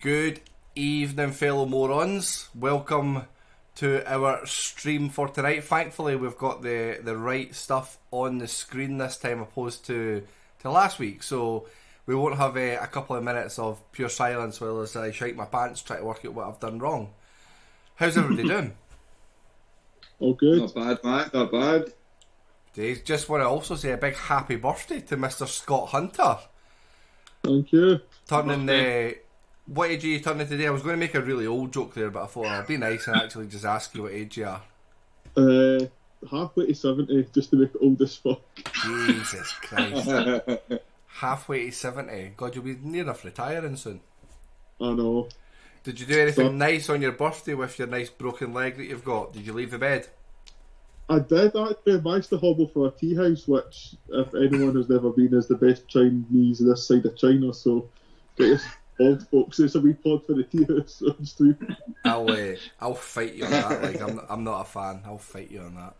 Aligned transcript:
Good 0.00 0.40
evening, 0.74 1.32
fellow 1.32 1.66
morons. 1.66 2.48
Welcome 2.54 3.26
to 3.74 4.02
our 4.10 4.46
stream 4.46 5.10
for 5.10 5.28
tonight. 5.28 5.62
Thankfully, 5.64 6.16
we've 6.16 6.38
got 6.38 6.62
the, 6.62 6.98
the 7.02 7.18
right 7.18 7.54
stuff 7.54 7.98
on 8.10 8.38
the 8.38 8.48
screen 8.48 8.96
this 8.96 9.18
time, 9.18 9.42
opposed 9.42 9.84
to, 9.88 10.26
to 10.60 10.70
last 10.70 11.00
week. 11.00 11.22
So 11.22 11.66
we 12.06 12.14
won't 12.14 12.38
have 12.38 12.56
a, 12.56 12.76
a 12.76 12.86
couple 12.86 13.14
of 13.14 13.22
minutes 13.22 13.58
of 13.58 13.78
pure 13.92 14.08
silence 14.08 14.58
while 14.58 14.80
as 14.80 14.96
I 14.96 15.10
shake 15.10 15.36
my 15.36 15.44
pants, 15.44 15.82
try 15.82 15.98
to 15.98 16.04
work 16.04 16.24
out 16.24 16.32
what 16.32 16.48
I've 16.48 16.60
done 16.60 16.78
wrong. 16.78 17.12
How's 17.96 18.16
everybody 18.16 18.48
doing? 18.48 18.72
All 20.18 20.32
good. 20.32 20.60
Not 20.60 20.74
bad, 20.74 21.04
man. 21.04 21.30
Not 21.34 21.52
bad. 21.52 21.92
Dave, 22.72 23.04
just 23.04 23.28
want 23.28 23.42
to 23.42 23.48
also 23.50 23.74
say 23.74 23.92
a 23.92 23.98
big 23.98 24.16
happy 24.16 24.56
birthday 24.56 25.02
to 25.02 25.18
Mr. 25.18 25.46
Scott 25.46 25.88
Hunter. 25.88 26.38
Thank 27.44 27.70
you. 27.70 28.00
Turning 28.26 28.64
the. 28.64 29.18
What 29.72 29.88
age 29.88 30.04
are 30.04 30.08
you 30.08 30.18
turning 30.18 30.48
today? 30.48 30.66
I 30.66 30.70
was 30.70 30.82
going 30.82 30.96
to 30.96 30.98
make 30.98 31.14
a 31.14 31.20
really 31.20 31.46
old 31.46 31.72
joke 31.72 31.94
there, 31.94 32.10
but 32.10 32.24
I 32.24 32.26
thought 32.26 32.46
I'd 32.46 32.66
be 32.66 32.76
nice 32.76 33.06
and 33.06 33.16
actually 33.16 33.46
just 33.46 33.64
ask 33.64 33.94
you 33.94 34.02
what 34.02 34.12
age 34.12 34.36
you 34.36 34.46
are. 34.46 34.62
Uh, 35.36 35.86
halfway 36.28 36.66
to 36.66 36.74
70, 36.74 37.28
just 37.32 37.50
to 37.50 37.56
make 37.56 37.72
it 37.72 37.78
old 37.80 38.02
as 38.02 38.16
fuck. 38.16 38.40
Jesus 38.82 39.52
Christ. 39.62 40.10
Halfway 41.06 41.66
to 41.66 41.72
70. 41.72 42.32
God, 42.36 42.56
you'll 42.56 42.64
be 42.64 42.78
near 42.82 43.02
enough 43.02 43.24
retiring 43.24 43.76
soon. 43.76 44.00
I 44.80 44.90
know. 44.90 45.28
Did 45.84 46.00
you 46.00 46.06
do 46.06 46.20
anything 46.20 46.58
nice 46.58 46.90
on 46.90 47.00
your 47.00 47.12
birthday 47.12 47.54
with 47.54 47.78
your 47.78 47.86
nice 47.86 48.10
broken 48.10 48.52
leg 48.52 48.76
that 48.76 48.86
you've 48.86 49.04
got? 49.04 49.32
Did 49.32 49.46
you 49.46 49.52
leave 49.52 49.70
the 49.70 49.78
bed? 49.78 50.08
I 51.08 51.20
did 51.20 51.54
actually 51.54 51.94
I 51.94 52.00
managed 52.00 52.30
to 52.30 52.38
hobble 52.38 52.66
for 52.74 52.88
a 52.88 52.90
tea 52.90 53.14
house, 53.14 53.46
which, 53.46 53.94
if 54.08 54.34
anyone 54.34 54.74
has 54.74 54.88
never 54.88 55.10
been, 55.10 55.32
is 55.32 55.46
the 55.46 55.54
best 55.54 55.86
Chinese 55.86 56.58
this 56.58 56.88
side 56.88 57.06
of 57.06 57.16
China. 57.16 57.54
So, 57.54 57.88
get 58.36 58.60
old 59.00 59.26
folks. 59.28 59.56
There's 59.56 59.74
a 59.76 59.80
wee 59.80 59.94
pod 59.94 60.24
for 60.26 60.34
the 60.34 60.44
tears. 60.44 60.68
house 61.00 61.02
on 61.18 61.24
stream. 61.24 61.76
I'll 62.04 62.30
uh, 62.30 62.54
I'll 62.80 62.94
fight 62.94 63.34
you 63.34 63.44
on 63.44 63.50
that. 63.50 63.82
Like 63.82 64.00
I'm 64.00 64.20
I'm 64.28 64.44
not 64.44 64.60
a 64.60 64.64
fan. 64.64 65.02
I'll 65.04 65.18
fight 65.18 65.50
you 65.50 65.60
on 65.60 65.74
that. 65.74 65.94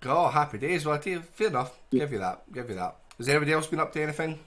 God, 0.00 0.32
happy 0.32 0.58
days. 0.58 0.86
Well, 0.86 0.94
I 0.94 0.98
tell 0.98 1.12
you, 1.14 1.20
fair 1.22 1.48
enough. 1.48 1.76
Give 1.90 2.12
you 2.12 2.18
that. 2.20 2.42
Give 2.52 2.68
you 2.68 2.76
that. 2.76 2.96
Has 3.18 3.28
anybody 3.28 3.52
else 3.52 3.66
been 3.66 3.80
up 3.80 3.92
to 3.94 4.02
anything? 4.02 4.38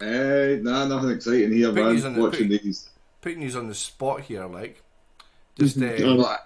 Eh, 0.00 0.58
nah, 0.62 0.86
nothing 0.86 1.10
exciting 1.10 1.52
here, 1.52 1.72
Put 1.72 1.92
these 1.92 2.04
on 2.04 2.12
man. 2.12 2.20
the- 2.20 2.26
Watching 2.28 2.48
put- 2.48 2.62
these. 2.62 2.88
Putting 3.20 3.42
you 3.42 3.56
on 3.56 3.68
the 3.68 3.74
spot 3.74 4.22
here, 4.22 4.46
like 4.46 4.82
just 5.56 5.76
uh, 5.76 5.80
Mhm. 5.82 6.38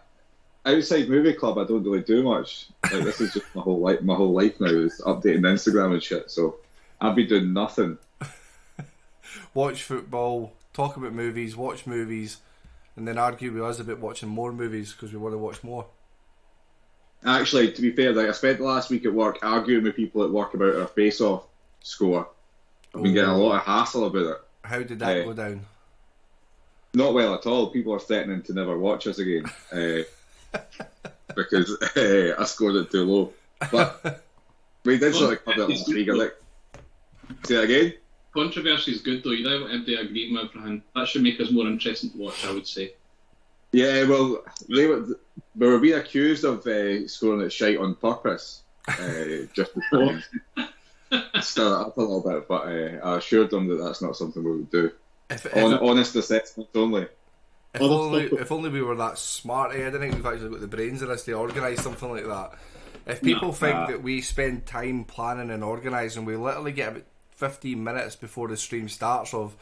Outside 0.67 1.09
movie 1.09 1.33
club, 1.33 1.57
I 1.59 1.65
don't 1.65 1.83
really 1.85 2.03
do 2.03 2.23
much. 2.23 2.67
Like 2.93 3.05
this 3.05 3.21
is 3.21 3.33
just 3.33 3.47
my 3.55 3.63
whole 3.63 3.81
life. 3.81 4.03
My 4.03 4.15
whole 4.15 4.33
life 4.35 4.61
now 4.61 4.67
is 4.67 5.01
updating 5.07 5.41
Instagram 5.41 5.95
and 5.95 6.03
shit. 6.03 6.31
So 6.31 6.57
I've 7.01 7.17
be 7.17 7.27
doing 7.27 7.53
nothing. 7.53 7.99
watch 9.55 9.83
football, 9.83 10.53
talk 10.73 10.97
about 10.97 11.13
movies, 11.13 11.57
watch 11.57 11.87
movies, 11.87 12.39
and 12.97 13.07
then 13.07 13.19
argue 13.19 13.53
with 13.53 13.63
us 13.63 13.79
about 13.81 13.99
watching 13.99 14.29
more 14.29 14.53
movies 14.53 14.93
because 14.93 15.13
we 15.13 15.19
want 15.19 15.35
to 15.35 15.39
watch 15.39 15.63
more. 15.63 15.87
Actually, 17.25 17.73
to 17.73 17.83
be 17.83 17.93
fair, 17.93 18.13
like 18.13 18.29
I 18.29 18.33
spent 18.33 18.59
the 18.59 18.65
last 18.65 18.91
week 18.91 19.05
at 19.05 19.13
work 19.13 19.39
arguing 19.43 19.85
with 19.85 19.97
people 19.97 20.23
at 20.25 20.31
work 20.31 20.55
about 20.55 20.77
our 20.77 20.87
face-off 20.87 21.47
score. 21.83 22.29
I've 22.95 23.03
been 23.03 23.15
getting 23.15 23.31
a 23.31 23.37
lot 23.37 23.57
of 23.57 23.63
hassle 23.63 24.07
about 24.07 24.27
it. 24.27 24.37
How 24.63 24.79
did 24.83 24.99
that 25.01 25.17
Hey. 25.17 25.25
go 25.25 25.33
down? 25.33 25.67
Not 26.95 27.15
well 27.15 27.35
at 27.35 27.47
all. 27.47 27.71
People 27.71 27.93
are 27.95 27.99
threatening 27.99 28.43
to 28.43 28.55
never 28.55 28.79
watch 28.79 29.07
us 29.07 29.19
again 29.19 29.45
uh, 29.73 30.59
because 31.35 31.71
uh, 31.97 32.35
I 32.39 32.45
scored 32.45 32.77
it 32.77 32.91
too 32.91 33.05
low. 33.05 33.33
But 33.71 34.25
we 34.85 34.99
did 34.99 35.15
sort 35.15 35.35
of 35.35 35.45
cover 35.45 35.63
it 35.63 35.71
last 35.71 35.89
week. 35.89 36.09
I. 36.11 36.31
Say 37.45 37.55
that 37.57 37.65
again. 37.65 37.95
Controversy 38.35 38.93
is 38.93 39.01
good 39.01 39.23
though. 39.25 39.31
You 39.31 39.45
don't 39.45 39.71
have 39.71 39.87
to 39.87 39.95
agree 39.97 40.31
with 40.33 40.45
everything. 40.51 40.83
That 40.95 41.09
should 41.09 41.23
make 41.23 41.41
us 41.41 41.51
more 41.51 41.67
interesting 41.67 42.11
to 42.11 42.19
watch. 42.19 42.45
I 42.45 42.53
would 42.53 42.67
say. 42.67 42.93
Yeah, 43.73 44.05
well, 44.05 44.43
they 44.69 44.87
were, 44.87 45.05
we 45.57 45.67
were 45.67 45.79
being 45.79 45.99
accused 45.99 46.45
of 46.45 46.67
uh, 46.67 47.07
scoring 47.09 47.41
it 47.43 47.53
shite 47.53 47.79
on 47.79 47.95
purpose, 47.97 48.63
uh, 48.89 48.95
just 49.53 49.75
to 49.75 49.81
try 49.91 50.21
and 51.13 51.43
stir 51.45 51.67
it 51.67 51.73
up 51.87 51.97
a 51.97 52.01
little 52.01 52.21
bit. 52.21 52.47
But 52.49 52.63
uh, 52.69 52.99
I 53.03 53.17
assured 53.19 53.51
them 53.51 53.69
that 53.69 53.77
that's 53.83 54.01
not 54.03 54.17
something 54.17 54.43
we 54.43 54.51
would 54.53 54.71
do. 54.71 54.93
If, 55.29 55.47
if, 55.47 55.57
On, 55.57 55.75
honest 55.75 56.15
assessment 56.15 56.69
only. 56.75 57.07
if, 57.75 57.81
only, 57.83 58.25
if 58.27 58.53
only 58.53 58.71
we 58.71 58.81
were 58.83 58.95
that 58.97 59.19
smart, 59.19 59.75
eh? 59.75 59.87
I 59.87 59.91
don't 59.91 60.01
think 60.01 60.15
we've 60.15 60.25
actually 60.25 60.51
got 60.51 60.61
the 60.61 60.69
brains 60.69 61.03
in 61.03 61.11
us 61.11 61.25
to 61.25 61.33
organise 61.33 61.83
something 61.83 62.11
like 62.11 62.27
that. 62.27 62.53
If 63.07 63.23
people 63.23 63.49
No. 63.49 63.53
think 63.55 63.75
Nah. 63.75 63.87
that 63.89 64.03
we 64.03 64.21
spend 64.21 64.67
time 64.67 65.05
planning 65.05 65.51
and 65.51 65.65
organising, 65.65 66.25
we 66.25 66.37
literally 66.37 66.73
get 66.73 66.89
about 66.93 67.03
15 67.37 67.83
minutes 67.83 68.17
before 68.17 68.49
the 68.49 68.57
stream 68.57 68.89
starts 68.89 69.33
of 69.33 69.57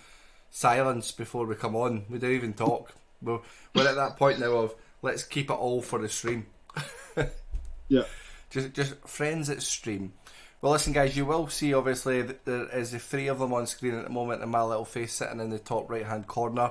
silence 0.50 1.12
before 1.12 1.46
we 1.46 1.54
come 1.54 1.76
on. 1.76 2.04
We 2.08 2.18
don't 2.18 2.32
even 2.32 2.54
talk. 2.54 2.94
We're, 3.22 3.40
we're 3.74 3.88
at 3.88 3.96
that 3.96 4.16
point 4.16 4.40
now 4.40 4.52
of 4.52 4.74
let's 5.02 5.22
keep 5.22 5.50
it 5.50 5.54
all 5.54 5.82
for 5.82 5.98
the 5.98 6.08
stream. 6.08 6.46
Yeah. 7.88 8.04
Just, 8.50 8.72
just 8.72 8.94
friends 9.06 9.50
at 9.50 9.62
stream. 9.62 10.12
Well, 10.60 10.72
listen, 10.72 10.92
guys, 10.92 11.16
you 11.16 11.26
will 11.26 11.48
see 11.48 11.74
obviously 11.74 12.22
that 12.22 12.44
there 12.44 12.68
is 12.70 12.92
the 12.92 12.98
three 12.98 13.28
of 13.28 13.38
them 13.38 13.52
on 13.52 13.66
screen 13.66 13.94
at 13.94 14.04
the 14.04 14.10
moment, 14.10 14.42
and 14.42 14.50
my 14.50 14.62
little 14.62 14.84
face 14.84 15.12
sitting 15.12 15.40
in 15.40 15.50
the 15.50 15.58
top 15.58 15.90
right 15.90 16.06
hand 16.06 16.26
corner. 16.26 16.70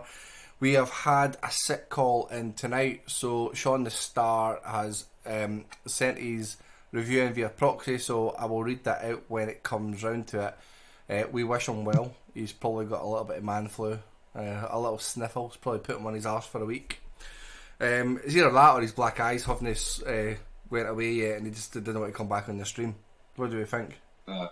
We 0.59 0.73
have 0.73 0.89
had 0.89 1.37
a 1.43 1.51
sick 1.51 1.89
call 1.89 2.27
in 2.27 2.53
tonight, 2.53 3.03
so 3.07 3.51
Sean 3.53 3.83
the 3.83 3.91
Star 3.91 4.59
has 4.65 5.05
um, 5.25 5.65
sent 5.85 6.17
his 6.17 6.57
review 6.91 7.21
in 7.23 7.33
via 7.33 7.49
proxy, 7.49 7.97
so 7.97 8.29
I 8.31 8.45
will 8.45 8.63
read 8.63 8.83
that 8.85 9.03
out 9.03 9.23
when 9.27 9.49
it 9.49 9.61
comes 9.61 10.03
round 10.03 10.27
to 10.27 10.47
it. 10.47 10.57
Uh, 11.13 11.27
we 11.31 11.43
wish 11.43 11.67
him 11.67 11.85
well. 11.85 12.13
He's 12.33 12.51
probably 12.51 12.85
got 12.85 13.01
a 13.03 13.07
little 13.07 13.25
bit 13.25 13.37
of 13.37 13.43
man 13.43 13.67
flu, 13.67 13.99
uh, 14.35 14.67
a 14.69 14.79
little 14.79 14.97
sniffles, 14.97 15.57
probably 15.57 15.79
put 15.81 15.97
him 15.97 16.05
on 16.07 16.13
his 16.15 16.25
arse 16.25 16.45
for 16.47 16.61
a 16.61 16.65
week. 16.65 16.99
Um, 17.79 18.19
it's 18.23 18.35
either 18.35 18.51
that 18.51 18.75
or 18.75 18.81
his 18.81 18.91
black 18.91 19.19
eyes 19.19 19.43
haven't 19.43 19.99
uh, 20.07 20.35
went 20.69 20.87
away 20.89 21.11
yet, 21.13 21.37
and 21.37 21.45
he 21.45 21.51
just 21.51 21.73
didn't 21.73 21.99
want 21.99 22.11
to 22.11 22.17
come 22.17 22.29
back 22.29 22.49
on 22.49 22.57
the 22.57 22.65
stream. 22.65 22.95
What 23.35 23.51
do 23.51 23.57
we 23.57 23.65
think? 23.65 23.99
Uh, 24.27 24.47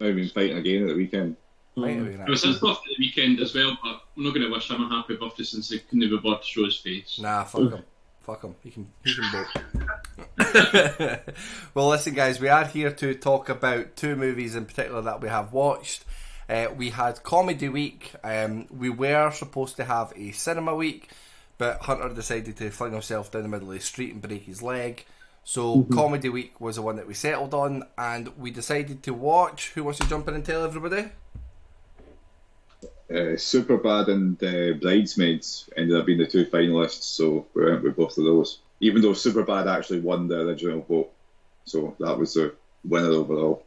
I've 0.00 0.16
been 0.16 0.28
fighting 0.28 0.58
again 0.58 0.82
at 0.82 0.88
the 0.88 0.94
weekend. 0.94 1.36
Might 1.76 1.90
have 1.96 1.98
Um, 1.98 2.06
It 2.06 2.28
was 2.28 2.40
actually. 2.44 2.52
his 2.52 2.60
birthday 2.60 2.90
the 2.98 3.04
weekend 3.04 3.40
as 3.40 3.54
well, 3.54 3.78
but 3.82 4.00
I'm 4.16 4.24
not 4.24 4.34
going 4.34 4.46
to 4.46 4.52
wish 4.52 4.70
him 4.70 4.82
a 4.82 4.88
happy 4.88 5.16
birthday 5.16 5.44
since 5.44 5.70
he 5.70 5.78
couldn't 5.78 6.00
be 6.10 6.16
bothered 6.18 6.42
to 6.42 6.46
show 6.48 6.64
his 6.64 6.76
face. 6.76 7.18
Nah, 7.20 7.44
fuck 7.44 7.72
him. 7.72 7.82
Fuck 8.24 8.42
him. 8.42 8.54
He 8.62 8.70
can. 8.70 8.90
He 9.04 9.14
can 9.14 9.30
vote. 9.30 11.20
well, 11.74 11.88
listen, 11.88 12.14
guys. 12.14 12.40
We 12.40 12.48
are 12.48 12.64
here 12.64 12.90
to 12.90 13.14
talk 13.14 13.50
about 13.50 13.96
two 13.96 14.16
movies 14.16 14.56
in 14.56 14.64
particular 14.64 15.02
that 15.02 15.20
we 15.20 15.28
have 15.28 15.52
watched. 15.52 16.04
Uh, 16.48 16.68
we 16.74 16.88
had 16.88 17.22
comedy 17.22 17.68
week. 17.68 18.12
Um, 18.24 18.66
we 18.70 18.88
were 18.88 19.30
supposed 19.30 19.76
to 19.76 19.84
have 19.84 20.12
a 20.16 20.32
cinema 20.32 20.74
week, 20.74 21.10
but 21.58 21.82
Hunter 21.82 22.08
decided 22.14 22.56
to 22.56 22.70
fling 22.70 22.92
himself 22.92 23.30
down 23.30 23.42
the 23.42 23.48
middle 23.48 23.68
of 23.68 23.74
the 23.74 23.80
street 23.80 24.12
and 24.12 24.22
break 24.22 24.44
his 24.44 24.62
leg. 24.62 25.04
So 25.44 25.86
comedy 25.92 26.30
week 26.30 26.58
was 26.58 26.76
the 26.76 26.82
one 26.82 26.96
that 26.96 27.06
we 27.06 27.12
settled 27.12 27.52
on, 27.52 27.82
and 27.98 28.28
we 28.38 28.50
decided 28.50 29.02
to 29.02 29.12
watch. 29.12 29.72
Who 29.72 29.84
wants 29.84 29.98
to 29.98 30.08
jump 30.08 30.28
in 30.28 30.34
and 30.34 30.44
tell 30.44 30.64
everybody? 30.64 31.10
Uh, 33.10 33.36
Superbad 33.36 34.08
and 34.08 34.42
uh, 34.42 34.78
Bridesmaids 34.80 35.68
ended 35.76 35.96
up 35.96 36.06
being 36.06 36.18
the 36.18 36.26
two 36.26 36.46
finalists, 36.46 37.02
so 37.02 37.46
we 37.52 37.64
went 37.64 37.82
with 37.82 37.96
both 37.96 38.16
of 38.16 38.24
those. 38.24 38.60
Even 38.80 39.02
though 39.02 39.10
Superbad 39.10 39.66
actually 39.66 40.00
won 40.00 40.26
the 40.26 40.40
original 40.40 40.80
vote, 40.80 41.12
so 41.64 41.94
that 42.00 42.18
was 42.18 42.34
the 42.34 42.54
winner 42.84 43.10
overall. 43.10 43.64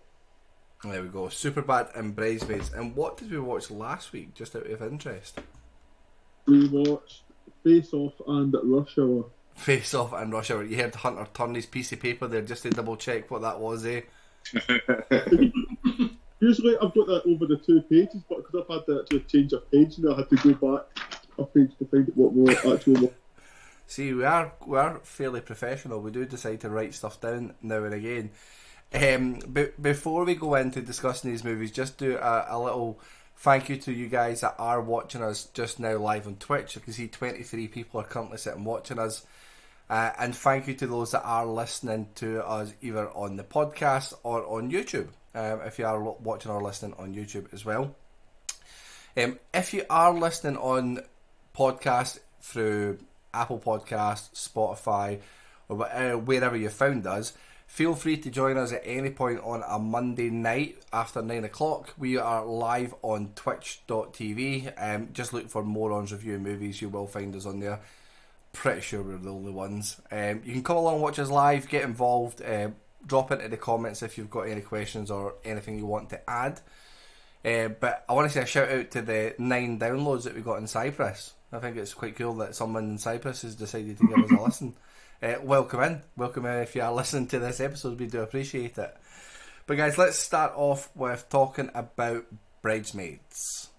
There 0.83 1.01
we 1.01 1.09
go. 1.09 1.23
Superbad 1.23 1.95
and 1.97 2.15
Bridesmaids. 2.15 2.71
And 2.73 2.95
what 2.95 3.17
did 3.17 3.31
we 3.31 3.39
watch 3.39 3.71
last 3.71 4.11
week, 4.11 4.33
just 4.33 4.55
out 4.55 4.67
of 4.67 4.81
interest? 4.81 5.39
we 6.47 6.67
watched 6.69 7.23
Face 7.63 7.93
Off 7.93 8.13
and 8.27 8.55
Rush 8.63 8.97
Hour. 8.97 9.25
Face 9.55 9.93
Off 9.93 10.13
and 10.13 10.31
Rush 10.31 10.49
Hour. 10.49 10.63
You 10.63 10.77
heard 10.77 10.95
Hunter 10.95 11.27
turn 11.33 11.55
his 11.55 11.65
piece 11.65 11.91
of 11.91 11.99
paper 11.99 12.27
there 12.27 12.41
just 12.41 12.63
to 12.63 12.69
double 12.69 12.95
check 12.95 13.29
what 13.29 13.41
that 13.41 13.59
was, 13.59 13.85
eh? 13.85 14.01
Usually 16.39 16.75
I've 16.77 16.93
got 16.93 17.07
that 17.07 17.23
over 17.25 17.45
the 17.47 17.57
two 17.57 17.81
pages, 17.83 18.21
but 18.29 18.37
because 18.37 18.61
I've 18.61 18.75
had 18.75 18.85
to 18.85 19.01
actually 19.01 19.21
change 19.21 19.53
a 19.53 19.59
page 19.59 19.97
now, 19.97 20.13
I 20.13 20.17
had 20.17 20.29
to 20.29 20.35
go 20.35 20.75
back 20.75 20.85
a 21.39 21.45
page 21.45 21.71
to 21.79 21.85
find 21.85 22.11
what 22.15 22.33
we 22.33 22.55
actually 22.55 23.01
were. 23.01 23.13
See, 23.87 24.13
we 24.13 24.25
are 24.25 24.51
we 24.65 24.77
are 24.77 24.99
fairly 24.99 25.41
professional. 25.41 26.01
We 26.01 26.11
do 26.11 26.25
decide 26.25 26.61
to 26.61 26.69
write 26.69 26.93
stuff 26.93 27.21
down 27.21 27.55
now 27.61 27.83
and 27.83 27.93
again. 27.93 28.31
Um, 28.93 29.39
but 29.47 29.81
before 29.81 30.25
we 30.25 30.35
go 30.35 30.55
into 30.55 30.81
discussing 30.81 31.31
these 31.31 31.43
movies, 31.43 31.71
just 31.71 31.97
do 31.97 32.17
a, 32.17 32.45
a 32.49 32.59
little 32.59 32.99
thank 33.37 33.69
you 33.69 33.77
to 33.77 33.91
you 33.91 34.07
guys 34.07 34.41
that 34.41 34.55
are 34.57 34.81
watching 34.81 35.21
us 35.21 35.45
just 35.53 35.79
now 35.79 35.97
live 35.97 36.27
on 36.27 36.35
Twitch. 36.35 36.77
I 36.77 36.81
can 36.81 36.93
see 36.93 37.07
23 37.07 37.67
people 37.67 38.01
are 38.01 38.05
currently 38.05 38.37
sitting 38.37 38.63
watching 38.63 38.99
us. 38.99 39.25
Uh, 39.89 40.11
and 40.19 40.35
thank 40.35 40.67
you 40.67 40.73
to 40.73 40.87
those 40.87 41.11
that 41.11 41.23
are 41.23 41.45
listening 41.45 42.09
to 42.15 42.45
us 42.45 42.73
either 42.81 43.09
on 43.11 43.37
the 43.37 43.43
podcast 43.43 44.13
or 44.23 44.45
on 44.45 44.69
YouTube. 44.69 45.07
Um, 45.37 45.61
if 45.65 45.77
you 45.77 45.85
are 45.85 45.99
watching 45.99 46.51
or 46.51 46.61
listening 46.61 46.95
on 46.97 47.13
YouTube 47.13 47.53
as 47.53 47.63
well. 47.63 47.95
Um, 49.15 49.39
if 49.53 49.73
you 49.73 49.83
are 49.89 50.13
listening 50.13 50.57
on 50.57 51.01
podcast 51.55 52.19
through 52.41 52.99
Apple 53.33 53.59
Podcast, 53.59 54.31
Spotify, 54.33 55.19
or 55.69 55.77
whatever, 55.77 56.17
wherever 56.17 56.55
you 56.55 56.69
found 56.69 57.05
us, 57.05 57.33
Feel 57.67 57.95
free 57.95 58.17
to 58.17 58.31
join 58.31 58.57
us 58.57 58.71
at 58.71 58.81
any 58.85 59.11
point 59.11 59.41
on 59.43 59.61
a 59.67 59.77
Monday 59.77 60.29
night 60.29 60.77
after 60.91 61.21
9 61.21 61.43
o'clock. 61.43 61.93
We 61.97 62.17
are 62.17 62.43
live 62.43 62.95
on 63.03 63.33
twitch.tv. 63.35 64.73
Um, 64.77 65.09
just 65.11 65.33
look 65.33 65.49
for 65.49 65.63
Morons 65.63 66.13
Review 66.13 66.39
Movies, 66.39 66.81
you 66.81 66.89
will 66.89 67.07
find 67.07 67.35
us 67.35 67.45
on 67.45 67.59
there. 67.59 67.81
Pretty 68.53 68.81
sure 68.81 69.03
we're 69.03 69.17
the 69.17 69.29
only 69.29 69.51
ones. 69.51 70.01
Um, 70.09 70.41
you 70.45 70.53
can 70.53 70.63
come 70.63 70.77
along, 70.77 71.01
watch 71.01 71.19
us 71.19 71.29
live, 71.29 71.67
get 71.67 71.83
involved, 71.83 72.41
uh, 72.41 72.69
drop 73.05 73.31
into 73.31 73.47
the 73.47 73.57
comments 73.57 74.03
if 74.03 74.17
you've 74.17 74.29
got 74.29 74.41
any 74.41 74.61
questions 74.61 75.11
or 75.11 75.35
anything 75.43 75.77
you 75.77 75.85
want 75.85 76.09
to 76.09 76.29
add. 76.29 76.59
Uh, 77.45 77.69
but 77.69 78.03
I 78.09 78.13
want 78.13 78.27
to 78.27 78.33
say 78.33 78.41
a 78.41 78.45
shout 78.45 78.69
out 78.69 78.91
to 78.91 79.01
the 79.01 79.35
nine 79.37 79.79
downloads 79.79 80.23
that 80.23 80.35
we 80.35 80.41
got 80.41 80.57
in 80.57 80.67
Cyprus. 80.67 81.33
I 81.51 81.59
think 81.59 81.77
it's 81.77 81.93
quite 81.93 82.15
cool 82.15 82.33
that 82.35 82.55
someone 82.55 82.89
in 82.89 82.97
Cyprus 82.97 83.43
has 83.43 83.55
decided 83.55 83.97
to 83.97 84.07
give 84.07 84.25
us 84.25 84.31
a 84.31 84.43
listen. 84.43 84.75
Uh, 85.21 85.35
welcome 85.43 85.81
in, 85.81 86.01
welcome 86.17 86.45
in 86.45 86.61
if 86.61 86.75
you 86.75 86.81
are 86.81 86.93
listening 86.93 87.27
to 87.27 87.39
this 87.39 87.59
episode. 87.59 87.99
We 87.99 88.07
do 88.07 88.21
appreciate 88.21 88.77
it. 88.77 88.97
But 89.65 89.77
guys, 89.77 89.97
let's 89.97 90.19
start 90.19 90.53
off 90.55 90.89
with 90.95 91.27
talking 91.29 91.69
about 91.73 92.25
bridesmaids. 92.61 93.69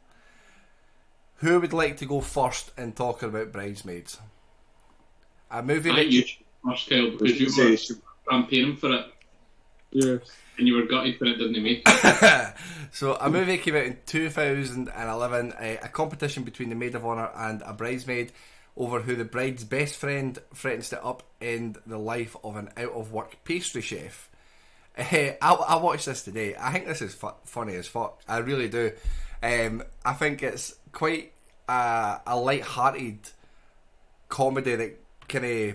Who 1.37 1.61
would 1.61 1.73
like 1.73 1.99
to 1.99 2.07
go 2.07 2.21
first 2.21 2.73
in 2.77 2.93
talking 2.93 3.29
about 3.29 3.53
bridesmaids? 3.53 4.19
A 5.51 5.63
movie 5.63 5.91
I 5.91 5.97
that 5.97 6.09
you 6.09 6.27
should 6.27 6.45
first, 6.65 6.91
Kyle, 6.91 7.11
because 7.11 7.41
you 7.41 7.49
Were 8.31 8.37
she- 8.37 8.43
campaigning 8.43 8.77
for 8.77 8.93
it 8.95 9.07
Yes. 9.91 10.21
and 10.59 10.67
you 10.69 10.75
were 10.75 10.87
gutted 10.87 11.19
when 11.21 11.31
it 11.31 11.37
didn't 11.37 11.63
make 11.63 11.83
it. 11.87 12.55
so 12.93 13.15
a 13.15 13.31
movie 13.31 13.57
came 13.59 13.75
out 13.77 13.85
in 13.85 13.97
2011, 14.07 15.55
a, 15.59 15.77
a 15.79 15.89
competition 15.89 16.43
between 16.43 16.69
the 16.69 16.75
maid 16.75 16.95
of 16.95 17.07
honour 17.07 17.31
and 17.35 17.63
a 17.65 17.73
bridesmaid 17.73 18.33
over 18.77 19.01
who 19.01 19.17
the 19.17 19.25
bride's 19.25 19.65
best 19.65 19.97
friend 19.97 20.39
threatens 20.55 20.91
to 20.91 20.97
upend 20.97 21.79
the 21.87 21.99
life 21.99 22.37
of 22.45 22.57
an 22.57 22.69
out-of-work 22.77 23.39
pastry 23.45 23.81
chef. 23.83 24.29
Eh, 24.97 25.35
I, 25.41 25.53
I 25.55 25.77
watched 25.77 26.07
this 26.07 26.23
today. 26.23 26.55
I 26.59 26.71
think 26.73 26.87
this 26.87 27.01
is 27.03 27.15
fu- 27.15 27.31
funny 27.45 27.75
as 27.77 27.89
fuck. 27.89 28.21
I 28.29 28.39
really 28.39 28.69
do. 28.69 28.93
Um, 29.43 29.83
I 30.05 30.13
think 30.13 30.43
it's 30.43 30.75
quite 30.93 31.33
a, 31.69 32.21
a 32.27 32.37
light-hearted 32.37 33.19
comedy 34.29 34.75
that 34.77 34.99
kind 35.29 35.45
of 35.45 35.75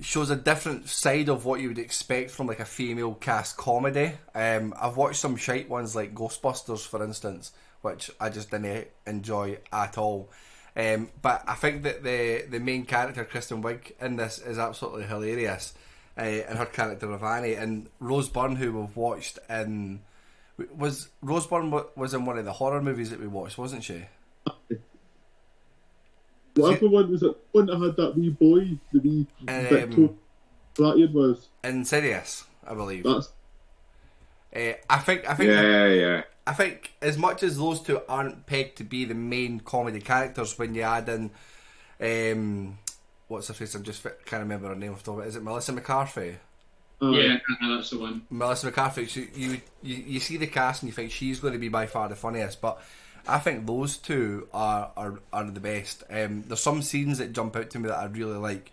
shows 0.00 0.30
a 0.30 0.36
different 0.36 0.88
side 0.88 1.28
of 1.28 1.44
what 1.44 1.60
you 1.60 1.68
would 1.68 1.78
expect 1.78 2.30
from 2.30 2.46
like 2.46 2.60
a 2.60 2.64
female 2.64 3.14
cast 3.14 3.56
comedy. 3.56 4.12
Um, 4.34 4.74
I've 4.80 4.96
watched 4.96 5.20
some 5.20 5.36
shite 5.36 5.68
ones 5.68 5.94
like 5.94 6.14
Ghostbusters, 6.14 6.86
for 6.86 7.02
instance, 7.04 7.52
which 7.82 8.10
I 8.20 8.28
just 8.30 8.50
didn't 8.50 8.88
enjoy 9.06 9.58
at 9.72 9.96
all. 9.98 10.30
Um, 10.76 11.10
but 11.22 11.44
I 11.46 11.54
think 11.54 11.84
that 11.84 12.02
the 12.02 12.44
the 12.48 12.58
main 12.58 12.84
character, 12.84 13.24
Kristen 13.24 13.62
Wiig, 13.62 13.92
in 14.00 14.16
this 14.16 14.38
is 14.38 14.58
absolutely 14.58 15.04
hilarious, 15.04 15.72
uh, 16.18 16.22
and 16.22 16.58
her 16.58 16.66
character 16.66 17.10
of 17.12 17.22
Annie 17.22 17.54
and 17.54 17.88
Rose 18.00 18.28
Byrne, 18.28 18.56
who 18.56 18.80
we've 18.80 18.96
watched 18.96 19.38
in 19.48 20.00
was 20.76 21.08
Rose 21.22 21.46
Byrne 21.46 21.72
was 21.96 22.14
in 22.14 22.24
one 22.24 22.38
of 22.38 22.44
the 22.44 22.52
horror 22.52 22.82
movies 22.82 23.10
that 23.10 23.20
we 23.20 23.26
watched, 23.26 23.58
wasn't 23.58 23.84
she? 23.84 24.06
Whatever 26.54 26.88
one 26.88 27.10
was 27.10 27.22
it? 27.22 27.36
One 27.52 27.66
that 27.66 27.80
had 27.80 27.96
that 27.96 28.16
wee 28.16 28.30
boy, 28.30 28.78
the 28.92 29.00
wee 29.00 29.26
Um, 29.48 29.64
Victor 29.64 30.08
Flattered 30.74 31.12
was. 31.14 31.48
Insidious, 31.62 32.44
I 32.66 32.74
believe. 32.74 33.04
That's 33.04 33.30
Uh, 34.54 34.74
I 34.88 34.98
think 34.98 35.28
I 35.28 35.34
think 35.34 35.50
Yeah, 35.50 35.86
yeah. 35.88 36.22
I 36.46 36.52
think 36.52 36.92
as 37.00 37.16
much 37.16 37.42
as 37.42 37.56
those 37.56 37.80
two 37.80 38.00
aren't 38.08 38.46
pegged 38.46 38.76
to 38.78 38.84
be 38.84 39.04
the 39.04 39.14
main 39.14 39.60
comedy 39.60 40.00
characters, 40.00 40.58
when 40.58 40.74
you 40.74 40.82
add 40.82 41.08
in, 41.08 41.30
um, 42.00 42.78
what's 43.28 43.48
her 43.48 43.54
face? 43.54 43.74
I'm 43.74 43.82
just 43.82 44.02
can't 44.02 44.42
remember 44.42 44.68
her 44.68 44.76
name 44.76 44.92
off 44.92 45.02
the 45.02 45.10
top. 45.12 45.20
of 45.20 45.24
it. 45.24 45.28
Is 45.28 45.36
it 45.36 45.42
Melissa 45.42 45.72
McCarthy? 45.72 46.36
uh, 47.02 47.10
yeah, 47.10 47.36
uh, 47.62 47.76
that's 47.76 47.90
the 47.90 47.98
one. 47.98 48.22
Melissa 48.30 48.66
McCarthy. 48.66 49.06
So 49.06 49.20
you, 49.34 49.60
you 49.82 49.96
you 50.06 50.20
see 50.20 50.36
the 50.36 50.46
cast 50.46 50.82
and 50.82 50.88
you 50.88 50.92
think 50.94 51.10
she's 51.10 51.40
going 51.40 51.52
to 51.54 51.58
be 51.58 51.68
by 51.68 51.86
far 51.86 52.08
the 52.08 52.14
funniest, 52.16 52.60
but 52.60 52.80
I 53.26 53.38
think 53.38 53.66
those 53.66 53.96
two 53.96 54.48
are 54.52 54.90
are, 54.96 55.18
are 55.32 55.44
the 55.44 55.60
best. 55.60 56.04
Um, 56.10 56.44
there's 56.46 56.60
some 56.60 56.82
scenes 56.82 57.18
that 57.18 57.32
jump 57.32 57.56
out 57.56 57.70
to 57.70 57.78
me 57.78 57.88
that 57.88 57.98
I 57.98 58.06
really 58.06 58.38
like. 58.38 58.70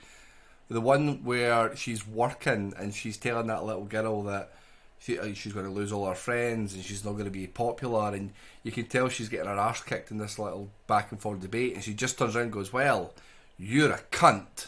The 0.70 0.82
one 0.82 1.24
where 1.26 1.76
she's 1.76 2.08
working 2.08 2.74
and 2.78 2.94
she's 2.94 3.18
telling 3.18 3.48
that 3.48 3.66
little 3.66 3.84
girl 3.84 4.24
that 4.24 4.52
she, 5.00 5.18
uh, 5.20 5.34
she's 5.34 5.52
going 5.52 5.66
to 5.66 5.72
lose 5.72 5.92
all 5.92 6.08
her 6.08 6.16
friends 6.16 6.74
and 6.74 6.84
she's 6.84 7.04
not 7.04 7.14
going 7.14 7.26
to 7.26 7.32
be 7.32 7.48
popular, 7.48 8.14
and 8.14 8.32
you 8.64 8.72
can 8.72 8.86
tell 8.86 9.10
she's 9.10 9.30
getting 9.30 9.48
her 9.48 9.58
ass 9.58 9.84
kicked 9.84 10.12
in 10.12 10.18
this 10.18 10.38
little 10.38 10.70
back 10.88 11.12
and 11.12 11.20
forth 11.20 11.42
debate, 11.42 11.74
and 11.74 11.84
she 11.84 11.94
just 11.94 12.18
turns 12.18 12.36
around 12.36 12.44
and 12.46 12.54
goes, 12.54 12.72
"Well, 12.72 13.14
you're 13.58 13.92
a 13.92 14.00
cunt." 14.12 14.68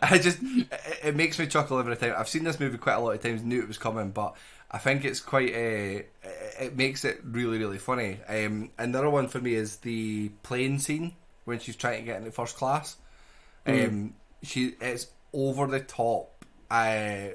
I 0.00 0.18
just 0.18 0.38
it, 0.42 1.00
it 1.04 1.16
makes 1.16 1.38
me 1.38 1.46
chuckle 1.46 1.78
every 1.78 1.96
time. 1.96 2.14
I've 2.16 2.28
seen 2.28 2.44
this 2.44 2.58
movie 2.58 2.78
quite 2.78 2.94
a 2.94 3.00
lot 3.00 3.14
of 3.14 3.22
times, 3.22 3.42
knew 3.42 3.60
it 3.60 3.68
was 3.68 3.78
coming, 3.78 4.10
but 4.10 4.34
I 4.70 4.78
think 4.78 5.04
it's 5.04 5.20
quite. 5.20 5.54
Uh, 5.54 6.02
it 6.60 6.76
makes 6.76 7.04
it 7.04 7.20
really 7.24 7.58
really 7.58 7.78
funny. 7.78 8.18
Um, 8.28 8.70
another 8.78 9.10
one 9.10 9.28
for 9.28 9.40
me 9.40 9.54
is 9.54 9.76
the 9.76 10.28
plane 10.42 10.78
scene 10.78 11.14
when 11.44 11.58
she's 11.58 11.76
trying 11.76 12.00
to 12.00 12.04
get 12.04 12.18
into 12.18 12.32
first 12.32 12.56
class. 12.56 12.96
Um, 13.66 14.14
she 14.42 14.74
it's 14.80 15.06
over 15.32 15.66
the 15.66 15.80
top 15.80 16.44
uh, 16.70 17.28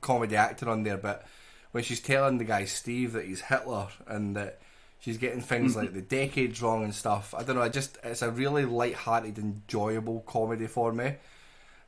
comedy 0.00 0.36
acting 0.36 0.68
on 0.68 0.82
there, 0.82 0.98
but 0.98 1.26
when 1.72 1.84
she's 1.84 2.00
telling 2.00 2.38
the 2.38 2.44
guy 2.44 2.64
Steve 2.64 3.12
that 3.12 3.26
he's 3.26 3.40
Hitler 3.40 3.88
and 4.06 4.36
that 4.36 4.60
she's 5.00 5.18
getting 5.18 5.40
things 5.40 5.76
like 5.76 5.92
the 5.92 6.00
decades 6.00 6.62
wrong 6.62 6.84
and 6.84 6.94
stuff, 6.94 7.34
I 7.36 7.42
don't 7.42 7.56
know. 7.56 7.62
I 7.62 7.68
just 7.68 7.98
it's 8.02 8.22
a 8.22 8.30
really 8.30 8.64
light-hearted, 8.64 9.38
enjoyable 9.38 10.20
comedy 10.20 10.66
for 10.66 10.92
me. 10.92 11.14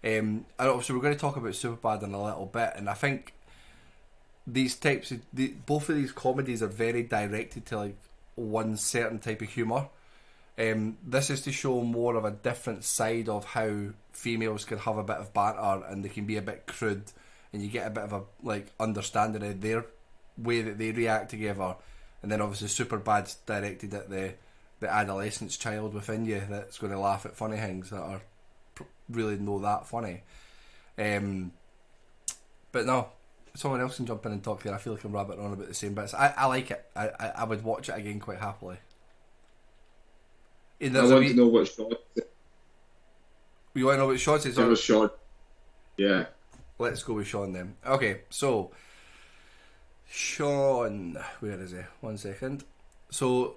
Um, 0.02 0.46
and 0.58 0.68
obviously 0.68 0.94
we're 0.94 1.02
going 1.02 1.14
to 1.14 1.20
talk 1.20 1.36
about 1.36 1.52
Superbad 1.52 2.02
in 2.02 2.14
a 2.14 2.22
little 2.22 2.46
bit, 2.46 2.72
and 2.76 2.88
I 2.88 2.94
think 2.94 3.34
these 4.52 4.76
types 4.76 5.10
of 5.10 5.20
the, 5.32 5.48
both 5.66 5.88
of 5.88 5.96
these 5.96 6.12
comedies 6.12 6.62
are 6.62 6.68
very 6.68 7.02
directed 7.02 7.66
to 7.66 7.76
like 7.76 7.96
one 8.34 8.76
certain 8.76 9.18
type 9.18 9.42
of 9.42 9.48
humor. 9.48 9.88
Um, 10.58 10.98
this 11.06 11.30
is 11.30 11.42
to 11.42 11.52
show 11.52 11.82
more 11.82 12.16
of 12.16 12.24
a 12.24 12.30
different 12.30 12.84
side 12.84 13.28
of 13.28 13.44
how 13.44 13.90
females 14.12 14.64
can 14.64 14.78
have 14.78 14.98
a 14.98 15.04
bit 15.04 15.16
of 15.16 15.32
banter 15.32 15.86
and 15.86 16.04
they 16.04 16.08
can 16.08 16.26
be 16.26 16.36
a 16.36 16.42
bit 16.42 16.66
crude, 16.66 17.04
and 17.52 17.62
you 17.62 17.68
get 17.68 17.86
a 17.86 17.90
bit 17.90 18.04
of 18.04 18.12
a 18.12 18.22
like 18.42 18.66
understanding 18.78 19.42
of 19.42 19.60
their 19.60 19.86
way 20.36 20.62
that 20.62 20.78
they 20.78 20.90
react 20.90 21.30
together. 21.30 21.76
And 22.22 22.30
then 22.30 22.42
obviously 22.42 22.68
Superbad's 22.68 23.36
directed 23.46 23.94
at 23.94 24.10
the 24.10 24.34
the 24.80 24.92
adolescent 24.92 25.58
child 25.58 25.94
within 25.94 26.24
you 26.24 26.42
that's 26.48 26.78
going 26.78 26.92
to 26.92 26.98
laugh 26.98 27.26
at 27.26 27.36
funny 27.36 27.58
things 27.58 27.90
that 27.90 28.00
are 28.00 28.22
really 29.08 29.36
no 29.36 29.58
that 29.60 29.86
funny. 29.86 30.22
Um, 30.98 31.52
but 32.72 32.86
no, 32.86 33.08
someone 33.54 33.80
else 33.80 33.96
can 33.96 34.06
jump 34.06 34.24
in 34.26 34.32
and 34.32 34.42
talk 34.42 34.62
there. 34.62 34.74
I 34.74 34.78
feel 34.78 34.94
like 34.94 35.04
I'm 35.04 35.12
rabbiting 35.12 35.44
on 35.44 35.52
about 35.52 35.68
the 35.68 35.74
same 35.74 35.94
bits. 35.94 36.14
I, 36.14 36.32
I 36.36 36.46
like 36.46 36.70
it. 36.70 36.84
I, 36.94 37.08
I, 37.08 37.32
I 37.38 37.44
would 37.44 37.62
watch 37.62 37.88
it 37.88 37.96
again 37.96 38.20
quite 38.20 38.38
happily. 38.38 38.76
I 40.82 40.84
want 40.88 41.10
wee- 41.20 41.28
to 41.28 41.34
know 41.34 41.48
what 41.48 41.68
shot 41.68 41.92
you 43.74 43.86
want 43.86 43.96
to 43.96 43.98
know 44.00 44.06
what 44.08 44.20
shots 44.20 44.46
it's 44.46 44.58
it 44.58 44.62
on? 44.62 44.70
was. 44.70 45.10
Yeah. 45.96 46.26
Let's 46.78 47.02
go 47.02 47.14
with 47.14 47.26
Sean 47.26 47.52
then. 47.52 47.76
Okay, 47.86 48.22
so 48.30 48.70
Sean, 50.08 51.18
where 51.40 51.60
is 51.60 51.72
he? 51.72 51.78
One 52.00 52.16
second. 52.16 52.64
So 53.10 53.56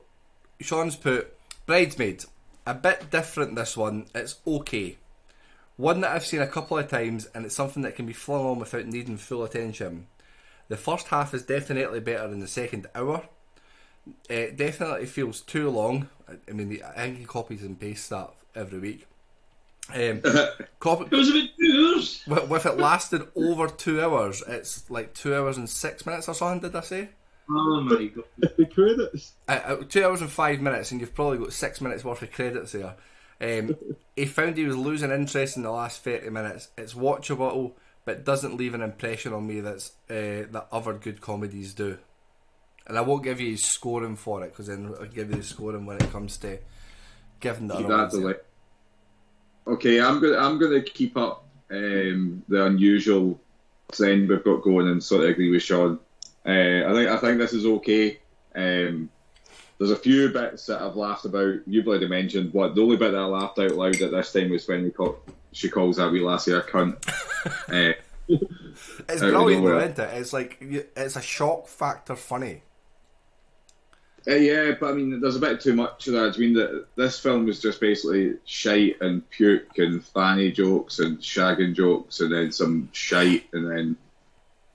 Sean's 0.59 0.95
put 0.95 1.35
bridesmaid. 1.65 2.25
A 2.65 2.73
bit 2.73 3.09
different 3.09 3.55
this 3.55 3.75
one. 3.75 4.05
It's 4.15 4.35
okay. 4.45 4.97
One 5.77 6.01
that 6.01 6.11
I've 6.11 6.25
seen 6.25 6.41
a 6.41 6.47
couple 6.47 6.77
of 6.77 6.87
times, 6.89 7.27
and 7.33 7.45
it's 7.45 7.55
something 7.55 7.83
that 7.83 7.95
can 7.95 8.05
be 8.05 8.13
flung 8.13 8.45
on 8.45 8.59
without 8.59 8.85
needing 8.85 9.17
full 9.17 9.43
attention. 9.43 10.07
The 10.69 10.77
first 10.77 11.07
half 11.07 11.33
is 11.33 11.43
definitely 11.43 11.99
better 11.99 12.27
than 12.27 12.39
the 12.39 12.47
second 12.47 12.87
hour. 12.95 13.23
It 14.29 14.57
definitely 14.57 15.05
feels 15.05 15.41
too 15.41 15.69
long. 15.69 16.09
I- 16.29 16.37
I 16.49 16.51
mean, 16.53 16.81
I 16.83 16.91
think 17.05 17.17
he 17.19 17.25
copies 17.25 17.63
and 17.63 17.79
pastes 17.79 18.09
that 18.09 18.31
every 18.55 18.79
week. 18.79 19.07
Um, 19.93 20.21
copy, 20.79 21.05
It 21.05 21.11
was 21.11 21.29
about 21.29 21.49
two 21.57 21.65
years. 21.65 22.23
with, 22.27 22.47
with 22.49 22.65
it 22.65 22.77
lasted 22.77 23.27
over 23.35 23.67
two 23.67 24.01
hours, 24.01 24.41
it's 24.47 24.89
like 24.89 25.13
two 25.13 25.35
hours 25.35 25.57
and 25.57 25.69
six 25.69 26.05
minutes 26.05 26.29
or 26.29 26.33
something. 26.35 26.69
Did 26.69 26.75
I 26.77 26.81
say? 26.81 27.09
Oh 27.49 27.81
my 27.81 28.05
god. 28.05 28.23
the 28.57 28.65
credits. 28.65 29.33
Uh, 29.49 29.51
uh, 29.65 29.75
two 29.89 30.05
hours 30.05 30.21
and 30.21 30.29
five 30.31 30.61
minutes, 30.61 30.91
and 30.91 31.01
you've 31.01 31.13
probably 31.15 31.39
got 31.39 31.51
six 31.51 31.81
minutes 31.81 32.03
worth 32.05 32.21
of 32.21 32.31
credits 32.31 32.71
there. 32.71 32.95
Um, 33.43 33.75
he 34.15 34.25
found 34.25 34.57
he 34.57 34.65
was 34.65 34.77
losing 34.77 35.11
interest 35.11 35.57
in 35.57 35.63
the 35.63 35.71
last 35.71 36.03
thirty 36.03 36.29
minutes. 36.29 36.69
It's 36.77 36.93
watchable, 36.93 37.73
but 38.05 38.23
doesn't 38.23 38.55
leave 38.57 38.73
an 38.73 38.81
impression 38.81 39.33
on 39.33 39.45
me 39.47 39.59
that's 39.59 39.91
uh, 40.09 40.47
that 40.51 40.67
other 40.71 40.93
good 40.93 41.19
comedies 41.21 41.73
do. 41.73 41.97
And 42.87 42.97
I 42.97 43.01
won't 43.01 43.23
give 43.23 43.39
you 43.41 43.51
his 43.51 43.65
scoring 43.65 44.15
for 44.15 44.43
it 44.43 44.51
because 44.51 44.67
then 44.67 44.93
I'll 44.99 45.05
give 45.07 45.29
you 45.29 45.37
the 45.37 45.43
scoring 45.43 45.85
when 45.85 45.97
it 45.97 46.11
comes 46.11 46.37
to 46.37 46.59
giving 47.39 47.67
the 47.67 47.75
Keep 47.75 47.85
other 47.89 47.97
ones. 47.97 48.11
delay. 48.11 48.35
Okay, 49.67 50.01
I'm 50.01 50.19
gonna 50.21 50.37
I'm 50.37 50.59
gonna 50.59 50.81
keep 50.81 51.17
up 51.17 51.45
um, 51.71 52.43
the 52.47 52.65
unusual 52.65 53.39
trend 53.91 54.29
we've 54.29 54.43
got 54.43 54.61
going 54.61 54.87
and 54.87 55.03
sort 55.03 55.23
of 55.23 55.29
agree 55.29 55.51
with 55.51 55.63
Sean. 55.63 55.99
Uh, 56.45 56.83
I 56.87 56.93
think 56.93 57.09
I 57.09 57.17
think 57.17 57.37
this 57.39 57.53
is 57.53 57.65
okay. 57.65 58.19
Um, 58.55 59.09
there's 59.83 59.99
a 59.99 60.01
few 60.01 60.29
bits 60.29 60.65
that 60.67 60.81
I've 60.81 60.95
laughed 60.95 61.25
about. 61.25 61.59
You've 61.67 61.87
already 61.87 62.07
mentioned 62.07 62.53
what 62.53 62.73
the 62.73 62.81
only 62.81 62.95
bit 62.95 63.11
that 63.11 63.17
I 63.17 63.25
laughed 63.25 63.59
out 63.59 63.71
loud 63.71 64.01
at 64.01 64.11
this 64.11 64.31
time 64.31 64.49
was 64.49 64.65
when 64.65 64.83
we 64.83 64.91
call, 64.91 65.19
she 65.51 65.69
calls 65.69 65.97
that 65.97 66.09
wee 66.09 66.21
lassie 66.21 66.53
a 66.53 66.61
cunt. 66.61 67.05
uh, 67.69 67.93
It's 69.09 69.19
brilliant, 69.19 69.65
though, 69.65 69.79
isn't 69.79 69.99
it? 69.99 70.17
It's 70.17 70.31
like 70.31 70.57
it's 70.61 71.17
a 71.17 71.21
shock 71.21 71.67
factor 71.67 72.15
funny. 72.15 72.63
Uh, 74.25 74.35
yeah, 74.35 74.71
but 74.79 74.91
I 74.91 74.93
mean, 74.93 75.19
there's 75.19 75.35
a 75.35 75.39
bit 75.39 75.59
too 75.59 75.73
much 75.73 76.07
of 76.07 76.13
that. 76.13 76.35
I 76.35 76.39
mean, 76.39 76.53
that 76.53 76.85
this 76.95 77.19
film 77.19 77.45
was 77.45 77.61
just 77.61 77.81
basically 77.81 78.35
shite 78.45 79.01
and 79.01 79.29
puke 79.29 79.77
and 79.77 80.03
fanny 80.03 80.53
jokes 80.53 80.99
and 80.99 81.19
shagging 81.19 81.75
jokes, 81.75 82.21
and 82.21 82.31
then 82.31 82.53
some 82.53 82.87
shite, 82.93 83.49
and 83.51 83.69
then 83.69 83.97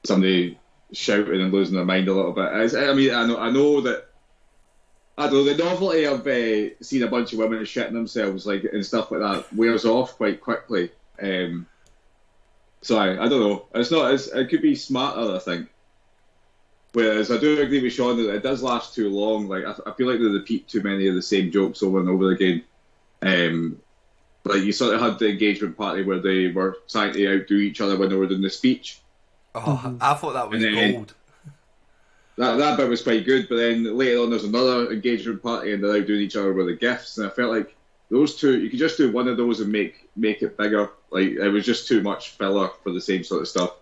somebody 0.04 0.58
shouting 0.92 1.40
and 1.40 1.52
losing 1.52 1.76
their 1.76 1.86
mind 1.86 2.08
a 2.08 2.12
little 2.12 2.32
bit. 2.32 2.52
It's, 2.52 2.74
I 2.74 2.92
mean, 2.92 3.14
I 3.14 3.26
know, 3.26 3.38
I 3.38 3.50
know 3.50 3.80
that. 3.80 4.07
I 5.18 5.24
don't 5.26 5.32
know. 5.34 5.44
The 5.52 5.62
novelty 5.64 6.04
of 6.04 6.26
uh, 6.26 6.74
seeing 6.80 7.02
a 7.02 7.08
bunch 7.08 7.32
of 7.32 7.40
women 7.40 7.58
shitting 7.64 7.92
themselves, 7.92 8.46
like 8.46 8.64
and 8.64 8.86
stuff 8.86 9.10
like 9.10 9.20
that, 9.20 9.52
wears 9.54 9.84
off 9.84 10.16
quite 10.16 10.40
quickly. 10.40 10.90
Um, 11.20 11.66
so 12.82 12.96
I, 12.96 13.24
I 13.24 13.28
don't 13.28 13.40
know. 13.40 13.66
It's 13.74 13.90
not. 13.90 14.14
It's, 14.14 14.28
it 14.28 14.48
could 14.48 14.62
be 14.62 14.76
smarter, 14.76 15.34
I 15.34 15.40
think. 15.40 15.68
Whereas 16.92 17.30
I 17.30 17.36
do 17.38 17.60
agree 17.60 17.82
with 17.82 17.92
Sean 17.92 18.16
that 18.16 18.32
it 18.34 18.42
does 18.42 18.62
last 18.62 18.94
too 18.94 19.10
long. 19.10 19.48
Like 19.48 19.64
I, 19.64 19.74
I 19.90 19.92
feel 19.94 20.08
like 20.08 20.20
they 20.20 20.24
repeat 20.26 20.68
too 20.68 20.82
many 20.82 21.08
of 21.08 21.14
the 21.16 21.22
same 21.22 21.50
jokes 21.50 21.82
over 21.82 21.98
and 22.00 22.08
over 22.08 22.30
again. 22.30 22.62
Um, 23.20 23.80
like 24.44 24.62
you 24.62 24.72
sort 24.72 24.94
of 24.94 25.00
had 25.00 25.18
the 25.18 25.28
engagement 25.28 25.76
party 25.76 26.04
where 26.04 26.20
they 26.20 26.46
were 26.46 26.78
trying 26.88 27.12
to 27.12 27.40
outdo 27.42 27.56
each 27.56 27.80
other 27.80 27.98
when 27.98 28.08
they 28.08 28.14
were 28.16 28.26
doing 28.28 28.40
the 28.40 28.50
speech. 28.50 29.00
Oh, 29.54 29.96
I 30.00 30.14
thought 30.14 30.34
that 30.34 30.48
was 30.48 30.62
And 30.62 30.76
then- 30.76 30.92
gold. 30.92 31.14
That 32.38 32.56
that 32.58 32.76
bit 32.76 32.88
was 32.88 33.02
quite 33.02 33.24
good, 33.26 33.48
but 33.48 33.56
then 33.56 33.96
later 33.96 34.20
on 34.20 34.30
there's 34.30 34.44
another 34.44 34.92
engagement 34.92 35.42
party 35.42 35.72
and 35.72 35.82
they're 35.82 35.96
outdoing 35.96 36.20
each 36.20 36.36
other 36.36 36.52
with 36.52 36.66
the 36.66 36.74
gifts, 36.76 37.18
and 37.18 37.26
I 37.26 37.30
felt 37.30 37.50
like 37.50 37.74
those 38.10 38.36
two 38.36 38.58
you 38.58 38.70
could 38.70 38.78
just 38.78 38.96
do 38.96 39.10
one 39.10 39.26
of 39.28 39.36
those 39.36 39.58
and 39.60 39.70
make 39.72 40.08
make 40.16 40.40
it 40.42 40.56
bigger. 40.56 40.88
Like 41.10 41.30
it 41.32 41.48
was 41.48 41.66
just 41.66 41.88
too 41.88 42.00
much 42.00 42.30
filler 42.30 42.70
for 42.84 42.92
the 42.92 43.00
same 43.00 43.24
sort 43.24 43.42
of 43.42 43.48
stuff. 43.48 43.72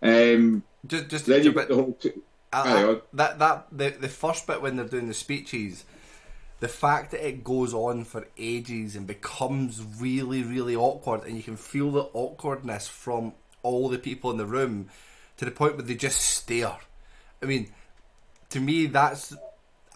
Um, 0.00 0.62
Just, 0.86 1.08
just 1.08 1.26
then 1.26 1.42
you 1.42 1.52
bit. 1.52 1.68
the 1.68 1.74
whole. 1.74 1.92
T- 2.00 2.12
I- 2.52 2.62
Carry 2.62 2.94
I- 2.94 3.00
that 3.14 3.38
that 3.40 3.66
the 3.72 3.90
the 3.90 4.08
first 4.08 4.46
bit 4.46 4.62
when 4.62 4.76
they're 4.76 4.86
doing 4.86 5.08
the 5.08 5.14
speeches, 5.14 5.84
the 6.60 6.68
fact 6.68 7.10
that 7.10 7.26
it 7.26 7.42
goes 7.42 7.74
on 7.74 8.04
for 8.04 8.28
ages 8.38 8.94
and 8.94 9.08
becomes 9.08 9.82
really 9.98 10.44
really 10.44 10.76
awkward, 10.76 11.24
and 11.24 11.36
you 11.36 11.42
can 11.42 11.56
feel 11.56 11.90
the 11.90 12.08
awkwardness 12.12 12.86
from 12.86 13.32
all 13.64 13.88
the 13.88 13.98
people 13.98 14.30
in 14.30 14.36
the 14.36 14.46
room, 14.46 14.88
to 15.36 15.44
the 15.44 15.50
point 15.50 15.74
where 15.74 15.82
they 15.82 15.96
just 15.96 16.20
stare. 16.20 16.76
I 17.42 17.46
mean, 17.46 17.72
to 18.50 18.60
me, 18.60 18.86
that's 18.86 19.34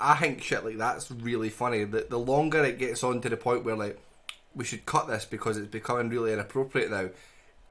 I 0.00 0.16
think 0.16 0.42
shit 0.42 0.64
like 0.64 0.78
that's 0.78 1.10
really 1.10 1.48
funny. 1.48 1.84
The 1.84 2.06
the 2.08 2.18
longer 2.18 2.64
it 2.64 2.78
gets 2.78 3.04
on 3.04 3.20
to 3.20 3.28
the 3.28 3.36
point 3.36 3.64
where 3.64 3.76
like 3.76 4.00
we 4.54 4.64
should 4.64 4.84
cut 4.84 5.08
this 5.08 5.24
because 5.24 5.56
it's 5.56 5.68
becoming 5.68 6.08
really 6.08 6.32
inappropriate 6.32 6.90
now. 6.90 7.08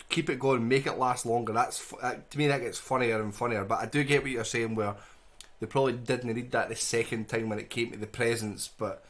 Keep 0.10 0.30
it 0.30 0.40
going, 0.40 0.68
make 0.68 0.88
it 0.88 0.98
last 0.98 1.26
longer. 1.26 1.54
That's 1.54 1.94
that, 2.02 2.30
to 2.32 2.38
me 2.38 2.48
that 2.48 2.62
gets 2.62 2.78
funnier 2.78 3.22
and 3.22 3.34
funnier. 3.34 3.66
But 3.66 3.80
I 3.80 3.86
do 3.86 4.04
get 4.04 4.24
what 4.24 4.32
you're 4.32 4.44
saying 4.44 4.76
where 4.76 4.96
they 5.60 5.68
probably 5.68 5.94
didn't 5.94 6.34
need 6.34 6.52
that 6.52 6.70
the 6.70 6.76
second 6.76 7.30
time 7.30 7.50
when 7.50 7.60
it 7.60 7.70
came 7.70 7.92
to 7.92 7.98
the 7.98 8.08
presents, 8.08 8.68
but 8.68 9.06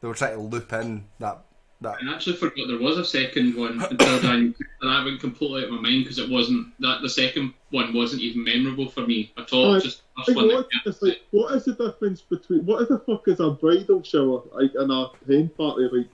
they 0.00 0.08
were 0.08 0.14
trying 0.14 0.36
to 0.36 0.42
loop 0.42 0.72
in 0.72 1.04
that 1.18 1.44
that. 1.80 1.98
I 2.02 2.14
actually 2.14 2.36
forgot 2.36 2.68
there 2.68 2.78
was 2.78 2.98
a 2.98 3.04
second 3.04 3.56
one 3.56 3.80
until 3.90 4.18
then, 4.20 4.54
and 4.80 4.90
I 4.90 5.04
went 5.04 5.20
completely 5.20 5.62
out 5.62 5.68
of 5.68 5.74
my 5.74 5.80
mind 5.80 6.04
because 6.04 6.18
it 6.18 6.30
wasn't 6.30 6.68
that 6.80 7.02
the 7.02 7.08
second 7.08 7.54
one 7.70 7.92
wasn't 7.94 8.22
even 8.22 8.44
memorable 8.44 8.88
for 8.88 9.06
me 9.06 9.32
at 9.38 9.52
all. 9.52 9.74
Right. 9.74 9.82
Just 9.82 10.02
the 10.16 10.22
I 10.22 10.24
first 10.26 10.36
one. 10.36 10.48
what, 10.48 10.66
it's 10.86 11.02
like, 11.02 11.20
what 11.30 11.54
is 11.54 11.64
the 11.64 11.74
difference 11.74 12.20
between 12.20 12.66
what 12.66 12.88
the 12.88 12.98
fuck 13.00 13.28
is 13.28 13.40
a 13.40 13.50
bridal 13.50 14.02
shower 14.02 14.42
like 14.52 14.72
and 14.74 14.90
a 14.90 15.10
hen 15.26 15.48
party 15.56 15.88
like? 15.92 16.08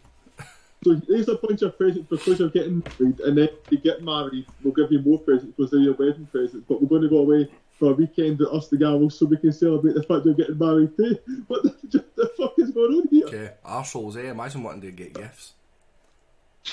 So 0.84 0.94
there's 1.08 1.28
a 1.28 1.36
bunch 1.36 1.62
of 1.62 1.76
presents 1.76 2.06
because 2.08 2.38
you're 2.38 2.50
getting 2.50 2.84
married, 3.00 3.20
and 3.20 3.38
then 3.38 3.48
you 3.70 3.78
get 3.78 4.02
married, 4.02 4.46
we'll 4.62 4.74
give 4.74 4.92
you 4.92 5.00
more 5.00 5.18
presents 5.18 5.52
because 5.56 5.70
they're 5.70 5.80
your 5.80 5.94
wedding 5.94 6.28
presents, 6.30 6.64
but 6.68 6.80
we're 6.80 6.88
going 6.88 7.02
to 7.02 7.08
go 7.08 7.18
away 7.18 7.48
for 7.78 7.90
a 7.90 7.94
weekend 7.94 8.40
at 8.40 8.48
us 8.48 8.70
so 8.70 9.26
we 9.26 9.36
can 9.36 9.52
celebrate 9.52 9.94
the 9.94 10.02
fact 10.02 10.24
you're 10.24 10.34
getting 10.34 10.58
married 10.58 10.96
too. 10.96 11.18
What 11.46 11.62
the, 11.62 11.74
the 12.16 12.30
fuck 12.36 12.54
is 12.58 12.70
going 12.70 13.00
on 13.00 13.08
here? 13.08 13.26
Okay, 13.26 13.50
arseholes, 13.64 14.16
eh? 14.16 14.30
Imagine 14.30 14.62
wanting 14.62 14.82
to 14.82 14.90
get 14.92 15.14
gifts. 15.14 15.52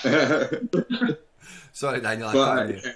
Sorry, 1.74 2.02
Daniel, 2.02 2.30
I 2.30 2.34
But, 2.34 2.86
uh, 2.86 2.90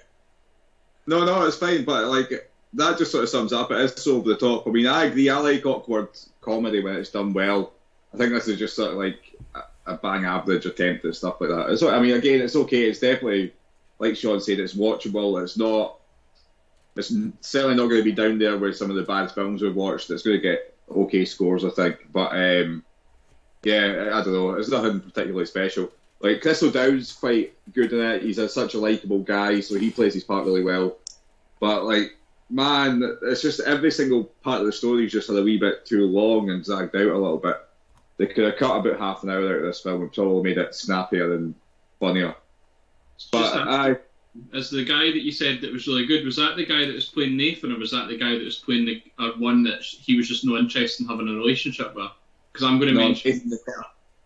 no, 1.05 1.25
no, 1.25 1.45
it's 1.45 1.57
fine. 1.57 1.83
But 1.85 2.05
like 2.05 2.49
that 2.73 2.97
just 2.97 3.11
sort 3.11 3.23
of 3.23 3.29
sums 3.29 3.53
up. 3.53 3.71
It 3.71 3.79
is 3.79 3.93
so 3.95 4.17
over 4.17 4.29
the 4.29 4.37
top. 4.37 4.67
I 4.67 4.71
mean, 4.71 4.87
I 4.87 5.05
agree. 5.05 5.29
I 5.29 5.37
like 5.39 5.65
awkward 5.65 6.09
comedy 6.41 6.83
when 6.83 6.95
it's 6.95 7.11
done 7.11 7.33
well. 7.33 7.73
I 8.13 8.17
think 8.17 8.31
this 8.31 8.47
is 8.47 8.57
just 8.57 8.75
sort 8.75 8.91
of 8.91 8.97
like 8.97 9.19
a, 9.55 9.93
a 9.93 9.97
bang 9.97 10.25
average 10.25 10.65
attempt 10.65 11.05
at 11.05 11.15
stuff 11.15 11.39
like 11.39 11.49
that. 11.49 11.69
It's, 11.69 11.83
I 11.83 11.99
mean, 11.99 12.15
again, 12.15 12.41
it's 12.41 12.55
okay. 12.55 12.83
It's 12.83 12.99
definitely 12.99 13.53
like 13.99 14.15
Sean 14.15 14.39
said. 14.39 14.59
It's 14.59 14.73
watchable. 14.73 15.41
It's 15.43 15.57
not. 15.57 15.99
It's 16.97 17.13
certainly 17.41 17.75
not 17.75 17.87
going 17.87 18.01
to 18.01 18.03
be 18.03 18.11
down 18.11 18.37
there 18.37 18.57
with 18.57 18.77
some 18.77 18.89
of 18.89 18.95
the 18.95 19.03
bad 19.03 19.31
films 19.31 19.61
we've 19.61 19.75
watched. 19.75 20.09
It's 20.09 20.23
going 20.23 20.37
to 20.37 20.41
get 20.41 20.75
okay 20.89 21.25
scores, 21.25 21.65
I 21.65 21.69
think. 21.69 22.11
But 22.11 22.31
um, 22.33 22.83
yeah, 23.63 24.11
I 24.13 24.23
don't 24.23 24.33
know. 24.33 24.53
It's 24.53 24.69
nothing 24.69 25.01
particularly 25.01 25.45
special. 25.45 25.91
Like 26.19 26.41
Chris 26.41 26.63
O'Dowd's 26.63 27.13
quite 27.13 27.53
good 27.73 27.93
in 27.93 28.01
it. 28.01 28.23
He's 28.23 28.37
a, 28.37 28.49
such 28.49 28.73
a 28.73 28.79
likable 28.79 29.19
guy, 29.19 29.59
so 29.59 29.77
he 29.77 29.91
plays 29.91 30.13
his 30.13 30.23
part 30.23 30.45
really 30.45 30.63
well. 30.63 30.97
But 31.59 31.83
like, 31.83 32.17
man, 32.49 33.17
it's 33.23 33.41
just 33.41 33.59
every 33.61 33.91
single 33.91 34.23
part 34.43 34.61
of 34.61 34.65
the 34.65 34.71
story 34.71 35.05
is 35.05 35.11
just 35.11 35.29
a 35.29 35.41
wee 35.41 35.57
bit 35.57 35.85
too 35.85 36.05
long 36.07 36.49
and 36.49 36.65
zagged 36.65 36.95
out 36.95 37.01
a 37.01 37.17
little 37.17 37.37
bit. 37.37 37.57
They 38.17 38.25
could 38.25 38.45
have 38.45 38.57
cut 38.57 38.77
about 38.77 38.99
half 38.99 39.23
an 39.23 39.29
hour 39.29 39.45
out 39.45 39.57
of 39.57 39.61
this 39.63 39.81
film 39.81 40.01
and 40.01 40.13
probably 40.13 40.43
made 40.43 40.57
it 40.57 40.73
snappier 40.73 41.35
and 41.35 41.53
funnier. 41.99 42.35
But 43.31 43.55
I, 43.55 43.97
As 44.53 44.69
the 44.69 44.83
guy 44.83 45.05
that 45.05 45.21
you 45.21 45.31
said 45.31 45.61
that 45.61 45.73
was 45.73 45.87
really 45.87 46.05
good, 46.05 46.25
was 46.25 46.35
that 46.37 46.55
the 46.55 46.65
guy 46.65 46.85
that 46.85 46.93
was 46.93 47.05
playing 47.05 47.37
Nathan, 47.37 47.71
or 47.71 47.79
was 47.79 47.91
that 47.91 48.07
the 48.07 48.17
guy 48.17 48.31
that 48.37 48.43
was 48.43 48.57
playing 48.57 48.85
the 48.85 49.03
uh, 49.17 49.31
one 49.37 49.63
that 49.63 49.81
he 49.81 50.15
was 50.15 50.27
just 50.27 50.45
no 50.45 50.57
interest 50.57 50.99
in 50.99 51.07
having 51.07 51.27
a 51.27 51.33
relationship 51.33 51.95
with? 51.95 52.11
Because 52.51 52.67
I'm 52.67 52.79
going 52.79 52.93
to 52.93 52.99
no, 52.99 53.07
mention. 53.07 53.49
the, 53.49 53.59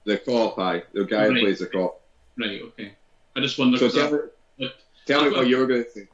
the 0.05 0.17
cop, 0.17 0.57
aye, 0.59 0.83
the 0.93 1.05
guy 1.05 1.27
who 1.27 1.39
plays 1.39 1.59
the 1.59 1.67
cop. 1.67 2.01
Right, 2.37 2.61
okay. 2.61 2.93
I 3.35 3.39
just 3.39 3.57
wonder. 3.57 3.77
So 3.77 3.89
tell, 3.89 4.07
I- 4.07 4.61
me- 4.61 4.71
tell 5.05 5.23
me 5.23 5.31
what 5.31 5.47
you 5.47 5.57
were 5.57 5.67
going 5.67 5.83
to 5.83 5.91
say. 5.91 6.07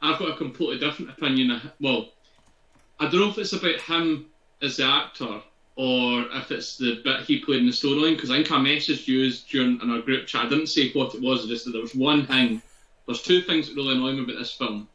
I've 0.00 0.18
got 0.18 0.30
a 0.30 0.36
completely 0.36 0.78
different 0.78 1.10
opinion. 1.10 1.60
Well, 1.80 2.10
I 3.00 3.04
don't 3.04 3.20
know 3.20 3.30
if 3.30 3.38
it's 3.38 3.52
about 3.52 3.80
him 3.80 4.26
as 4.62 4.76
the 4.76 4.84
actor 4.84 5.40
or 5.76 6.24
if 6.32 6.50
it's 6.50 6.76
the 6.76 7.00
bit 7.04 7.20
he 7.20 7.40
played 7.40 7.60
in 7.60 7.66
the 7.66 7.72
storyline. 7.72 8.14
Because 8.14 8.30
I 8.30 8.36
think 8.36 8.52
I 8.52 8.56
messaged 8.56 9.06
you 9.06 9.30
during 9.48 9.80
in 9.80 9.90
our 9.90 10.00
group 10.00 10.26
chat. 10.26 10.46
I 10.46 10.48
didn't 10.48 10.68
say 10.68 10.90
what 10.92 11.14
it 11.14 11.22
was. 11.22 11.46
Just 11.46 11.64
that 11.64 11.72
there 11.72 11.80
was 11.80 11.94
one 11.94 12.26
thing. 12.26 12.62
There's 13.08 13.22
two 13.22 13.40
things 13.40 13.68
that 13.68 13.74
really 13.74 13.94
annoy 13.94 14.12
me 14.12 14.24
about 14.24 14.38
this 14.38 14.52
film, 14.52 14.86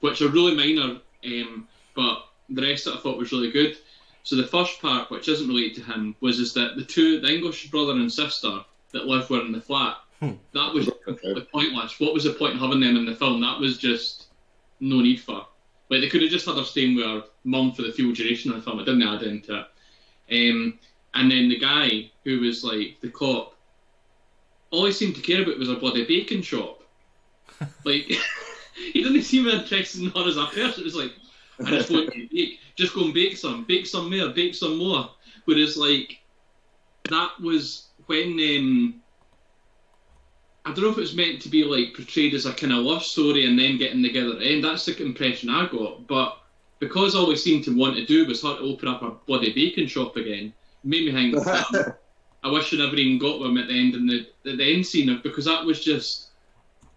which 0.00 0.22
are 0.22 0.28
really 0.28 0.54
minor, 0.54 1.00
um, 1.26 1.68
but 1.94 2.30
the 2.48 2.62
rest 2.62 2.86
of 2.86 2.94
it 2.94 2.96
I 2.96 3.00
thought 3.02 3.18
was 3.18 3.30
really 3.30 3.50
good. 3.50 3.76
So 4.22 4.36
the 4.36 4.46
first 4.46 4.80
part, 4.80 5.10
which 5.10 5.28
isn't 5.28 5.46
related 5.46 5.74
to 5.74 5.92
him, 5.92 6.16
was 6.20 6.40
is 6.40 6.54
that 6.54 6.76
the 6.76 6.84
two, 6.84 7.20
the 7.20 7.28
English 7.28 7.70
brother 7.70 7.92
and 7.92 8.10
sister 8.10 8.64
that 8.92 9.04
live 9.04 9.28
were 9.28 9.42
in 9.42 9.52
the 9.52 9.60
flat. 9.60 9.98
That 10.22 10.72
was 10.72 10.88
completely 11.04 11.46
pointless. 11.52 12.00
What 12.00 12.14
was 12.14 12.24
the 12.24 12.32
point 12.32 12.54
of 12.54 12.60
having 12.60 12.80
them 12.80 12.96
in 12.96 13.04
the 13.04 13.14
film? 13.14 13.42
That 13.42 13.60
was 13.60 13.76
just 13.76 14.28
no 14.80 15.02
need 15.02 15.20
for. 15.20 15.46
Like 15.90 16.00
they 16.00 16.08
could 16.08 16.22
have 16.22 16.30
just 16.30 16.46
had 16.46 16.56
her 16.56 16.64
staying 16.64 16.96
with 16.96 17.04
her 17.04 17.24
mum 17.44 17.72
for 17.72 17.82
the 17.82 17.92
full 17.92 18.12
duration 18.12 18.50
of 18.50 18.56
the 18.56 18.62
film. 18.62 18.80
It 18.80 18.86
didn't 18.86 19.02
add 19.02 19.22
into 19.22 19.66
it. 20.30 20.50
Um, 20.50 20.78
and 21.12 21.30
then 21.30 21.50
the 21.50 21.58
guy 21.58 22.10
who 22.24 22.40
was 22.40 22.64
like 22.64 22.96
the 23.02 23.10
cop, 23.10 23.54
all 24.70 24.86
he 24.86 24.92
seemed 24.92 25.16
to 25.16 25.20
care 25.20 25.42
about 25.42 25.58
was 25.58 25.68
a 25.68 25.76
bloody 25.76 26.06
bacon 26.06 26.40
shop. 26.40 26.75
Like 27.84 28.10
he 28.92 29.02
didn't 29.02 29.22
seem 29.22 29.46
interested 29.46 30.02
in 30.02 30.10
her 30.10 30.28
as 30.28 30.36
a 30.36 30.46
person. 30.46 30.82
It 30.82 30.84
was 30.84 30.96
like 30.96 31.12
I 31.64 31.70
just 31.70 31.90
want 31.90 32.14
you 32.14 32.28
to 32.28 32.34
bake. 32.34 32.60
Just 32.74 32.94
go 32.94 33.04
and 33.04 33.14
bake 33.14 33.36
some, 33.36 33.64
bake 33.64 33.86
some 33.86 34.10
more, 34.10 34.28
bake 34.28 34.54
some 34.54 34.76
more. 34.76 35.10
Whereas 35.46 35.76
like 35.76 36.18
that 37.08 37.30
was 37.40 37.86
when 38.06 38.32
um, 38.32 39.02
I 40.64 40.72
don't 40.72 40.84
know 40.84 40.90
if 40.90 40.98
it 40.98 41.00
was 41.00 41.16
meant 41.16 41.40
to 41.42 41.48
be 41.48 41.64
like 41.64 41.94
portrayed 41.94 42.34
as 42.34 42.44
a 42.44 42.52
kind 42.52 42.72
of 42.72 42.80
love 42.80 43.02
story 43.02 43.46
and 43.46 43.58
then 43.58 43.78
getting 43.78 44.02
together 44.02 44.32
at 44.32 44.40
the 44.40 44.46
end. 44.46 44.64
That's 44.64 44.84
the 44.84 45.00
impression 45.02 45.48
I 45.48 45.68
got. 45.68 46.06
But 46.06 46.38
because 46.80 47.14
all 47.14 47.28
we 47.28 47.36
seemed 47.36 47.64
to 47.64 47.76
want 47.76 47.96
to 47.96 48.04
do 48.04 48.26
was 48.26 48.42
her 48.42 48.56
to 48.56 48.62
open 48.62 48.88
up 48.88 49.02
a 49.02 49.12
bloody 49.26 49.52
bacon 49.52 49.86
shop 49.86 50.16
again, 50.16 50.52
it 50.82 50.84
made 50.84 51.06
me 51.06 51.12
think. 51.12 51.46
I 52.44 52.50
wish 52.50 52.72
I 52.72 52.76
never 52.76 52.96
even 52.96 53.18
got 53.18 53.40
him 53.40 53.58
at 53.58 53.68
the 53.68 53.78
end 53.78 53.94
in 53.94 54.06
the 54.06 54.26
at 54.50 54.58
the 54.58 54.74
end 54.74 54.86
scene 54.86 55.08
of 55.08 55.22
because 55.22 55.46
that 55.46 55.64
was 55.64 55.82
just. 55.82 56.25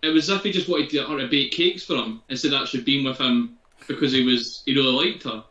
It 0.01 0.09
was 0.09 0.29
as 0.29 0.37
if 0.37 0.43
he 0.43 0.51
just 0.51 0.69
wanted 0.69 0.89
to, 0.91 1.03
her 1.03 1.17
to 1.17 1.27
bake 1.27 1.51
cakes 1.51 1.83
for 1.83 1.95
him 1.95 2.21
instead 2.29 2.53
of 2.53 2.61
actually 2.61 2.83
being 2.83 3.03
with 3.05 3.17
him 3.17 3.57
because 3.87 4.11
he 4.11 4.23
was 4.23 4.63
he 4.65 4.73
really 4.73 5.11
liked 5.11 5.23
her. 5.23 5.43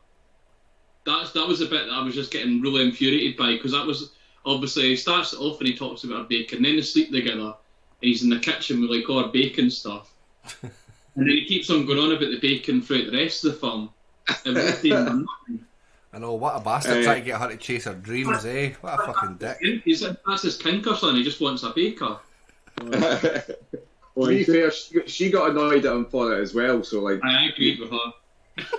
That's 1.04 1.32
that 1.32 1.46
was 1.46 1.60
a 1.60 1.66
bit 1.66 1.86
that 1.86 1.92
I 1.92 2.02
was 2.02 2.14
just 2.14 2.32
getting 2.32 2.60
really 2.60 2.82
infuriated 2.82 3.36
by 3.36 3.52
because 3.52 3.72
that 3.72 3.86
was 3.86 4.12
obviously 4.44 4.84
he 4.84 4.96
starts 4.96 5.32
it 5.32 5.38
off 5.38 5.58
and 5.58 5.68
he 5.68 5.76
talks 5.76 6.04
about 6.04 6.18
her 6.18 6.28
bacon, 6.28 6.62
then 6.62 6.76
they 6.76 6.82
sleep 6.82 7.10
together, 7.10 7.40
and 7.40 7.54
he's 8.00 8.22
in 8.22 8.30
the 8.30 8.38
kitchen 8.38 8.80
with 8.80 8.90
like 8.90 9.08
all 9.08 9.22
her 9.22 9.28
bacon 9.28 9.70
stuff, 9.70 10.12
and 10.62 10.72
then 11.14 11.28
he 11.28 11.44
keeps 11.44 11.70
on 11.70 11.86
going 11.86 11.98
on 11.98 12.12
about 12.12 12.30
the 12.30 12.40
bacon 12.40 12.80
throughout 12.80 13.10
the 13.10 13.16
rest 13.16 13.44
of 13.44 13.52
the 13.52 13.58
film. 13.58 13.90
It 14.28 14.46
really 14.46 14.72
didn't 14.82 14.82
do 14.82 15.26
nothing. 15.48 15.66
I 16.12 16.18
know 16.18 16.34
what 16.34 16.56
a 16.56 16.60
bastard 16.60 16.98
Uh, 16.98 17.02
trying 17.02 17.20
to 17.20 17.26
get 17.26 17.40
her 17.40 17.48
to 17.50 17.56
chase 17.56 17.84
her 17.84 17.94
dreams, 17.94 18.44
eh? 18.46 18.72
What 18.80 18.94
a 18.94 19.12
fucking 19.12 19.36
dick. 19.36 19.82
He's 19.84 20.00
that's 20.00 20.42
his 20.42 20.56
kink 20.56 20.86
or 20.86 20.96
something. 20.96 21.16
He 21.16 21.24
just 21.24 21.40
wants 21.40 21.62
a 21.62 21.70
baker. 21.70 22.18
to 24.26 24.28
be 24.28 24.44
fair, 24.44 24.70
she, 24.70 25.00
she 25.06 25.30
got 25.30 25.50
annoyed 25.50 25.84
at 25.84 25.92
him 25.92 26.06
for 26.06 26.34
it 26.34 26.42
as 26.42 26.54
well. 26.54 26.82
So 26.82 27.00
like, 27.00 27.20
I 27.24 27.46
agreed 27.46 27.80
with 27.80 27.90
her. 27.90 28.12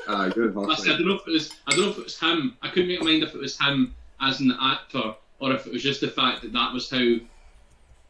ah, 0.08 0.30
good 0.30 0.56
I 0.58 0.76
said, 0.76 0.94
I 0.94 0.98
don't 0.98 1.08
know 1.08 1.16
if 1.16 1.28
it 1.28 1.32
was 1.32 1.52
I 1.68 1.72
don't 1.72 1.82
know 1.82 1.92
if 1.92 1.98
it 1.98 2.04
was 2.04 2.20
him. 2.20 2.58
I 2.62 2.70
couldn't 2.70 2.90
make 2.90 3.00
my 3.00 3.08
mind 3.08 3.24
if 3.24 3.34
it 3.34 3.40
was 3.40 3.60
him 3.60 3.96
as 4.22 4.40
an 4.42 4.56
actor 4.60 5.16
or 5.40 5.54
if 5.54 5.66
it 5.66 5.74
was 5.74 5.84
just 5.84 6.02
the 6.02 6.10
fact 6.10 6.42
that 6.42 6.54
that 6.54 6.74
was 6.74 6.90
how 6.90 7.16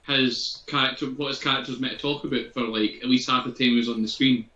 his 0.07 0.63
character, 0.67 1.05
what 1.07 1.27
his 1.29 1.39
character 1.39 1.71
was 1.71 1.79
meant 1.79 1.93
to 1.93 1.99
talk 1.99 2.23
about 2.23 2.53
for 2.53 2.61
like 2.61 2.99
at 3.01 3.09
least 3.09 3.29
half 3.29 3.45
the 3.45 3.51
time 3.51 3.69
he 3.69 3.75
was 3.75 3.89
on 3.89 4.01
the 4.01 4.07
screen. 4.07 4.49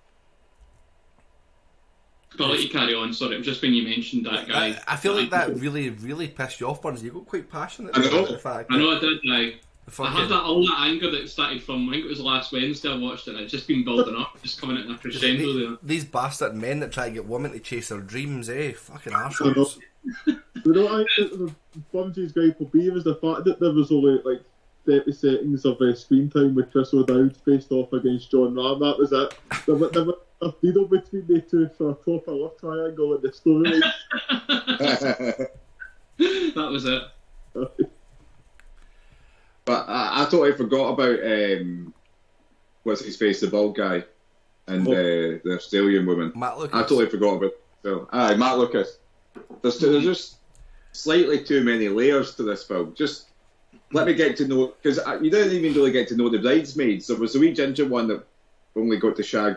But 2.35 2.45
I'll 2.45 2.51
let 2.51 2.63
you 2.63 2.69
carry 2.69 2.95
on. 2.95 3.13
Sorry, 3.13 3.35
it 3.35 3.37
was 3.37 3.45
just 3.45 3.61
when 3.61 3.73
you 3.73 3.83
mentioned 3.83 4.25
that 4.25 4.47
guy. 4.47 4.69
I, 4.69 4.93
I 4.93 4.95
feel 4.95 5.13
like 5.13 5.29
that 5.29 5.55
really, 5.57 5.89
really 5.89 6.27
pissed 6.27 6.59
you 6.59 6.67
off, 6.67 6.81
Burns. 6.81 7.03
You 7.03 7.11
got 7.11 7.27
quite 7.27 7.47
passionate 7.47 7.95
I 7.95 8.01
know. 8.01 8.07
about 8.07 8.29
the 8.29 8.39
fact 8.39 8.71
I 8.71 8.77
know 8.77 8.97
I 8.97 8.99
did. 8.99 9.19
I, 9.31 9.53
that 9.85 9.91
I 9.91 9.91
fucking- 9.91 10.13
had 10.21 10.29
that 10.29 10.43
all 10.43 10.65
that 10.65 10.77
anger 10.81 11.11
that 11.11 11.29
started 11.29 11.61
from 11.63 11.87
I 11.89 11.93
think 11.93 12.05
it 12.05 12.09
was 12.09 12.19
last 12.21 12.51
Wednesday 12.51 12.89
I 12.91 12.97
watched 12.97 13.27
it. 13.27 13.31
and 13.35 13.41
It's 13.41 13.51
just 13.51 13.67
been 13.67 13.83
building 13.83 14.15
up, 14.15 14.41
just 14.41 14.59
coming 14.61 14.77
out 14.77 14.85
in 14.85 14.91
a 14.91 14.97
crescendo 14.97 15.53
there. 15.53 15.69
these, 15.69 15.77
these 15.83 16.05
bastard 16.05 16.55
men 16.55 16.79
that 16.81 16.91
try 16.91 17.07
to 17.09 17.13
get 17.13 17.25
women 17.25 17.51
to 17.51 17.59
chase 17.59 17.89
their 17.89 17.99
dreams, 17.99 18.49
eh? 18.49 18.71
Fucking 18.73 19.13
assholes. 19.13 19.55
know. 19.55 19.63
arseholes. 19.65 20.39
You 20.65 20.73
know, 20.73 20.87
I 21.01 21.05
think 21.17 21.31
the 21.31 21.53
Burnsy's 21.91 22.31
gripe 22.31 22.59
will 22.59 22.67
be 22.67 22.89
was 22.89 23.03
the 23.03 23.15
fact 23.15 23.43
that 23.45 23.59
there 23.59 23.71
was 23.71 23.91
only 23.91 24.19
like 24.23 24.41
30 24.85 25.11
seconds 25.13 25.65
of 25.65 25.79
uh, 25.81 25.93
screen 25.95 26.29
time 26.29 26.55
with 26.55 26.71
Chris 26.71 26.93
O'Dowd 26.93 27.35
faced 27.45 27.71
off 27.71 27.91
against 27.93 28.31
John 28.31 28.55
Hamm. 28.57 28.79
That 28.79 28.97
was 28.97 29.11
it. 29.13 29.33
There 29.65 29.75
was, 29.75 29.91
there 29.91 30.03
was 30.05 30.15
a 30.41 30.53
needle 30.61 30.85
between 30.85 31.25
the 31.27 31.41
two 31.41 31.69
for 31.77 31.89
a 31.91 31.95
proper 31.95 32.31
love 32.31 32.57
triangle 32.59 33.15
in 33.15 33.21
the 33.21 33.29
storyline. 33.29 33.81
that 36.55 36.69
was 36.71 36.85
it. 36.85 37.03
But 39.65 39.86
I, 39.88 40.22
I 40.22 40.25
totally 40.25 40.53
forgot 40.53 40.89
about 40.93 41.20
um, 41.24 41.93
what's 42.84 43.03
his 43.03 43.15
face, 43.17 43.39
the 43.41 43.48
bald 43.48 43.75
guy, 43.77 44.03
and 44.67 44.88
Oh. 44.88 44.91
uh, 44.91 45.39
the 45.43 45.55
Australian 45.55 46.05
woman. 46.05 46.32
Matt 46.36 46.58
Lucas. 46.58 46.75
I 46.75 46.82
totally 46.84 47.10
forgot 47.10 47.36
about. 47.38 47.51
So, 47.84 48.08
aye, 48.12 48.36
Matt 48.36 48.58
Lucas. 48.58 48.98
There's, 49.62 49.79
there's 49.79 50.03
just 50.03 50.36
slightly 50.91 51.43
too 51.43 51.63
many 51.63 51.88
layers 51.89 52.36
to 52.36 52.43
this 52.43 52.63
film. 52.63 52.93
Just 52.96 53.27
let 53.91 54.05
me 54.08 54.13
get 54.13 54.36
to 54.38 54.48
know 54.48 54.74
because 54.82 55.00
you 55.22 55.29
didn't 55.29 55.53
even 55.53 55.74
really 55.74 55.91
get 55.91 56.08
to 56.10 56.15
know 56.15 56.29
the 56.29 56.39
bridesmaids. 56.39 57.08
There 57.08 57.17
was 57.17 57.36
a 57.36 57.39
wee 57.39 57.53
ginger 57.53 57.88
one 57.88 58.08
that 58.10 58.24
only 58.75 58.98
got 58.98 59.15
to 59.17 59.24
shag, 59.24 59.55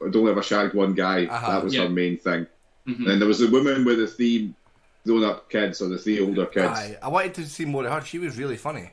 or 0.00 0.06
only 0.08 0.30
ever 0.32 0.42
shagged 0.42 0.74
one 0.74 0.94
guy. 0.94 1.26
Uh-huh. 1.26 1.50
That 1.52 1.64
was 1.64 1.74
Yeah. 1.74 1.82
her 1.84 1.88
main 1.88 2.18
thing. 2.18 2.46
Mhm. 2.88 3.08
And 3.10 3.20
there 3.20 3.28
was 3.28 3.40
a 3.42 3.48
woman 3.50 3.84
with 3.84 3.98
the 3.98 4.06
three 4.06 4.52
grown-up 5.06 5.48
kids 5.50 5.80
or 5.82 5.88
the 5.88 5.98
three 5.98 6.20
older 6.20 6.46
kids. 6.46 6.66
Aye, 6.78 6.98
I 7.02 7.08
wanted 7.08 7.34
to 7.34 7.46
see 7.46 7.64
more 7.64 7.84
of 7.86 7.92
her. 7.92 8.04
She 8.04 8.18
was 8.18 8.36
really 8.38 8.56
funny. 8.56 8.90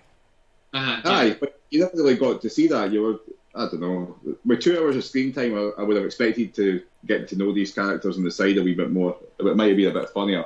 Uh-huh. 0.73 1.01
Aye, 1.05 1.37
but 1.39 1.61
you 1.69 1.79
never 1.79 1.97
really 1.97 2.15
got 2.15 2.41
to 2.41 2.49
see 2.49 2.67
that. 2.67 2.91
You 2.91 3.01
were, 3.01 3.19
I 3.55 3.65
don't 3.69 3.81
know, 3.81 4.15
with 4.45 4.61
two 4.61 4.77
hours 4.77 4.95
of 4.95 5.03
screen 5.03 5.33
time, 5.33 5.55
I, 5.55 5.81
I 5.81 5.83
would 5.83 5.95
have 5.95 6.05
expected 6.05 6.53
to 6.55 6.81
get 7.05 7.27
to 7.29 7.35
know 7.35 7.51
these 7.53 7.73
characters 7.73 8.17
on 8.17 8.23
the 8.23 8.31
side 8.31 8.57
a 8.57 8.63
wee 8.63 8.75
bit 8.75 8.91
more. 8.91 9.17
It 9.39 9.55
might 9.55 9.67
have 9.69 9.77
been 9.77 9.95
a 9.95 9.99
bit 9.99 10.09
funnier. 10.09 10.45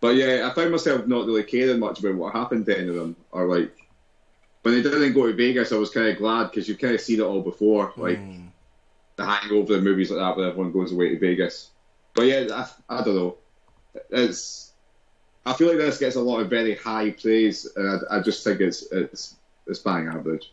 But 0.00 0.16
yeah, 0.16 0.48
I 0.50 0.54
found 0.54 0.70
myself 0.70 1.06
not 1.06 1.26
really 1.26 1.42
caring 1.42 1.78
much 1.78 2.00
about 2.00 2.14
what 2.14 2.32
happened 2.34 2.64
to 2.66 2.78
any 2.78 2.88
of 2.88 2.94
them. 2.94 3.16
Or 3.32 3.44
like, 3.46 3.76
when 4.62 4.74
they 4.74 4.82
didn't 4.82 5.12
go 5.12 5.26
to 5.26 5.34
Vegas, 5.34 5.72
I 5.72 5.76
was 5.76 5.90
kind 5.90 6.08
of 6.08 6.16
glad 6.16 6.44
because 6.44 6.68
you've 6.68 6.78
kind 6.78 6.94
of 6.94 7.00
seen 7.00 7.20
it 7.20 7.24
all 7.24 7.42
before. 7.42 7.92
Like, 7.96 8.18
Mm. 8.18 8.48
the 9.16 9.26
hangover 9.26 9.74
and 9.74 9.84
movies 9.84 10.10
like 10.10 10.18
that 10.20 10.36
where 10.38 10.48
everyone 10.48 10.72
goes 10.72 10.92
away 10.92 11.10
to 11.10 11.18
Vegas. 11.18 11.68
But 12.14 12.22
yeah, 12.22 12.46
I, 12.88 12.98
I 13.00 13.04
don't 13.04 13.14
know. 13.14 13.36
It's 14.08 14.72
I 15.44 15.52
feel 15.54 15.68
like 15.68 15.78
this 15.78 15.98
gets 15.98 16.16
a 16.16 16.20
lot 16.20 16.40
of 16.40 16.50
very 16.50 16.74
high 16.74 17.10
praise, 17.10 17.66
and 17.76 18.00
I, 18.10 18.16
I 18.16 18.20
just 18.20 18.44
think 18.44 18.60
it's 18.60 18.82
it's 18.92 19.36
it's 19.70 19.80
bang 19.80 20.08
average. 20.08 20.52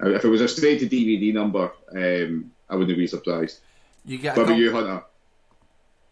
If 0.00 0.24
it 0.24 0.28
was 0.28 0.40
a 0.40 0.48
straight 0.48 0.80
to 0.80 0.86
DVD 0.86 1.32
number, 1.32 1.72
um, 1.94 2.50
I 2.68 2.76
wouldn't 2.76 2.98
be 2.98 3.06
surprised. 3.06 3.60
You 4.04 4.18
get 4.18 4.36
What 4.36 4.44
about 4.44 4.58
you, 4.58 4.72
Hunter? 4.72 5.02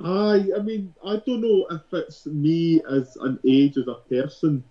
Aye, 0.02 0.50
I 0.56 0.60
mean, 0.60 0.92
I 1.04 1.16
don't 1.24 1.40
know 1.40 1.66
if 1.70 1.82
it's 1.92 2.26
me 2.26 2.82
as 2.90 3.16
an 3.16 3.38
age 3.46 3.76
as 3.76 3.86
a 3.86 3.94
person, 4.08 4.64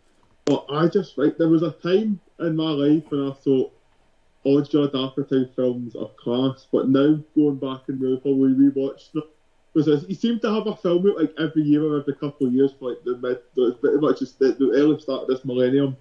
but 0.45 0.65
I 0.69 0.87
just 0.87 1.17
like 1.17 1.37
there 1.37 1.47
was 1.47 1.63
a 1.63 1.71
time 1.71 2.19
in 2.39 2.55
my 2.55 2.69
life 2.71 3.03
when 3.09 3.29
I 3.29 3.31
thought 3.31 3.71
Judd 4.43 4.91
Apatow 4.91 5.55
films 5.55 5.95
are 5.95 6.09
class, 6.17 6.67
but 6.71 6.89
now 6.89 7.17
going 7.35 7.55
back 7.57 7.87
and 7.87 8.01
really 8.01 8.17
probably 8.17 8.49
rewatching 8.49 9.13
them 9.13 9.23
because 9.73 10.05
he 10.05 10.13
seemed 10.13 10.41
to 10.41 10.53
have 10.53 10.67
a 10.67 10.75
film 10.75 11.07
out 11.09 11.17
like 11.17 11.33
every 11.39 11.63
year 11.63 11.83
or 11.83 11.99
every 11.99 12.13
couple 12.15 12.47
of 12.47 12.53
years 12.53 12.73
for 12.77 12.89
like 12.89 13.03
the 13.05 13.17
mid, 13.17 13.81
pretty 13.81 13.97
much 13.97 14.19
just 14.19 14.37
the, 14.39 14.51
the 14.53 14.71
early 14.75 14.99
start 14.99 15.23
of 15.23 15.27
this 15.27 15.45
millennium, 15.45 15.97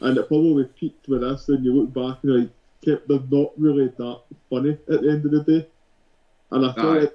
and 0.00 0.16
it 0.16 0.28
probably 0.28 0.64
peaked 0.64 1.08
with 1.08 1.22
us, 1.22 1.48
And 1.48 1.64
you 1.64 1.74
look 1.74 1.92
back 1.92 2.22
and 2.22 2.32
you're 2.32 2.40
like, 2.40 2.50
they're 3.06 3.20
not 3.30 3.52
really 3.56 3.88
that 3.98 4.20
funny 4.48 4.70
at 4.70 5.02
the 5.02 5.10
end 5.10 5.24
of 5.24 5.30
the 5.32 5.42
day, 5.42 5.66
and 6.50 6.64
I 6.64 6.74
Aye. 6.76 6.98
like 7.00 7.12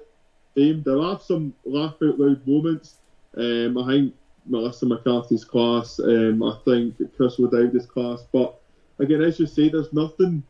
same. 0.56 0.82
There 0.82 0.98
are 0.98 1.18
some 1.18 1.54
laugh 1.64 1.94
out 2.02 2.18
loud 2.18 2.46
moments. 2.46 2.96
Um, 3.36 3.76
I 3.78 3.86
think 3.86 4.14
Melissa 4.46 4.86
McCarthy's 4.86 5.44
class. 5.44 5.98
Um, 5.98 6.42
I 6.42 6.56
think 6.64 6.96
Chris 7.16 7.38
O'Dowd's 7.38 7.86
class. 7.86 8.24
But 8.32 8.54
again, 8.98 9.22
as 9.22 9.38
you 9.38 9.46
say, 9.46 9.68
there's 9.68 9.92
nothing 9.92 10.42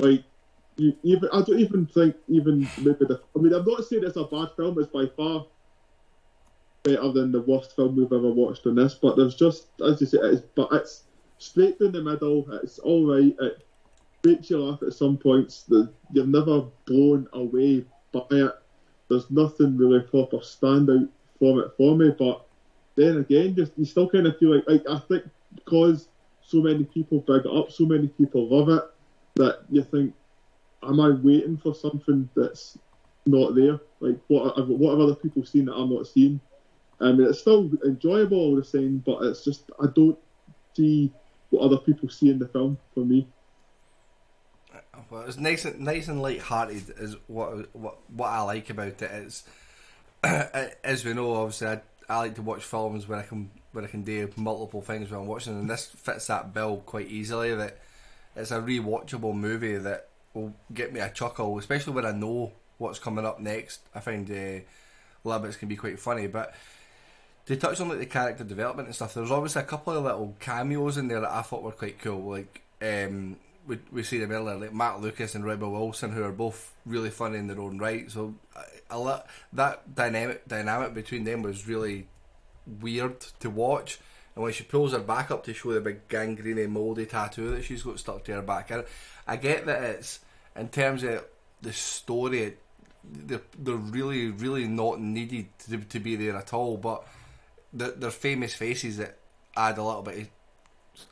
like 0.00 0.22
you 0.76 0.94
even. 1.02 1.28
I 1.32 1.42
don't 1.42 1.60
even 1.60 1.86
think 1.86 2.16
even 2.28 2.68
maybe 2.78 3.04
the. 3.06 3.20
I 3.36 3.40
mean, 3.40 3.52
I'm 3.52 3.64
not 3.64 3.84
saying 3.84 4.04
it's 4.04 4.16
a 4.16 4.24
bad 4.24 4.48
film. 4.56 4.78
It's 4.78 4.90
by 4.90 5.06
far 5.06 5.46
better 6.82 7.12
than 7.12 7.30
the 7.30 7.40
worst 7.40 7.76
film 7.76 7.94
we've 7.96 8.12
ever 8.12 8.30
watched 8.30 8.66
on 8.66 8.74
this. 8.74 8.94
But 8.94 9.16
there's 9.16 9.34
just 9.34 9.66
as 9.84 10.00
you 10.00 10.06
say, 10.06 10.18
it's 10.22 10.42
but 10.54 10.68
it's 10.72 11.04
straight 11.42 11.78
down 11.78 11.92
the 11.92 12.02
middle. 12.02 12.46
It's 12.62 12.78
all 12.78 13.06
right. 13.06 13.34
It 13.40 13.66
makes 14.24 14.50
you 14.50 14.60
laugh 14.60 14.82
at 14.82 14.94
some 14.94 15.16
points. 15.16 15.64
The, 15.64 15.92
you're 16.12 16.26
never 16.26 16.62
blown 16.86 17.26
away 17.32 17.84
by 18.12 18.26
it 18.30 18.52
there's 19.12 19.30
nothing 19.30 19.76
really 19.76 20.00
proper 20.00 20.38
standout 20.38 21.08
from 21.38 21.58
it 21.58 21.70
for 21.76 21.94
me. 21.94 22.10
But 22.18 22.44
then 22.96 23.18
again, 23.18 23.54
just 23.54 23.72
you 23.76 23.84
still 23.84 24.08
kind 24.08 24.26
of 24.26 24.38
feel 24.38 24.54
like, 24.54 24.64
like 24.66 24.88
I 24.88 24.98
think 24.98 25.24
because 25.54 26.08
so 26.40 26.62
many 26.62 26.84
people 26.84 27.20
big 27.20 27.44
it 27.44 27.46
up, 27.46 27.70
so 27.70 27.84
many 27.84 28.08
people 28.08 28.48
love 28.48 28.70
it, 28.70 28.82
that 29.36 29.60
you 29.70 29.82
think, 29.82 30.14
am 30.82 30.98
I 30.98 31.10
waiting 31.10 31.58
for 31.58 31.74
something 31.74 32.28
that's 32.34 32.78
not 33.26 33.54
there? 33.54 33.78
Like 34.00 34.18
what 34.28 34.56
what 34.66 34.90
have 34.90 35.00
other 35.00 35.14
people 35.14 35.44
seen 35.44 35.66
that 35.66 35.74
I'm 35.74 35.90
not 35.90 36.06
seeing? 36.06 36.40
I 37.00 37.12
mean, 37.12 37.28
it's 37.28 37.40
still 37.40 37.70
enjoyable 37.84 38.38
all 38.38 38.56
the 38.56 38.64
same, 38.64 39.02
but 39.04 39.22
it's 39.24 39.44
just 39.44 39.70
I 39.80 39.86
don't 39.94 40.18
see 40.74 41.12
what 41.52 41.62
other 41.62 41.76
people 41.76 42.08
see 42.08 42.30
in 42.30 42.38
the 42.38 42.48
film 42.48 42.78
for 42.94 43.00
me. 43.00 43.28
Well, 45.10 45.22
it's 45.22 45.36
nice, 45.36 45.66
and 45.66 45.80
nice 45.80 46.08
and 46.08 46.22
light-hearted 46.22 46.94
is 46.98 47.16
what 47.26 47.74
what 47.74 47.98
what 48.10 48.28
I 48.28 48.40
like 48.40 48.70
about 48.70 49.02
it 49.02 49.02
is, 49.02 49.44
as 50.24 51.04
we 51.04 51.12
know, 51.12 51.34
obviously 51.34 51.68
I, 51.68 51.80
I 52.08 52.18
like 52.18 52.34
to 52.36 52.42
watch 52.42 52.64
films 52.64 53.06
where 53.06 53.18
I 53.18 53.22
can 53.22 53.50
where 53.72 53.84
I 53.84 53.88
can 53.88 54.02
do 54.02 54.30
multiple 54.36 54.80
things 54.80 55.10
when 55.10 55.20
I'm 55.20 55.26
watching, 55.26 55.58
and 55.58 55.68
this 55.68 55.86
fits 55.86 56.26
that 56.28 56.54
bill 56.54 56.78
quite 56.78 57.08
easily. 57.08 57.54
That 57.54 57.78
it's 58.34 58.50
a 58.50 58.60
rewatchable 58.60 59.34
movie 59.34 59.76
that 59.76 60.08
will 60.32 60.54
get 60.72 60.92
me 60.92 61.00
a 61.00 61.10
chuckle, 61.10 61.58
especially 61.58 61.92
when 61.92 62.06
I 62.06 62.12
know 62.12 62.52
what's 62.78 62.98
coming 62.98 63.26
up 63.26 63.40
next. 63.40 63.80
I 63.94 64.00
find 64.00 64.30
uh, 64.30 64.60
Labbits 65.28 65.58
can 65.58 65.68
be 65.68 65.76
quite 65.76 66.00
funny, 66.00 66.26
but 66.26 66.54
to 67.46 67.56
touch 67.56 67.80
on 67.80 67.88
like 67.88 67.98
the 67.98 68.06
character 68.06 68.44
development 68.44 68.88
and 68.88 68.94
stuff, 68.94 69.14
there's 69.14 69.30
obviously 69.30 69.62
a 69.62 69.66
couple 69.66 69.94
of 69.94 70.04
little 70.04 70.36
cameos 70.38 70.96
in 70.96 71.08
there 71.08 71.20
that 71.20 71.32
I 71.32 71.42
thought 71.42 71.62
were 71.62 71.72
quite 71.72 71.98
cool. 71.98 72.30
Like 72.30 72.62
um, 72.80 73.36
we 73.66 73.78
we 73.90 74.02
see 74.02 74.18
them 74.18 74.32
earlier, 74.32 74.56
like 74.56 74.74
Matt 74.74 75.00
Lucas 75.00 75.34
and 75.34 75.44
Rebel 75.44 75.72
Wilson, 75.72 76.12
who 76.12 76.22
are 76.22 76.32
both 76.32 76.72
really 76.86 77.10
funny 77.10 77.38
in 77.38 77.46
their 77.46 77.60
own 77.60 77.78
right. 77.78 78.10
So 78.10 78.34
a 78.90 78.98
lot 78.98 79.26
that 79.52 79.94
dynamic 79.94 80.46
dynamic 80.46 80.94
between 80.94 81.24
them 81.24 81.42
was 81.42 81.66
really 81.66 82.06
weird 82.80 83.20
to 83.40 83.50
watch. 83.50 83.98
And 84.34 84.42
when 84.42 84.52
she 84.52 84.64
pulls 84.64 84.92
her 84.92 84.98
back 84.98 85.30
up 85.30 85.44
to 85.44 85.52
show 85.52 85.72
the 85.72 85.80
big 85.80 86.08
gangrene 86.08 86.70
mouldy 86.70 87.04
tattoo 87.06 87.50
that 87.50 87.64
she's 87.64 87.82
got 87.82 87.98
stuck 87.98 88.24
to 88.24 88.32
her 88.32 88.42
back, 88.42 88.70
I, 88.70 88.84
I 89.26 89.36
get 89.36 89.66
that 89.66 89.82
it's 89.82 90.20
in 90.56 90.68
terms 90.68 91.02
of 91.02 91.24
the 91.60 91.72
story, 91.72 92.56
they're, 93.04 93.42
they're 93.58 93.74
really 93.74 94.30
really 94.30 94.66
not 94.66 95.00
needed 95.00 95.46
to, 95.68 95.78
to 95.78 96.00
be 96.00 96.16
there 96.16 96.36
at 96.36 96.52
all. 96.52 96.76
But 96.76 97.04
they're, 97.72 97.92
they're 97.92 98.10
famous 98.10 98.54
faces 98.54 98.98
that 98.98 99.18
add 99.56 99.78
a 99.78 99.82
little 99.82 100.02
bit 100.02 100.18
of 100.18 100.28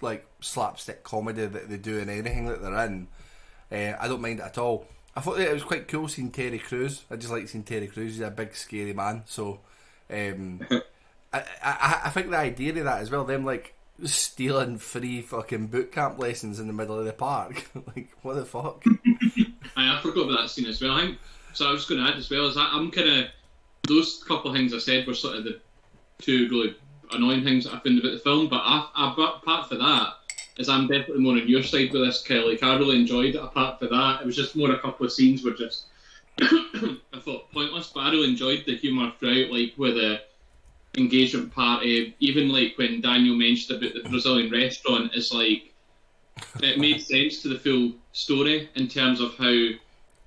like 0.01 0.27
slapstick 0.41 1.03
comedy 1.03 1.47
that 1.47 1.69
they 1.69 1.77
do 1.77 1.99
in 1.99 2.09
anything 2.09 2.47
that 2.47 2.63
they're 2.63 2.87
in. 2.87 3.09
Uh, 3.73 3.97
I 3.99 4.09
don't 4.09 4.21
mind 4.21 4.41
it 4.41 4.45
at 4.45 4.59
all. 4.59 4.87
I 5.17 5.21
thought 5.21 5.39
that 5.39 5.49
it 5.49 5.55
was 5.55 5.65
quite 5.65 5.89
cool 5.89 6.09
seeing 6.09 6.31
Terry 6.31 6.59
Crews. 6.59 7.05
I 7.11 7.17
just 7.17 7.33
like 7.33 7.49
seeing 7.49 7.65
Terry 7.65 7.89
Crews. 7.89 8.15
He's 8.15 8.21
a 8.21 8.31
big 8.31 8.55
scary 8.55 8.93
man. 8.93 9.25
So 9.27 9.61
um, 10.11 10.61
I, 11.33 11.45
I 11.63 12.01
I 12.05 12.11
think 12.11 12.31
the 12.31 12.39
idea 12.39 12.71
of 12.71 12.85
that 12.85 13.03
as 13.03 13.11
well, 13.11 13.25
them 13.25 13.45
like 13.45 13.75
stealing 14.05 14.79
free 14.79 15.21
fucking 15.23 15.67
boot 15.67 15.93
camp 15.93 16.19
lessons 16.19 16.59
in 16.59 16.67
the 16.67 16.73
middle 16.73 16.99
of 16.99 17.05
the 17.05 17.13
park. 17.13 17.71
like 17.97 18.11
what 18.23 18.35
the 18.35 18.45
fuck? 18.45 18.85
I, 19.77 19.97
I 19.97 20.01
forgot 20.01 20.29
about 20.29 20.43
that 20.43 20.51
scene 20.51 20.67
as 20.67 20.81
well. 20.81 20.93
I 20.93 21.01
think 21.03 21.19
so. 21.53 21.69
I 21.69 21.73
was 21.73 21.87
going 21.87 22.05
to 22.05 22.11
add 22.11 22.19
as 22.19 22.31
well 22.31 22.47
is 22.47 22.55
that 22.55 22.71
I'm 22.73 22.91
kind 22.91 23.09
of 23.09 23.25
those 23.89 24.23
couple 24.25 24.51
of 24.51 24.57
things 24.57 24.75
I 24.75 24.79
said 24.79 25.07
were 25.07 25.15
sort 25.15 25.37
of 25.37 25.45
the 25.45 25.61
two 26.21 26.49
really 26.49 26.77
annoying 27.13 27.45
things 27.45 27.65
that 27.65 27.75
I 27.75 27.81
found 27.81 27.99
about 27.99 28.13
the 28.13 28.19
film. 28.19 28.49
But 28.49 28.63
I, 28.65 28.89
I, 28.95 29.13
apart 29.13 29.69
from 29.69 29.79
that, 29.79 30.15
is 30.59 30.69
I'm 30.69 30.87
definitely 30.87 31.23
more 31.23 31.35
on 31.37 31.49
your 31.49 31.63
side 31.63 31.93
with 31.93 32.03
this, 32.03 32.23
Kelly. 32.23 32.53
Like, 32.53 32.63
I 32.63 32.77
really 32.77 33.01
enjoyed 33.01 33.35
it. 33.35 33.43
Apart 33.43 33.79
from 33.79 33.91
that, 33.91 34.21
it 34.21 34.27
was 34.27 34.37
just 34.37 34.57
more 34.57 34.71
a 34.71 34.79
couple 34.79 35.07
of 35.07 35.13
scenes 35.13 35.43
were 35.43 35.53
just 35.53 35.87
I 36.41 37.19
thought 37.21 37.51
pointless, 37.53 37.91
but 37.95 38.01
I 38.01 38.11
really 38.11 38.31
enjoyed 38.31 38.65
the 38.67 38.77
humour 38.77 39.13
throughout, 39.19 39.51
like 39.51 39.75
with 39.77 39.95
the 39.95 40.21
engagement 40.97 41.53
party. 41.53 42.15
Even 42.21 42.49
like 42.49 42.75
when 42.77 43.01
Daniel 43.01 43.37
mentioned 43.37 43.83
about 43.83 43.95
the 43.95 44.09
Brazilian 44.09 44.51
restaurant, 44.51 45.13
it's 45.15 45.33
like 45.33 45.73
it 46.63 46.79
made 46.79 47.03
sense 47.03 47.43
to 47.43 47.49
the 47.49 47.59
full 47.59 47.93
story 48.13 48.71
in 48.75 48.89
terms 48.89 49.21
of 49.21 49.35
how 49.37 49.69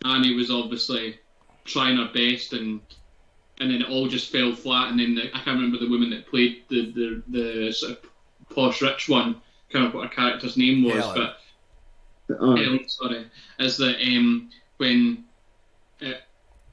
Annie 0.06 0.36
was 0.36 0.52
obviously 0.52 1.20
trying 1.66 1.98
her 1.98 2.12
best 2.14 2.54
and 2.54 2.82
and 3.64 3.72
then 3.72 3.82
it 3.82 3.90
all 3.90 4.08
just 4.08 4.32
fell 4.32 4.54
flat 4.54 4.92
and 4.92 5.00
then 5.00 5.16
the, 5.16 5.28
I 5.36 5.40
can't 5.40 5.58
remember 5.58 5.80
the 5.80 5.90
woman 5.90 6.10
that 6.12 6.28
played 6.28 6.64
the 6.70 6.92
the, 6.92 7.24
the 7.30 7.72
sort 7.72 7.94
of 7.94 8.00
posh 8.54 8.82
rich 8.82 9.10
one, 9.10 9.42
kind 9.72 9.86
of 9.86 9.94
what 9.94 10.10
her 10.10 10.16
character's 10.16 10.58
name 10.58 10.84
was, 10.84 11.04
Helen. 11.04 11.16
but 11.16 11.38
Uh, 12.30 12.54
Ellen, 12.54 12.88
sorry, 12.88 13.26
is 13.60 13.78
that 13.78 13.96
um, 14.02 14.50
when 14.78 15.24
it, 16.00 16.22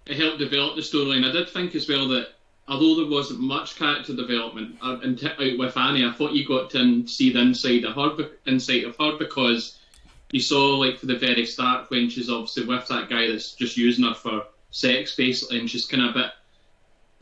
it 0.07 0.17
helped 0.17 0.39
develop 0.39 0.77
the 0.77 0.83
storyline, 0.83 1.29
I 1.29 1.33
did 1.33 1.49
think 1.49 1.75
as 1.75 1.89
well 1.89 2.09
that 2.09 2.29
although 2.69 3.03
there 3.03 3.11
wasn't 3.11 3.41
much 3.41 3.77
character 3.77 4.15
development 4.15 4.77
uh, 4.83 4.99
in 5.03 5.19
out 5.27 5.59
with 5.59 5.77
Annie, 5.77 6.05
I 6.05 6.13
thought 6.13 6.33
you 6.33 6.47
got 6.47 6.71
to 6.71 7.07
see 7.07 7.33
the 7.33 7.41
inside 7.41 7.85
of 7.85 7.95
her, 7.97 8.11
be- 8.17 8.31
inside 8.47 8.85
of 8.85 8.97
her 8.99 9.19
because 9.19 9.79
you 10.31 10.41
saw 10.41 10.79
like 10.79 10.99
for 10.99 11.07
the 11.07 11.19
very 11.19 11.45
start 11.47 11.91
when 11.91 12.09
she's 12.09 12.31
obviously 12.31 12.65
with 12.65 12.87
that 12.89 13.11
guy 13.11 13.27
that's 13.27 13.55
just 13.55 13.77
using 13.77 14.05
her 14.05 14.15
for 14.15 14.45
sex 14.71 15.17
basically, 15.17 15.59
and 15.59 15.69
she's 15.69 15.87
kind 15.87 16.05
of 16.05 16.11
a 16.11 16.19
bit, 16.19 16.31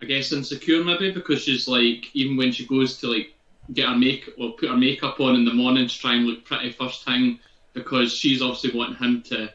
I 0.00 0.06
guess, 0.06 0.32
insecure 0.32 0.84
maybe 0.84 1.12
because 1.12 1.42
she's 1.42 1.66
like 1.68 2.14
even 2.14 2.36
when 2.36 2.52
she 2.52 2.66
goes 2.66 2.98
to 2.98 3.08
like 3.08 3.34
get 3.72 3.88
her 3.88 3.96
make 3.96 4.30
or 4.38 4.52
put 4.52 4.68
her 4.68 4.76
makeup 4.76 5.20
on 5.20 5.34
in 5.34 5.44
the 5.44 5.52
morning 5.52 5.88
to 5.88 5.98
try 5.98 6.14
and 6.14 6.26
look 6.26 6.44
pretty 6.44 6.72
first 6.72 7.04
thing 7.04 7.38
because 7.74 8.14
she's 8.14 8.40
obviously 8.40 8.78
wanting 8.78 8.96
him 8.96 9.22
to 9.22 9.52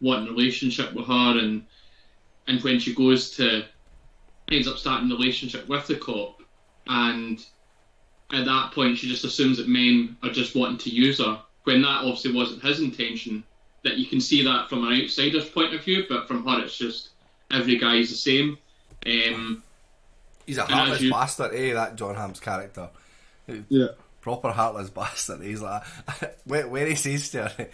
want 0.00 0.28
a 0.28 0.32
relationship 0.32 0.92
with 0.92 1.06
her 1.06 1.38
and 1.38 1.64
and 2.46 2.62
when 2.62 2.78
she 2.78 2.94
goes 2.94 3.30
to 3.30 3.64
ends 4.50 4.68
up 4.68 4.76
starting 4.76 5.10
a 5.10 5.14
relationship 5.14 5.66
with 5.68 5.86
the 5.86 5.96
cop 5.96 6.42
and 6.88 7.46
at 8.32 8.44
that 8.44 8.72
point 8.72 8.98
she 8.98 9.08
just 9.08 9.24
assumes 9.24 9.58
that 9.58 9.68
men 9.68 10.16
are 10.22 10.30
just 10.30 10.54
wanting 10.54 10.78
to 10.78 10.90
use 10.90 11.18
her 11.18 11.40
when 11.64 11.82
that 11.82 12.00
obviously 12.00 12.32
wasn't 12.32 12.62
his 12.62 12.80
intention. 12.80 13.42
That 13.82 13.98
you 13.98 14.06
can 14.06 14.20
see 14.20 14.42
that 14.44 14.68
from 14.68 14.86
an 14.86 15.02
outsider's 15.02 15.48
point 15.48 15.74
of 15.74 15.84
view 15.84 16.04
but 16.08 16.26
from 16.26 16.46
her 16.46 16.64
it's 16.64 16.78
just 16.78 17.10
every 17.50 17.78
guy's 17.78 18.10
the 18.10 18.16
same. 18.16 18.58
Um, 19.06 19.62
He's 20.46 20.58
a 20.58 20.64
heartless 20.64 21.00
you- 21.00 21.10
bastard, 21.10 21.54
eh? 21.54 21.72
That 21.74 21.96
John 21.96 22.14
Hamm's 22.14 22.40
character. 22.40 22.90
yeah. 23.68 23.88
proper 24.20 24.50
heartless 24.52 24.90
bastard. 25.00 25.42
He's 25.42 25.60
like, 25.60 25.82
where, 26.44 26.68
where 26.68 26.86
he 26.86 26.94
says 26.94 27.30
to 27.30 27.48
her, 27.48 27.68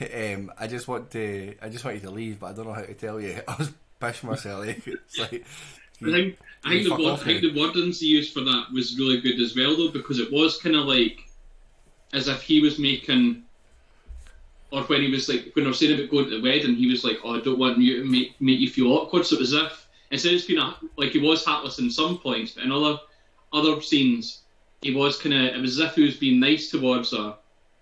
um, 0.34 0.52
"I 0.58 0.66
just 0.66 0.88
want 0.88 1.10
to, 1.12 1.54
I 1.62 1.68
just 1.68 1.84
want 1.84 1.96
you 1.96 2.02
to 2.02 2.10
leave, 2.10 2.40
but 2.40 2.46
I 2.48 2.52
don't 2.52 2.66
know 2.66 2.72
how 2.74 2.82
to 2.82 2.94
tell 2.94 3.20
you." 3.20 3.40
I 3.48 3.56
was 3.56 3.70
pissing 4.00 4.24
myself. 4.24 4.66
eh? 4.66 4.74
It's 4.86 5.18
like, 5.18 5.44
I 6.02 6.10
think 6.12 6.38
I 6.64 6.68
think, 6.70 6.84
the 6.84 6.90
word, 6.90 7.12
I 7.12 7.16
think 7.24 7.40
the 7.40 7.52
wordings 7.54 7.98
he 8.00 8.06
used 8.06 8.34
for 8.34 8.40
that 8.40 8.66
was 8.72 8.98
really 8.98 9.20
good 9.20 9.40
as 9.40 9.56
well, 9.56 9.76
though, 9.76 9.88
because 9.90 10.18
it 10.18 10.30
was 10.32 10.58
kind 10.60 10.76
of 10.76 10.84
like 10.86 11.20
as 12.12 12.28
if 12.28 12.42
he 12.42 12.60
was 12.60 12.78
making, 12.78 13.42
or 14.70 14.82
when 14.82 15.00
he 15.00 15.10
was 15.10 15.28
like 15.28 15.50
when 15.54 15.64
I 15.64 15.68
was 15.68 15.78
saying 15.78 15.98
about 15.98 16.10
going 16.10 16.24
to 16.28 16.36
the 16.36 16.42
wedding, 16.42 16.74
he 16.74 16.86
was 16.90 17.04
like, 17.04 17.18
"Oh, 17.24 17.36
I 17.36 17.40
don't 17.40 17.58
want 17.58 17.78
you 17.78 18.02
to 18.02 18.04
make 18.08 18.38
make 18.40 18.60
you 18.60 18.68
feel 18.68 18.92
awkward." 18.92 19.24
So 19.24 19.36
it 19.36 19.40
was 19.40 19.54
as 19.54 19.62
if 19.62 19.85
being 20.10 20.58
a, 20.58 20.76
like 20.96 21.12
he 21.12 21.18
was 21.18 21.44
heartless 21.44 21.78
in 21.78 21.90
some 21.90 22.18
points, 22.18 22.52
but 22.52 22.64
in 22.64 22.72
other 22.72 22.98
other 23.52 23.80
scenes, 23.80 24.42
he 24.82 24.94
was 24.94 25.20
kind 25.20 25.34
of 25.34 25.54
it 25.54 25.60
was 25.60 25.78
as 25.78 25.86
if 25.86 25.94
he 25.94 26.02
was 26.02 26.16
being 26.16 26.40
nice 26.40 26.70
towards 26.70 27.10
her, 27.12 27.36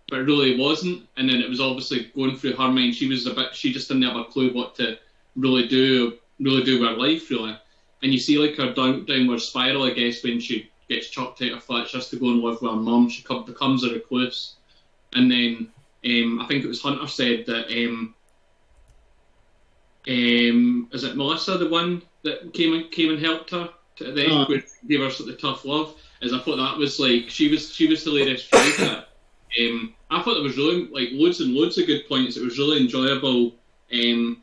but 0.08 0.20
it 0.20 0.24
really 0.24 0.58
wasn't. 0.58 1.06
And 1.16 1.28
then 1.28 1.40
it 1.40 1.48
was 1.48 1.60
obviously 1.60 2.10
going 2.14 2.36
through 2.36 2.56
her 2.56 2.70
mind. 2.70 2.94
She 2.94 3.08
was 3.08 3.26
a 3.26 3.34
bit, 3.34 3.54
she 3.54 3.72
just 3.72 3.88
didn't 3.88 4.04
have 4.04 4.16
a 4.16 4.24
clue 4.24 4.52
what 4.52 4.74
to 4.76 4.98
really 5.36 5.68
do, 5.68 6.18
really 6.40 6.62
do 6.62 6.80
with 6.80 6.90
her 6.90 6.96
life, 6.96 7.30
really. 7.30 7.56
And 8.02 8.12
you 8.12 8.18
see 8.18 8.38
like 8.38 8.56
her 8.56 8.72
down, 8.72 9.06
downward 9.06 9.40
spiral, 9.40 9.84
I 9.84 9.90
guess, 9.90 10.22
when 10.22 10.40
she 10.40 10.70
gets 10.88 11.08
chucked 11.08 11.42
out 11.42 11.52
of 11.52 11.64
flat 11.64 11.88
just 11.88 12.10
to 12.10 12.18
go 12.18 12.26
and 12.26 12.40
live 12.40 12.60
with 12.60 12.70
her 12.70 12.76
mum. 12.76 13.08
She 13.08 13.22
becomes 13.22 13.84
a 13.84 13.90
recluse, 13.90 14.54
and 15.14 15.30
then 15.30 15.68
um, 16.04 16.40
I 16.40 16.46
think 16.46 16.64
it 16.64 16.68
was 16.68 16.82
Hunter 16.82 17.06
said 17.06 17.46
that. 17.46 17.68
Um, 17.70 18.14
um, 20.08 20.88
is 20.92 21.04
it 21.04 21.16
Melissa, 21.16 21.56
the 21.58 21.68
one 21.68 22.02
that 22.22 22.52
came 22.52 22.74
and 22.74 22.90
came 22.90 23.10
and 23.10 23.18
helped 23.18 23.50
her 23.50 23.70
to 23.96 24.12
the 24.12 24.24
end, 24.24 24.32
Uh. 24.32 24.60
gave 24.88 25.00
her 25.00 25.10
sort 25.10 25.30
of 25.30 25.40
tough 25.40 25.64
love? 25.64 25.94
Is 26.20 26.32
I 26.32 26.38
thought 26.38 26.56
that 26.56 26.76
was 26.78 26.98
like 26.98 27.28
she 27.28 27.48
was 27.48 27.72
she 27.74 27.86
was 27.86 28.02
hilarious 28.04 28.46
throughout 28.46 28.76
that. 28.78 29.08
Um, 29.60 29.94
I 30.10 30.22
thought 30.22 30.34
there 30.34 30.42
was 30.42 30.56
really 30.56 30.86
like 30.88 31.10
loads 31.12 31.40
and 31.40 31.54
loads 31.54 31.78
of 31.78 31.86
good 31.86 32.08
points. 32.08 32.36
It 32.36 32.42
was 32.44 32.58
really 32.58 32.80
enjoyable. 32.80 33.54
Um, 33.92 34.42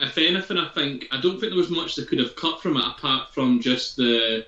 if 0.00 0.18
anything, 0.18 0.58
I 0.58 0.68
think 0.68 1.06
I 1.10 1.20
don't 1.20 1.38
think 1.40 1.50
there 1.52 1.58
was 1.58 1.70
much 1.70 1.94
that 1.96 2.08
could 2.08 2.18
have 2.18 2.36
cut 2.36 2.62
from 2.62 2.76
it 2.76 2.84
apart 2.86 3.32
from 3.34 3.60
just 3.60 3.96
the 3.96 4.46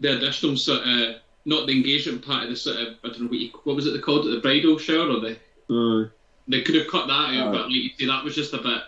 the 0.00 0.16
additional 0.16 0.56
sort 0.56 0.86
of 0.86 1.16
not 1.44 1.66
the 1.66 1.72
engagement 1.72 2.24
part 2.24 2.44
of 2.44 2.50
the 2.50 2.56
sort 2.56 2.76
of 2.76 2.88
I 3.04 3.08
don't 3.08 3.22
know 3.22 3.28
what 3.28 3.38
you, 3.38 3.50
what 3.64 3.76
was 3.76 3.86
it 3.86 3.92
they 3.92 3.98
called 3.98 4.26
it 4.26 4.30
the 4.30 4.40
bridal 4.40 4.78
shower 4.78 5.08
or 5.08 5.20
the 5.20 5.36
they 6.48 6.62
could 6.62 6.74
have 6.74 6.88
cut 6.88 7.06
that 7.08 7.34
out, 7.34 7.52
but 7.52 7.62
like 7.66 7.70
you 7.70 7.90
see, 7.98 8.06
that 8.06 8.24
was 8.24 8.34
just 8.34 8.52
a 8.52 8.58
bit, 8.58 8.82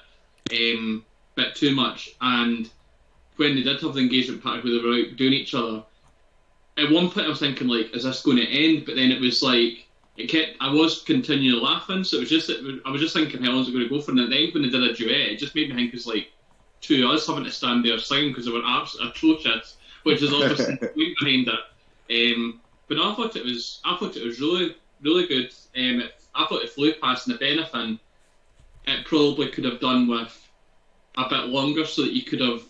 um, 0.52 1.04
bit 1.34 1.54
too 1.54 1.74
much. 1.74 2.14
And 2.20 2.70
when 3.36 3.54
they 3.54 3.62
did 3.62 3.80
have 3.80 3.94
the 3.94 4.00
engagement 4.00 4.42
party 4.42 4.62
where 4.62 4.80
they 4.80 4.86
were 4.86 4.94
out 4.94 5.16
doing 5.16 5.32
each 5.32 5.54
other, 5.54 5.82
at 6.76 6.90
one 6.90 7.10
point 7.10 7.26
I 7.26 7.30
was 7.30 7.40
thinking 7.40 7.68
like, 7.68 7.94
is 7.94 8.04
this 8.04 8.22
going 8.22 8.38
to 8.38 8.48
end? 8.48 8.84
But 8.86 8.96
then 8.96 9.10
it 9.10 9.20
was 9.20 9.42
like, 9.42 9.86
it 10.16 10.28
kept. 10.28 10.56
I 10.60 10.72
was 10.72 11.02
continually 11.02 11.60
laughing, 11.60 12.04
so 12.04 12.18
it 12.18 12.20
was 12.20 12.30
just. 12.30 12.48
It 12.48 12.82
I 12.84 12.90
was 12.90 13.00
just 13.00 13.14
thinking, 13.14 13.42
how 13.42 13.50
long's 13.50 13.68
it 13.68 13.72
going 13.72 13.84
to 13.84 13.90
go 13.90 14.00
for? 14.00 14.12
And 14.12 14.20
at 14.20 14.30
the 14.30 14.36
end, 14.36 14.54
when 14.54 14.62
they 14.62 14.68
did 14.68 14.82
a 14.82 14.94
duet, 14.94 15.10
it 15.32 15.38
just 15.38 15.54
made 15.54 15.70
me 15.70 15.74
think 15.74 15.92
it's 15.92 16.06
like 16.06 16.28
two 16.80 17.04
of 17.04 17.10
us 17.10 17.26
having 17.26 17.44
to 17.44 17.50
stand 17.50 17.84
there 17.84 17.98
singing 17.98 18.30
because 18.30 18.46
they 18.46 18.52
were 18.52 18.62
absolutely 18.64 19.10
atrocious, 19.10 19.76
which 20.04 20.22
is 20.22 20.32
obviously 20.32 20.76
behind 20.96 21.48
it. 21.48 22.36
Um, 22.36 22.60
but 22.86 22.98
I 22.98 23.14
thought 23.14 23.34
it 23.34 23.44
was. 23.44 23.80
I 23.84 23.96
thought 23.96 24.16
it 24.16 24.24
was 24.24 24.40
really, 24.40 24.76
really 25.02 25.26
good. 25.26 25.52
Um, 25.76 26.00
it, 26.00 26.12
I 26.34 26.46
thought 26.46 26.62
it 26.62 26.70
flew 26.70 26.92
past, 27.02 27.26
and 27.26 27.34
if 27.34 27.42
anything, 27.42 27.98
it 28.86 29.06
probably 29.06 29.48
could 29.48 29.64
have 29.64 29.80
done 29.80 30.06
with 30.08 30.48
a 31.16 31.28
bit 31.28 31.46
longer, 31.46 31.84
so 31.84 32.02
that 32.02 32.12
you 32.12 32.22
could 32.22 32.40
have 32.40 32.62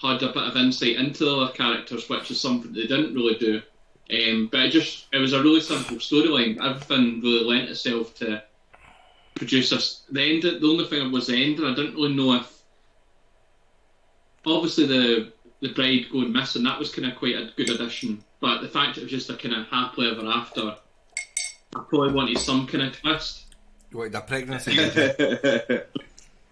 had 0.00 0.22
a 0.22 0.32
bit 0.32 0.42
of 0.42 0.56
insight 0.56 0.96
into 0.96 1.24
the 1.24 1.36
other 1.36 1.52
characters, 1.52 2.08
which 2.08 2.30
is 2.30 2.40
something 2.40 2.72
they 2.72 2.86
didn't 2.86 3.14
really 3.14 3.36
do. 3.36 3.62
Um, 4.10 4.48
but 4.50 4.60
it 4.60 4.70
just 4.70 5.06
it 5.12 5.18
was 5.18 5.32
a 5.32 5.42
really 5.42 5.60
simple 5.60 5.96
storyline. 5.96 6.62
Everything 6.62 7.20
really 7.20 7.44
lent 7.44 7.70
itself 7.70 8.14
to 8.16 8.42
produce 9.34 9.70
this. 9.70 10.02
The 10.10 10.22
end. 10.22 10.42
The 10.42 10.66
only 10.66 10.86
thing 10.86 11.10
was 11.12 11.28
the 11.28 11.42
end, 11.42 11.58
and 11.58 11.68
I 11.68 11.74
didn't 11.74 11.94
really 11.94 12.14
know 12.14 12.34
if 12.34 12.52
obviously 14.44 14.86
the 14.86 15.32
the 15.60 15.72
bride 15.72 16.06
going 16.10 16.32
missing 16.32 16.64
that 16.64 16.78
was 16.78 16.92
kind 16.92 17.10
of 17.10 17.16
quite 17.16 17.36
a 17.36 17.52
good 17.56 17.70
addition. 17.70 18.22
But 18.40 18.60
the 18.60 18.68
fact 18.68 18.98
it 18.98 19.02
was 19.02 19.10
just 19.10 19.30
a 19.30 19.36
kind 19.36 19.54
of 19.54 19.68
happily 19.68 20.10
ever 20.10 20.26
after, 20.26 20.76
I 21.76 21.80
probably 21.88 22.12
wanted 22.12 22.38
some 22.38 22.66
kind 22.66 22.82
of 22.82 23.00
twist, 23.00 23.41
What, 23.96 24.12
the 24.12 24.20
pregnancy? 24.20 24.78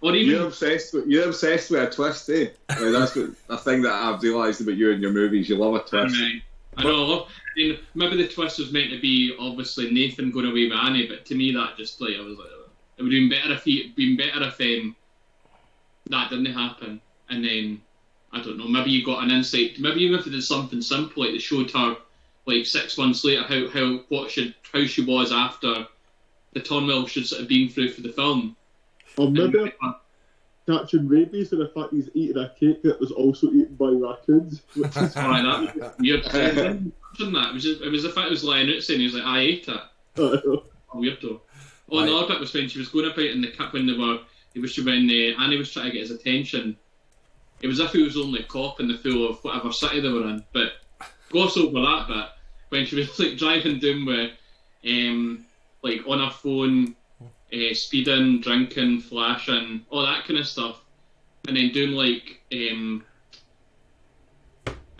or 0.03 0.15
you're 0.15 0.37
even 0.37 0.47
obsessed 0.47 0.95
with 0.95 1.07
you're 1.07 1.29
obsessed 1.29 1.71
with 1.71 1.83
a 1.83 1.91
twist, 1.91 2.29
eh? 2.31 2.49
Like, 2.69 2.93
that's 2.93 3.17
what, 3.17 3.31
a 3.49 3.57
thing 3.57 3.83
that 3.83 3.93
I've 3.93 4.23
realised 4.23 4.61
about 4.61 4.77
you 4.77 4.93
and 4.93 5.01
your 5.01 5.13
movies. 5.13 5.49
You 5.49 5.57
love 5.57 5.75
a 5.75 5.81
twist. 5.81 6.21
Right. 6.21 6.43
I 6.77 6.83
know. 6.85 7.05
I 7.05 7.09
love- 7.09 7.29
I 7.29 7.59
mean, 7.59 7.79
maybe 7.95 8.17
the 8.17 8.29
twist 8.29 8.59
was 8.59 8.73
meant 8.73 8.91
to 8.91 9.01
be 9.01 9.35
obviously 9.39 9.91
Nathan 9.91 10.31
going 10.31 10.47
away 10.47 10.69
with 10.69 10.79
Annie, 10.79 11.09
but 11.09 11.27
to 11.27 11.35
me 11.35 11.53
that 11.53 11.77
just 11.77 12.01
like 12.01 12.15
I 12.17 12.21
was 12.21 12.39
like, 12.39 12.47
it 12.97 13.03
would 13.03 13.13
have 13.13 13.21
been 13.21 13.29
better 13.29 13.53
if 13.55 13.65
he 13.65 13.89
been 13.97 14.17
better 14.17 14.45
if 14.45 14.61
um, 14.61 14.95
that 16.11 16.31
didn't 16.31 16.47
happen, 16.47 17.01
and 17.29 17.45
then 17.45 17.81
I 18.33 18.41
don't 18.41 18.57
know, 18.57 18.69
maybe 18.69 18.91
you 18.91 19.05
got 19.05 19.25
an 19.25 19.31
insight. 19.31 19.79
Maybe 19.81 20.03
even 20.03 20.21
if 20.21 20.27
it 20.27 20.31
did 20.31 20.45
something 20.45 20.81
simple 20.81 21.25
like 21.25 21.33
they 21.33 21.39
showed 21.39 21.71
her 21.73 21.97
like 22.47 22.67
six 22.67 22.97
months 22.97 23.25
later 23.25 23.43
how 23.43 23.69
how 23.69 24.01
what 24.09 24.31
should 24.31 24.55
how 24.73 24.85
she 24.85 25.05
was 25.05 25.33
after 25.33 25.87
the 26.53 26.61
turmoil 26.61 27.07
should 27.07 27.27
sort 27.27 27.43
of 27.43 27.49
been 27.49 27.69
through 27.69 27.91
for 27.93 28.01
the 28.03 28.13
film. 28.13 28.57
or 29.17 29.31
maybe 29.31 29.59
And- 29.59 29.73
I'm 29.83 29.95
catching 30.67 31.09
rabies 31.09 31.53
and 31.53 31.61
the 31.61 31.69
fact 31.69 31.93
he's 31.93 32.09
eating 32.15 32.37
a 32.39 32.53
cake 32.59 32.83
that 32.83 33.01
was 33.01 33.11
also 33.11 33.49
eaten 33.49 33.75
by 33.77 33.89
raccoons, 33.89 34.63
which 34.75 34.97
is 34.97 34.97
Right, 35.17 35.43
that 35.43 35.77
was 35.81 35.93
weird. 35.99 36.27
Imagine 36.27 36.93
that. 37.33 37.49
It 37.51 37.55
was 37.55 37.63
just, 37.65 37.81
it 37.83 37.89
was 37.91 38.03
the 38.05 38.11
fact 38.11 38.27
it 38.29 38.31
was 38.31 38.45
lying 38.45 38.71
out 38.75 38.83
saying 38.83 39.01
he 39.01 39.07
was 39.07 39.15
like, 39.15 39.25
I 39.25 39.41
ate 39.41 39.69
it. 39.69 39.81
uh, 40.17 40.61
weirdo. 40.95 41.41
Oh, 41.93 41.99
Right. 42.01 42.07
the 42.07 42.15
other 42.17 42.29
bit 42.29 42.41
was 42.41 42.55
when 42.55 42.69
she 42.69 42.79
was 42.79 42.89
going 42.89 43.07
about 43.07 43.19
in 43.25 43.41
the 43.41 43.51
cup 43.51 43.73
when 43.73 43.87
they 43.87 43.95
were. 43.95 44.21
It 44.55 44.61
was 44.61 44.77
when 44.79 45.09
uh, 45.11 45.43
Annie 45.43 45.57
was 45.57 45.73
trying 45.73 45.87
to 45.87 45.93
get 45.93 46.03
his 46.03 46.11
attention. 46.13 46.77
It 47.63 47.67
was 47.67 47.81
as 47.81 47.87
if 47.87 47.93
he 47.93 48.03
was 48.03 48.17
only 48.17 48.41
a 48.41 48.45
cop 48.45 48.79
in 48.81 48.87
the 48.89 48.97
full 48.97 49.29
of 49.29 49.43
whatever 49.43 49.73
city 49.73 50.01
they 50.01 50.09
were 50.09 50.29
in. 50.29 50.45
But 50.53 50.73
gloss 51.31 51.57
over 51.57 51.81
that 51.81 52.07
bit 52.09 52.27
when 52.69 52.87
she 52.87 52.95
was 52.97 53.19
like 53.19 53.37
driving 53.39 53.81
down 53.81 54.07
with, 54.07 54.31
um, 54.87 55.45
like 55.83 56.01
on 56.07 56.21
her 56.21 56.31
phone, 56.31 56.95
uh, 57.53 57.75
speeding, 57.75 58.41
drinking, 58.41 59.01
flashing, 59.01 59.85
all 59.91 60.03
that 60.03 60.25
kind 60.25 60.39
of 60.39 60.47
stuff, 60.47 60.81
and 61.49 61.57
then 61.57 61.73
doing 61.73 61.93
like 61.93 62.41
um, 62.53 63.05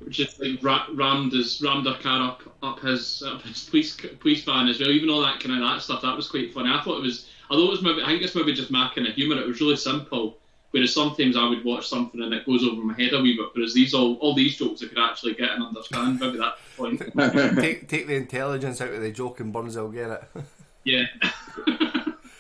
just 0.09 0.41
like 0.41 0.63
ra- 0.63 0.87
rammed 0.95 1.33
his 1.33 1.61
rammed 1.63 1.87
her 1.87 1.99
car 2.03 2.23
up 2.23 2.43
up 2.63 2.81
his 2.81 3.23
up 3.23 3.43
his 3.43 3.65
police 3.65 3.97
police 4.19 4.45
van 4.45 4.69
as 4.69 4.81
well. 4.81 4.91
Even 4.91 5.11
all 5.11 5.21
that 5.23 5.41
kind 5.41 5.55
of 5.55 5.61
that 5.61 5.83
stuff 5.83 6.03
that 6.03 6.17
was 6.17 6.29
quite 6.29 6.53
funny. 6.53 6.71
I 6.71 6.83
thought 6.83 6.99
it 6.99 7.03
was 7.03 7.29
although 7.51 7.67
it 7.67 7.71
was 7.71 7.83
maybe 7.83 8.03
I 8.03 8.07
think 8.07 8.23
it's 8.23 8.35
maybe 8.35 8.53
just 8.53 8.71
my 8.71 8.91
kind 8.95 9.07
of 9.07 9.15
humour. 9.15 9.41
It 9.41 9.47
was 9.47 9.61
really 9.61 9.77
simple. 9.77 10.37
Whereas 10.73 10.95
sometimes 10.95 11.37
I 11.37 11.49
would 11.49 11.65
watch 11.65 11.89
something 11.89 12.23
and 12.23 12.33
it 12.33 12.47
goes 12.47 12.63
over 12.63 12.81
my 12.81 12.95
head 12.95 13.13
a 13.13 13.21
wee 13.21 13.37
bit. 13.37 13.49
Whereas 13.55 13.75
these 13.75 13.93
all 13.93 14.15
all 14.17 14.35
these 14.35 14.57
jokes 14.57 14.83
I 14.83 14.87
could 14.87 14.99
actually 14.99 15.35
get 15.35 15.51
and 15.51 15.65
understand. 15.65 16.21
Maybe 16.21 16.39
that's 16.39 16.61
the 16.77 16.77
point. 16.77 17.57
take 17.61 17.89
take 17.89 18.07
the 18.07 18.15
intelligence 18.15 18.81
out 18.81 18.93
of 18.93 19.01
the 19.01 19.11
joke 19.11 19.41
and 19.41 19.53
Burns 19.53 19.77
will 19.77 19.91
get 19.91 20.11
it. 20.11 20.23
Yeah. 20.85 21.05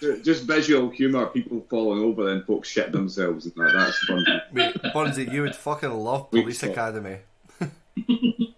Just 0.23 0.45
visual 0.45 0.89
humour, 0.89 1.27
people 1.27 1.65
falling 1.69 2.01
over 2.03 2.31
and 2.31 2.45
folks 2.47 2.69
shit 2.69 2.91
themselves 2.91 3.45
and 3.45 3.55
that. 3.57 3.73
That's 3.77 3.99
fun. 4.07 4.25
Mate, 4.51 4.75
Burnsy, 4.95 5.31
you 5.31 5.43
would 5.43 5.55
fucking 5.55 5.91
love 5.93 6.31
Police 6.31 6.59
spot. 6.59 6.71
Academy. 6.71 7.19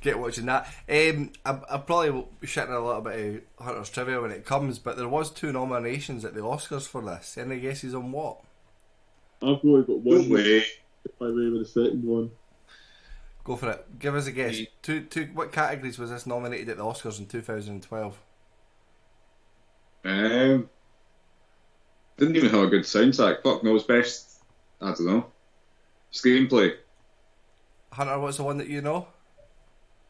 Get 0.00 0.18
watching 0.20 0.46
that. 0.46 0.72
Um, 0.88 1.32
I, 1.44 1.58
I 1.70 1.78
probably 1.78 2.10
will 2.10 2.28
be 2.38 2.46
shitting 2.46 2.70
a 2.70 2.78
little 2.78 3.00
bit 3.00 3.42
of 3.58 3.64
Hunter's 3.66 3.90
trivia 3.90 4.20
when 4.20 4.30
it 4.30 4.44
comes, 4.44 4.78
but 4.78 4.96
there 4.96 5.08
was 5.08 5.30
two 5.32 5.52
nominations 5.52 6.24
at 6.24 6.34
the 6.34 6.42
Oscars 6.42 6.86
for 6.86 7.02
this. 7.02 7.36
Any 7.36 7.58
guesses 7.58 7.92
on 7.94 8.12
what? 8.12 8.38
I've 9.42 9.58
only 9.64 9.82
got 9.82 10.04
No 10.04 10.18
one. 10.18 10.30
way. 10.30 10.64
If 11.04 11.12
I 11.20 11.24
remember 11.24 11.58
the 11.60 11.64
second 11.64 12.04
one. 12.04 12.30
Go 13.42 13.56
for 13.56 13.70
it. 13.70 13.98
Give 13.98 14.14
us 14.14 14.26
a 14.28 14.32
guess. 14.32 14.58
Two, 14.82 15.02
two. 15.04 15.28
What 15.34 15.50
categories 15.52 15.98
was 15.98 16.10
this 16.10 16.26
nominated 16.26 16.68
at 16.68 16.76
the 16.76 16.84
Oscars 16.84 17.18
in 17.18 17.26
2012? 17.26 18.18
Um, 20.06 20.68
didn't 22.16 22.36
even 22.36 22.50
have 22.50 22.62
a 22.62 22.66
good 22.68 22.84
soundtrack. 22.84 23.42
Fuck 23.42 23.62
knows 23.64 23.82
best. 23.84 24.42
I 24.80 24.86
don't 24.92 25.06
know. 25.06 25.26
Screenplay. 26.12 26.76
Hunter, 27.92 28.18
what's 28.20 28.36
the 28.36 28.44
one 28.44 28.58
that 28.58 28.68
you 28.68 28.80
know? 28.82 29.08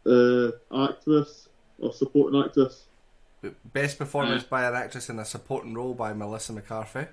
Uh, 0.04 0.50
actress 0.88 1.48
or 1.78 1.92
supporting 1.92 2.40
actress. 2.42 2.84
Best 3.72 3.98
performance 3.98 4.44
by 4.44 4.64
an 4.68 4.74
actress 4.74 5.08
in 5.08 5.18
a 5.18 5.24
supporting 5.24 5.74
role 5.74 5.94
by 5.94 6.12
Melissa 6.12 6.52
McCarthy. 6.52 7.06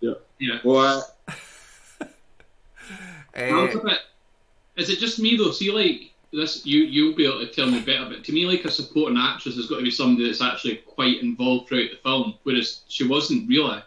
Yeah. 0.00 0.14
Yeah. 0.38 0.58
What? 0.62 1.16
I 3.36 3.52
was 3.52 3.76
Uh, 3.76 3.80
bit- 3.84 3.98
Is 4.76 4.90
it 4.90 4.98
just 4.98 5.20
me 5.20 5.36
though? 5.36 5.52
See, 5.52 5.70
like 5.72 6.09
this, 6.32 6.64
you 6.64 6.80
you'll 6.84 7.16
be 7.16 7.26
able 7.26 7.40
to 7.40 7.52
tell 7.52 7.66
me 7.66 7.80
better. 7.80 8.06
But 8.08 8.24
to 8.24 8.32
me, 8.32 8.46
like 8.46 8.64
a 8.64 8.70
supporting 8.70 9.18
actress 9.18 9.56
has 9.56 9.66
got 9.66 9.78
to 9.78 9.82
be 9.82 9.90
somebody 9.90 10.26
that's 10.26 10.42
actually 10.42 10.76
quite 10.76 11.20
involved 11.22 11.68
throughout 11.68 11.90
the 11.90 11.96
film, 12.02 12.34
whereas 12.44 12.82
she 12.88 13.06
wasn't 13.06 13.48
really. 13.48 13.82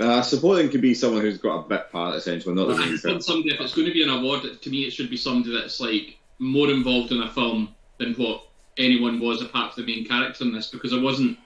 Uh, 0.00 0.22
supporting 0.22 0.70
could 0.70 0.80
be 0.80 0.94
someone 0.94 1.20
who's 1.20 1.36
got 1.38 1.66
a 1.66 1.68
bit 1.68 1.90
part 1.92 2.16
essentially, 2.16 2.54
not 2.54 2.68
the 2.68 2.74
I 2.74 2.78
main 2.78 2.88
just 2.88 3.04
want 3.04 3.14
character. 3.14 3.24
somebody. 3.24 3.54
If 3.54 3.60
it's 3.60 3.74
going 3.74 3.88
to 3.88 3.92
be 3.92 4.02
an 4.02 4.08
award, 4.08 4.42
to 4.62 4.70
me, 4.70 4.84
it 4.84 4.92
should 4.92 5.10
be 5.10 5.16
somebody 5.16 5.54
that's 5.54 5.80
like 5.80 6.18
more 6.38 6.70
involved 6.70 7.12
in 7.12 7.22
a 7.22 7.30
film 7.30 7.74
than 7.98 8.14
what 8.14 8.46
anyone 8.78 9.20
was 9.20 9.42
apart 9.42 9.74
from 9.74 9.84
the 9.84 9.94
main 9.94 10.06
character 10.06 10.44
in 10.44 10.52
this, 10.52 10.68
because 10.68 10.92
it 10.92 11.02
wasn't 11.02 11.36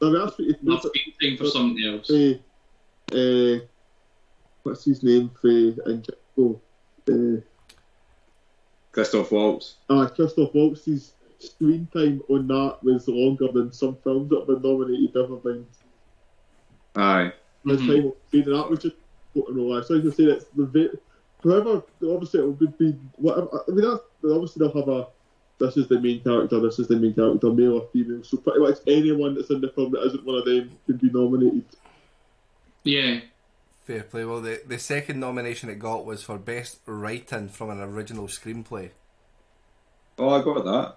I 0.00 0.06
mean, 0.06 0.14
that's 0.14 0.38
what 0.38 0.48
you 0.48 0.54
enough 0.62 0.82
screen 0.82 1.14
time 1.20 1.36
for 1.36 1.50
somebody 1.50 1.88
else. 1.94 2.08
say. 2.08 2.40
Uh, 3.12 3.64
what's 4.62 4.84
his 4.84 5.02
name 5.02 5.30
for 5.40 5.48
Injecto? 5.48 6.58
Uh, 7.08 7.40
Christoph 8.92 9.30
Waltz. 9.32 9.76
uh, 9.88 10.08
Christoph 10.08 10.54
Waltz's 10.54 11.12
screen 11.38 11.88
time 11.94 12.20
on 12.28 12.46
that 12.48 12.78
was 12.82 13.08
longer 13.08 13.48
than 13.52 13.72
some 13.72 13.96
films 14.04 14.28
that 14.30 14.40
have 14.40 14.46
been 14.48 14.62
nominated. 14.62 15.14
Never 15.14 15.38
mind. 15.44 15.66
Aye. 16.96 17.32
The 17.64 17.74
Mhm. 17.74 17.86
time 17.86 18.06
of 18.06 18.44
that 18.46 18.70
was 18.70 18.78
just 18.80 18.96
put 19.34 19.48
in 19.48 19.58
all 19.58 19.74
that. 19.74 19.86
So 19.86 19.96
I 19.96 20.00
can 20.00 20.12
say 20.12 20.26
that's 20.26 20.44
the 20.46 20.66
vi- 20.66 20.98
whoever 21.42 21.82
obviously 22.02 22.40
it 22.40 22.46
would 22.46 22.78
be 22.78 22.92
whatever. 23.16 23.48
I 23.66 23.70
mean, 23.70 23.88
that's 23.88 24.02
obviously 24.24 24.66
they'll 24.66 24.74
have 24.74 24.88
a. 24.88 25.06
This 25.58 25.76
is 25.76 25.88
the 25.88 26.00
main 26.00 26.20
character. 26.22 26.58
This 26.58 26.78
is 26.78 26.88
the 26.88 26.96
main 26.96 27.12
character, 27.14 27.52
male 27.52 27.74
or 27.74 27.88
female. 27.92 28.24
So 28.24 28.38
pretty 28.38 28.60
much 28.60 28.78
anyone 28.86 29.34
that's 29.34 29.50
in 29.50 29.60
the 29.60 29.68
film 29.68 29.92
that 29.92 30.04
isn't 30.06 30.24
one 30.24 30.36
of 30.36 30.46
them 30.46 30.70
can 30.86 30.96
be 30.96 31.10
nominated. 31.10 31.64
Yeah. 32.84 33.20
Fair 33.90 34.04
play. 34.04 34.24
Well, 34.24 34.40
the, 34.40 34.62
the 34.64 34.78
second 34.78 35.18
nomination 35.18 35.68
it 35.68 35.80
got 35.80 36.04
was 36.04 36.22
for 36.22 36.38
best 36.38 36.78
writing 36.86 37.48
from 37.48 37.70
an 37.70 37.80
original 37.80 38.28
screenplay. 38.28 38.90
Oh, 40.16 40.28
I 40.28 40.44
got 40.44 40.64
that. 40.64 40.94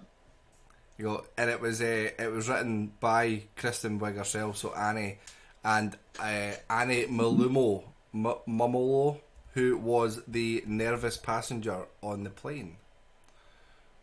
You 0.96 1.06
got, 1.06 1.26
and 1.36 1.50
it 1.50 1.60
was 1.60 1.82
uh, 1.82 2.10
it 2.16 2.30
was 2.30 2.48
written 2.48 2.92
by 3.00 3.42
Kristen 3.56 3.98
Wiig 3.98 4.16
herself, 4.16 4.58
so 4.58 4.72
Annie, 4.74 5.18
and 5.64 5.96
uh, 6.20 6.52
Annie 6.70 7.06
Mumolo 7.06 7.82
M- 8.14 9.20
who 9.54 9.76
was 9.76 10.22
the 10.28 10.62
nervous 10.64 11.16
passenger 11.16 11.86
on 12.00 12.22
the 12.22 12.30
plane. 12.30 12.76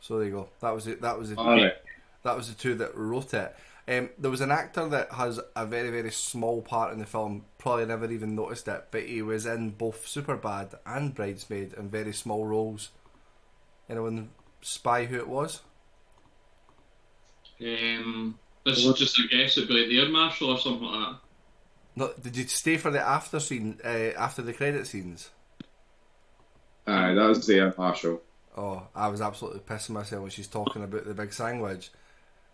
So 0.01 0.17
there 0.17 0.27
you 0.27 0.33
go. 0.33 0.49
That 0.59 0.71
was 0.71 0.87
it. 0.87 1.01
That 1.01 1.17
was 1.17 1.29
the, 1.29 1.37
Alright. 1.37 1.75
that 2.23 2.35
was 2.35 2.49
the 2.49 2.55
two 2.55 2.75
that 2.75 2.93
wrote 2.97 3.33
it. 3.33 3.55
Um, 3.87 4.09
there 4.17 4.31
was 4.31 4.41
an 4.41 4.51
actor 4.51 4.87
that 4.89 5.11
has 5.13 5.39
a 5.55 5.65
very 5.65 5.89
very 5.89 6.11
small 6.11 6.61
part 6.61 6.93
in 6.93 6.99
the 6.99 7.05
film. 7.05 7.45
Probably 7.57 7.85
never 7.85 8.09
even 8.11 8.35
noticed 8.35 8.67
it, 8.67 8.87
but 8.91 9.03
he 9.03 9.21
was 9.21 9.45
in 9.45 9.71
both 9.71 10.05
Superbad 10.05 10.75
and 10.85 11.13
Bridesmaid 11.15 11.73
in 11.73 11.89
very 11.89 12.13
small 12.13 12.45
roles. 12.45 12.89
Anyone 13.89 14.31
spy 14.61 15.05
who 15.05 15.17
it 15.17 15.27
was? 15.27 15.61
Um, 17.61 18.39
this 18.65 18.83
What? 18.83 18.97
is 18.99 18.99
just 18.99 19.19
a 19.19 19.27
guess. 19.29 19.57
It'd 19.57 19.69
be 19.69 19.75
like 19.75 19.87
the 19.89 19.99
air 20.01 20.09
marshal 20.09 20.49
or 20.49 20.57
something 20.57 20.83
like 20.87 20.99
that. 21.13 21.19
No, 21.95 22.13
did 22.21 22.35
you 22.37 22.47
stay 22.47 22.77
for 22.77 22.91
the 22.91 22.99
after 23.01 23.39
scene, 23.39 23.79
uh, 23.83 24.11
after 24.17 24.41
the 24.41 24.53
credit 24.53 24.87
scenes? 24.87 25.29
Aye, 26.85 27.15
that 27.15 27.27
was 27.27 27.47
the 27.47 27.55
Air 27.55 27.73
Marshal. 27.75 28.21
Oh, 28.55 28.87
I 28.95 29.07
was 29.09 29.19
absolutely 29.21 29.59
pissing 29.61 29.89
myself 29.91 30.21
when 30.21 30.31
she's 30.31 30.47
talking 30.47 30.83
about 30.83 31.05
the 31.05 31.13
big 31.13 31.33
sandwich. 31.33 31.89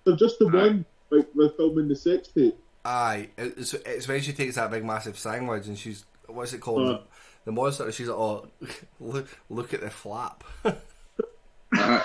So 0.06 0.16
just 0.16 0.40
the 0.40 0.48
Aye. 0.48 0.50
one, 0.50 0.86
like 1.10 1.28
with 1.36 1.56
filming 1.58 1.88
the 1.88 1.96
sex 1.96 2.28
tape. 2.30 2.58
Aye, 2.86 3.30
it's, 3.38 3.74
it's 3.74 4.08
when 4.08 4.22
she 4.22 4.34
takes 4.34 4.56
that 4.56 4.72
big 4.72 4.86
massive 4.86 5.18
sandwich 5.18 5.68
and 5.68 5.78
she's 5.78 6.06
what's 6.28 6.54
it 6.54 6.60
called? 6.62 6.90
Uh. 6.90 7.00
The, 7.46 7.52
monster. 7.54 7.86
and 7.86 7.94
She's 7.94 8.08
like, 8.10 8.18
oh, 8.18 8.48
look, 9.00 9.28
look 9.50 9.74
at 9.74 9.82
the 9.82 9.90
flap. 9.90 10.44
Uh, 10.66 12.02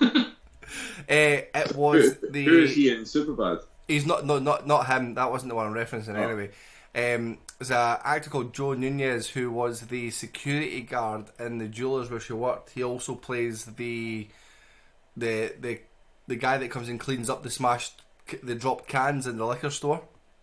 it 1.08 1.74
was 1.76 2.16
the. 2.18 2.44
who 2.44 2.62
is 2.62 2.74
he 2.74 2.90
in 2.90 3.02
Superbad? 3.02 3.62
He's 3.88 4.06
not 4.06 4.24
no 4.24 4.38
not 4.38 4.66
not 4.66 4.86
him. 4.86 5.14
That 5.14 5.30
wasn't 5.30 5.50
the 5.50 5.54
one 5.56 5.66
I'm 5.66 5.74
referencing 5.74 6.16
Oh. 6.16 6.22
anyway. 6.22 6.50
Um, 6.94 7.38
there's 7.58 7.70
an 7.70 7.98
actor 8.04 8.30
called 8.30 8.52
Joe 8.54 8.74
Nunez 8.74 9.28
who 9.28 9.50
was 9.50 9.82
the 9.82 10.10
security 10.10 10.80
guard 10.80 11.26
in 11.38 11.58
the 11.58 11.68
jewelers 11.68 12.10
where 12.10 12.20
she 12.20 12.32
worked. 12.32 12.70
He 12.70 12.82
also 12.82 13.14
plays 13.14 13.64
the 13.64 14.28
the 15.16 15.52
the 15.60 15.80
the 16.26 16.36
guy 16.36 16.58
that 16.58 16.70
comes 16.70 16.88
and 16.88 16.98
cleans 17.00 17.28
up 17.30 17.42
the 17.42 17.50
smashed 17.50 18.02
the 18.42 18.54
dropped 18.54 18.86
cans 18.88 19.26
in 19.26 19.36
the 19.36 19.46
liquor 19.46 19.70
store 19.70 20.02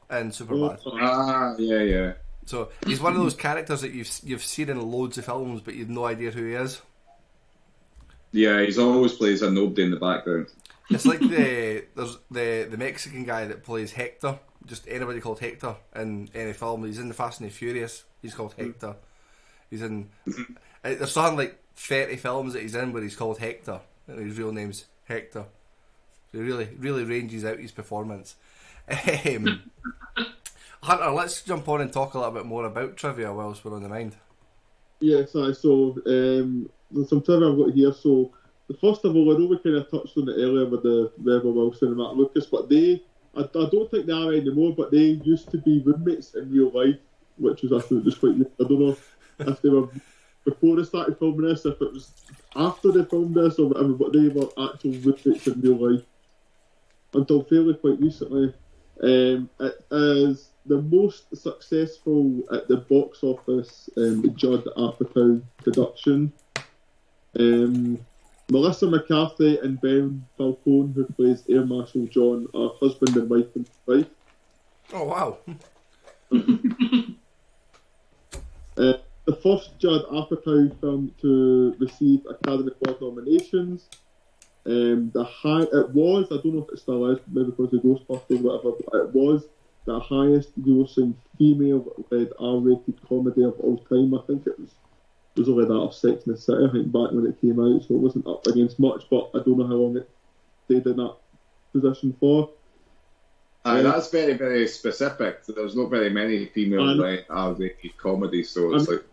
in 0.09 0.31
Superbad. 0.31 0.79
Oh, 0.85 0.97
Ah, 1.01 1.55
yeah, 1.57 1.81
yeah. 1.81 2.13
So 2.45 2.69
he's 2.85 3.01
one 3.01 3.13
of 3.13 3.19
those 3.19 3.33
characters 3.35 3.81
that 3.81 3.91
you've 3.91 4.09
you've 4.23 4.43
seen 4.43 4.69
in 4.69 4.81
loads 4.91 5.17
of 5.17 5.25
films, 5.25 5.61
but 5.61 5.75
you've 5.75 5.89
no 5.89 6.05
idea 6.05 6.31
who 6.31 6.45
he 6.45 6.53
is. 6.53 6.81
Yeah, 8.31 8.61
he's 8.61 8.77
always 8.77 9.13
plays 9.13 9.41
a 9.41 9.49
nobody 9.49 9.83
in 9.83 9.91
the 9.91 9.97
background. 9.97 10.47
It's 10.89 11.05
like 11.05 11.19
the 11.35 11.85
there's 11.95 12.17
the 12.31 12.67
the 12.69 12.77
Mexican 12.77 13.23
guy 13.25 13.45
that 13.45 13.63
plays 13.63 13.91
Hector. 13.91 14.39
Just 14.65 14.87
anybody 14.87 15.19
called 15.21 15.39
Hector 15.39 15.75
in 15.95 16.29
any 16.35 16.53
film. 16.53 16.85
He's 16.85 16.99
in 16.99 17.07
the 17.07 17.13
Fast 17.13 17.39
and 17.39 17.49
the 17.49 17.53
Furious. 17.53 18.03
He's 18.21 18.33
called 18.33 18.53
Hector. 18.57 18.95
He's 19.69 19.81
in. 19.81 20.09
uh, 20.27 20.33
There's 20.83 21.11
something 21.11 21.37
like 21.37 21.57
thirty 21.75 22.15
films 22.17 22.53
that 22.53 22.61
he's 22.61 22.75
in 22.75 22.91
where 22.93 23.03
he's 23.03 23.15
called 23.15 23.37
Hector, 23.39 23.79
and 24.07 24.19
his 24.25 24.37
real 24.37 24.51
name's 24.51 24.85
Hector. 25.05 25.45
He 26.31 26.39
really 26.39 26.69
really 26.77 27.03
ranges 27.03 27.45
out 27.45 27.59
his 27.59 27.71
performance. 27.71 28.35
Um, 29.25 29.71
Hunter, 30.83 31.09
let's 31.11 31.41
jump 31.41 31.67
on 31.67 31.81
and 31.81 31.91
talk 31.91 32.13
a 32.13 32.17
little 32.19 32.33
bit 32.33 32.45
more 32.45 32.65
about 32.65 32.97
trivia 32.97 33.33
whilst 33.33 33.65
we're 33.65 33.75
on 33.75 33.83
the 33.83 33.89
mind. 33.89 34.15
Yes, 34.99 35.35
I 35.35 35.51
so 35.51 35.97
um, 36.05 36.69
there's 36.91 37.09
some 37.09 37.21
trivia 37.21 37.49
I've 37.49 37.57
got 37.57 37.73
here. 37.73 37.93
So, 37.93 38.31
first 38.79 39.03
of 39.05 39.15
all, 39.15 39.35
I 39.35 39.37
know 39.37 39.47
we 39.47 39.59
kind 39.59 39.75
of 39.75 39.89
touched 39.89 40.17
on 40.17 40.29
it 40.29 40.33
earlier 40.33 40.65
with 40.65 40.83
the 40.83 41.11
Rebel 41.17 41.53
Wilson 41.53 41.89
and 41.89 41.97
Matt 41.97 42.15
Lucas, 42.15 42.45
but 42.45 42.69
they, 42.69 43.03
I, 43.35 43.41
I 43.41 43.69
don't 43.69 43.89
think 43.91 44.05
they 44.05 44.13
are 44.13 44.33
anymore, 44.33 44.73
but 44.77 44.91
they 44.91 45.19
used 45.23 45.51
to 45.51 45.57
be 45.57 45.81
roommates 45.85 46.35
in 46.35 46.51
real 46.51 46.69
life, 46.71 46.99
which 47.37 47.63
was 47.63 47.73
actually 47.73 48.03
just 48.03 48.19
quite. 48.19 48.35
I 48.35 48.63
don't 48.63 48.79
know 48.79 48.97
if 49.39 49.61
they 49.61 49.69
were 49.69 49.89
before 50.45 50.77
they 50.77 50.83
started 50.83 51.19
filming 51.19 51.49
this, 51.49 51.65
if 51.65 51.81
it 51.81 51.93
was 51.93 52.11
after 52.55 52.91
they 52.91 53.03
filmed 53.03 53.35
this 53.35 53.59
or 53.59 53.67
whatever, 53.67 53.93
but 53.93 54.13
they 54.13 54.29
were 54.29 54.47
actual 54.71 54.93
roommates 54.93 55.47
in 55.47 55.59
real 55.59 55.93
life 55.93 56.05
until 57.13 57.43
fairly 57.43 57.73
quite 57.75 57.99
recently. 57.99 58.53
Um, 59.01 59.49
it 59.59 59.85
is 59.91 60.49
the 60.65 60.81
most 60.81 61.35
successful 61.35 62.41
at 62.51 62.67
the 62.67 62.77
box 62.77 63.23
office 63.23 63.89
um, 63.97 64.33
Judd 64.35 64.65
Apatow 64.75 65.41
production. 65.57 66.33
Um, 67.39 67.99
Melissa 68.49 68.87
McCarthy 68.87 69.59
and 69.59 69.79
Ben 69.81 70.25
Falcone, 70.37 70.93
who 70.93 71.05
plays 71.05 71.43
Air 71.49 71.65
Marshal 71.65 72.07
John, 72.07 72.47
are 72.53 72.71
husband 72.79 73.15
and 73.17 73.29
wife 73.29 73.55
and 73.55 73.69
wife. 73.85 74.07
Oh 74.93 75.03
wow! 75.03 75.37
Uh, 78.77 78.93
the 79.25 79.35
first 79.35 79.71
Judd 79.79 80.05
Apatow 80.05 80.79
film 80.79 81.11
to 81.19 81.75
receive 81.79 82.21
Academy 82.29 82.71
Award 82.85 83.01
nominations. 83.01 83.89
Um, 84.67 85.11
the 85.13 85.23
high 85.23 85.61
it 85.61 85.89
was, 85.91 86.25
I 86.29 86.35
don't 86.35 86.55
know 86.55 86.65
if 86.67 86.73
it 86.73 86.79
still 86.79 87.09
is, 87.11 87.19
maybe 87.31 87.51
because 87.51 87.73
of 87.73 87.81
Ghostbusters 87.81 88.41
whatever, 88.41 88.71
but 88.91 88.99
it 88.99 89.13
was 89.13 89.47
the 89.85 89.97
highest 89.97 90.61
grossing 90.61 91.13
female 91.37 92.05
led 92.11 92.31
R 92.37 92.57
rated 92.57 92.99
comedy 93.07 93.43
of 93.43 93.57
all 93.61 93.77
time. 93.77 94.13
I 94.13 94.21
think 94.27 94.45
it 94.45 94.59
was 94.59 94.71
it 95.35 95.41
was 95.41 95.49
only 95.49 95.65
that 95.65 95.73
of 95.73 95.93
Sex 95.93 96.25
in 96.25 96.33
the 96.33 96.37
City, 96.37 96.65
I 96.65 96.71
think, 96.71 96.91
back 96.91 97.11
when 97.11 97.27
it 97.27 97.39
came 97.39 97.59
out, 97.59 97.83
so 97.87 97.93
it 97.95 97.99
wasn't 97.99 98.27
up 98.27 98.45
against 98.47 98.79
much, 98.79 99.05
but 99.09 99.29
I 99.33 99.39
don't 99.43 99.57
know 99.57 99.67
how 99.67 99.75
long 99.75 99.95
it 99.97 100.09
stayed 100.65 100.85
in 100.85 100.97
that 100.97 101.15
position 101.71 102.15
for. 102.19 102.49
Yeah. 103.65 103.81
that's 103.83 104.09
very, 104.09 104.33
very 104.33 104.67
specific. 104.67 105.45
There's 105.45 105.75
not 105.75 105.89
very 105.89 106.09
many 106.09 106.45
female-led 106.47 107.25
R-rated 107.29 107.97
comedies, 107.97 108.49
so 108.49 108.73
it's 108.73 108.87
I'm- 108.89 108.97
like 108.97 109.05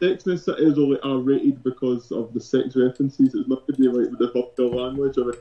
Sex 0.00 0.24
in 0.26 0.32
the 0.32 0.38
City 0.38 0.62
is 0.64 0.78
only 0.78 0.98
R 1.02 1.18
rated 1.18 1.62
because 1.62 2.10
of 2.10 2.32
the 2.34 2.40
sex 2.40 2.74
references. 2.76 3.34
It's 3.34 3.48
not 3.48 3.66
to 3.66 3.72
do 3.74 3.92
like 3.92 4.10
with 4.10 4.18
the 4.18 4.30
vulgar 4.32 4.66
language 4.76 5.18
or 5.18 5.34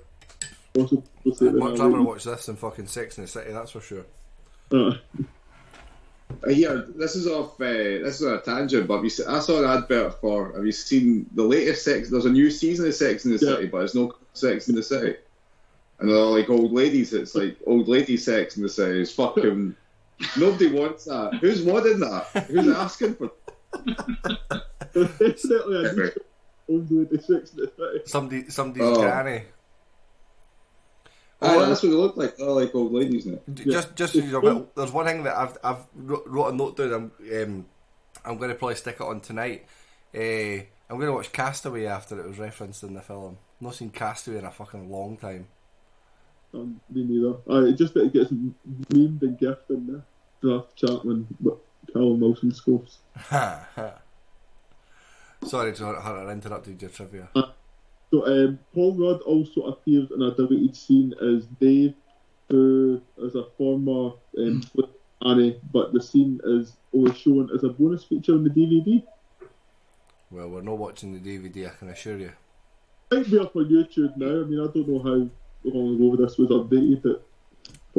possible 0.74 1.04
to 1.24 1.30
I'd 1.32 1.38
that 1.38 1.54
much 1.54 1.80
R-rated. 1.80 2.06
watch 2.06 2.24
this 2.26 2.46
than 2.46 2.56
fucking 2.56 2.88
Sex 2.88 3.18
in 3.18 3.24
the 3.24 3.28
City, 3.28 3.52
that's 3.52 3.72
for 3.72 3.82
sure. 3.82 4.06
Uh, 4.72 4.94
Uh, 6.46 6.50
Here, 6.52 6.86
this 6.96 7.16
is 7.16 7.26
off. 7.28 7.60
Uh, 7.60 7.66
this 7.66 8.22
is 8.22 8.28
a 8.28 8.38
tangent, 8.42 8.88
but 8.88 8.96
have 8.98 9.04
you 9.04 9.10
se- 9.10 9.26
I 9.28 9.40
saw 9.40 9.64
an 9.64 9.66
advert 9.84 10.22
for. 10.22 10.54
Have 10.54 10.64
you 10.66 10.72
seen 10.72 11.26
the 11.34 11.42
latest 11.44 11.84
Sex? 11.84 12.10
There's 12.12 12.26
a 12.26 12.30
new 12.30 12.52
season 12.52 12.86
of 12.88 12.94
Sex 12.94 13.26
in 13.26 13.32
the 13.36 13.44
Yeah. 13.44 13.56
City, 13.56 13.68
but 13.68 13.80
it's 13.84 13.96
no 13.96 14.14
Sex 14.34 14.70
in 14.70 14.76
the 14.76 14.84
City. 14.84 15.16
And 16.00 16.08
they're 16.10 16.16
all 16.18 16.32
like 16.38 16.50
old 16.50 16.72
ladies. 16.72 17.14
It's 17.14 17.34
like 17.34 17.58
old 17.66 17.88
lady 17.88 18.16
Sex 18.16 18.58
in 18.58 18.64
the 18.64 18.70
City. 18.70 19.02
It's 19.02 19.12
fucking. 19.12 19.76
Nobody 20.38 20.68
wants 20.72 21.06
that. 21.06 21.34
Who's 21.42 21.64
wanting 21.64 22.00
that? 22.02 22.26
Who's 22.48 22.68
asking 22.76 23.16
for? 23.16 23.32
Definitely 24.94 25.86
a 25.86 25.94
new 25.94 26.12
old 26.70 26.92
lady 26.92 27.18
Sex 27.18 27.52
in 27.54 27.58
the 27.58 27.72
City. 27.76 28.02
Somebody, 28.06 28.50
somebody's 28.50 28.98
Oh. 28.98 29.02
granny. 29.02 29.44
Oh, 31.42 31.66
that's 31.68 31.82
what 31.82 31.90
they 31.90 31.96
look 31.96 32.18
like. 32.18 32.36
They're 32.38 32.48
like 32.50 32.76
old 32.76 32.92
ladies 32.92 33.26
now. 33.26 33.40
Just, 33.54 33.96
just 33.96 34.14
so 34.14 34.20
you 34.20 34.32
know, 34.32 34.42
but 34.42 34.76
there's 34.76 34.92
one 34.92 35.06
thing 35.06 35.24
that 35.24 35.38
I've, 35.38 35.58
I've 35.64 35.86
wrote, 35.96 36.24
wrote 36.28 36.54
a 36.54 36.56
note 36.56 36.76
down. 36.76 36.94
I'm, 36.94 37.44
um, 37.44 37.66
I'm 38.26 38.38
going 38.38 38.50
to 38.50 38.56
probably 38.56 38.76
stick 38.76 38.96
it 39.00 39.02
on 39.02 39.22
tonight. 39.22 39.66
Uh, 40.14 40.20
I'm 40.90 40.98
going 40.98 41.06
to 41.08 41.14
watch 41.14 41.32
Castaway 41.32 41.86
after 41.86 42.20
it 42.20 42.28
was 42.28 42.40
referenced 42.40 42.84
in 42.84 42.94
the 42.94 43.02
film. 43.02 43.38
not 43.62 43.76
seen 43.76 43.90
Castaway 43.90 44.40
in 44.40 44.46
a 44.46 44.52
fucking 44.52 44.92
long 44.92 45.16
time. 45.16 45.48
Um, 46.54 46.82
me 46.90 47.04
neither. 47.06 47.36
It's 47.70 47.78
just 47.80 47.94
that 47.94 48.06
it 48.08 48.14
gets 48.14 48.32
memed 48.32 49.22
and 49.22 49.38
gifted 49.40 49.78
in 49.78 49.88
the 49.88 50.02
draft 50.42 50.76
Chapman, 50.76 51.28
but 51.40 51.58
Callum 51.92 52.20
Wilson 52.20 52.54
scores. 52.54 53.00
Sorry 55.46 55.74
to 55.74 55.86
have 56.02 56.30
interrupted 56.30 56.82
your 56.82 56.92
trivia. 56.92 57.30
So 58.12 58.26
um, 58.26 58.60
Paul 58.74 58.96
Rudd 58.96 59.22
also 59.22 59.62
appears 59.68 60.10
in 60.12 60.22
a 60.22 60.34
deleted 60.34 60.76
scene 60.76 61.14
as 61.22 61.46
Dave, 61.60 61.94
who 62.50 63.02
is 63.18 63.36
a 63.36 63.46
former 63.58 64.14
um, 64.38 64.62
Flip 64.62 65.02
Annie, 65.26 65.60
but 65.72 65.94
the 65.94 66.02
scene 66.02 66.40
is 66.44 66.76
only 66.94 67.14
shown 67.14 67.50
as 67.54 67.64
a 67.64 67.70
bonus 67.70 68.04
feature 68.04 68.34
on 68.34 68.44
the 68.44 68.50
DVD. 68.50 69.04
Well, 70.32 70.50
we're 70.50 70.62
not 70.62 70.78
watching 70.78 71.14
the 71.14 71.20
DVD, 71.20 71.68
I 71.68 71.76
can 71.76 71.90
assure 71.90 72.18
you. 72.18 72.32
might 73.12 73.30
be 73.30 73.40
up 73.40 73.56
on 73.56 73.66
YouTube 73.66 74.16
now. 74.18 74.42
I 74.42 74.46
mean, 74.46 74.60
I 74.60 74.72
don't 74.72 74.88
know 74.88 75.00
how 75.00 75.30
long 75.64 75.96
ago 75.96 76.16
this 76.16 76.38
was 76.38 76.50
updated. 76.50 77.06
It 77.06 77.22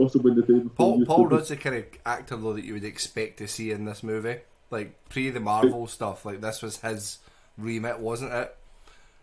possibly 0.01 0.35
the 0.35 0.43
day 0.43 0.59
before. 0.59 0.71
Paul, 0.71 0.99
YouTube 1.01 1.07
Paul 1.07 1.27
Rudd's 1.27 1.49
the 1.49 1.57
kind 1.57 1.77
of 1.77 1.85
actor 2.07 2.37
though 2.37 2.55
that 2.55 2.65
you 2.65 2.75
would 2.75 2.85
expect 2.85 3.39
to 3.39 3.49
see 3.49 3.71
in 3.71 3.85
this 3.85 4.03
movie. 4.03 4.39
Like 4.71 4.95
pre 5.09 5.31
the 5.31 5.41
Marvel 5.41 5.87
stuff, 5.87 6.25
like 6.25 6.41
this 6.41 6.63
was 6.63 6.79
his 6.79 7.19
remit, 7.59 7.99
wasn't 7.99 8.33
it? 8.33 8.57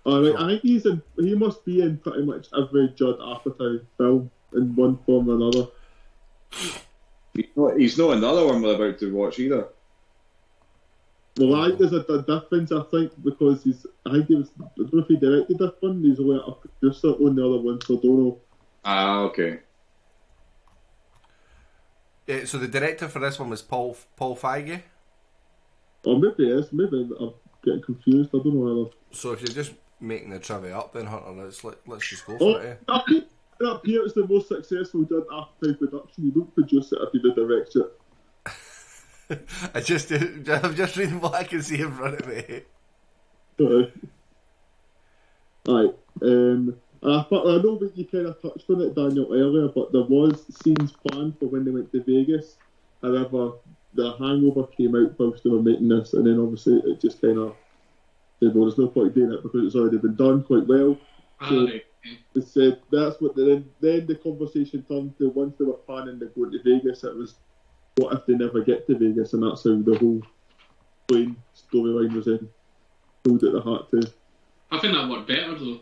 All 0.06 0.22
right, 0.22 0.36
I 0.38 0.48
think 0.48 0.62
he's 0.62 0.86
in. 0.86 1.02
He 1.18 1.36
must 1.36 1.66
be 1.66 1.82
in 1.82 1.98
pretty 1.98 2.24
much 2.24 2.48
every 2.58 2.90
Judd 2.90 3.20
Apatow 3.20 3.82
film 3.98 4.32
in 4.54 4.76
one 4.76 4.98
form 5.06 5.30
or 5.30 5.36
another. 5.36 5.68
He's 7.34 7.46
not, 7.56 7.78
he's 7.78 7.98
not 7.98 8.18
another 8.18 8.46
one 8.46 8.62
we're 8.62 8.76
about 8.76 9.00
to 9.00 9.14
watch 9.14 9.40
either. 9.40 9.68
Well, 11.38 11.56
I 11.56 11.68
think 11.68 11.80
there's 11.80 11.94
a, 11.94 12.14
a 12.14 12.22
difference. 12.24 12.72
I 12.72 12.82
think 12.90 13.12
because 13.24 13.64
he's. 13.64 13.86
I 14.06 14.12
think 14.12 14.28
he 14.28 14.36
was. 14.36 14.50
I 14.60 14.68
don't 14.78 14.94
know 14.94 15.02
if 15.02 15.08
he 15.08 15.18
directed 15.18 15.60
this 15.60 15.72
one. 15.82 16.04
He's 16.04 16.20
only 16.20 16.42
a 16.46 16.52
producer 16.52 17.10
on 17.10 17.36
the 17.36 17.46
other 17.46 17.62
one, 17.62 17.80
so 17.82 17.98
I 17.98 18.02
don't 18.02 18.20
know. 18.20 18.38
Ah, 18.86 19.20
okay. 19.24 19.60
Yeah, 22.28 22.46
so 22.46 22.58
the 22.58 22.68
director 22.68 23.08
for 23.08 23.20
this 23.20 23.40
one 23.40 23.50
was 23.50 23.62
Paul 23.62 23.98
Paul 24.16 24.36
Feige. 24.36 24.82
Or 26.06 26.20
maybe 26.20 26.50
it 26.50 26.60
is. 26.60 26.72
Maybe 26.74 27.10
I'm 27.20 27.34
getting 27.64 27.82
confused. 27.82 28.30
I 28.34 28.38
don't 28.38 28.54
know 28.54 28.76
whether. 28.84 28.90
So 29.12 29.32
if 29.32 29.42
you're 29.42 29.54
just 29.54 29.74
making 30.00 30.30
the 30.30 30.40
trivia 30.40 30.78
up, 30.78 30.94
then 30.94 31.06
Hunter, 31.08 31.32
let's 31.32 31.64
let, 31.64 31.76
let's 31.88 32.08
just 32.08 32.26
go 32.26 32.38
Oh, 32.40 32.54
for 32.54 32.62
it. 32.62 32.66
eh? 32.68 32.76
that 32.88 33.02
appears- 33.02 33.24
that 33.60 33.72
appears 33.72 34.14
the 34.14 34.28
most 34.28 34.50
successful 34.50 35.02
Judd 35.04 35.26
Apatow 35.32 35.80
production. 35.80 36.26
You 36.26 36.32
don't 36.32 36.54
produce 36.54 36.92
it 36.92 37.00
if 37.02 37.10
you 37.12 37.34
direct 37.34 37.76
it. 39.30 39.40
I 39.74 39.80
just 39.82 40.12
I'm 40.12 40.76
just 40.76 40.96
reading 40.96 41.20
what 41.20 41.34
I 41.34 41.44
can 41.44 41.64
see 41.64 41.82
in 41.82 41.92
front 41.92 42.20
of 42.22 42.28
me. 42.28 42.62
Uh, 43.60 43.88
Aye. 45.70 45.92
Um, 46.22 46.76
I, 47.04 47.24
thought, 47.24 47.48
I 47.48 47.62
know 47.62 47.78
that 47.78 47.96
you 47.96 48.06
kind 48.06 48.28
of 48.28 48.42
touched 48.42 48.70
on 48.70 48.82
it, 48.82 48.96
Daniel, 48.96 49.34
earlier, 49.34 49.68
but 49.68 49.92
there 49.92 50.02
was 50.02 50.46
scenes 50.62 50.92
planned 50.92 51.38
for 51.40 51.46
when 51.46 51.64
they 51.64 51.72
went 51.72 51.92
to 51.92 52.04
Vegas. 52.04 52.58
However, 53.02 53.54
the 53.94 54.14
hangover 54.18 54.68
came 54.68 54.96
out 54.96 55.18
whilst 55.20 55.44
they 55.44 55.50
were 55.50 55.62
making 55.62 55.90
this, 55.90 56.14
and 56.14 56.26
then 56.26 56.40
obviously 56.40 56.82
it 56.86 57.02
just 57.02 57.22
kind 57.22 57.38
of 57.38 57.56
said, 58.40 58.54
well, 58.54 58.66
there's 58.66 58.78
no 58.78 58.88
point 58.88 59.16
doing 59.16 59.32
it 59.32 59.44
because 59.44 59.66
it's 59.66 59.76
already 59.76 59.98
been 59.98 60.16
done 60.16 60.44
quite 60.44 60.68
well. 60.68 60.98
Aye. 61.40 61.82
They 62.34 62.42
said 62.42 62.82
that's 62.92 63.20
what. 63.20 63.36
Then 63.36 63.70
then 63.82 64.08
the 64.08 64.16
conversation 64.16 64.84
turned 64.84 65.18
to 65.18 65.30
once 65.30 65.56
they 65.58 65.66
were 65.66 65.74
planning 65.74 66.20
to 66.20 66.28
go 66.28 66.50
to 66.50 66.64
Vegas, 66.64 67.04
it 67.04 67.16
was 67.16 67.36
what 67.98 68.14
if 68.14 68.26
they 68.26 68.34
never 68.34 68.64
get 68.64 68.88
to 68.88 68.98
Vegas, 68.98 69.34
and 69.34 69.44
that's 69.44 69.64
how 69.64 69.76
the 69.82 69.98
whole 69.98 70.22
plane 71.08 71.36
storyline 71.56 72.14
was 72.14 72.28
in. 72.28 72.48
Pulled 73.24 73.44
at 73.44 73.52
the 73.52 73.62
heart 73.62 73.92
too. 73.92 74.04
I 74.72 74.80
think 74.80 74.94
that 74.94 75.10
worked 75.10 75.28
better 75.28 75.56
though. 75.56 75.80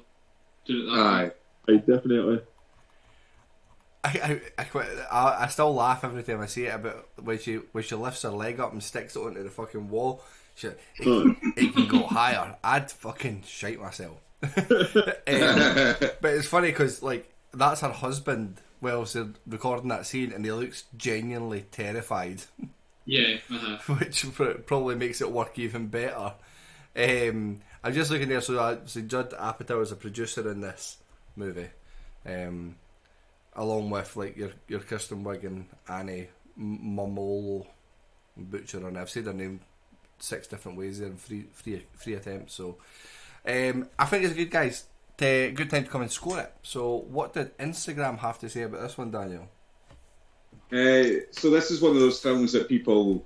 Do 0.66 0.90
Aye. 0.92 1.32
Aye, 1.70 1.78
definitely. 1.78 2.42
I, 4.04 4.10
I, 4.10 4.42
I, 4.60 4.64
quite, 4.66 4.88
I, 5.12 5.44
I 5.44 5.48
still 5.48 5.74
laugh 5.74 6.04
every 6.04 6.22
time 6.24 6.40
I 6.42 6.46
see 6.46 6.66
it 6.66 6.76
about 6.76 7.08
when 7.24 7.40
she 7.40 7.56
when 7.72 7.84
she 7.84 7.96
lifts 7.96 8.22
her 8.22 8.30
leg 8.30 8.60
up 8.60 8.72
and 8.72 8.84
sticks 8.84 9.16
it 9.16 9.20
onto 9.20 9.44
the 9.44 9.50
fucking 9.50 9.90
wall. 9.90 10.22
She, 10.56 10.68
it, 10.68 10.78
can, 11.02 11.36
it 11.58 11.74
can 11.74 11.88
go 11.88 12.04
higher. 12.04 12.56
I'd 12.64 12.92
fucking 12.92 13.44
shite 13.48 13.80
myself. 13.82 14.18
Um, 15.28 15.96
but 16.22 16.34
it's 16.36 16.48
funny 16.48 16.68
because 16.70 17.02
like 17.02 17.32
that's 17.54 17.82
her 17.82 17.90
husband. 17.92 18.62
Well, 18.80 19.06
they're 19.06 19.30
recording 19.48 19.88
that 19.90 20.06
scene 20.06 20.32
and 20.32 20.46
he 20.46 20.52
looks 20.52 20.84
genuinely 20.96 21.66
terrified, 21.72 22.44
Yeah. 23.06 23.38
Uh-huh. 23.52 23.96
which 23.96 24.32
pr- 24.34 24.52
probably 24.66 24.96
makes 24.96 25.22
it 25.22 25.32
work 25.32 25.58
even 25.58 25.88
better. 25.88 26.34
Um, 26.96 27.62
I'm 27.84 27.94
just 27.94 28.10
looking 28.10 28.30
there. 28.30 28.42
So, 28.42 28.58
uh, 28.58 28.78
so 28.86 29.02
Judd 29.02 29.32
Apatow 29.32 29.82
is 29.82 29.92
a 29.92 29.96
producer 29.96 30.50
in 30.50 30.62
this 30.62 30.98
movie, 31.36 31.70
um, 32.26 32.76
along 33.54 33.90
with 33.90 34.16
like 34.16 34.38
your 34.38 34.52
your 34.68 34.80
Kirsten 34.80 35.24
Wiig 35.24 35.44
and 35.44 35.68
Annie 35.88 36.28
M- 36.58 36.96
Mumolo 36.96 37.68
Butcher, 38.38 38.88
and 38.88 38.98
I've 38.98 39.10
said 39.10 39.26
her 39.26 39.34
name 39.34 39.60
six 40.20 40.48
different 40.48 40.78
ways 40.78 41.00
there 41.00 41.10
in 41.10 41.18
three 41.18 41.46
three 41.54 41.86
three 41.98 42.14
attempts. 42.14 42.54
So, 42.54 42.78
um, 43.46 43.90
I 44.00 44.06
think 44.06 44.24
it's 44.24 44.34
a 44.34 44.38
good 44.38 44.52
guys. 44.52 44.86
To, 45.18 45.50
good 45.52 45.70
time 45.70 45.86
to 45.86 45.90
come 45.90 46.02
and 46.02 46.12
score 46.12 46.40
it. 46.40 46.54
So, 46.62 47.06
what 47.10 47.34
did 47.34 47.58
Instagram 47.58 48.20
have 48.20 48.38
to 48.40 48.50
say 48.50 48.64
about 48.64 48.82
this 48.82 48.98
one, 48.98 49.12
Daniel? 49.12 49.48
Uh, 50.72 51.24
so 51.32 51.50
this 51.50 51.72
is 51.72 51.82
one 51.82 51.92
of 51.92 52.00
those 52.00 52.20
films 52.20 52.52
that 52.52 52.68
people, 52.68 53.24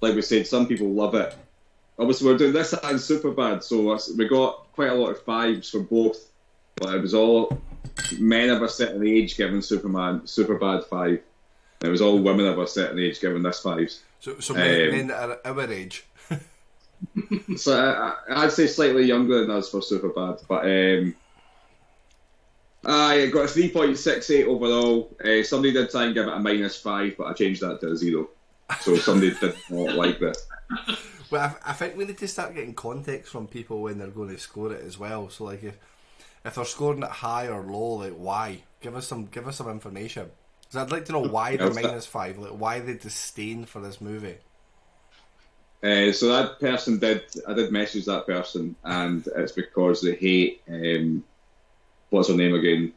like 0.00 0.14
we 0.14 0.22
said, 0.22 0.46
some 0.46 0.66
people 0.66 0.88
love 0.88 1.14
it. 1.14 1.36
Obviously, 1.98 2.26
we're 2.28 2.38
doing 2.38 2.52
this 2.52 2.72
and 2.72 2.98
Superbad, 2.98 3.62
so 3.62 3.98
we 4.16 4.28
got 4.28 4.72
quite 4.72 4.90
a 4.90 4.94
lot 4.94 5.10
of 5.10 5.22
fives 5.22 5.70
for 5.70 5.80
both. 5.80 6.28
But 6.76 6.94
it 6.94 7.02
was 7.02 7.14
all 7.14 7.60
men 8.18 8.50
of 8.50 8.62
a 8.62 8.68
certain 8.68 9.06
age 9.06 9.36
giving 9.36 9.62
Superman 9.62 10.20
Superbad 10.20 10.84
five. 10.86 11.20
And 11.80 11.88
it 11.88 11.90
was 11.90 12.00
all 12.00 12.18
women 12.18 12.46
of 12.46 12.58
a 12.58 12.66
certain 12.66 12.98
age 12.98 13.20
giving 13.20 13.42
this 13.42 13.60
fives. 13.60 14.00
So, 14.20 14.38
so 14.38 14.54
men, 14.54 14.82
Um, 14.82 14.90
men 14.96 15.06
that 15.08 15.28
are 15.30 15.40
our 15.44 15.70
age. 15.72 16.04
So 17.56 17.78
I, 17.78 18.14
I'd 18.44 18.52
say 18.52 18.66
slightly 18.66 19.04
younger 19.04 19.40
than 19.40 19.52
us 19.52 19.70
for 19.70 19.80
Superbad, 19.80 20.42
but 20.48 20.64
um, 20.64 21.14
I 22.84 23.26
got 23.26 23.44
a 23.44 23.48
three 23.48 23.70
point 23.70 23.96
six 23.98 24.30
eight 24.30 24.46
overall. 24.46 25.16
Uh, 25.24 25.44
somebody 25.44 25.72
did 25.72 25.90
try 25.90 26.06
and 26.06 26.14
give 26.14 26.26
it 26.26 26.32
a 26.32 26.38
minus 26.40 26.80
five, 26.80 27.16
but 27.16 27.28
I 27.28 27.32
changed 27.34 27.60
that 27.60 27.80
to 27.80 27.92
a 27.92 27.96
zero. 27.96 28.28
So 28.80 28.96
somebody 28.96 29.32
did 29.40 29.54
not 29.70 29.94
like 29.94 30.18
this. 30.18 30.46
Well, 31.30 31.56
I, 31.64 31.70
I 31.70 31.72
think 31.74 31.96
we 31.96 32.04
need 32.04 32.18
to 32.18 32.28
start 32.28 32.54
getting 32.54 32.74
context 32.74 33.30
from 33.30 33.46
people 33.46 33.82
when 33.82 33.98
they're 33.98 34.08
going 34.08 34.30
to 34.30 34.38
score 34.38 34.72
it 34.72 34.84
as 34.84 34.98
well. 34.98 35.28
So, 35.28 35.44
like, 35.44 35.62
if 35.62 35.78
if 36.44 36.54
they're 36.54 36.64
scoring 36.64 37.02
it 37.02 37.08
high 37.08 37.48
or 37.48 37.62
low, 37.62 37.94
like, 37.94 38.14
why? 38.14 38.62
Give 38.80 38.96
us 38.96 39.06
some 39.06 39.26
give 39.26 39.46
us 39.46 39.56
some 39.56 39.68
information. 39.68 40.30
Because 40.62 40.76
I'd 40.76 40.92
like 40.92 41.06
to 41.06 41.12
know 41.12 41.22
why 41.22 41.56
they're 41.56 41.72
minus 41.72 42.06
five, 42.06 42.38
like, 42.38 42.52
why 42.52 42.80
they 42.80 42.94
disdain 42.94 43.64
for 43.64 43.80
this 43.80 44.00
movie. 44.00 44.36
Uh, 45.82 46.12
so 46.12 46.28
that 46.28 46.58
person 46.58 46.98
did. 46.98 47.22
I 47.46 47.54
did 47.54 47.72
message 47.72 48.06
that 48.06 48.26
person, 48.26 48.74
and 48.84 49.26
it's 49.36 49.52
because 49.52 50.02
they 50.02 50.14
hate. 50.14 50.62
Um, 50.68 51.24
what's 52.10 52.28
her 52.28 52.34
name 52.34 52.54
again? 52.54 52.92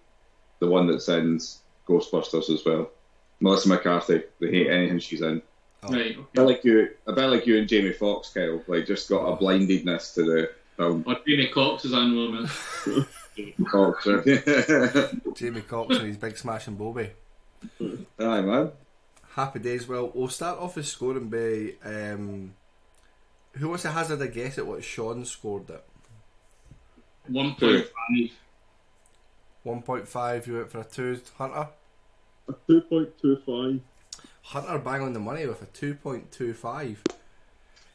The 0.60 0.68
one 0.68 0.88
that 0.88 1.02
sends 1.02 1.60
Ghostbusters 1.88 2.50
as 2.50 2.66
well, 2.66 2.90
Melissa 3.40 3.70
McCarthy. 3.70 4.24
They 4.40 4.50
hate 4.50 4.70
anything 4.70 5.00
she's 5.00 5.22
in. 5.22 5.42
Oh. 5.84 5.92
Right. 5.94 6.16
A 6.16 6.20
bit 6.22 6.28
Okay. 6.38 6.42
like 6.42 6.64
you, 6.64 6.90
a 7.08 7.14
bit 7.14 7.26
like 7.28 7.48
you 7.48 7.58
and 7.58 7.68
Jamie 7.68 7.92
Foxx, 7.94 8.30
Kyle. 8.34 8.62
Like 8.68 8.86
just 8.86 9.10
got 9.10 9.26
a 9.26 9.36
blindedness 9.36 10.14
to 10.16 10.24
the 10.24 10.52
film. 10.78 11.04
Or 11.08 11.18
Jamie 11.28 11.48
Cox 11.48 11.86
is 11.86 11.94
on 11.94 12.14
moment. 12.16 12.50
Foxx, 13.72 14.06
right? 14.06 14.26
Jamie 15.36 15.62
Cox 15.62 15.96
and 15.98 16.08
his 16.08 16.18
big 16.18 16.38
smashing 16.38 16.76
Bobby. 16.76 17.10
Aye, 18.20 18.42
man. 18.42 18.72
Happy 19.34 19.60
days. 19.60 19.88
Well, 19.88 20.12
we'll 20.14 20.28
start 20.30 20.60
off 20.60 20.76
with 20.76 20.86
scoring 20.88 21.30
by. 21.30 21.74
Um, 21.84 22.54
who 23.54 23.70
wants 23.70 23.84
to 23.84 23.92
hazard 23.92 24.22
a 24.22 24.28
guess 24.28 24.58
at 24.58 24.68
what 24.68 24.84
Sean 24.84 25.26
scored 25.26 25.70
at? 25.72 25.84
One 27.28 27.56
point 27.56 27.86
five. 27.86 28.32
1.5, 29.64 30.48
you 30.48 30.54
went 30.56 30.72
for 30.72 30.80
a 30.80 30.84
2. 30.84 31.22
Hunter? 31.38 31.68
A 32.48 32.54
2.25. 32.68 33.80
Hunter 34.44 34.78
bang 34.80 35.02
on 35.02 35.14
the 35.14 35.20
money 35.20 35.46
with 35.46 35.62
a 35.62 35.66
2.25. 35.66 36.98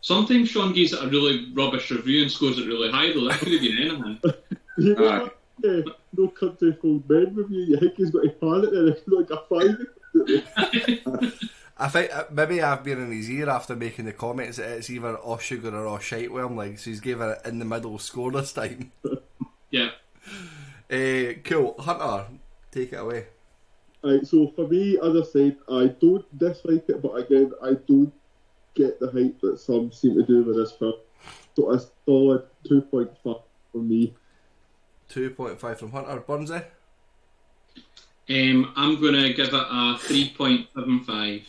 Sometimes 0.01 0.49
Sean 0.49 0.73
gives 0.73 0.93
it 0.93 1.03
a 1.03 1.09
really 1.09 1.53
rubbish 1.53 1.91
review 1.91 2.23
and 2.23 2.31
scores 2.31 2.59
it 2.59 2.67
really 2.67 2.91
high 2.91 3.13
though. 3.13 3.29
That 3.29 3.41
could 3.41 3.53
have 3.53 3.61
been 3.61 3.79
anything. 3.79 4.21
You 4.79 4.95
know 4.95 5.09
Aye. 5.09 5.31
that, 5.63 5.87
uh, 5.89 5.91
No 6.15 6.29
Country 6.29 6.77
for 6.79 7.01
Men 7.09 7.35
review, 7.35 7.61
you 7.63 7.81
think 7.81 7.95
he's 7.97 8.11
got 8.11 8.27
a 8.27 8.29
pan 8.29 8.65
it 8.65 8.73
there, 8.73 8.89
it's 8.89 9.09
like 9.09 9.31
a 9.31 9.39
5. 9.49 11.33
I 11.79 11.89
think 11.89 12.15
uh, 12.15 12.25
maybe 12.31 12.63
I've 12.63 12.85
been 12.85 13.01
in 13.01 13.11
his 13.11 13.31
ear 13.31 13.49
after 13.49 13.75
making 13.75 14.05
the 14.05 14.13
comments 14.13 14.59
that 14.59 14.69
it's 14.71 14.91
either 14.91 15.17
all 15.17 15.39
sugar 15.39 15.75
or 15.75 15.87
all 15.87 15.99
shite 15.99 16.31
with 16.31 16.45
him, 16.45 16.57
like, 16.57 16.79
so 16.79 16.91
he's 16.91 17.01
gave 17.01 17.23
it 17.23 17.39
in 17.47 17.59
the 17.59 17.65
middle 17.65 17.99
score 17.99 18.31
this 18.33 18.53
time. 18.53 18.93
Yeah. 19.71 19.91
Uh, 20.91 21.35
cool. 21.45 21.75
Hunter, 21.79 22.27
take 22.71 22.93
it 22.93 22.97
away. 22.97 23.27
Right, 24.03 24.27
so 24.27 24.53
for 24.55 24.69
me, 24.69 24.99
as 25.03 25.17
I 25.17 25.23
said, 25.31 25.57
I 25.69 25.87
don't 25.87 26.39
dislike 26.39 26.89
it, 26.89 27.03
but 27.03 27.15
again, 27.15 27.53
I 27.63 27.73
don't 27.89 28.13
get 28.75 29.01
the 29.01 29.11
hype 29.11 29.41
that 29.41 29.59
some 29.59 29.91
seem 29.91 30.15
to 30.15 30.23
do 30.23 30.45
with 30.45 30.57
this 30.57 30.73
film. 30.73 30.95
So 31.57 31.73
a 31.73 31.81
solid 32.05 32.45
2.5 32.69 33.17
for 33.23 33.43
me. 33.75 34.15
2.5 35.11 35.79
from 35.79 35.93
Hunter. 35.93 36.21
Burnsy? 36.21 36.65
Um, 38.29 38.73
I'm 38.77 39.01
gonna 39.01 39.33
give 39.33 39.49
it 39.49 39.55
a 39.55 39.97
three 39.99 40.35
point 40.37 40.69
seven 40.75 41.01
five. 41.05 41.43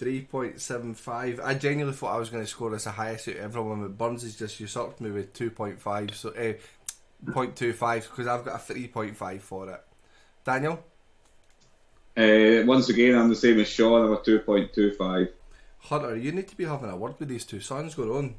3.75. 0.00 1.40
I 1.44 1.54
genuinely 1.54 1.96
thought 1.96 2.14
I 2.14 2.18
was 2.18 2.30
going 2.30 2.44
to 2.44 2.48
score 2.48 2.70
this 2.70 2.84
the 2.84 2.92
highest 2.92 3.28
out 3.28 3.34
of 3.34 3.40
everyone, 3.40 3.80
but 3.80 3.98
Burns 3.98 4.22
has 4.22 4.36
just 4.36 4.60
usurped 4.60 5.00
me 5.00 5.10
with 5.10 5.32
2.5, 5.32 6.14
so 6.14 6.28
uh, 6.30 6.54
0.25 7.24 8.02
because 8.02 8.26
I've 8.28 8.44
got 8.44 8.54
a 8.54 8.72
3.5 8.72 9.40
for 9.40 9.70
it. 9.70 9.84
Daniel? 10.48 10.82
Uh, 12.16 12.64
once 12.64 12.88
again, 12.88 13.14
I'm 13.14 13.28
the 13.28 13.36
same 13.36 13.60
as 13.60 13.68
Sean. 13.68 14.06
I'm 14.06 14.12
a 14.14 14.22
two 14.22 14.38
point 14.38 14.72
two 14.72 14.92
five. 14.92 15.28
Hunter, 15.80 16.16
you 16.16 16.32
need 16.32 16.48
to 16.48 16.56
be 16.56 16.64
having 16.64 16.88
a 16.88 16.96
word 16.96 17.16
with 17.18 17.28
these 17.28 17.44
two 17.44 17.60
sons 17.60 17.94
going 17.94 18.10
on. 18.10 18.34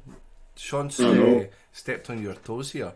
Sean's 0.56 0.98
uh, 0.98 1.46
stepped 1.72 2.10
on 2.10 2.20
your 2.20 2.34
toes 2.34 2.72
here. 2.72 2.92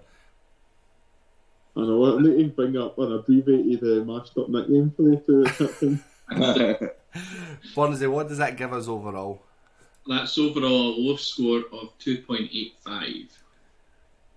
I 1.76 1.80
know, 1.80 2.18
I 2.18 2.22
need 2.22 2.42
to 2.42 2.48
bring 2.48 2.76
up 2.76 2.98
an 2.98 3.12
abbreviated 3.12 3.82
uh, 3.82 4.04
mashed 4.04 4.36
up 4.36 4.48
nickname 4.48 4.92
for 4.96 5.02
the 5.02 5.16
two. 5.26 5.44
captain. 5.58 6.02
Burnsy, 7.76 8.10
what 8.10 8.28
does 8.28 8.38
that 8.38 8.56
give 8.56 8.72
us 8.72 8.88
overall? 8.88 9.42
That's 10.08 10.36
overall 10.36 10.96
a 10.96 10.98
low 10.98 11.16
score 11.16 11.62
of 11.72 11.96
two 12.00 12.18
point 12.18 12.50
eight 12.52 12.74
five. 12.84 13.30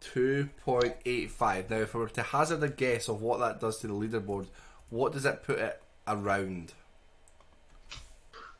2.85. 0.02 1.70
Now, 1.70 1.78
if 1.78 1.96
I 1.96 1.98
were 1.98 2.10
to 2.10 2.24
hazard 2.24 2.64
a 2.64 2.70
guess 2.70 3.08
of 3.08 3.22
what 3.22 3.40
that 3.40 3.60
does 3.60 3.80
to 3.80 3.88
the 3.88 3.94
leaderboard, 3.94 4.48
what 4.90 5.14
does 5.14 5.26
it 5.26 5.44
put 5.44 5.60
it 5.60 5.82
around? 6.08 6.74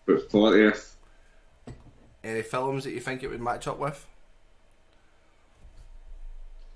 but 0.08 0.32
fortieth. 0.32 0.96
Any 2.24 2.42
films 2.42 2.84
that 2.86 2.92
you 2.92 3.00
think 3.00 3.22
it 3.22 3.30
would 3.30 3.42
match 3.42 3.68
up 3.68 3.78
with? 3.78 4.06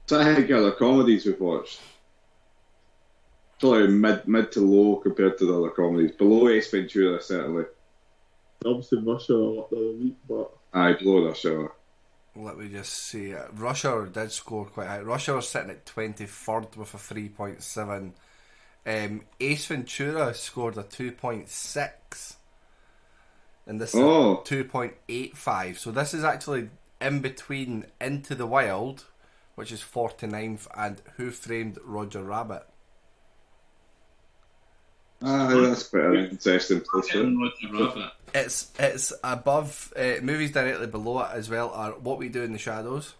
So 0.05 0.19
I 0.19 0.35
think 0.35 0.51
other 0.51 0.71
comedies 0.71 1.25
we've 1.25 1.39
watched. 1.39 1.81
Probably 3.59 3.87
mid 3.87 4.27
mid 4.27 4.51
to 4.53 4.59
low 4.59 4.97
compared 4.97 5.37
to 5.39 5.45
the 5.45 5.57
other 5.57 5.69
comedies. 5.69 6.11
Below 6.11 6.49
Ace 6.49 6.69
Ventura, 6.69 7.21
certainly. 7.21 7.65
Obviously, 8.65 8.99
Russia 8.99 9.33
a 9.33 9.35
lot 9.35 9.69
the 9.69 9.77
other 9.77 9.97
week, 9.97 10.15
but 10.27 10.51
Aye, 10.73 10.93
below 10.93 11.27
that 11.27 11.37
show. 11.37 11.71
Let 12.35 12.57
me 12.57 12.69
just 12.69 12.93
see. 12.93 13.33
Uh, 13.33 13.45
Russia 13.53 14.07
did 14.11 14.31
score 14.31 14.65
quite 14.65 14.87
high. 14.87 15.01
Russia 15.01 15.33
was 15.33 15.49
sitting 15.49 15.71
at 15.71 15.85
23rd 15.85 16.77
with 16.77 16.93
a 16.93 16.97
3.7. 16.97 18.11
Um, 18.85 19.21
Ace 19.39 19.65
Ventura 19.67 20.33
scored 20.33 20.77
a 20.77 20.83
2.6. 20.83 22.35
And 23.67 23.79
this 23.79 23.93
Oh. 23.95 24.41
is 24.41 24.47
2.85. 24.49 25.77
So 25.77 25.91
this 25.91 26.13
is 26.13 26.23
actually 26.23 26.69
in 26.99 27.19
between 27.19 27.85
Into 27.99 28.33
the 28.35 28.47
Wild, 28.47 29.05
which 29.55 29.71
is 29.71 29.81
49th, 29.81 30.67
and 30.75 31.01
Who 31.17 31.29
Framed 31.31 31.77
Roger 31.83 32.23
Rabbit. 32.23 32.63
Aye, 35.23 35.53
that's 35.53 35.83
quite 35.83 36.03
an 36.05 36.15
interesting 36.31 36.81
placement. 36.81 37.53
It's 38.33 38.71
it's 38.79 39.13
above 39.23 39.93
uh, 39.95 40.13
movies 40.23 40.51
directly 40.51 40.87
below 40.87 41.19
it 41.21 41.29
as 41.33 41.47
well 41.49 41.69
are 41.69 41.91
What 41.91 42.17
We 42.17 42.29
Do 42.29 42.41
in 42.41 42.53
the 42.53 42.57
Shadows. 42.57 43.13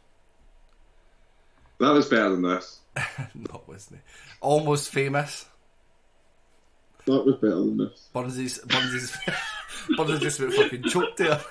That 1.79 1.91
was 1.91 2.07
better 2.07 2.29
than 2.31 2.41
this. 2.41 2.79
Not 3.35 3.67
wasn't 3.67 3.99
it? 3.99 4.03
Almost 4.41 4.89
Famous. 4.89 5.45
That 7.05 7.25
was 7.25 7.35
better 7.35 7.55
than 7.55 7.77
this. 7.77 8.09
Burnsy's 8.13 8.59
Burnsy's 8.59 9.17
Burnsy's 9.97 10.19
just 10.19 10.39
about 10.39 10.53
fucking 10.53 10.83
choked 10.83 11.17
there. 11.17 11.41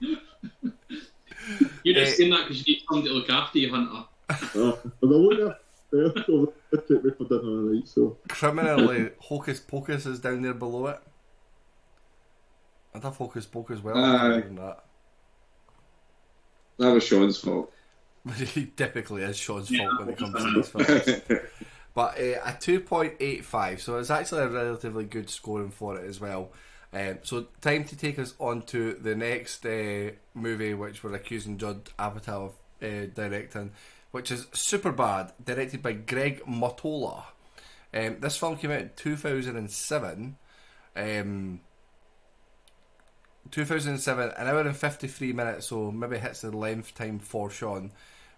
You're 0.00 1.96
Eh. 1.96 2.04
just 2.04 2.16
saying 2.18 2.30
that 2.30 2.42
because 2.48 2.66
you 2.66 2.74
need 2.74 2.82
somebody 2.88 3.08
to 3.08 3.14
look 3.14 3.30
after 3.30 3.58
you, 3.58 3.70
Hunter. 3.74 4.04
Uh, 4.30 4.34
but 5.00 5.06
I 5.06 5.06
won't 5.06 5.38
have 5.40 5.56
there, 5.90 6.12
so 6.26 6.52
they 6.70 6.78
take 6.94 7.04
me 7.04 7.10
for 7.16 7.24
dinner, 7.24 7.72
right? 7.72 7.88
So 7.88 8.18
Criminally, 8.28 9.10
Hocus 9.20 9.60
Pocus 9.60 10.04
is 10.06 10.18
down 10.20 10.42
there 10.42 10.52
below 10.54 10.88
it. 10.88 11.00
I 12.94 12.98
thought 12.98 13.14
Hocus 13.16 13.46
Pocus 13.46 13.82
well. 13.82 13.96
Aye. 13.96 14.40
than 14.40 14.56
that. 14.56 14.84
That 16.78 16.92
was 16.92 17.04
Sean's 17.04 17.38
fault. 17.38 17.72
But 18.24 18.34
he 18.36 18.66
typically 18.66 19.22
is 19.22 19.38
Sean's 19.38 19.70
Yeah, 19.70 19.88
fault 19.88 20.00
when 20.00 20.08
it 20.10 20.18
comes 20.18 20.34
to 20.44 20.50
these 20.50 20.68
films. 20.68 21.40
But 21.98 22.16
uh, 22.16 22.38
a 22.44 22.52
2.85, 22.52 23.80
so 23.80 23.98
it's 23.98 24.08
actually 24.08 24.42
a 24.42 24.48
relatively 24.48 25.02
good 25.02 25.28
scoring 25.28 25.72
for 25.72 25.98
it 25.98 26.08
as 26.08 26.20
well. 26.20 26.52
Um, 26.92 27.18
so, 27.24 27.48
time 27.60 27.82
to 27.86 27.96
take 27.96 28.20
us 28.20 28.34
on 28.38 28.62
to 28.66 28.92
the 28.92 29.16
next 29.16 29.66
uh, 29.66 30.12
movie, 30.32 30.74
which 30.74 31.02
we're 31.02 31.16
accusing 31.16 31.58
Judd 31.58 31.86
Apatow 31.98 32.50
of 32.50 32.52
uh, 32.80 33.06
directing, 33.12 33.72
which 34.12 34.30
is 34.30 34.44
Superbad, 34.52 35.32
directed 35.44 35.82
by 35.82 35.94
Greg 35.94 36.40
Mottola. 36.46 37.24
Um, 37.92 38.20
this 38.20 38.36
film 38.36 38.56
came 38.58 38.70
out 38.70 38.80
in 38.80 38.90
2007. 38.94 40.36
Um, 40.94 41.60
2007, 43.50 44.30
an 44.36 44.46
hour 44.46 44.60
and 44.60 44.76
53 44.76 45.32
minutes, 45.32 45.66
so 45.66 45.90
maybe 45.90 46.18
hits 46.18 46.42
the 46.42 46.56
length 46.56 46.94
time 46.94 47.18
for 47.18 47.50
Sean, 47.50 47.90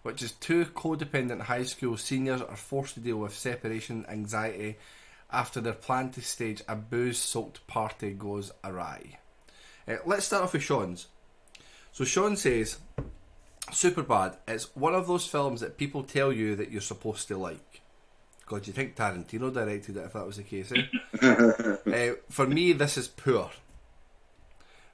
which 0.03 0.23
is 0.23 0.33
two 0.33 0.65
codependent 0.67 1.43
high 1.43 1.65
school 1.65 1.97
seniors 1.97 2.41
are 2.43 2.57
forced 2.57 2.95
to 2.95 3.01
deal 3.01 3.19
with 3.19 3.35
separation 3.35 4.05
anxiety 4.09 4.79
after 5.31 5.61
their 5.61 5.73
plan 5.73 6.11
to 6.11 6.21
stage 6.21 6.63
a 6.69 6.75
booze 6.75 7.19
soaked 7.19 7.67
party 7.67 8.13
goes 8.13 8.51
awry. 8.65 9.19
Uh, 9.87 9.97
let's 10.07 10.27
start 10.27 10.45
off 10.45 10.53
with 10.53 10.63
Sean's. 10.63 11.07
So, 11.93 12.05
Sean 12.05 12.37
says, 12.37 12.79
Super 13.73 14.03
bad. 14.03 14.37
it's 14.49 14.75
one 14.75 14.95
of 14.95 15.07
those 15.07 15.27
films 15.27 15.61
that 15.61 15.77
people 15.77 16.03
tell 16.03 16.33
you 16.33 16.57
that 16.57 16.71
you're 16.71 16.81
supposed 16.81 17.29
to 17.29 17.37
like. 17.37 17.83
God, 18.47 18.67
you 18.67 18.73
think 18.73 18.97
Tarantino 18.97 19.53
directed 19.53 19.97
it 19.97 20.07
if 20.07 20.13
that 20.15 20.27
was 20.27 20.39
the 20.39 20.43
case, 20.43 20.73
eh? 20.73 20.87
uh, 22.11 22.15
for 22.29 22.47
me, 22.47 22.73
this 22.73 22.99
is 22.99 23.07
poor. 23.07 23.51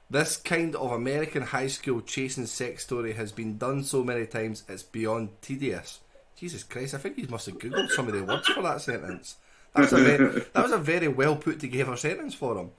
This 0.09 0.37
kind 0.37 0.73
of 0.75 0.93
American 0.93 1.41
high 1.41 1.67
school 1.67 2.01
chasing 2.01 2.45
sex 2.45 2.83
story 2.83 3.13
has 3.13 3.33
been 3.33 3.57
done 3.57 3.83
so 3.83 4.03
many 4.03 4.25
times 4.25 4.63
it's 4.69 4.83
beyond 4.83 5.41
tedious. 5.41 5.99
Jesus 6.37 6.63
Christ, 6.63 6.93
I 6.93 6.99
think 6.99 7.17
he 7.17 7.25
must 7.27 7.47
have 7.47 7.57
googled 7.57 7.89
some 7.89 8.07
of 8.07 8.13
the 8.13 8.23
words 8.23 8.47
for 8.47 8.61
that 8.61 8.79
sentence. 8.79 9.35
That 9.73 9.81
was 9.81 9.93
a 9.93 9.97
very, 9.97 10.39
that 10.53 10.63
was 10.63 10.71
a 10.71 10.77
very 10.77 11.07
well 11.09 11.35
put 11.35 11.59
together 11.59 11.97
sentence 11.97 12.33
for 12.33 12.57
him. 12.57 12.71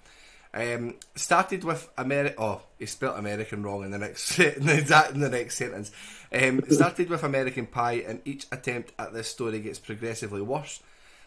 Um, 0.54 0.94
started 1.14 1.64
with 1.64 1.94
Ameri- 1.96 2.34
Oh, 2.38 2.62
he 2.78 2.86
spelt 2.86 3.18
American 3.18 3.62
wrong 3.62 3.84
in 3.84 3.90
the 3.90 3.98
next 3.98 4.38
in 4.38 4.64
the, 4.64 5.10
in 5.12 5.20
the 5.20 5.28
next 5.28 5.58
sentence. 5.58 5.90
Um, 6.32 6.62
started 6.70 7.10
with 7.10 7.24
American 7.24 7.66
Pie, 7.66 8.04
and 8.06 8.22
each 8.24 8.46
attempt 8.50 8.92
at 8.98 9.12
this 9.12 9.28
story 9.28 9.60
gets 9.60 9.78
progressively 9.78 10.40
worse. 10.40 10.80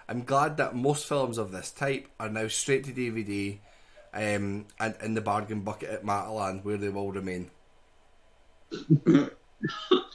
I'm 0.10 0.24
glad 0.24 0.58
that 0.58 0.76
most 0.76 1.06
films 1.06 1.38
of 1.38 1.52
this 1.52 1.70
type 1.70 2.08
are 2.20 2.30
now 2.30 2.47
straight 2.47 2.86
to 2.86 2.91
DVD 2.91 3.60
um, 4.14 4.66
and 4.80 4.95
in 5.01 5.14
the 5.14 5.22
bargain 5.22 5.62
bucket 5.62 5.89
at 5.89 6.03
Matalan, 6.03 6.64
where 6.64 6.78
they 6.78 6.89
will 6.89 7.12
remain. 7.12 7.49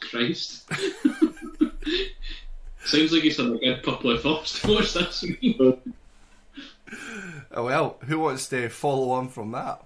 Christ. 0.00 0.70
Sounds 2.84 3.12
like 3.12 3.22
he's 3.22 3.36
had 3.36 3.46
a 3.46 3.58
good 3.58 3.82
couple 3.82 4.10
of 4.10 4.22
thoughts 4.22 4.60
to 4.60 4.74
watch 4.74 4.92
this 4.94 5.22
week. 5.22 5.60
Oh, 7.52 7.64
well, 7.64 7.96
who 8.06 8.20
wants 8.20 8.48
to 8.50 8.68
follow 8.68 9.10
on 9.10 9.28
from 9.28 9.50
that? 9.52 9.82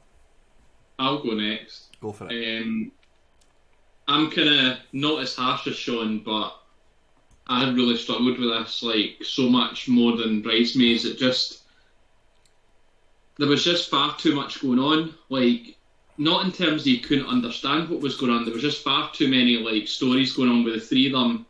I'll 0.98 1.22
go 1.22 1.30
next. 1.30 1.96
Go 2.00 2.12
for 2.12 2.30
it. 2.30 2.62
Um, 2.62 2.92
I'm 4.06 4.30
kind 4.30 4.48
of 4.48 4.78
not 4.92 5.22
as 5.22 5.34
harsh 5.34 5.66
as 5.66 5.76
Sean, 5.76 6.18
but 6.18 6.56
I 7.46 7.70
really 7.70 7.96
struggled 7.96 8.38
with 8.38 8.50
this, 8.50 8.82
like 8.82 9.16
so 9.22 9.48
much 9.48 9.88
more 9.88 10.16
than 10.16 10.42
Bridesmaids. 10.42 11.04
It 11.04 11.18
just 11.18 11.59
there 13.40 13.48
was 13.48 13.64
just 13.64 13.88
far 13.88 14.14
too 14.18 14.34
much 14.34 14.60
going 14.60 14.78
on. 14.78 15.14
Like 15.30 15.78
not 16.18 16.44
in 16.44 16.52
terms 16.52 16.82
of 16.82 16.88
you 16.88 17.00
couldn't 17.00 17.26
understand 17.26 17.88
what 17.88 18.00
was 18.00 18.16
going 18.16 18.30
on. 18.30 18.44
There 18.44 18.52
was 18.52 18.62
just 18.62 18.84
far 18.84 19.10
too 19.12 19.28
many 19.28 19.56
like 19.56 19.88
stories 19.88 20.34
going 20.34 20.50
on 20.50 20.62
with 20.62 20.74
the 20.74 20.80
three 20.80 21.06
of 21.06 21.12
them, 21.12 21.46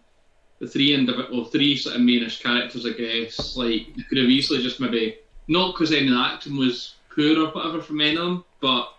the 0.61 0.69
three 0.69 0.95
individual, 0.95 1.41
well, 1.41 1.51
three 1.51 1.77
sort 1.77 1.97
of 1.97 2.03
mainish 2.03 2.41
characters. 2.41 2.87
I 2.87 2.91
guess 2.91 3.57
like 3.57 3.97
you 3.97 4.05
could 4.05 4.19
have 4.19 4.29
easily 4.29 4.63
just 4.63 4.79
maybe 4.79 5.19
not 5.49 5.75
because 5.75 5.91
any 5.91 6.07
of 6.07 6.15
the 6.15 6.21
acting 6.21 6.57
was 6.57 6.95
poor 7.13 7.45
or 7.45 7.51
whatever 7.51 7.83
from 7.83 8.01
any 8.01 8.17
of 8.17 8.23
them, 8.23 8.45
but 8.61 8.95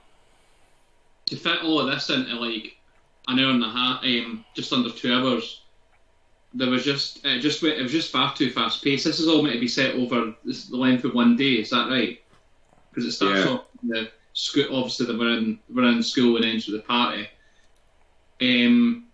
to 1.28 1.38
fit 1.38 1.64
all 1.64 1.80
of 1.80 1.88
this 1.88 2.10
into 2.10 2.36
like 2.36 2.76
an 3.30 3.40
hour 3.40 3.52
and 3.52 3.64
a 3.64 3.70
half, 3.70 4.04
um, 4.04 4.44
just 4.54 4.74
under 4.74 4.90
two 4.90 5.14
hours, 5.14 5.62
there 6.54 6.70
was 6.70 6.84
just 6.84 7.26
it 7.26 7.40
just 7.40 7.64
went, 7.64 7.80
it 7.80 7.84
was 7.84 7.94
just 7.94 8.12
far 8.12 8.36
too 8.36 8.52
fast 8.52 8.84
paced. 8.84 9.06
This 9.06 9.22
is 9.22 9.30
all 9.30 9.44
meant 9.44 9.54
to 9.54 9.62
be 9.62 9.70
set 9.70 9.96
over 9.96 10.34
the 10.44 10.76
length 10.76 11.06
of 11.06 11.14
one 11.14 11.38
day. 11.38 11.54
Is 11.54 11.70
that 11.70 11.90
right? 11.90 12.21
Because 12.92 13.06
it 13.06 13.12
starts 13.14 13.46
Yeah. 13.46 13.52
off 13.52 13.66
the 13.84 14.12
school. 14.34 14.76
Obviously, 14.76 15.06
they 15.08 15.16
were 15.16 15.30
in 15.30 15.60
we're 15.70 15.86
in 15.86 16.04
school 16.04 16.36
and 16.36 16.46
ends 16.46 16.68
with 16.68 16.82
the 16.82 16.88
party. 16.88 17.28
Um, 18.42 19.08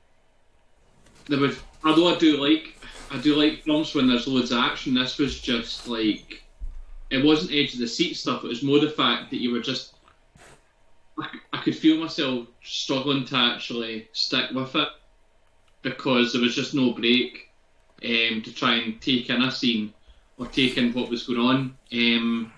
there 1.25 1.39
was 1.39 1.57
although 1.83 2.15
I 2.15 2.17
do 2.17 2.37
like 2.37 2.79
I 3.11 3.17
do 3.17 3.35
like 3.35 3.63
films 3.63 3.93
when 3.93 4.07
there's 4.07 4.27
loads 4.27 4.51
of 4.51 4.59
action. 4.59 4.93
This 4.93 5.17
was 5.17 5.39
just 5.39 5.87
like 5.87 6.43
it 7.09 7.23
wasn't 7.23 7.53
edge 7.53 7.73
of 7.73 7.79
the 7.79 7.87
seat 7.87 8.15
stuff. 8.15 8.43
It 8.43 8.47
was 8.47 8.63
more 8.63 8.79
the 8.79 8.89
fact 8.89 9.29
that 9.31 9.41
you 9.41 9.51
were 9.51 9.61
just 9.61 9.93
I, 11.19 11.27
I 11.53 11.57
could 11.59 11.75
feel 11.75 11.97
myself 11.97 12.47
struggling 12.63 13.25
to 13.25 13.35
actually 13.37 14.07
stick 14.13 14.51
with 14.51 14.75
it 14.75 14.89
because 15.81 16.33
there 16.33 16.41
was 16.41 16.55
just 16.55 16.73
no 16.73 16.91
break 16.91 17.49
um, 18.03 18.41
to 18.43 18.53
try 18.53 18.75
and 18.75 19.01
take 19.01 19.29
in 19.29 19.41
a 19.41 19.51
scene 19.51 19.93
or 20.37 20.47
take 20.47 20.77
in 20.77 20.93
what 20.93 21.09
was 21.09 21.23
going 21.23 21.39
on. 21.39 21.77
Um, 21.93 22.53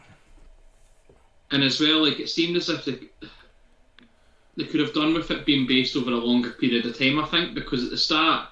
and 1.52 1.64
as 1.64 1.80
well, 1.80 2.06
like 2.06 2.20
it 2.20 2.30
seemed 2.30 2.58
as 2.58 2.70
if 2.70 2.86
they, 2.86 3.00
they 4.58 4.66
could 4.66 4.80
have 4.80 4.94
done 4.94 5.14
with 5.14 5.32
it 5.32 5.46
being 5.46 5.68
based 5.68 5.96
over 5.96 6.12
a 6.12 6.16
longer 6.16 6.52
period 6.52 6.86
of 6.86 6.98
time. 6.98 7.20
I 7.20 7.26
think 7.26 7.56
because 7.56 7.84
at 7.84 7.92
the 7.92 7.98
start, 7.98 8.50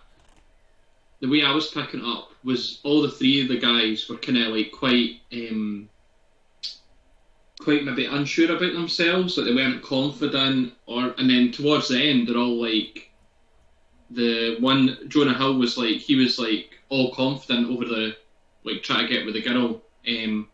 the 1.19 1.29
way 1.29 1.43
I 1.43 1.53
was 1.53 1.67
picking 1.67 2.03
up 2.03 2.31
was 2.43 2.79
all 2.83 3.01
the 3.01 3.11
three 3.11 3.41
of 3.41 3.49
the 3.49 3.59
guys 3.59 4.07
were 4.09 4.17
kind 4.17 4.37
of 4.37 4.55
like 4.55 4.71
quite. 4.71 5.21
Um, 5.31 5.89
quite 7.59 7.83
maybe 7.83 8.05
unsure 8.05 8.55
about 8.55 8.73
themselves, 8.73 9.37
like 9.37 9.47
they 9.47 9.53
weren't 9.53 9.83
confident, 9.83 10.73
or 10.85 11.13
and 11.17 11.29
then 11.29 11.51
towards 11.51 11.89
the 11.89 12.01
end 12.01 12.27
they're 12.27 12.37
all 12.37 12.61
like 12.61 13.09
the 14.11 14.57
one 14.59 14.97
Jonah 15.07 15.37
Hill 15.37 15.57
was 15.57 15.77
like 15.77 15.97
he 15.97 16.15
was 16.15 16.39
like 16.39 16.79
all 16.89 17.13
confident 17.13 17.69
over 17.69 17.85
the 17.85 18.15
like 18.63 18.83
trying 18.83 19.07
to 19.07 19.13
get 19.13 19.25
with 19.25 19.33
the 19.33 19.41
girl. 19.41 19.81
Um, 20.07 20.47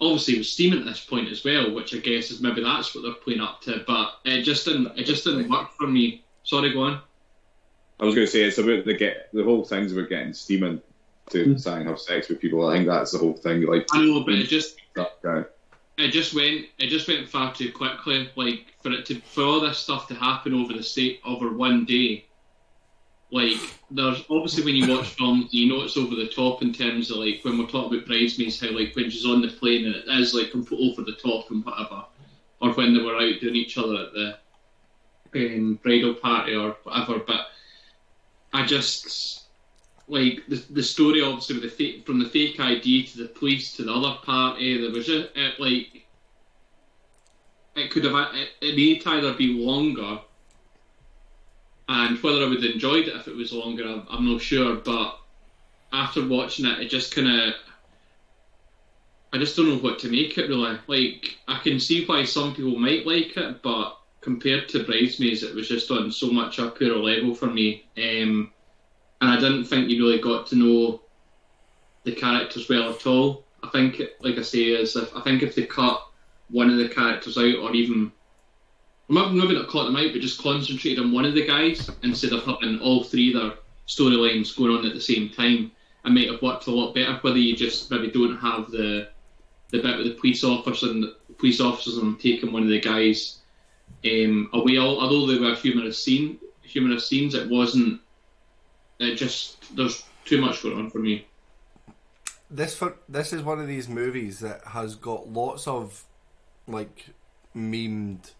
obviously 0.00 0.34
he 0.34 0.38
was 0.38 0.52
steaming 0.52 0.80
at 0.80 0.84
this 0.84 1.04
point 1.04 1.28
as 1.28 1.44
well, 1.44 1.74
which 1.74 1.94
I 1.94 1.98
guess 1.98 2.30
is 2.30 2.40
maybe 2.40 2.62
that's 2.62 2.94
what 2.94 3.02
they're 3.02 3.12
playing 3.14 3.40
up 3.40 3.62
to, 3.62 3.82
but 3.86 4.18
it 4.24 4.42
just 4.42 4.64
didn't 4.64 4.96
it 4.98 5.04
just 5.04 5.24
didn't 5.24 5.48
work 5.48 5.72
for 5.72 5.86
me. 5.86 6.24
Sorry, 6.44 6.72
go 6.72 6.82
on. 6.82 7.00
I 7.98 8.04
was 8.04 8.14
going 8.14 8.26
to 8.26 8.30
say 8.30 8.42
it's 8.42 8.58
about 8.58 8.84
the 8.84 8.94
get 8.94 9.30
the 9.32 9.42
whole 9.42 9.64
thing's 9.64 9.92
about 9.92 10.08
getting 10.10 10.32
steaming 10.34 10.82
to 11.30 11.44
Mm. 11.44 11.62
try 11.62 11.78
and 11.78 11.88
have 11.88 11.98
sex 11.98 12.28
with 12.28 12.40
people. 12.40 12.68
I 12.68 12.76
think 12.76 12.86
that's 12.86 13.12
the 13.12 13.18
whole 13.18 13.32
thing. 13.32 13.62
Like 13.62 13.86
I 13.92 14.04
know, 14.04 14.22
but 14.22 14.34
it 14.34 14.44
just 14.48 14.76
it 14.96 16.10
just 16.10 16.34
went 16.34 16.66
it 16.78 16.88
just 16.88 17.08
went 17.08 17.28
far 17.28 17.54
too 17.54 17.72
quickly. 17.72 18.30
Like 18.36 18.74
for 18.82 18.92
it 18.92 19.06
to 19.06 19.16
for 19.20 19.42
all 19.42 19.60
this 19.60 19.78
stuff 19.78 20.06
to 20.08 20.14
happen 20.14 20.54
over 20.54 20.72
the 20.72 20.82
state 20.82 21.20
over 21.24 21.52
one 21.52 21.84
day. 21.84 22.25
Like 23.30 23.58
there's 23.90 24.24
obviously 24.30 24.64
when 24.64 24.76
you 24.76 24.96
watch 24.96 25.08
films, 25.18 25.52
you 25.52 25.68
know 25.68 25.82
it's 25.82 25.96
over 25.96 26.14
the 26.14 26.28
top 26.28 26.62
in 26.62 26.72
terms 26.72 27.10
of 27.10 27.18
like 27.18 27.40
when 27.42 27.58
we're 27.58 27.66
talking 27.66 27.98
about 27.98 28.06
bridesmaids, 28.06 28.60
how 28.60 28.70
like 28.70 28.94
when 28.94 29.10
she's 29.10 29.26
on 29.26 29.42
the 29.42 29.48
plane 29.48 29.86
and 29.86 29.96
it 29.96 30.04
is 30.08 30.34
like 30.34 30.54
over 30.54 31.02
the 31.02 31.18
top 31.22 31.50
and 31.50 31.64
whatever, 31.64 32.04
or 32.60 32.72
when 32.74 32.94
they 32.94 33.02
were 33.02 33.16
out 33.16 33.40
doing 33.40 33.56
each 33.56 33.78
other 33.78 33.96
at 33.96 34.12
the 34.12 34.38
um, 35.34 35.78
bridal 35.82 36.14
party 36.14 36.54
or 36.54 36.76
whatever. 36.84 37.18
But 37.18 37.48
I 38.52 38.64
just 38.64 39.44
like 40.08 40.42
the 40.48 40.64
the 40.70 40.82
story 40.82 41.20
obviously 41.20 41.56
with 41.56 41.64
the 41.64 41.70
fake, 41.70 42.06
from 42.06 42.20
the 42.20 42.28
fake 42.28 42.60
ID 42.60 43.06
to 43.06 43.18
the 43.18 43.28
police 43.28 43.74
to 43.76 43.82
the 43.82 43.92
other 43.92 44.18
party. 44.22 44.80
There 44.80 44.90
was 44.90 45.06
just 45.06 45.30
it, 45.34 45.58
like 45.58 46.06
it 47.74 47.90
could 47.90 48.04
have 48.04 48.34
it, 48.34 48.50
it 48.60 49.02
to 49.02 49.10
either 49.10 49.34
be 49.34 49.48
longer, 49.48 50.20
and 51.88 52.18
whether 52.22 52.44
I 52.44 52.48
would 52.48 52.62
have 52.62 52.72
enjoyed 52.72 53.08
it 53.08 53.16
if 53.16 53.28
it 53.28 53.36
was 53.36 53.52
longer, 53.52 53.84
I'm, 53.86 54.06
I'm 54.10 54.30
not 54.30 54.40
sure. 54.40 54.76
But 54.76 55.18
after 55.92 56.26
watching 56.26 56.66
it, 56.66 56.80
it 56.80 56.90
just 56.90 57.14
kind 57.14 57.28
of 57.28 57.54
I 59.32 59.38
just 59.38 59.56
don't 59.56 59.68
know 59.68 59.76
what 59.76 59.98
to 60.00 60.10
make 60.10 60.38
it 60.38 60.48
really. 60.48 60.78
Like 60.86 61.36
I 61.46 61.58
can 61.58 61.78
see 61.78 62.04
why 62.06 62.24
some 62.24 62.54
people 62.54 62.78
might 62.78 63.06
like 63.06 63.36
it, 63.36 63.62
but 63.62 63.98
compared 64.20 64.68
to 64.70 64.84
Bridesmaids, 64.84 65.42
it 65.42 65.54
was 65.54 65.68
just 65.68 65.90
on 65.90 66.10
so 66.10 66.30
much 66.30 66.58
a 66.58 66.70
poorer 66.70 66.96
level 66.96 67.34
for 67.34 67.46
me. 67.46 67.84
Um, 67.96 68.50
and 69.20 69.30
I 69.30 69.36
didn't 69.36 69.64
think 69.64 69.88
you 69.88 70.04
really 70.04 70.20
got 70.20 70.46
to 70.48 70.56
know 70.56 71.02
the 72.04 72.12
characters 72.12 72.68
well 72.68 72.90
at 72.90 73.06
all. 73.06 73.44
I 73.62 73.68
think, 73.68 74.00
like 74.20 74.38
I 74.38 74.42
say, 74.42 74.68
is 74.68 74.96
if 74.96 75.14
I 75.14 75.20
think 75.20 75.42
if 75.42 75.54
they 75.54 75.66
cut 75.66 76.02
one 76.48 76.70
of 76.70 76.76
the 76.76 76.88
characters 76.88 77.36
out, 77.36 77.56
or 77.56 77.74
even 77.74 78.12
maybe 79.08 79.54
not 79.54 79.68
caught 79.68 79.86
them 79.86 79.96
out, 79.96 80.12
but 80.12 80.20
just 80.20 80.42
concentrated 80.42 80.98
on 80.98 81.12
one 81.12 81.24
of 81.24 81.34
the 81.34 81.46
guys 81.46 81.90
instead 82.02 82.32
of 82.32 82.44
having 82.44 82.80
all 82.80 83.04
three 83.04 83.34
of 83.34 83.40
their 83.40 83.52
storylines 83.86 84.56
going 84.56 84.76
on 84.76 84.86
at 84.86 84.94
the 84.94 85.00
same 85.00 85.28
time, 85.30 85.70
it 86.04 86.10
might 86.10 86.30
have 86.30 86.42
worked 86.42 86.66
a 86.66 86.70
lot 86.70 86.94
better. 86.94 87.18
Whether 87.20 87.38
you 87.38 87.56
just 87.56 87.90
maybe 87.90 88.10
don't 88.10 88.36
have 88.38 88.70
the 88.70 89.10
the 89.70 89.82
bit 89.82 89.98
with 89.98 90.06
the 90.06 90.14
police 90.14 90.44
officer 90.44 90.90
and 90.90 91.06
police 91.38 91.60
officers 91.60 91.98
and 91.98 92.18
taking 92.20 92.52
one 92.52 92.62
of 92.62 92.68
the 92.68 92.80
guys 92.80 93.38
um, 94.04 94.48
away. 94.52 94.78
Although 94.78 95.26
they 95.26 95.38
were 95.38 95.54
humorous 95.54 96.02
scene, 96.02 96.38
humorous 96.62 97.08
scenes, 97.08 97.34
it 97.34 97.48
wasn't. 97.48 98.00
It 98.98 99.16
just 99.16 99.76
there's 99.76 100.04
too 100.24 100.40
much 100.40 100.62
going 100.62 100.78
on 100.78 100.90
for 100.90 100.98
me. 100.98 101.26
this 102.50 102.74
for 102.74 102.96
this 103.08 103.32
is 103.32 103.42
one 103.42 103.60
of 103.60 103.66
these 103.66 103.88
movies 103.88 104.40
that 104.40 104.64
has 104.68 104.94
got 104.94 105.28
lots 105.28 105.66
of 105.66 106.04
like 106.66 107.06
memed 107.54 108.32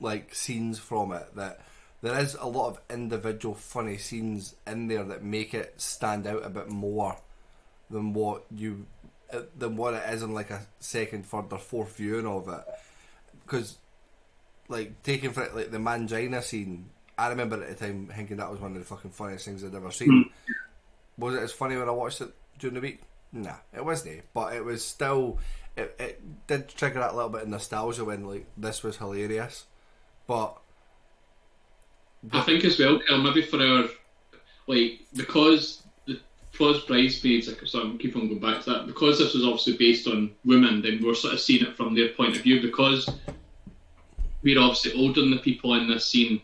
like 0.00 0.34
scenes 0.34 0.78
from 0.78 1.12
it 1.12 1.34
that 1.36 1.60
there 2.00 2.18
is 2.18 2.34
a 2.34 2.46
lot 2.46 2.68
of 2.68 2.80
individual 2.90 3.54
funny 3.54 3.98
scenes 3.98 4.54
in 4.66 4.88
there 4.88 5.04
that 5.04 5.22
make 5.22 5.52
it 5.52 5.80
stand 5.80 6.26
out 6.26 6.44
a 6.44 6.48
bit 6.48 6.68
more 6.68 7.16
than 7.90 8.12
what 8.12 8.44
you 8.54 8.86
uh, 9.32 9.42
than 9.58 9.76
what 9.76 9.94
it 9.94 10.02
is 10.10 10.22
in 10.22 10.32
like 10.32 10.50
a 10.50 10.66
second, 10.80 11.26
third, 11.26 11.52
or 11.52 11.58
fourth 11.58 11.96
viewing 11.96 12.26
of 12.26 12.48
it. 12.48 12.64
Because, 13.44 13.76
like, 14.68 15.02
taking 15.02 15.32
for 15.32 15.42
it, 15.42 15.54
like 15.54 15.70
the 15.70 15.78
mangina 15.78 16.42
scene, 16.42 16.88
I 17.18 17.28
remember 17.28 17.62
at 17.62 17.68
the 17.68 17.86
time 17.86 18.10
thinking 18.14 18.38
that 18.38 18.50
was 18.50 18.60
one 18.60 18.72
of 18.72 18.78
the 18.78 18.84
fucking 18.84 19.10
funniest 19.10 19.44
things 19.44 19.64
I'd 19.64 19.74
ever 19.74 19.90
seen. 19.90 20.30
Was 21.18 21.34
it 21.34 21.42
as 21.42 21.52
funny 21.52 21.76
when 21.76 21.88
I 21.88 21.92
watched 21.92 22.20
it 22.20 22.32
during 22.58 22.74
the 22.74 22.80
week? 22.80 23.02
Nah, 23.32 23.56
it 23.74 23.84
wasn't. 23.84 24.22
But 24.32 24.54
it 24.54 24.64
was 24.64 24.84
still, 24.84 25.38
it, 25.78 25.94
it 25.98 26.46
did 26.46 26.68
trigger 26.68 26.98
that 26.98 27.14
little 27.14 27.30
bit 27.30 27.42
of 27.42 27.48
nostalgia 27.48 28.04
when 28.04 28.24
like 28.24 28.46
this 28.56 28.82
was 28.82 28.96
hilarious. 28.96 29.66
But 30.26 30.58
I 32.32 32.42
think 32.42 32.64
as 32.64 32.78
well, 32.78 33.00
maybe 33.22 33.42
for 33.42 33.60
our 33.60 33.84
like 34.66 35.00
because 35.14 35.82
the 36.06 36.20
because 36.50 36.84
bridesmaids, 36.84 37.48
like, 37.48 37.64
so 37.64 37.80
I'm 37.80 37.98
keep 37.98 38.16
on 38.16 38.28
going 38.28 38.40
back 38.40 38.64
to 38.64 38.70
that 38.70 38.86
because 38.86 39.18
this 39.18 39.34
was 39.34 39.44
obviously 39.44 39.76
based 39.76 40.08
on 40.08 40.32
women, 40.44 40.82
then 40.82 41.00
we're 41.02 41.14
sort 41.14 41.34
of 41.34 41.40
seeing 41.40 41.64
it 41.64 41.76
from 41.76 41.94
their 41.94 42.08
point 42.08 42.36
of 42.36 42.42
view 42.42 42.60
because 42.60 43.08
we're 44.42 44.60
obviously 44.60 44.92
older 44.94 45.20
than 45.20 45.30
the 45.30 45.38
people 45.38 45.74
in 45.74 45.88
this 45.88 46.06
scene. 46.06 46.42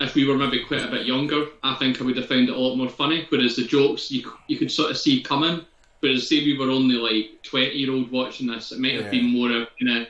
If 0.00 0.16
we 0.16 0.26
were 0.26 0.36
maybe 0.36 0.64
quite 0.64 0.82
a 0.82 0.90
bit 0.90 1.06
younger, 1.06 1.46
I 1.62 1.76
think 1.76 2.00
I 2.00 2.04
would 2.04 2.16
have 2.16 2.26
found 2.26 2.48
it 2.48 2.54
a 2.54 2.58
lot 2.58 2.76
more 2.76 2.88
funny. 2.88 3.26
Whereas 3.28 3.56
the 3.56 3.64
jokes 3.64 4.10
you 4.10 4.30
you 4.48 4.58
could 4.58 4.70
sort 4.70 4.90
of 4.90 4.98
see 4.98 5.22
coming. 5.22 5.64
Whereas 6.04 6.28
say 6.28 6.44
we 6.44 6.58
were 6.58 6.68
only 6.70 6.96
like 6.96 7.42
twenty 7.42 7.76
year 7.78 7.90
old 7.90 8.10
watching 8.12 8.46
this, 8.48 8.72
it 8.72 8.78
might 8.78 8.92
have 8.94 9.04
Yeah. 9.04 9.10
been 9.10 9.32
more 9.32 9.50
of 9.50 9.68
kind 9.80 10.02
of 10.02 10.08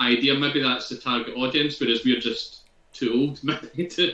idea. 0.00 0.34
Maybe 0.34 0.60
that's 0.60 0.88
the 0.88 0.96
target 0.96 1.36
audience, 1.36 1.78
whereas 1.80 2.04
we're 2.04 2.18
just 2.18 2.62
too 2.92 3.12
old 3.14 3.38
maybe 3.44 3.86
to 3.86 4.12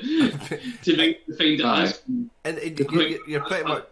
to 0.82 0.96
make 0.98 1.24
to 1.24 1.34
find 1.36 1.58
it 1.60 1.64
Aye. 1.64 1.82
as. 1.84 2.02
and 2.44 2.58
it, 2.58 2.78
you, 2.78 3.18
you're 3.26 3.40
pretty 3.44 3.64
much 3.66 3.84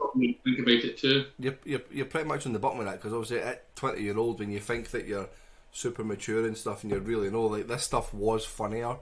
think 0.45 0.59
about 0.59 0.69
it 0.69 0.99
too. 0.99 1.25
you're, 1.39 1.55
you're, 1.65 1.81
you're 1.91 2.07
pretty 2.07 2.29
much 2.29 2.45
on 2.45 2.53
the 2.53 2.59
bottom 2.59 2.81
of 2.81 2.85
that 2.87 2.97
because 2.97 3.13
obviously 3.15 3.39
at 3.39 3.75
20 3.77 4.03
year 4.03 4.19
old 4.19 4.39
when 4.41 4.51
you 4.51 4.59
think 4.61 4.91
that 4.91 5.07
you're 5.07 5.29
super 5.73 6.03
mature 6.05 6.45
and 6.45 6.59
stuff 6.59 6.83
and 6.83 6.91
you're 6.91 7.01
really 7.01 7.31
know 7.31 7.47
like 7.47 7.69
this 7.69 7.85
stuff 7.85 8.13
was 8.13 8.45
funnier 8.45 8.97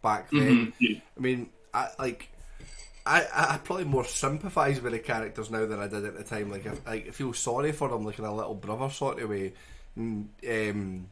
back 0.00 0.30
then 0.30 0.72
Mhm. 0.80 1.02
I 1.16 1.20
mean 1.20 1.50
I 1.74 1.88
like. 1.98 2.28
I, 3.04 3.26
I 3.32 3.58
probably 3.58 3.84
more 3.84 4.04
sympathise 4.04 4.80
with 4.80 4.92
the 4.92 4.98
characters 4.98 5.50
now 5.50 5.66
than 5.66 5.80
I 5.80 5.88
did 5.88 6.04
at 6.04 6.16
the 6.16 6.24
time. 6.24 6.50
Like, 6.50 6.66
I, 6.86 6.92
I 6.92 7.00
feel 7.10 7.32
sorry 7.32 7.72
for 7.72 7.88
them, 7.88 8.04
like 8.04 8.18
in 8.18 8.24
a 8.24 8.34
little 8.34 8.54
brother 8.54 8.90
sort 8.90 9.20
of 9.20 9.30
way. 9.30 9.54
Um, 9.96 11.08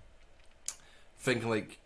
thinking 1.18 1.51
like, 1.51 1.78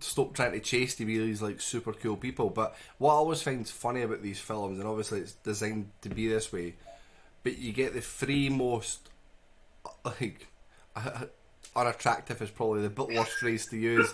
stop 0.00 0.34
trying 0.34 0.52
to 0.52 0.60
chase 0.60 0.94
to 0.96 1.04
be 1.04 1.18
these 1.18 1.42
like 1.42 1.60
super 1.60 1.92
cool 1.92 2.16
people. 2.16 2.50
But 2.50 2.76
what 2.98 3.12
I 3.12 3.16
always 3.16 3.42
find 3.42 3.68
funny 3.68 4.02
about 4.02 4.22
these 4.22 4.38
films, 4.38 4.78
and 4.78 4.88
obviously 4.88 5.20
it's 5.20 5.32
designed 5.32 5.90
to 6.02 6.08
be 6.08 6.28
this 6.28 6.52
way, 6.52 6.74
but 7.42 7.58
you 7.58 7.72
get 7.72 7.94
the 7.94 8.00
three 8.00 8.48
most 8.48 9.08
like 10.04 10.46
unattractive 11.76 12.40
is 12.42 12.50
probably 12.50 12.82
the 12.82 12.90
bit 12.90 13.08
worst 13.08 13.32
phrase 13.32 13.66
to 13.66 13.76
use. 13.76 14.12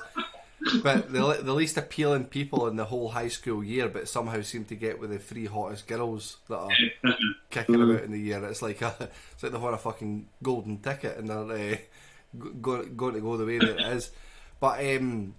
But 0.82 1.12
the, 1.12 1.40
the 1.42 1.52
least 1.52 1.76
appealing 1.76 2.26
people 2.26 2.66
in 2.68 2.76
the 2.76 2.86
whole 2.86 3.10
high 3.10 3.28
school 3.28 3.62
year, 3.62 3.88
but 3.88 4.08
somehow 4.08 4.40
seem 4.40 4.64
to 4.66 4.76
get 4.76 4.98
with 4.98 5.10
the 5.10 5.18
three 5.18 5.46
hottest 5.46 5.86
girls 5.86 6.38
that 6.48 6.56
are 6.56 6.70
kicking 7.50 7.82
about 7.82 8.04
in 8.04 8.12
the 8.12 8.20
year. 8.20 8.42
It's 8.44 8.62
like 8.62 8.80
a, 8.80 9.10
it's 9.32 9.42
like 9.42 9.52
they 9.52 9.58
want 9.58 9.74
a 9.74 9.78
fucking 9.78 10.28
golden 10.42 10.78
ticket 10.78 11.18
and 11.18 11.28
they're 11.28 11.74
uh, 11.74 11.76
going 12.60 12.96
going 12.96 13.14
to 13.14 13.20
go 13.20 13.36
the 13.36 13.44
way 13.44 13.58
that 13.58 13.78
it 13.78 13.96
is. 13.96 14.10
But 14.60 14.80
um, 14.80 15.34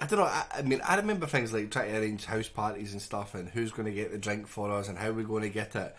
I 0.00 0.06
don't 0.06 0.18
know. 0.18 0.24
I, 0.24 0.44
I, 0.54 0.62
mean, 0.62 0.80
I 0.86 0.96
remember 0.96 1.26
things 1.26 1.52
like 1.52 1.70
trying 1.70 1.92
to 1.92 1.98
arrange 1.98 2.24
house 2.24 2.48
parties 2.48 2.92
and 2.92 3.02
stuff, 3.02 3.34
and 3.34 3.48
who's 3.48 3.72
going 3.72 3.86
to 3.86 3.92
get 3.92 4.10
the 4.10 4.18
drink 4.18 4.46
for 4.46 4.70
us, 4.70 4.88
and 4.88 4.98
how 4.98 5.10
we're 5.10 5.24
going 5.24 5.42
to 5.42 5.48
get 5.48 5.76
it. 5.76 5.94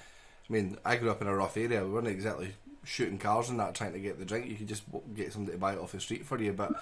I 0.49 0.53
mean, 0.53 0.77
I 0.83 0.97
grew 0.97 1.11
up 1.11 1.21
in 1.21 1.27
a 1.27 1.35
rough 1.35 1.55
area. 1.55 1.85
We 1.85 1.91
weren't 1.91 2.07
exactly 2.07 2.55
shooting 2.83 3.17
cars 3.17 3.49
and 3.49 3.59
that 3.59 3.75
trying 3.75 3.93
to 3.93 3.99
get 3.99 4.19
the 4.19 4.25
drink. 4.25 4.47
You 4.47 4.55
could 4.55 4.67
just 4.67 4.83
get 5.15 5.31
somebody 5.31 5.53
to 5.53 5.59
buy 5.59 5.73
it 5.73 5.79
off 5.79 5.93
the 5.93 5.99
street 5.99 6.25
for 6.25 6.41
you. 6.41 6.51
But 6.51 6.73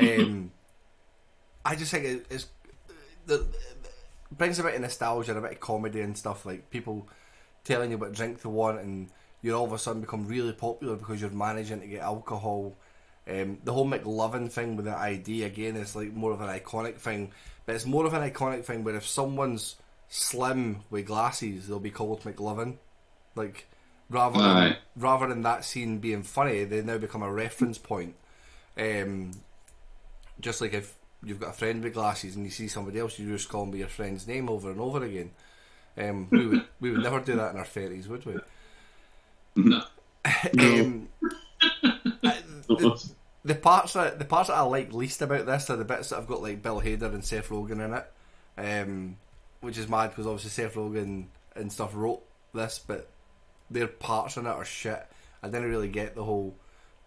um, 0.00 0.50
I 1.68 1.76
just 1.76 1.90
think 1.90 2.06
it, 2.06 2.26
it's 2.30 2.46
the, 3.26 3.46
brings 4.32 4.58
a 4.58 4.62
bit 4.62 4.74
of 4.74 4.80
nostalgia, 4.80 5.32
and 5.32 5.38
a 5.38 5.42
bit 5.42 5.52
of 5.52 5.60
comedy 5.60 6.00
and 6.00 6.16
stuff. 6.16 6.46
Like 6.46 6.70
people 6.70 7.06
telling 7.62 7.90
you 7.90 7.98
what 7.98 8.14
drink 8.14 8.40
they 8.40 8.48
want, 8.48 8.80
and 8.80 9.10
you 9.42 9.54
all 9.54 9.66
of 9.66 9.72
a 9.74 9.78
sudden 9.78 10.00
become 10.00 10.26
really 10.26 10.54
popular 10.54 10.96
because 10.96 11.20
you're 11.20 11.30
managing 11.30 11.80
to 11.80 11.86
get 11.86 12.00
alcohol. 12.00 12.74
Um, 13.28 13.58
the 13.64 13.74
whole 13.74 13.86
McLovin 13.86 14.50
thing 14.50 14.76
with 14.76 14.86
the 14.86 14.96
ID 14.96 15.44
again 15.44 15.76
is 15.76 15.94
like 15.94 16.14
more 16.14 16.32
of 16.32 16.40
an 16.40 16.48
iconic 16.48 16.96
thing, 16.96 17.32
but 17.66 17.74
it's 17.74 17.84
more 17.84 18.06
of 18.06 18.14
an 18.14 18.28
iconic 18.28 18.64
thing 18.64 18.82
where 18.82 18.96
if 18.96 19.06
someone's 19.06 19.76
slim 20.08 20.84
with 20.88 21.04
glasses, 21.04 21.68
they'll 21.68 21.78
be 21.78 21.90
called 21.90 22.22
McLovin. 22.22 22.78
Like 23.34 23.66
rather 24.08 24.40
than 24.40 24.76
rather 24.96 25.26
than 25.26 25.42
that 25.42 25.66
scene 25.66 25.98
being 25.98 26.22
funny, 26.22 26.64
they 26.64 26.80
now 26.80 26.96
become 26.96 27.22
a 27.22 27.30
reference 27.30 27.76
point. 27.76 28.14
Um, 28.78 29.32
just 30.40 30.62
like 30.62 30.72
if 30.72 30.97
you've 31.22 31.40
got 31.40 31.50
a 31.50 31.54
friend 31.54 31.82
with 31.82 31.94
glasses 31.94 32.36
and 32.36 32.44
you 32.44 32.50
see 32.50 32.68
somebody 32.68 32.98
else, 32.98 33.18
you 33.18 33.30
just 33.30 33.48
call 33.48 33.62
them 33.62 33.72
by 33.72 33.78
your 33.78 33.88
friend's 33.88 34.26
name 34.26 34.48
over 34.48 34.70
and 34.70 34.80
over 34.80 35.04
again. 35.04 35.30
Um, 35.96 36.28
we 36.30 36.46
would 36.46 36.64
we 36.80 36.90
would 36.90 37.02
never 37.02 37.20
do 37.20 37.36
that 37.36 37.52
in 37.52 37.58
our 37.58 37.64
thirties, 37.64 38.08
would 38.08 38.24
we? 38.24 38.36
No. 39.56 39.82
um, 40.58 41.08
the, 42.68 43.12
the 43.44 43.54
parts 43.54 43.94
that 43.94 44.18
the 44.18 44.24
parts 44.24 44.48
that 44.48 44.56
I 44.56 44.62
like 44.62 44.92
least 44.92 45.22
about 45.22 45.46
this 45.46 45.70
are 45.70 45.76
the 45.76 45.84
bits 45.84 46.10
that 46.10 46.16
have 46.16 46.26
got 46.26 46.42
like 46.42 46.62
Bill 46.62 46.80
Hader 46.80 47.12
and 47.12 47.24
Seth 47.24 47.48
Rogen 47.48 47.84
in 47.84 47.94
it, 47.94 48.82
um, 48.82 49.16
which 49.60 49.78
is 49.78 49.88
mad 49.88 50.10
because 50.10 50.26
obviously 50.26 50.50
Seth 50.50 50.74
Rogen 50.74 51.26
and 51.56 51.72
stuff 51.72 51.94
wrote 51.94 52.22
this, 52.54 52.78
but 52.84 53.08
their 53.70 53.86
parts 53.86 54.36
in 54.36 54.46
it 54.46 54.50
are 54.50 54.64
shit. 54.64 55.06
I 55.42 55.48
didn't 55.48 55.70
really 55.70 55.88
get 55.88 56.14
the 56.14 56.24
whole 56.24 56.54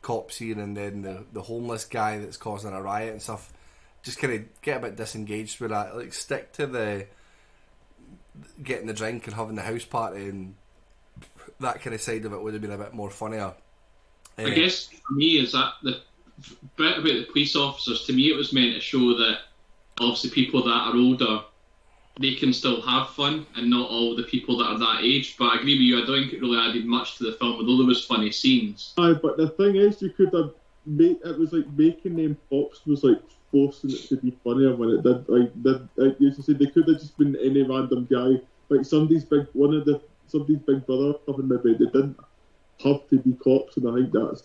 cop 0.02 0.32
scene 0.32 0.60
and 0.60 0.76
then 0.76 1.04
the 1.04 1.26
the 1.32 1.44
homeless 1.44 1.86
guy 1.86 2.18
that's 2.18 2.38
causing 2.38 2.74
a 2.74 2.82
riot 2.82 3.12
and 3.12 3.22
stuff. 3.22 3.54
Just 4.04 4.20
kind 4.20 4.34
of 4.34 4.62
get 4.62 4.78
a 4.78 4.80
bit 4.88 4.96
disengaged 4.96 5.60
with 5.60 5.72
that. 5.72 5.96
Like 5.96 6.14
stick 6.14 6.52
to 6.54 6.68
the 6.68 7.08
getting 8.64 8.88
the 8.88 8.94
drink 8.94 9.28
and 9.28 9.36
having 9.36 9.56
the 9.56 9.62
house 9.62 9.84
party 9.84 10.30
and 10.30 10.56
that 11.60 11.82
kind 11.82 11.94
of 11.94 12.02
side 12.02 12.26
of 12.26 12.34
it 12.34 12.42
would 12.42 12.54
have 12.54 12.62
been 12.62 12.72
a 12.72 12.78
bit 12.78 12.94
more 12.94 13.10
funnier. 13.10 13.54
I 14.38 14.44
uh, 14.44 14.50
guess 14.56 14.88
for 14.88 15.14
me 15.14 15.40
is 15.40 15.52
that 15.52 15.74
the 15.84 16.02
bit 16.76 16.98
about 16.98 17.04
the 17.04 17.28
police 17.32 17.56
officers. 17.56 18.06
To 18.06 18.14
me, 18.14 18.32
it 18.32 18.36
was 18.36 18.54
meant 18.54 18.74
to 18.74 18.82
show 18.82 19.16
that 19.18 19.40
obviously 20.00 20.32
people 20.32 20.64
that 20.64 20.72
are 20.72 20.96
older 20.96 21.44
they 22.20 22.36
can 22.36 22.52
still 22.54 22.82
have 22.82 23.10
fun, 23.10 23.46
and 23.56 23.70
not 23.70 23.90
all 23.90 24.16
the 24.16 24.24
people 24.24 24.58
that 24.58 24.66
are 24.66 24.80
that 24.80 25.00
age. 25.02 25.38
But 25.38 25.46
I 25.46 25.56
agree 25.60 25.76
with 25.76 25.82
you. 25.82 26.02
I 26.02 26.06
don't 26.06 26.20
think 26.22 26.34
it 26.34 26.42
really 26.42 26.60
added 26.60 26.86
much 26.86 27.18
to 27.18 27.24
the 27.24 27.34
film, 27.34 27.54
although 27.54 27.78
there 27.78 27.88
was 27.88 28.06
funny 28.06 28.32
scenes. 28.32 28.94
Aye, 28.98 29.14
but 29.14 29.38
the 29.38 29.50
thing 29.50 29.76
is, 29.76 30.02
you 30.02 30.10
could 30.10 30.34
have 30.34 30.52
made 30.86 31.18
it 31.24 31.40
was 31.40 31.54
like 31.54 31.68
making 31.78 32.16
them 32.16 32.38
pops 32.50 32.86
was 32.86 33.04
like 33.04 33.22
forcing 33.52 33.92
it 33.92 34.08
to 34.10 34.18
be 34.18 34.32
funnier 34.44 34.76
when 34.76 34.90
it 34.90 35.04
did. 35.04 35.28
Like, 35.28 35.64
did, 35.64 35.90
like 35.98 36.16
you 36.20 36.32
said, 36.34 36.60
they 36.60 36.68
could 36.68 36.88
have 36.88 37.00
just 37.00 37.18
been 37.18 37.36
any 37.36 37.64
random 37.64 38.08
guy, 38.10 38.42
like 38.70 38.86
somebody's 38.86 39.26
big 39.26 39.48
one 39.54 39.74
of 39.74 39.86
the 39.86 40.02
somebody's 40.28 40.60
big 40.60 40.86
brother 40.86 41.14
coming 41.26 41.50
maybe 41.50 41.78
they 41.78 41.92
didn't 41.92 42.18
have 42.84 43.08
to 43.10 43.20
be 43.20 43.34
cops, 43.34 43.78
and 43.78 43.88
I 43.90 43.94
think 43.96 44.14
that's 44.14 44.44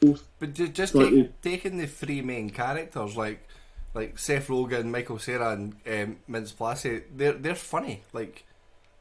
forced. 0.00 0.24
But 0.38 0.54
just 0.54 0.94
take, 0.94 1.40
taking 1.40 1.78
the 1.78 1.86
three 1.86 2.22
main 2.22 2.50
characters 2.50 3.16
like 3.16 3.48
like 3.94 4.18
Seth 4.18 4.48
Rogen, 4.48 4.86
Michael 4.86 5.18
Cera, 5.18 5.52
and 5.52 5.74
um, 5.86 6.16
Mintz-Plasse, 6.30 7.04
they're 7.14 7.32
they're 7.32 7.54
funny. 7.54 8.02
Like 8.12 8.44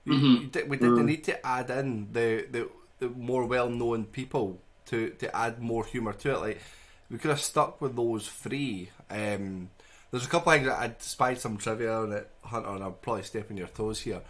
mm-hmm. 0.07 0.57
you, 0.57 0.65
we 0.67 0.77
didn't 0.77 0.97
mm. 0.97 1.05
need 1.05 1.23
to 1.25 1.45
add 1.45 1.69
in 1.69 2.11
the, 2.11 2.45
the, 2.51 2.69
the 2.99 3.09
more 3.09 3.45
well 3.45 3.69
known 3.69 4.05
people 4.05 4.59
to 4.87 5.09
to 5.11 5.35
add 5.35 5.61
more 5.61 5.85
humour 5.85 6.13
to 6.13 6.31
it. 6.31 6.39
Like 6.39 6.61
we 7.09 7.17
could 7.17 7.29
have 7.29 7.41
stuck 7.41 7.81
with 7.81 7.95
those 7.95 8.27
three. 8.27 8.89
Um, 9.11 9.69
there's 10.09 10.25
a 10.25 10.29
couple 10.29 10.51
of 10.51 10.57
things 10.57 10.67
that 10.67 10.79
I'd 10.79 11.01
spied 11.01 11.39
some 11.39 11.57
trivia 11.57 11.93
on 11.93 12.11
it, 12.11 12.29
Hunter, 12.43 12.69
and 12.69 12.83
I'm 12.83 12.93
probably 13.01 13.23
stepping 13.23 13.55
on 13.55 13.59
your 13.59 13.67
toes 13.67 14.01
here. 14.01 14.21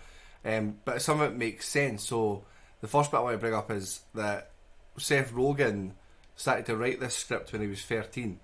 Um, 0.46 0.78
but 0.86 1.02
some 1.02 1.22
of 1.22 1.32
it 1.32 1.38
makes 1.38 1.68
sense. 1.68 2.08
So 2.08 2.44
the 2.82 2.88
first 2.88 3.12
bit 3.12 3.18
I 3.18 3.22
want 3.22 3.36
to 3.36 3.40
bring 3.40 3.54
up 3.54 3.72
is 3.72 4.02
that 4.14 4.52
Seth 4.98 5.34
Rogen 5.34 5.92
started 6.36 6.66
to 6.68 6.76
write 6.76 7.00
this 7.00 7.16
script 7.16 7.52
when 7.52 7.62
he 7.62 7.68
was 7.68 7.82
13. 7.84 8.40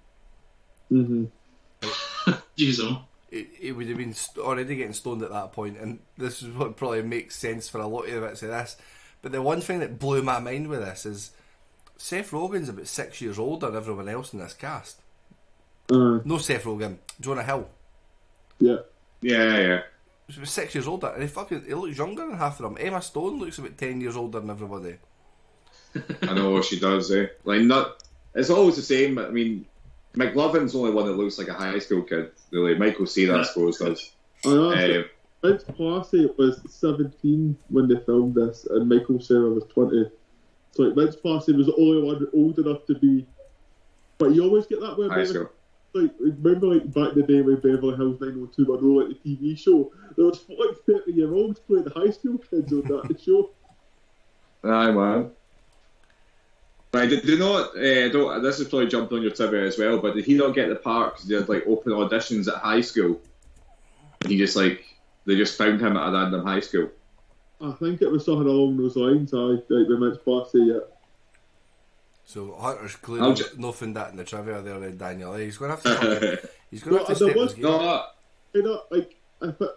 Mm-hmm. 0.91 2.33
Jesus. 2.55 2.93
It, 3.29 3.47
it 3.59 3.71
would 3.73 3.87
have 3.87 3.97
been 3.97 4.15
already 4.37 4.75
getting 4.75 4.93
stoned 4.93 5.21
at 5.21 5.31
that 5.31 5.51
point, 5.51 5.77
and 5.77 5.99
this 6.17 6.41
is 6.41 6.53
what 6.53 6.77
probably 6.77 7.01
makes 7.01 7.35
sense 7.35 7.67
for 7.67 7.79
a 7.79 7.87
lot 7.87 8.07
of 8.07 8.13
the 8.13 8.21
bits 8.21 8.43
of 8.43 8.49
this. 8.49 8.77
But 9.21 9.31
the 9.31 9.41
one 9.41 9.61
thing 9.61 9.79
that 9.79 9.99
blew 9.99 10.21
my 10.21 10.39
mind 10.39 10.67
with 10.67 10.79
this 10.79 11.05
is 11.05 11.31
Seth 11.97 12.31
Rogen's 12.31 12.69
about 12.69 12.87
six 12.87 13.19
years 13.19 13.37
older 13.37 13.67
than 13.67 13.75
everyone 13.75 14.07
else 14.07 14.31
in 14.33 14.39
this 14.39 14.53
cast. 14.53 15.01
Uh, 15.89 16.19
no 16.25 16.37
Seth 16.37 16.63
Rogen, 16.63 16.97
Jonah 17.19 17.43
Hill. 17.43 17.67
Yeah. 18.59 18.77
Yeah, 19.21 19.57
yeah. 19.59 19.81
He's 20.27 20.37
about 20.37 20.49
six 20.49 20.75
years 20.75 20.87
older, 20.87 21.07
and 21.07 21.21
he 21.21 21.29
fucking 21.29 21.65
he 21.65 21.73
looks 21.73 21.97
younger 21.97 22.27
than 22.27 22.37
half 22.37 22.59
of 22.59 22.63
them. 22.63 22.77
Emma 22.79 23.01
Stone 23.01 23.39
looks 23.39 23.57
about 23.57 23.77
ten 23.77 24.01
years 24.01 24.17
older 24.17 24.39
than 24.39 24.49
everybody. 24.49 24.97
I 26.23 26.33
know 26.33 26.61
she 26.61 26.79
does. 26.79 27.11
Eh? 27.11 27.27
Like 27.45 27.61
not, 27.61 28.03
it's 28.35 28.49
always 28.49 28.75
the 28.75 28.81
same. 28.81 29.17
I 29.17 29.29
mean, 29.29 29.65
McLovin's 30.15 30.73
the 30.73 30.79
only 30.79 30.91
one 30.91 31.05
that 31.05 31.13
looks 31.13 31.37
like 31.37 31.47
a 31.47 31.53
high 31.53 31.79
school 31.79 32.03
kid, 32.03 32.31
really. 32.51 32.75
Michael 32.75 33.05
Cera, 33.05 33.39
I 33.39 33.43
suppose, 33.43 33.77
does. 33.77 34.11
I 34.45 34.49
know. 34.49 34.71
Um, 34.71 35.05
Mintz-Plasse 35.43 36.37
was 36.37 36.61
17 36.67 37.57
when 37.69 37.87
they 37.87 37.99
filmed 38.05 38.35
this, 38.35 38.65
and 38.69 38.89
Michael 38.89 39.21
Cera 39.21 39.49
was 39.49 39.63
20. 39.69 40.09
So 40.71 40.83
like, 40.83 40.95
Mintz-Plasse 40.95 41.55
was 41.55 41.67
the 41.67 41.75
only 41.77 42.01
one 42.01 42.27
old 42.33 42.57
enough 42.59 42.85
to 42.87 42.95
be. 42.95 43.25
But 44.17 44.33
you 44.33 44.43
always 44.43 44.65
get 44.65 44.81
that 44.81 44.97
way. 44.97 45.07
High 45.07 45.25
school. 45.25 45.49
Like, 46.01 46.11
remember, 46.19 46.67
like 46.67 46.93
back 46.93 47.13
in 47.13 47.21
the 47.21 47.27
day 47.27 47.41
when 47.41 47.55
Beverly 47.55 47.95
Hills 47.95 48.19
90210, 48.19 48.95
like 48.95 49.23
the 49.23 49.35
TV 49.35 49.57
show, 49.57 49.91
there 50.15 50.25
was 50.25 50.43
like 50.49 50.77
30 50.85 51.11
year 51.11 51.33
olds 51.33 51.59
playing 51.59 51.85
the 51.85 51.91
high 51.91 52.11
school 52.11 52.37
kids 52.37 52.71
on 52.71 52.81
that 52.81 53.21
show. 53.25 53.51
Aye, 54.63 54.91
man. 54.91 55.31
Right, 56.93 57.09
did, 57.09 57.25
did 57.25 57.39
not, 57.39 57.77
uh, 57.77 58.09
don't, 58.09 58.41
this 58.41 58.59
is 58.59 58.69
probably 58.69 58.87
jumped 58.87 59.11
on 59.11 59.21
your 59.21 59.31
trivia 59.31 59.65
as 59.65 59.77
well, 59.77 59.99
but 59.99 60.15
did 60.15 60.25
he 60.25 60.35
not 60.35 60.55
get 60.55 60.69
the 60.69 60.75
part 60.75 61.15
because 61.15 61.27
they 61.27 61.35
had 61.35 61.49
like 61.49 61.67
open 61.67 61.91
auditions 61.91 62.47
at 62.47 62.61
high 62.61 62.81
school? 62.81 63.19
And 64.21 64.31
he 64.31 64.37
just 64.37 64.55
like, 64.55 64.83
they 65.25 65.35
just 65.35 65.57
found 65.57 65.81
him 65.81 65.97
at 65.97 66.09
a 66.09 66.11
random 66.11 66.45
high 66.45 66.61
school. 66.61 66.89
I 67.59 67.71
think 67.73 68.01
it 68.01 68.09
was 68.09 68.25
something 68.25 68.47
along 68.47 68.77
those 68.77 68.95
lines, 68.95 69.33
I 69.33 69.37
like 69.37 69.67
the 69.67 69.97
Mitch 69.99 70.23
Barcy, 70.25 70.59
yeah. 70.59 70.79
So 72.27 72.57
Hunter's 72.59 72.97
clearly 72.97 73.35
just... 73.35 73.57
nothing 73.57 73.93
that 73.93 74.11
in 74.11 74.17
the 74.17 74.25
trivia 74.25 74.61
there, 74.61 74.77
then 74.79 74.97
Daniel. 74.97 75.33
He's 75.35 75.57
going 75.57 75.77
to 75.77 75.89
have 75.89 75.99
to. 76.01 76.49
he's 76.69 76.83
going 76.83 76.97
to 76.97 77.05
have 77.05 77.17
to 77.17 77.23
step 77.23 77.35
his 77.37 77.53
game. 77.53 77.63
No, 77.63 78.03
you 78.53 78.63
know, 78.63 78.81
like 78.91 79.15
if 79.41 79.61
it, 79.61 79.69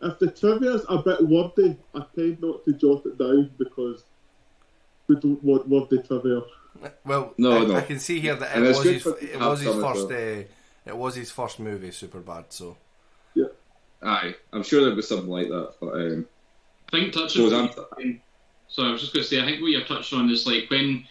if 0.00 0.18
the 0.18 0.30
trivia's 0.30 0.86
a 0.88 1.02
bit 1.02 1.20
wordy, 1.28 1.76
I 1.94 2.02
tend 2.16 2.40
not 2.40 2.64
to 2.64 2.72
jot 2.72 3.04
it 3.04 3.18
down 3.18 3.50
because 3.58 4.04
we 5.06 5.16
don't 5.16 5.44
want 5.44 5.68
wordy 5.68 5.98
trivia. 5.98 6.40
Well, 7.04 7.34
no, 7.36 7.58
I, 7.58 7.64
no. 7.66 7.76
I 7.76 7.82
can 7.82 7.98
see 7.98 8.20
here 8.20 8.36
that 8.36 8.56
it 8.56 8.60
was 8.60 8.82
his, 8.82 9.06
it 9.06 9.38
was 9.38 9.60
his 9.60 9.74
first 9.74 10.10
uh, 10.10 10.44
it 10.86 10.96
was 10.96 11.14
his 11.14 11.30
first 11.30 11.60
movie, 11.60 11.90
super 11.90 12.20
bad. 12.20 12.46
So 12.48 12.78
yeah, 13.34 13.48
aye, 14.02 14.34
I'm 14.54 14.62
sure 14.62 14.82
there 14.82 14.94
was 14.94 15.06
something 15.06 15.28
like 15.28 15.48
that. 15.48 15.74
But 15.78 15.92
um, 15.92 16.26
I 16.90 16.96
think 16.96 17.12
touching. 17.12 17.52
On, 17.52 17.68
so 18.68 18.84
I 18.84 18.92
was 18.92 19.02
just 19.02 19.12
going 19.12 19.24
to 19.24 19.28
say, 19.28 19.42
I 19.42 19.44
think 19.44 19.60
what 19.60 19.72
you're 19.72 19.84
touching 19.84 20.18
on 20.18 20.30
is 20.30 20.46
like 20.46 20.70
when 20.70 21.04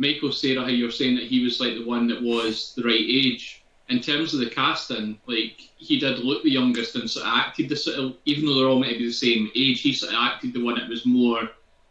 Michael 0.00 0.32
Cera, 0.32 0.62
how 0.62 0.68
you're 0.68 0.90
saying 0.90 1.16
that 1.16 1.26
he 1.26 1.44
was 1.44 1.60
like 1.60 1.74
the 1.74 1.84
one 1.84 2.06
that 2.08 2.22
was 2.22 2.74
the 2.74 2.82
right 2.82 3.06
age. 3.22 3.62
in 3.90 4.00
terms 4.00 4.32
of 4.32 4.40
the 4.40 4.48
casting, 4.48 5.18
like 5.26 5.60
he 5.76 5.98
did 5.98 6.20
look 6.20 6.42
the 6.44 6.50
youngest 6.50 6.94
and 6.94 7.10
sort 7.10 7.26
of 7.26 7.32
acted 7.34 7.68
the 7.68 7.76
sort 7.76 7.98
of, 7.98 8.14
even 8.24 8.46
though 8.46 8.54
they're 8.54 8.68
all 8.68 8.78
meant 8.78 8.92
to 8.92 8.98
be 9.00 9.06
the 9.06 9.12
same 9.12 9.50
age, 9.54 9.80
he 9.82 9.92
sort 9.92 10.12
of 10.14 10.18
acted 10.20 10.52
the 10.52 10.64
one 10.64 10.76
that 10.76 10.88
was 10.88 11.04
more 11.04 11.40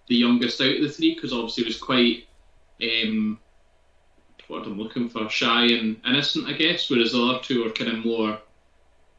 the 0.07 0.15
youngest 0.15 0.61
out 0.61 0.75
of 0.77 0.81
the 0.81 0.89
three 0.89 1.13
because 1.13 1.33
obviously 1.33 1.63
he 1.65 1.67
was 1.69 1.77
quite, 1.77 2.25
um, 2.81 3.37
what 4.47 4.65
I'm 4.65 4.79
looking 4.79 5.09
for, 5.09 5.29
shy 5.29 5.65
and 5.65 5.99
innocent, 6.07 6.47
I 6.47 6.53
guess, 6.53 6.89
whereas 6.89 7.11
the 7.11 7.21
other 7.21 7.39
two 7.43 7.67
are 7.67 7.71
kind 7.71 7.91
of 7.91 8.05
more 8.05 8.39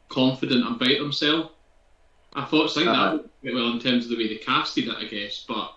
confident 0.09 0.67
about 0.67 0.99
themselves. 0.99 1.51
I 2.33 2.45
thought 2.47 2.71
so 2.71 2.81
I 2.81 2.85
think 2.85 2.97
Uh-huh. 2.97 3.17
that 3.19 3.25
worked 3.45 3.55
well 3.55 3.73
in 3.73 3.79
terms 3.81 4.05
of 4.05 4.11
the 4.11 4.17
way 4.17 4.29
they 4.29 4.37
casted 4.37 4.89
it, 4.89 4.97
I 4.97 5.05
guess, 5.05 5.45
but 5.47 5.75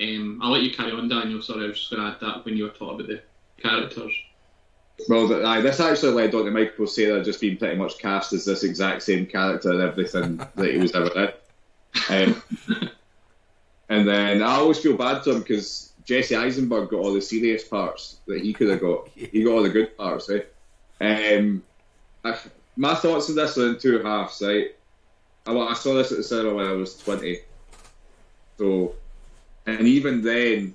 um, 0.00 0.40
I'll 0.42 0.50
let 0.50 0.62
you 0.62 0.72
carry 0.72 0.92
on, 0.92 1.08
Daniel. 1.08 1.42
Sorry, 1.42 1.64
I 1.64 1.68
was 1.68 1.78
just 1.78 1.90
going 1.90 2.02
to 2.02 2.08
add 2.08 2.20
that 2.20 2.44
when 2.44 2.56
you 2.56 2.64
were 2.64 2.70
talking 2.70 3.00
about 3.00 3.08
the 3.08 3.22
characters. 3.60 4.12
Well, 5.08 5.46
aye, 5.46 5.60
this 5.60 5.80
actually 5.80 6.12
led 6.12 6.34
on 6.34 6.44
to 6.44 6.50
Michael 6.50 6.86
Cera 6.86 7.24
just 7.24 7.40
being 7.40 7.56
pretty 7.56 7.76
much 7.76 7.98
cast 7.98 8.32
as 8.32 8.44
this 8.44 8.64
exact 8.64 9.02
same 9.02 9.26
character 9.26 9.72
in 9.72 9.80
everything 9.80 10.36
that 10.56 10.70
he 10.70 10.78
was 10.78 10.92
ever 10.92 11.32
in. 12.08 12.34
Um, 12.34 12.42
and 13.88 14.08
then 14.08 14.42
I 14.42 14.56
always 14.56 14.78
feel 14.78 14.96
bad 14.96 15.24
for 15.24 15.30
him 15.30 15.40
because 15.40 15.92
Jesse 16.04 16.36
Eisenberg 16.36 16.90
got 16.90 17.00
all 17.00 17.14
the 17.14 17.20
serious 17.20 17.66
parts 17.66 18.18
that 18.26 18.42
he 18.42 18.52
could 18.52 18.68
have 18.68 18.80
got. 18.80 19.08
He 19.08 19.42
got 19.42 19.52
all 19.52 19.62
the 19.62 19.70
good 19.70 19.96
parts, 19.96 20.30
eh? 20.30 20.42
Um, 21.00 21.62
I, 22.24 22.36
my 22.76 22.94
thoughts 22.94 23.30
on 23.30 23.36
this 23.36 23.56
are 23.58 23.68
in 23.68 23.78
two 23.78 24.02
halves, 24.02 24.42
right? 24.42 24.74
I, 25.46 25.56
I 25.56 25.74
saw 25.74 25.94
this 25.94 26.10
at 26.12 26.18
the 26.18 26.24
cinema 26.24 26.54
when 26.54 26.66
I 26.66 26.72
was 26.72 26.96
20. 26.98 27.38
So, 28.58 28.94
and 29.70 29.86
even 29.86 30.22
then, 30.22 30.74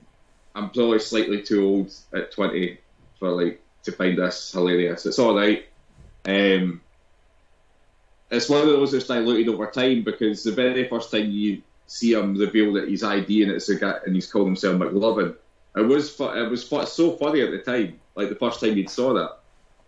I'm 0.53 0.69
probably 0.69 0.99
slightly 0.99 1.41
too 1.43 1.65
old 1.65 1.93
at 2.13 2.31
20 2.31 2.77
for 3.19 3.29
like 3.29 3.61
to 3.83 3.91
find 3.91 4.17
this 4.17 4.51
hilarious. 4.51 5.05
It's 5.05 5.19
all 5.19 5.35
right. 5.35 5.65
Um, 6.25 6.81
it's 8.31 8.49
one 8.49 8.61
of 8.61 8.67
those 8.67 8.91
that's 8.91 9.07
diluted 9.07 9.53
over 9.53 9.67
time 9.67 10.03
because 10.03 10.43
the 10.43 10.51
very 10.51 10.87
first 10.87 11.11
time 11.11 11.29
you 11.29 11.61
see 11.87 12.13
him 12.13 12.35
reveal 12.35 12.73
that 12.73 12.89
he's 12.89 13.03
ID 13.03 13.43
and 13.43 13.51
it's 13.51 13.69
a 13.69 13.75
guy 13.75 13.99
and 14.05 14.15
he's 14.15 14.31
called 14.31 14.47
himself 14.47 14.77
McLovin, 14.77 15.35
it 15.75 15.81
was 15.81 16.09
fu- 16.09 16.31
it 16.31 16.49
was 16.49 16.67
fu- 16.67 16.85
so 16.85 17.11
funny 17.11 17.41
at 17.41 17.51
the 17.51 17.59
time, 17.59 17.99
like 18.15 18.29
the 18.29 18.35
first 18.35 18.59
time 18.59 18.77
you 18.77 18.87
saw 18.87 19.13
that. 19.13 19.37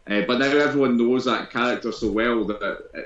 Uh, 0.09 0.25
but 0.25 0.37
now 0.39 0.45
everyone 0.45 0.97
knows 0.97 1.25
that 1.25 1.49
character 1.49 1.91
so 1.91 2.11
well 2.11 2.45
that 2.45 2.61
uh, 2.61 3.01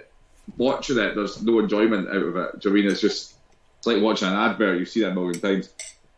watching 0.57 0.97
it, 0.97 1.15
there's 1.15 1.41
no 1.41 1.59
enjoyment 1.59 2.09
out 2.09 2.15
of 2.15 2.35
it. 2.35 2.59
Do 2.59 2.69
you 2.69 2.75
I 2.75 2.81
mean? 2.81 2.91
It's 2.91 3.01
just 3.01 3.35
it's 3.81 3.87
like 3.87 3.99
watching 3.99 4.27
an 4.27 4.35
advert. 4.35 4.77
You've 4.77 4.89
seen 4.89 5.05
it 5.05 5.09
a 5.09 5.13
million 5.15 5.41
times. 5.41 5.69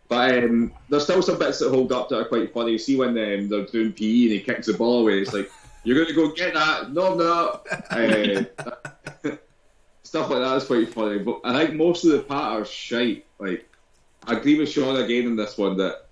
But 0.10 0.44
um, 0.44 0.74
there's 0.90 1.06
still 1.06 1.22
some 1.22 1.40
bits 1.40 1.60
that 1.60 1.70
hold 1.70 1.94
up 1.94 2.10
that 2.10 2.20
are 2.20 2.26
quite 2.26 2.54
funny. 2.54 2.74
You 2.74 2.78
see 2.78 2.98
when 2.98 3.12
um, 3.12 3.48
they're 3.48 3.66
doing 3.68 3.94
PE 3.94 4.24
and 4.24 4.32
he 4.34 4.42
kicks 4.42 4.68
the 4.68 4.74
ball 4.74 5.00
away, 5.00 5.20
it's 5.20 5.32
like, 5.32 5.50
you're 5.86 5.96
going 5.96 6.10
to 6.10 6.14
go 6.14 6.34
get 6.34 6.56
that. 6.56 6.92
No, 6.92 7.62
I'm. 7.90 8.48
Uh, 8.60 9.32
stuff 10.04 10.30
like 10.30 10.42
that 10.42 10.58
is 10.58 10.66
quite 10.66 10.94
funny. 10.94 11.20
But 11.20 11.40
I 11.46 11.66
think 11.66 11.76
most 11.78 12.04
of 12.04 12.12
the 12.12 12.20
part 12.20 12.62
are 12.62 12.66
shite. 12.66 13.26
Like, 13.40 13.66
I 14.28 14.34
agree 14.34 14.60
with 14.60 14.70
Sean 14.70 15.02
again 15.02 15.26
in 15.26 15.38
this 15.38 15.58
one 15.58 15.78
that 15.78 16.08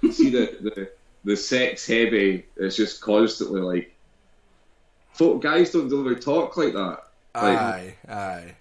you 0.00 0.10
see 0.10 0.30
the, 0.30 0.58
the, 0.60 0.90
the 1.22 1.36
sex 1.36 1.86
heavy 1.86 2.46
is 2.56 2.76
just 2.76 3.00
constantly 3.00 3.60
like, 3.60 3.92
guys 5.40 5.70
don't 5.70 5.88
really 5.88 6.16
talk 6.16 6.56
like 6.56 6.72
that. 6.72 7.04
Like, 7.32 7.58
Aye, 7.58 7.94
aye. 8.08 8.54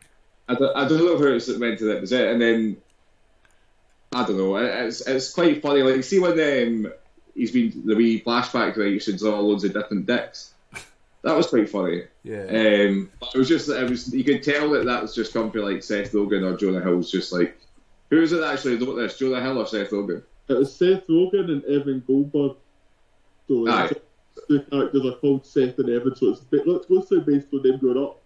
I 0.47 0.55
don't, 0.55 0.75
I 0.75 0.87
don't 0.87 1.05
know 1.05 1.17
how 1.17 1.33
it's 1.33 1.47
meant 1.49 1.79
to 1.79 1.93
represent. 1.93 2.31
And 2.31 2.41
then 2.41 2.77
I 4.13 4.25
don't 4.25 4.37
know. 4.37 4.55
It's 4.57 5.01
it's 5.01 5.33
quite 5.33 5.61
funny. 5.61 5.81
Like 5.81 5.97
you 5.97 6.01
see 6.01 6.19
when 6.19 6.39
um, 6.39 6.93
he's 7.33 7.51
been 7.51 7.83
the 7.85 7.95
wee 7.95 8.21
flashback 8.21 8.77
where 8.77 8.87
he 8.87 8.99
should 8.99 9.17
draw 9.17 9.39
loads 9.39 9.63
of 9.63 9.73
different 9.73 10.05
dicks. 10.05 10.53
That 11.23 11.35
was 11.35 11.47
quite 11.47 11.69
funny. 11.69 12.03
Yeah. 12.23 12.43
Um, 12.43 13.11
but 13.19 13.33
it 13.33 13.37
was 13.37 13.49
just 13.49 13.69
it 13.69 13.89
was 13.89 14.13
you 14.13 14.23
could 14.23 14.43
tell 14.43 14.69
that 14.71 14.85
that 14.85 15.01
was 15.01 15.15
just 15.15 15.33
come 15.33 15.51
from 15.51 15.61
like 15.61 15.83
Seth 15.83 16.11
Rogen 16.11 16.49
or 16.49 16.55
Jonah 16.55 16.81
Hill's 16.81 17.11
just 17.11 17.33
like 17.33 17.57
who 18.09 18.21
is 18.21 18.31
it 18.31 18.37
that 18.37 18.53
actually 18.53 18.77
wrote 18.77 18.95
this? 18.95 19.17
Jonah 19.17 19.41
Hill 19.41 19.57
or 19.57 19.65
Seth 19.65 19.89
Rogen? 19.89 20.23
It 20.47 20.53
was 20.53 20.75
Seth 20.75 21.07
Rogen 21.07 21.49
and 21.49 21.65
Evan 21.65 22.03
Goldberg. 22.05 22.57
So 23.47 23.67
Aye. 23.67 23.91
the 24.47 24.59
characters 24.69 25.05
are 25.05 25.17
called 25.17 25.45
Seth 25.45 25.79
and 25.79 25.89
Evan, 25.89 26.15
so 26.15 26.29
it's 26.29 26.41
a 26.41 26.45
bit, 26.45 26.67
let's 26.67 26.85
go 26.85 27.01
through 27.01 27.21
based 27.21 27.47
on 27.53 27.63
them 27.63 27.77
growing 27.77 28.03
up. 28.03 28.21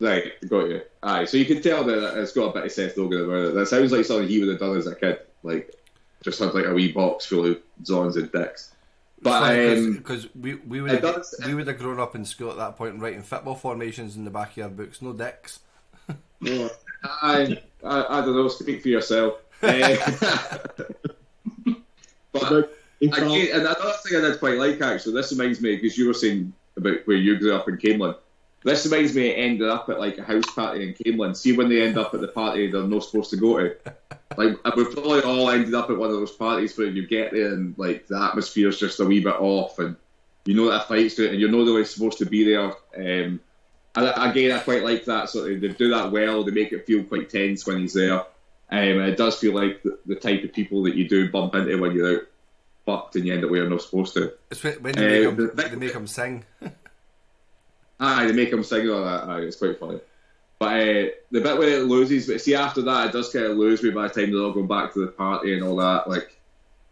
Right, 0.00 0.32
got 0.48 0.68
you. 0.68 0.82
Aye, 1.02 1.24
so 1.24 1.36
you 1.36 1.44
can 1.44 1.62
tell 1.62 1.84
that 1.84 2.18
it's 2.18 2.32
got 2.32 2.50
a 2.50 2.52
bit 2.52 2.64
of 2.66 2.72
Seth 2.72 2.96
Rogen 2.96 3.24
about 3.24 3.48
it. 3.50 3.54
That 3.54 3.66
sounds 3.66 3.92
like 3.92 4.04
something 4.04 4.28
he 4.28 4.40
would 4.40 4.48
have 4.48 4.58
done 4.58 4.76
as 4.76 4.86
a 4.86 4.94
kid. 4.94 5.20
Like 5.42 5.72
just 6.22 6.38
had 6.40 6.54
like 6.54 6.66
a 6.66 6.72
wee 6.74 6.90
box 6.92 7.26
full 7.26 7.46
of 7.46 7.58
Zons 7.84 8.16
and 8.16 8.30
dicks. 8.32 8.72
But 9.22 9.42
um, 9.78 9.92
because 9.96 10.28
we 10.34 10.54
we 10.56 10.80
would 10.82 10.90
have, 10.90 11.02
does- 11.02 11.40
we 11.46 11.54
would 11.54 11.66
have 11.68 11.78
grown 11.78 12.00
up 12.00 12.14
in 12.14 12.24
school 12.24 12.50
at 12.50 12.56
that 12.58 12.76
point 12.76 12.98
writing 13.00 13.22
football 13.22 13.54
formations 13.54 14.16
in 14.16 14.24
the 14.24 14.30
back 14.30 14.50
of 14.52 14.56
your 14.56 14.68
books, 14.68 15.00
no 15.00 15.12
dicks. 15.12 15.60
I, 16.44 17.58
I, 17.82 18.04
I 18.18 18.20
don't 18.20 18.34
know. 18.34 18.48
Speak 18.48 18.82
for 18.82 18.88
yourself. 18.88 19.34
Eh, 19.62 19.96
but 22.32 22.42
about- 22.42 22.70
in 23.00 23.12
again, 23.12 23.48
and 23.52 23.62
another 23.62 23.92
thing 24.04 24.18
I 24.18 24.20
did 24.20 24.38
quite 24.38 24.58
like 24.58 24.80
actually. 24.80 25.14
This 25.14 25.32
reminds 25.32 25.60
me 25.60 25.76
because 25.76 25.96
you 25.98 26.06
were 26.06 26.14
saying 26.14 26.52
about 26.76 26.98
where 27.06 27.16
you 27.16 27.38
grew 27.38 27.54
up 27.54 27.68
in 27.68 27.76
Camelon. 27.76 28.14
This 28.64 28.86
reminds 28.86 29.14
me 29.14 29.28
it 29.28 29.34
ended 29.34 29.68
up 29.68 29.88
at 29.90 30.00
like 30.00 30.16
a 30.18 30.22
house 30.22 30.50
party 30.54 30.82
in 30.88 30.94
Camelon. 30.94 31.36
See 31.36 31.52
when 31.56 31.68
they 31.68 31.82
end 31.82 31.98
up 31.98 32.14
at 32.14 32.20
the 32.22 32.28
party 32.28 32.70
they're 32.70 32.82
not 32.82 33.04
supposed 33.04 33.30
to 33.30 33.36
go 33.36 33.58
to. 33.58 33.76
Like 34.36 34.76
we've 34.76 34.90
probably 34.90 35.20
all 35.20 35.50
ended 35.50 35.74
up 35.74 35.90
at 35.90 35.96
one 35.98 36.08
of 36.10 36.16
those 36.16 36.32
parties 36.32 36.76
where 36.76 36.86
you 36.88 37.06
get 37.06 37.32
there 37.32 37.52
and 37.52 37.74
like 37.78 38.06
the 38.06 38.18
atmosphere's 38.18 38.80
just 38.80 38.98
a 39.00 39.04
wee 39.04 39.20
bit 39.20 39.34
off 39.34 39.78
and 39.78 39.96
you 40.46 40.54
know 40.54 40.70
that 40.70 40.88
fight's 40.88 41.14
going 41.16 41.30
and 41.30 41.40
you're 41.40 41.50
not 41.50 41.58
really 41.58 41.84
supposed 41.84 42.18
to 42.18 42.26
be 42.26 42.44
there. 42.44 42.72
Um, 42.96 43.40
and 43.96 44.12
again, 44.16 44.50
I 44.52 44.58
quite 44.60 44.82
like 44.82 45.04
that 45.04 45.34
of. 45.34 45.44
They 45.60 45.68
do 45.68 45.90
that 45.90 46.10
well. 46.10 46.42
They 46.42 46.50
make 46.50 46.72
it 46.72 46.86
feel 46.86 47.04
quite 47.04 47.30
tense 47.30 47.66
when 47.66 47.78
he's 47.78 47.92
there. 47.94 48.20
Um, 48.20 48.26
and 48.70 49.02
it 49.02 49.16
does 49.16 49.38
feel 49.38 49.54
like 49.54 49.82
the, 49.82 49.98
the 50.06 50.16
type 50.16 50.42
of 50.42 50.52
people 50.52 50.82
that 50.84 50.96
you 50.96 51.06
do 51.08 51.30
bump 51.30 51.54
into 51.54 51.78
when 51.78 51.92
you're 51.92 52.16
out 52.16 52.22
fucked 52.86 53.16
and 53.16 53.24
you 53.26 53.34
end 53.34 53.44
up 53.44 53.50
where 53.50 53.60
you're 53.60 53.70
not 53.70 53.82
supposed 53.82 54.14
to. 54.14 54.32
It's 54.50 54.64
when, 54.64 54.82
when 54.82 54.94
they, 54.94 55.24
Uh, 55.26 55.30
make 55.30 55.38
'em- 55.40 55.46
the- 55.54 55.62
they 55.70 55.76
make 55.76 55.92
him 55.92 56.06
sing. 56.06 56.44
Aye, 58.00 58.26
they 58.26 58.32
make 58.32 58.52
him 58.52 58.64
sing 58.64 58.88
all 58.90 59.04
that. 59.04 59.24
Aye, 59.24 59.40
it's 59.42 59.56
quite 59.56 59.78
funny. 59.78 60.00
But 60.58 60.66
uh, 60.66 61.10
the 61.30 61.40
bit 61.40 61.58
where 61.58 61.80
it 61.80 61.84
loses, 61.86 62.26
but 62.26 62.40
see 62.40 62.54
after 62.54 62.82
that, 62.82 63.08
it 63.08 63.12
does 63.12 63.32
kind 63.32 63.46
of 63.46 63.56
lose 63.56 63.82
me 63.82 63.90
by 63.90 64.08
the 64.08 64.14
time 64.14 64.32
they're 64.32 64.42
all 64.42 64.52
going 64.52 64.66
back 64.68 64.92
to 64.94 65.00
the 65.00 65.08
party 65.12 65.54
and 65.54 65.62
all 65.62 65.76
that. 65.76 66.08
Like, 66.08 66.36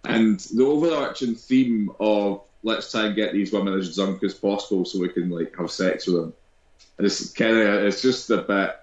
and 0.05 0.39
the 0.41 0.65
overarching 0.65 1.35
theme 1.37 1.91
of 2.01 2.43
let's 2.65 2.91
try 2.91 3.07
and 3.07 3.17
get 3.17 3.33
these 3.33 3.53
women 3.53 3.75
as 3.79 3.95
drunk 3.95 4.23
as 4.23 4.35
possible 4.35 4.85
so 4.85 5.01
we 5.01 5.09
can 5.09 5.31
like 5.31 5.57
have 5.57 5.71
sex 5.71 6.07
with 6.07 6.17
them. 6.17 6.33
And 6.99 7.07
it's 7.07 7.33
kind 7.33 7.57
of 7.57 7.85
it's 7.85 8.03
just 8.03 8.31
a 8.31 8.39
bit. 8.39 8.77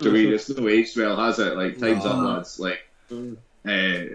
To 0.00 0.10
me, 0.10 0.26
it's 0.32 0.48
no 0.48 0.66
age 0.68 0.96
well, 0.96 1.16
has 1.16 1.38
it? 1.38 1.56
Like 1.56 1.78
times 1.78 2.04
up, 2.06 2.16
No. 2.18 2.28
lads. 2.30 2.58
Like, 2.58 2.80
Mm. 3.10 3.36
uh, 3.66 4.14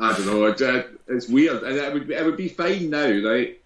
I 0.00 0.12
don't 0.16 0.26
know. 0.26 0.44
It, 0.46 0.60
uh, 0.60 0.82
it's 1.08 1.28
weird, 1.28 1.62
and 1.62 1.76
it 1.76 1.92
would 1.94 2.10
it 2.10 2.24
would 2.24 2.36
be 2.36 2.48
fine 2.48 2.90
now, 2.90 3.08
right? 3.28 3.58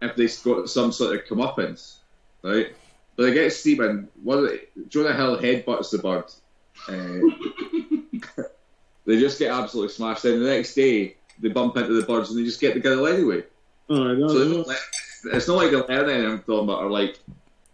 If 0.00 0.16
they 0.16 0.26
got 0.42 0.70
some 0.70 0.92
sort 0.92 1.16
of 1.16 1.24
comeuppance, 1.26 1.96
right? 2.42 2.68
But 3.16 3.22
they 3.24 3.34
get 3.34 3.52
Stephen. 3.52 4.08
One 4.22 4.38
of 4.38 4.44
the, 4.44 4.60
Jonah 4.88 5.14
Hill 5.14 5.38
headbutts 5.38 5.90
the 5.90 5.98
bird. 5.98 6.24
Uh, 6.88 8.42
they 9.06 9.18
just 9.18 9.38
get 9.38 9.50
absolutely 9.50 9.92
smashed. 9.94 10.24
Then 10.24 10.42
the 10.42 10.48
next 10.50 10.74
day, 10.74 11.16
they 11.40 11.48
bump 11.48 11.76
into 11.76 11.92
the 11.98 12.06
birds 12.06 12.30
and 12.30 12.38
they 12.38 12.44
just 12.44 12.60
get 12.60 12.74
together 12.74 13.06
anyway. 13.08 13.40
aye, 13.90 14.14
no, 14.14 14.28
So 14.28 14.34
no. 14.44 14.64
don't 14.64 14.76
it's 15.32 15.48
not 15.48 15.56
like 15.56 15.70
they're 15.70 15.80
learning 15.86 16.16
anything 16.24 16.38
from 16.40 16.68
it, 16.68 16.74
or 16.74 16.90
like 16.90 17.18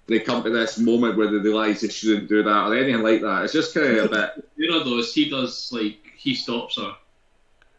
they 0.06 0.20
come 0.20 0.42
to 0.42 0.50
this 0.50 0.78
moment 0.78 1.16
where 1.16 1.26
they 1.30 1.36
realise 1.38 1.80
they 1.80 1.88
shouldn't 1.88 2.28
do 2.28 2.42
that, 2.42 2.66
or 2.68 2.76
anything 2.76 3.02
like 3.02 3.20
that. 3.20 3.44
It's 3.44 3.52
just 3.52 3.74
kind 3.74 3.86
of 3.86 4.06
a 4.06 4.08
bit. 4.08 4.48
Cera 4.58 4.84
though 4.84 4.98
is 4.98 5.12
he 5.14 5.28
does 5.28 5.70
like 5.72 5.98
he 6.16 6.34
stops 6.34 6.76
her. 6.76 6.94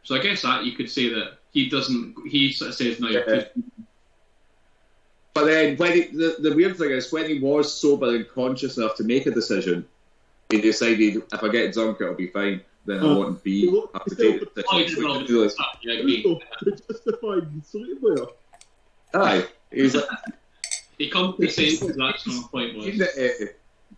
So 0.04 0.16
I 0.16 0.20
guess 0.20 0.42
that 0.42 0.66
you 0.66 0.74
could 0.74 0.90
say 0.90 1.10
that 1.10 1.38
he 1.52 1.70
doesn't. 1.70 2.16
He 2.30 2.52
sort 2.52 2.70
of 2.70 2.76
says 2.76 3.00
no. 3.00 3.10
Yeah. 3.10 3.46
But 5.34 5.46
then, 5.46 5.78
when 5.78 5.94
he, 5.94 6.02
the, 6.04 6.36
the 6.40 6.54
weird 6.56 6.78
thing 6.78 6.92
is, 6.92 7.12
when 7.12 7.28
he 7.28 7.40
was 7.40 7.74
sober 7.74 8.16
and 8.16 8.28
conscious 8.30 8.78
enough 8.78 8.96
to 8.98 9.04
make 9.04 9.26
a 9.26 9.32
decision, 9.32 9.86
he 10.50 10.62
decided 10.62 11.24
if 11.34 11.44
I 11.44 11.50
get 11.50 11.74
drunk, 11.74 12.00
it'll 12.02 12.14
be 12.14 12.28
fine. 12.28 12.62
Then 12.86 13.00
I 13.00 13.04
Oh. 13.04 13.18
won't 13.20 13.44
be 13.44 13.70
Look, 13.72 13.92
have 13.94 14.04
to 14.06 14.16
take 14.16 14.54
the 14.54 14.62
decision. 14.62 15.04
did 15.20 15.28
do 15.28 15.44
this. 15.44 15.54
stuff. 15.54 15.80
Yeah, 15.82 15.94
I 15.94 15.98
agree. 16.00 16.22
to 16.24 16.40
justify 16.72 17.40
sleepwear. 17.72 18.28
Aye, 19.16 19.48
he's 19.72 19.96
like, 19.96 20.06
He 20.98 21.10
comes 21.10 21.36
to 21.38 21.42
the 21.44 21.50
senses. 21.50 21.96
That's 21.96 22.28
my 22.28 22.42
point 22.52 22.76
was. 22.78 23.02
uh, 23.02 23.46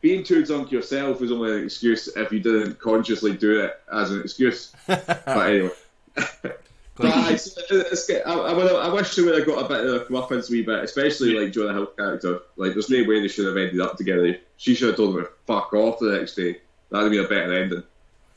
being 0.01 0.23
too 0.23 0.45
drunk 0.45 0.71
yourself 0.71 1.21
is 1.21 1.31
only 1.31 1.51
an 1.57 1.63
excuse 1.65 2.07
if 2.15 2.31
you 2.31 2.39
didn't 2.39 2.79
consciously 2.79 3.35
do 3.35 3.59
it 3.61 3.73
as 3.91 4.11
an 4.11 4.21
excuse. 4.21 4.71
But 4.87 5.27
anyway. 5.27 5.71
But 6.97 7.07
uh, 7.07 7.27
it's, 7.29 7.57
it's, 7.69 8.09
I, 8.09 8.31
I, 8.31 8.51
I 8.51 8.93
wish 8.93 9.15
they 9.15 9.23
would 9.23 9.37
have 9.37 9.45
got 9.45 9.65
a 9.65 9.67
bit 9.67 9.85
of 9.85 10.07
comeuppance 10.07 10.49
a 10.49 10.53
wee 10.53 10.61
bit, 10.63 10.83
especially 10.83 11.37
like 11.37 11.51
Jonah 11.51 11.73
Hill's 11.73 11.95
character. 11.97 12.39
Like, 12.55 12.73
there's 12.73 12.89
no 12.89 13.03
way 13.03 13.19
they 13.19 13.27
should 13.27 13.47
have 13.47 13.57
ended 13.57 13.81
up 13.81 13.97
together. 13.97 14.37
She 14.57 14.75
should 14.75 14.89
have 14.89 14.97
told 14.97 15.17
him 15.17 15.23
to 15.25 15.29
fuck 15.45 15.73
off 15.73 15.99
the 15.99 16.17
next 16.17 16.35
day. 16.35 16.61
That'd 16.89 17.11
have 17.11 17.11
been 17.11 17.25
a 17.25 17.27
better 17.27 17.53
ending. 17.53 17.83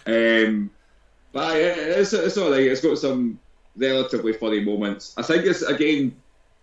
Um, 0.06 0.70
but 1.32 1.52
aye, 1.52 1.58
it's, 1.60 2.12
it's 2.12 2.36
alright. 2.36 2.62
It's 2.62 2.80
got 2.80 2.98
some 2.98 3.38
relatively 3.76 4.32
funny 4.32 4.60
moments. 4.60 5.14
I 5.16 5.22
think 5.22 5.44
it's, 5.44 5.62
again, 5.62 6.16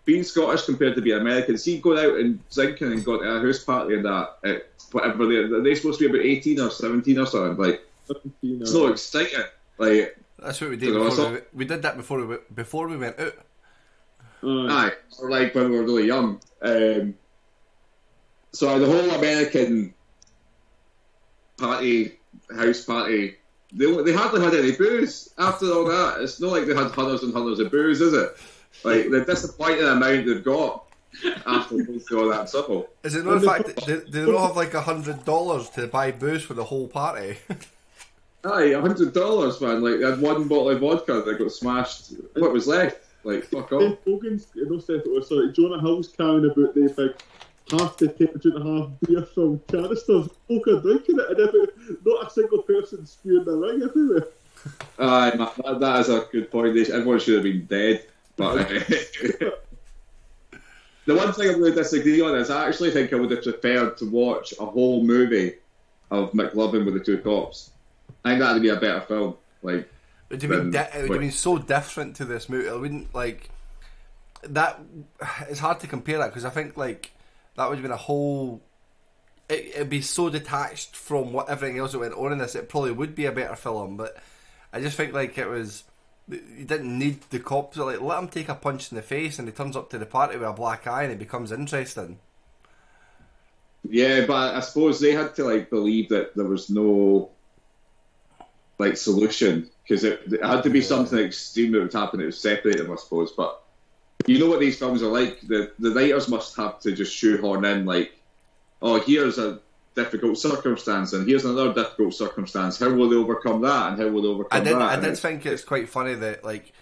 being 0.04 0.24
Scottish 0.24 0.66
compared 0.66 0.96
to 0.96 1.02
being 1.02 1.22
American. 1.22 1.58
See, 1.58 1.80
going 1.80 2.04
out 2.04 2.20
and 2.20 2.40
drinking 2.50 2.92
and 2.92 3.06
going 3.06 3.22
to 3.22 3.36
a 3.38 3.40
house 3.40 3.64
party 3.64 3.96
and 3.96 4.06
that, 4.06 4.38
at 4.44 4.68
whatever 4.92 5.28
they're, 5.28 5.62
they're 5.62 5.76
supposed 5.76 6.00
to 6.00 6.10
be 6.10 6.14
about 6.14 6.26
18 6.26 6.60
or 6.60 6.72
17 6.72 7.20
or 7.20 7.26
something. 7.26 7.66
Like, 7.66 7.82
You 8.42 8.58
know. 8.58 8.64
it's 8.64 8.74
not 8.74 8.92
exciting. 8.92 9.46
Like, 9.78 10.18
That's 10.40 10.60
what 10.62 10.70
we 10.70 10.78
did. 10.78 10.94
Before 10.94 11.32
we, 11.32 11.40
we 11.54 11.66
did 11.66 11.82
that 11.84 11.98
before 11.98 12.20
we 12.20 12.26
went- 12.26 12.56
before 12.56 12.88
we 12.88 12.98
went 12.98 13.20
out. 13.20 13.34
Aye. 14.44 14.68
Aye, 14.70 14.92
or 15.20 15.30
like 15.30 15.56
when 15.56 15.70
we 15.72 15.78
were 15.78 15.84
really 15.84 16.06
young. 16.08 16.40
Um, 16.62 17.16
so 18.52 18.78
the 18.80 18.86
whole 18.86 19.10
American 19.12 19.94
party, 21.58 22.20
house 22.56 22.84
party, 22.84 23.36
they, 23.74 23.86
they 24.04 24.14
hardly 24.14 24.42
had 24.42 24.54
any 24.54 24.72
booze 24.74 25.34
after 25.38 25.66
all 25.72 25.86
that. 25.86 26.22
It's 26.22 26.40
not 26.40 26.52
like 26.52 26.66
they 26.66 26.76
had 26.76 26.92
hundreds 26.92 27.24
and 27.24 27.34
hundreds 27.34 27.60
of 27.60 27.72
booze, 27.72 28.02
is 28.02 28.14
it? 28.14 28.36
Like 28.84 29.10
the 29.10 29.22
disappointing 29.26 29.84
amount 29.86 30.26
they've 30.26 30.44
got 30.44 30.84
after 31.46 31.78
going 31.82 32.00
through 32.00 32.24
all 32.24 32.30
that 32.38 32.52
trouble. 32.52 32.90
Is 33.04 33.16
it 33.16 33.26
not 33.26 33.40
the 33.42 33.48
fact 33.48 33.86
that 33.86 34.12
they 34.12 34.26
don't 34.26 34.38
have 34.40 34.56
like 34.58 34.74
a 34.74 34.82
hundred 34.82 35.24
dollars 35.26 35.70
to 35.72 35.88
buy 35.88 36.12
booze 36.12 36.44
for 36.44 36.54
the 36.54 36.66
whole 36.66 36.88
party? 36.88 37.38
Aye, 38.46 38.74
a 38.74 38.82
hundred 38.82 39.14
dollars, 39.14 39.60
man. 39.60 39.82
Like 39.82 40.00
they 40.00 40.06
had 40.06 40.22
one 40.22 40.48
bottle 40.48 40.70
of 40.70 40.80
vodka 40.80 41.22
that 41.22 41.40
got 41.40 41.52
smashed. 41.52 42.14
What 42.36 42.54
was 42.54 42.68
left? 42.68 43.00
Like 43.24 43.44
fuck 43.46 43.72
off. 43.72 43.82
Seth 43.82 44.06
Rogen's, 44.06 44.48
no 44.56 44.82
oh, 45.08 45.22
sorry, 45.22 45.52
Jonah 45.52 45.82
Hill's 45.82 46.10
carrying 46.10 46.46
about 46.46 46.76
the 46.76 46.94
big 46.96 47.16
half 47.72 47.98
the 47.98 48.08
temperature 48.08 48.50
and 48.56 48.58
a 48.58 48.82
half 48.82 48.90
beer 49.02 49.24
from 49.24 49.60
canisters. 49.68 50.30
Folk 50.48 50.68
are 50.68 50.82
drinking 50.82 51.20
it, 51.20 51.30
and 51.30 51.40
every, 51.40 51.68
not 52.06 52.28
a 52.28 52.30
single 52.30 52.62
person 52.62 53.06
spewing 53.06 53.46
the 53.46 53.58
ring 53.58 53.82
everywhere. 53.82 54.28
Aye, 55.00 55.32
that, 55.38 55.80
that 55.80 56.00
is 56.02 56.10
a 56.10 56.28
good 56.32 56.52
point. 56.52 56.78
Everyone 56.78 57.20
should 57.20 57.36
have 57.36 57.44
been 57.44 57.66
dead. 57.66 58.06
But 58.36 58.60
uh, 58.60 58.66
the 61.06 61.16
one 61.16 61.34
thing 61.34 61.50
I 61.50 61.54
really 61.54 61.72
disagree 61.72 62.22
on 62.22 62.36
is 62.36 62.50
I 62.50 62.68
actually 62.68 62.92
think 62.92 63.14
I 63.14 63.16
would 63.16 63.32
have 63.32 63.44
preferred 63.44 63.98
to 63.98 64.10
watch 64.10 64.54
a 64.60 64.66
whole 64.66 65.04
movie 65.04 65.56
of 66.12 66.32
McLovin 66.34 66.86
with 66.86 66.94
the 66.94 67.00
two 67.00 67.18
cops. 67.20 67.72
I 68.26 68.30
think 68.32 68.42
that'd 68.42 68.62
be 68.62 68.70
a 68.70 68.76
better 68.78 69.02
film. 69.02 69.38
Like, 69.64 69.90
It 70.30 70.34
would 70.34 70.42
have 70.44 70.52
been, 70.52 70.72
di- 70.72 70.80
it 70.94 71.04
would 71.04 71.14
have 71.14 71.20
wait. 71.20 71.20
been 71.20 71.32
so 71.32 71.58
different 71.60 72.18
to 72.18 72.26
this 72.26 72.50
movie. 72.50 72.70
I 72.70 72.74
wouldn't 72.74 73.16
like 73.16 73.52
that. 74.44 74.80
It's 75.50 75.60
hard 75.60 75.80
to 75.82 75.88
compare 75.88 76.18
that 76.20 76.28
because 76.28 76.46
I 76.46 76.50
think 76.52 76.78
like 76.78 77.14
that 77.56 77.70
would 77.70 77.76
have 77.78 77.84
been 77.84 77.92
a 77.92 77.98
whole. 77.98 78.62
It, 79.50 79.68
it'd 79.76 79.90
be 79.90 80.02
so 80.02 80.30
detached 80.30 80.96
from 80.96 81.34
what 81.34 81.50
everything 81.50 81.78
else 81.80 81.94
that 81.94 82.00
went 82.00 82.16
on 82.16 82.32
in 82.34 82.40
this. 82.40 82.56
It 82.56 82.70
probably 82.70 82.92
would 82.92 83.16
be 83.16 83.26
a 83.26 83.32
better 83.32 83.56
film, 83.56 83.98
but 83.98 84.18
I 84.74 84.82
just 84.82 84.98
think 84.98 85.14
like 85.14 85.38
it 85.38 85.48
was. 85.48 85.84
You 86.28 86.66
didn't 86.66 86.98
need 86.98 87.22
the 87.30 87.40
cops. 87.40 87.78
Like 87.78 88.02
let 88.02 88.20
him 88.20 88.28
take 88.30 88.50
a 88.50 88.56
punch 88.56 88.92
in 88.92 88.96
the 88.98 89.04
face, 89.04 89.40
and 89.40 89.48
he 89.48 89.54
turns 89.54 89.76
up 89.78 89.92
to 89.92 90.00
the 90.00 90.08
party 90.08 90.38
with 90.38 90.50
a 90.50 90.54
black 90.54 90.88
eye, 90.88 91.04
and 91.04 91.12
it 91.14 91.20
becomes 91.20 91.52
interesting. 91.52 92.20
yeah, 93.88 94.26
but 94.26 94.56
I 94.56 94.60
suppose 94.62 95.00
they 95.00 95.12
had 95.12 95.36
to 95.36 95.44
like 95.44 95.70
believe 95.70 96.10
that 96.10 96.36
there 96.36 96.46
was 96.46 96.70
no 96.70 97.32
like 98.78 98.98
solution 98.98 99.70
because 99.84 100.04
it, 100.04 100.22
it 100.32 100.44
had 100.44 100.64
to 100.64 100.70
be 100.70 100.82
something 100.82 101.20
extreme 101.20 101.72
that 101.72 101.82
would 101.82 101.94
happen. 101.94 102.20
It 102.20 102.26
would 102.26 102.36
separate 102.36 102.78
them, 102.78 102.92
I 102.92 102.96
suppose. 102.96 103.32
But 103.32 103.62
you 104.28 104.40
know 104.40 104.48
what 104.48 104.60
these 104.60 104.78
films 104.78 105.04
are 105.04 105.12
like. 105.12 105.42
The 105.42 105.72
the 105.80 105.92
writers 105.92 106.28
must 106.28 106.56
have 106.58 106.80
to 106.82 106.92
just 106.92 107.16
shoehorn 107.16 107.66
in 107.66 107.86
like, 107.86 108.18
oh, 108.82 109.00
here's 109.00 109.38
a 109.38 109.60
difficult 109.96 110.38
circumstance, 110.38 111.14
and 111.14 111.28
here's 111.28 111.46
another 111.46 111.74
difficult 111.74 112.14
circumstance. 112.14 112.80
How 112.80 112.92
will 112.92 113.10
they 113.10 113.16
overcome 113.16 113.62
that, 113.62 113.92
and 113.92 114.02
how 114.02 114.10
will 114.10 114.22
they 114.22 114.28
overcome 114.28 114.62
I 114.62 114.64
did. 114.64 114.76
that? 114.76 114.82
I 114.82 115.00
did 115.00 115.18
think 115.18 115.46
it's 115.46 115.64
quite 115.64 115.90
funny 115.90 116.16
that 116.16 116.44
like, 116.44 116.74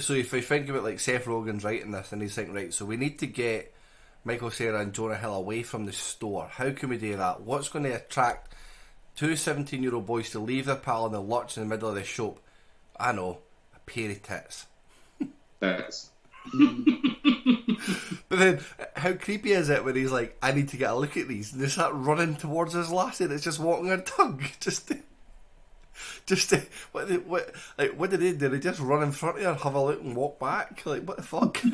so 0.00 0.14
if 0.14 0.32
you 0.32 0.42
think 0.42 0.68
about 0.68 0.84
like 0.84 1.00
Seth 1.00 1.24
Rogen's 1.24 1.64
writing 1.64 1.92
this, 1.92 2.12
and 2.12 2.20
he's 2.20 2.34
thinking, 2.34 2.54
right, 2.54 2.74
so 2.74 2.84
we 2.84 2.96
need 2.96 3.18
to 3.20 3.26
get 3.26 3.72
Michael 4.24 4.50
Cera 4.50 4.80
and 4.80 4.92
Jonah 4.92 5.16
Hill 5.16 5.34
away 5.34 5.62
from 5.62 5.86
the 5.86 5.92
store. 5.92 6.48
How 6.50 6.70
can 6.70 6.88
we 6.88 6.98
do 6.98 7.16
that? 7.16 7.40
What's 7.40 7.68
going 7.68 7.84
to 7.84 7.92
attract 7.92 8.54
two 9.16 9.36
17 9.36 9.82
year 9.82 9.94
old 9.94 10.06
boys 10.06 10.30
to 10.30 10.38
leave 10.38 10.66
their 10.66 10.76
pal 10.76 11.06
in 11.06 11.12
the 11.12 11.20
lurch 11.20 11.56
in 11.56 11.62
the 11.62 11.68
middle 11.68 11.88
of 11.88 11.94
the 11.94 12.04
shop? 12.04 12.38
I 12.98 13.12
know, 13.12 13.38
a 13.74 13.78
pair 13.90 14.10
of 14.10 14.22
tits. 14.22 14.66
That's- 15.60 16.10
But 18.28 18.38
then, 18.38 18.60
how 18.96 19.12
creepy 19.12 19.52
is 19.52 19.68
it 19.68 19.84
when 19.84 19.94
he's 19.94 20.10
like, 20.10 20.36
"I 20.42 20.52
need 20.52 20.68
to 20.70 20.76
get 20.78 20.90
a 20.90 20.94
look 20.94 21.16
at 21.18 21.28
these," 21.28 21.52
and 21.52 21.60
they 21.60 21.68
start 21.68 21.92
running 21.94 22.34
towards 22.34 22.72
his 22.72 22.90
lassie 22.90 23.26
that's 23.26 23.42
just 23.44 23.58
walking 23.60 23.88
her 23.88 23.98
tongue, 23.98 24.42
just, 24.60 24.88
to, 24.88 24.98
just 26.24 26.48
to, 26.50 26.62
what, 26.92 27.08
they, 27.08 27.18
what, 27.18 27.52
like, 27.76 27.92
what 27.92 28.08
did 28.10 28.20
they 28.20 28.32
do? 28.32 28.48
They 28.48 28.58
just 28.58 28.80
run 28.80 29.02
in 29.02 29.12
front 29.12 29.36
of 29.38 29.44
her, 29.44 29.54
have 29.54 29.74
a 29.74 29.82
look, 29.82 30.00
and 30.00 30.16
walk 30.16 30.40
back? 30.40 30.80
Like, 30.86 31.02
what 31.04 31.18
the 31.18 31.22
fuck? 31.22 31.60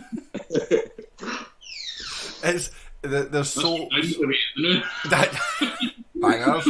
it's 2.43 2.71
they're, 3.03 3.25
they're 3.25 3.45
so 3.45 3.89
I 3.93 4.01
need 4.01 4.15
to 4.15 4.27
read 4.27 4.37
it, 4.37 4.61
you 4.61 4.75
know? 4.75 4.83
that 5.11 5.33
bangers. 6.17 6.69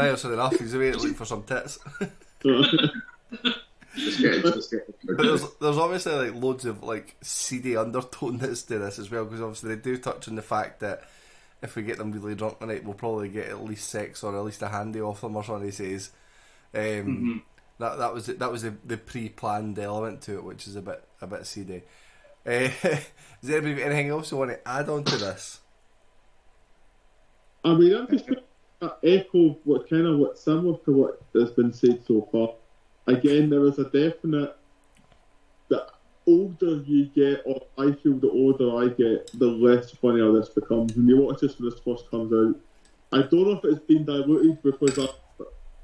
Dire 0.00 0.16
said 0.16 0.32
enough. 0.32 0.58
He's 0.58 0.74
away 0.74 0.92
to 0.92 1.14
for 1.14 1.24
some 1.24 1.42
tits. 1.42 1.78
just 2.42 4.20
get, 4.20 4.42
just 4.44 4.70
get, 4.70 5.06
But 5.06 5.18
there's 5.18 5.44
there's 5.60 5.78
obviously 5.78 6.12
like 6.30 6.42
loads 6.42 6.64
of 6.64 6.82
like 6.82 7.16
seedy 7.20 7.76
undertones 7.76 8.62
to 8.64 8.78
this 8.78 8.98
as 8.98 9.10
well 9.10 9.24
because 9.24 9.40
obviously 9.40 9.74
they 9.74 9.80
do 9.80 9.96
touch 9.98 10.28
on 10.28 10.36
the 10.36 10.42
fact 10.42 10.80
that 10.80 11.02
if 11.62 11.74
we 11.74 11.82
get 11.82 11.98
them 11.98 12.12
really 12.12 12.34
drunk 12.34 12.60
tonight, 12.60 12.84
we'll 12.84 12.94
probably 12.94 13.28
get 13.28 13.48
at 13.48 13.64
least 13.64 13.88
sex 13.90 14.22
or 14.22 14.36
at 14.36 14.44
least 14.44 14.62
a 14.62 14.68
handy 14.68 15.00
off 15.00 15.20
them 15.20 15.36
or 15.36 15.44
something. 15.44 15.66
He 15.66 15.72
says. 15.72 16.10
Um, 16.74 17.42
That 17.78 17.98
that 17.98 18.12
was 18.12 18.28
it. 18.28 18.38
That 18.40 18.50
was 18.50 18.62
the, 18.62 18.74
the 18.84 18.96
pre-planned 18.96 19.78
element 19.78 20.20
to 20.22 20.34
it, 20.34 20.44
which 20.44 20.66
is 20.66 20.74
a 20.76 20.82
bit 20.82 21.02
a 21.20 21.26
bit 21.26 21.46
seedy. 21.46 21.82
Uh, 22.46 22.50
is 22.82 23.08
there 23.42 23.58
anybody 23.58 23.84
anything 23.84 24.08
else 24.08 24.30
you 24.30 24.36
want 24.36 24.50
to 24.50 24.68
add 24.68 24.88
on 24.88 25.04
to 25.04 25.16
this? 25.16 25.60
I 27.64 27.74
mean, 27.74 27.94
I'm 27.94 28.08
just 28.08 28.26
going 28.26 28.36
to 28.36 28.42
echo 29.02 29.58
what 29.64 29.88
kind 29.88 30.06
of 30.06 30.18
what 30.18 30.38
similar 30.38 30.78
to 30.78 30.92
what 30.92 31.22
has 31.34 31.50
been 31.50 31.72
said 31.72 32.02
so 32.06 32.28
far. 32.30 32.54
Again, 33.06 33.50
there 33.50 33.64
is 33.64 33.78
a 33.78 33.84
definite. 33.84 34.56
The 35.68 35.86
older 36.26 36.82
you 36.82 37.06
get, 37.06 37.42
or 37.44 37.62
I 37.78 37.92
feel 37.92 38.14
the 38.14 38.30
older 38.30 38.76
I 38.76 38.88
get, 38.88 39.30
the 39.38 39.46
less 39.46 39.90
funnier 39.90 40.32
this 40.32 40.50
becomes. 40.50 40.94
When 40.94 41.08
you 41.08 41.18
watch 41.18 41.40
this 41.40 41.58
when 41.58 41.70
this 41.70 41.80
first 41.80 42.10
comes 42.10 42.32
out, 42.32 42.60
I 43.12 43.22
don't 43.22 43.44
know 43.44 43.60
if 43.62 43.64
it's 43.64 43.86
been 43.86 44.04
diluted 44.04 44.62
because 44.62 44.98
I, 44.98 45.08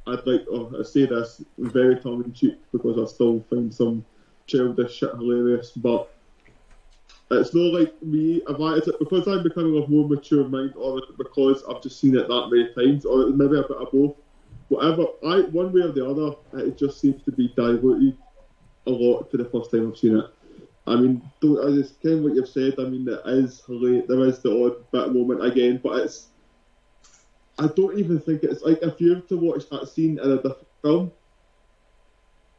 I'd 0.06 0.26
like, 0.26 0.44
oh, 0.50 0.70
I 0.78 0.82
say 0.82 1.06
this 1.06 1.42
very 1.58 1.96
tongue 1.96 2.24
in 2.24 2.32
cheek 2.32 2.58
because 2.72 2.98
I 2.98 3.10
still 3.12 3.44
find 3.48 3.74
some 3.74 4.04
childish 4.46 4.94
shit 4.94 5.10
hilarious, 5.10 5.70
but 5.70 6.13
it's 7.40 7.54
not 7.54 7.72
like 7.72 8.02
me. 8.02 8.42
If 8.48 8.60
I, 8.60 8.74
is 8.74 8.88
it 8.88 8.98
because 8.98 9.26
I'm 9.26 9.42
becoming 9.42 9.80
of 9.82 9.88
more 9.88 10.08
mature 10.08 10.46
mind, 10.48 10.74
or 10.76 11.00
because 11.16 11.62
I've 11.68 11.82
just 11.82 12.00
seen 12.00 12.16
it 12.16 12.28
that 12.28 12.48
many 12.50 12.72
times, 12.74 13.04
or 13.04 13.30
maybe 13.30 13.58
a 13.58 13.62
bit 13.62 13.76
of 13.76 13.92
both. 13.92 14.16
Whatever, 14.68 15.06
I 15.26 15.40
one 15.50 15.72
way 15.72 15.82
or 15.82 15.92
the 15.92 16.06
other, 16.06 16.34
it 16.66 16.78
just 16.78 17.00
seems 17.00 17.22
to 17.24 17.32
be 17.32 17.52
diluted 17.54 18.16
a 18.86 18.90
lot 18.90 19.30
to 19.30 19.36
the 19.36 19.44
first 19.44 19.70
time 19.70 19.88
I've 19.88 19.98
seen 19.98 20.18
it. 20.18 20.26
I 20.86 20.96
mean, 20.96 21.22
don't, 21.40 21.58
I 21.60 21.74
just 21.76 22.02
kind 22.02 22.16
of 22.16 22.24
what 22.24 22.34
you've 22.34 22.48
said. 22.48 22.74
I 22.78 22.84
mean, 22.84 23.08
it 23.08 23.20
is. 23.26 23.62
There 23.68 24.24
is 24.24 24.40
the 24.40 24.64
odd 24.64 24.90
bit 24.90 25.14
moment 25.14 25.44
again, 25.44 25.80
but 25.82 25.98
it's. 25.98 26.28
I 27.58 27.68
don't 27.68 27.98
even 27.98 28.18
think 28.20 28.42
it's 28.42 28.62
like 28.62 28.78
if 28.82 29.00
you 29.00 29.14
were 29.14 29.20
to 29.20 29.36
watch 29.36 29.68
that 29.70 29.88
scene 29.88 30.18
in 30.18 30.30
a 30.30 30.36
different 30.36 30.66
film. 30.82 31.12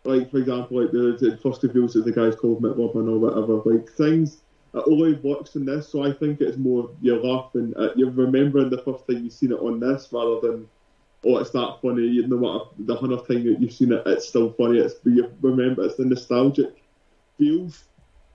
Like 0.06 0.30
for 0.30 0.38
example, 0.38 0.82
like 0.82 0.92
the, 0.92 1.18
the 1.20 1.38
first 1.38 1.64
reveals 1.64 1.94
that 1.94 2.06
the 2.06 2.12
guy's 2.12 2.36
called 2.36 2.62
McLovin 2.62 3.10
or 3.10 3.18
whatever. 3.18 3.62
Like 3.70 3.90
things 3.90 4.44
it 4.76 4.84
only 4.88 5.14
works 5.14 5.56
in 5.56 5.66
this, 5.66 5.88
so 5.88 6.04
I 6.04 6.12
think 6.12 6.42
it's 6.42 6.58
more 6.58 6.90
you're 7.02 7.24
laughing, 7.24 7.74
at, 7.78 7.82
uh, 7.82 7.94
you're 7.96 8.12
remembering 8.12 8.70
the 8.70 8.82
first 8.82 9.08
time 9.08 9.24
you've 9.24 9.34
seen 9.34 9.52
it 9.54 9.60
on 9.60 9.80
this 9.80 10.10
rather 10.12 10.40
than 10.42 10.68
oh 11.26 11.38
it's 11.38 11.52
that 11.52 11.78
funny. 11.82 12.04
You 12.04 12.28
know 12.28 12.38
what? 12.38 12.72
The 12.80 12.96
hundredth 12.96 13.28
time 13.28 13.46
that 13.46 13.62
you've 13.62 13.74
seen 13.74 13.94
it, 13.94 14.04
it's 14.06 14.28
still 14.28 14.52
funny. 14.54 14.80
It's 14.80 14.96
you 15.06 15.32
remember 15.42 15.86
it's 15.86 15.96
the 15.96 16.06
nostalgic 16.06 16.84
feels 17.38 17.86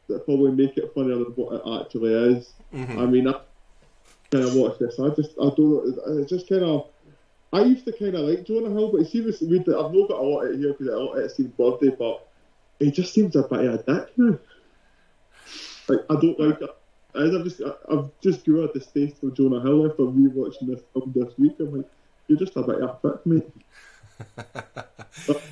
that 0.08 0.24
probably 0.24 0.52
make 0.52 0.76
it 0.76 0.92
funnier 0.94 1.16
than 1.16 1.32
what 1.34 1.54
it 1.54 1.80
actually 1.80 2.12
is. 2.12 2.54
Mm-hmm. 2.74 2.98
I 2.98 3.06
mean, 3.06 3.28
I 3.28 3.40
kind 4.30 4.44
of 4.44 4.54
watch 4.54 4.78
this. 4.78 4.98
I 4.98 5.10
just 5.10 5.32
I 5.32 5.50
don't. 5.56 5.98
It's 6.20 6.30
just 6.30 6.48
kind 6.48 6.62
of. 6.62 6.88
I 7.52 7.62
used 7.62 7.84
to 7.84 7.92
kind 7.92 8.14
of 8.14 8.22
like 8.22 8.44
Jonah 8.44 8.70
Hill, 8.70 8.92
but 8.92 9.06
seems 9.08 9.40
weird 9.40 9.64
that 9.66 9.76
I've 9.76 9.92
not 9.92 10.08
got 10.08 10.20
a 10.20 10.22
lot 10.22 10.42
of 10.42 10.52
it 10.52 10.58
here 10.58 10.72
because 10.72 11.24
it's 11.24 11.36
his 11.36 11.48
birthday, 11.48 11.90
but 11.90 12.26
he 12.78 12.92
just 12.92 13.12
seems 13.12 13.34
a 13.34 13.42
bit 13.42 13.64
of 13.64 13.74
a 13.74 13.82
dick 13.82 14.12
now. 14.16 14.38
Like 15.90 16.04
I 16.10 16.14
don't 16.20 16.38
like 16.40 16.60
it. 16.60 16.70
As 17.14 17.34
I've 17.34 17.44
just 17.44 17.60
I- 17.62 17.92
I've 17.94 18.10
just 18.22 18.44
grew 18.44 18.62
a 18.68 18.72
distaste 18.72 19.16
for 19.20 19.30
Jonah 19.30 19.60
Hill 19.60 19.90
after 19.90 20.04
rewatching 20.04 20.68
this 20.68 20.80
film 20.92 21.12
this 21.14 21.36
week. 21.38 21.56
I'm 21.58 21.76
like, 21.76 21.86
you're 22.28 22.38
just 22.38 22.56
a 22.56 22.62
bit 22.62 22.76
of 22.80 22.90
a 22.90 22.94
prick, 22.94 23.26
mate. 23.26 23.46
But, 25.26 25.42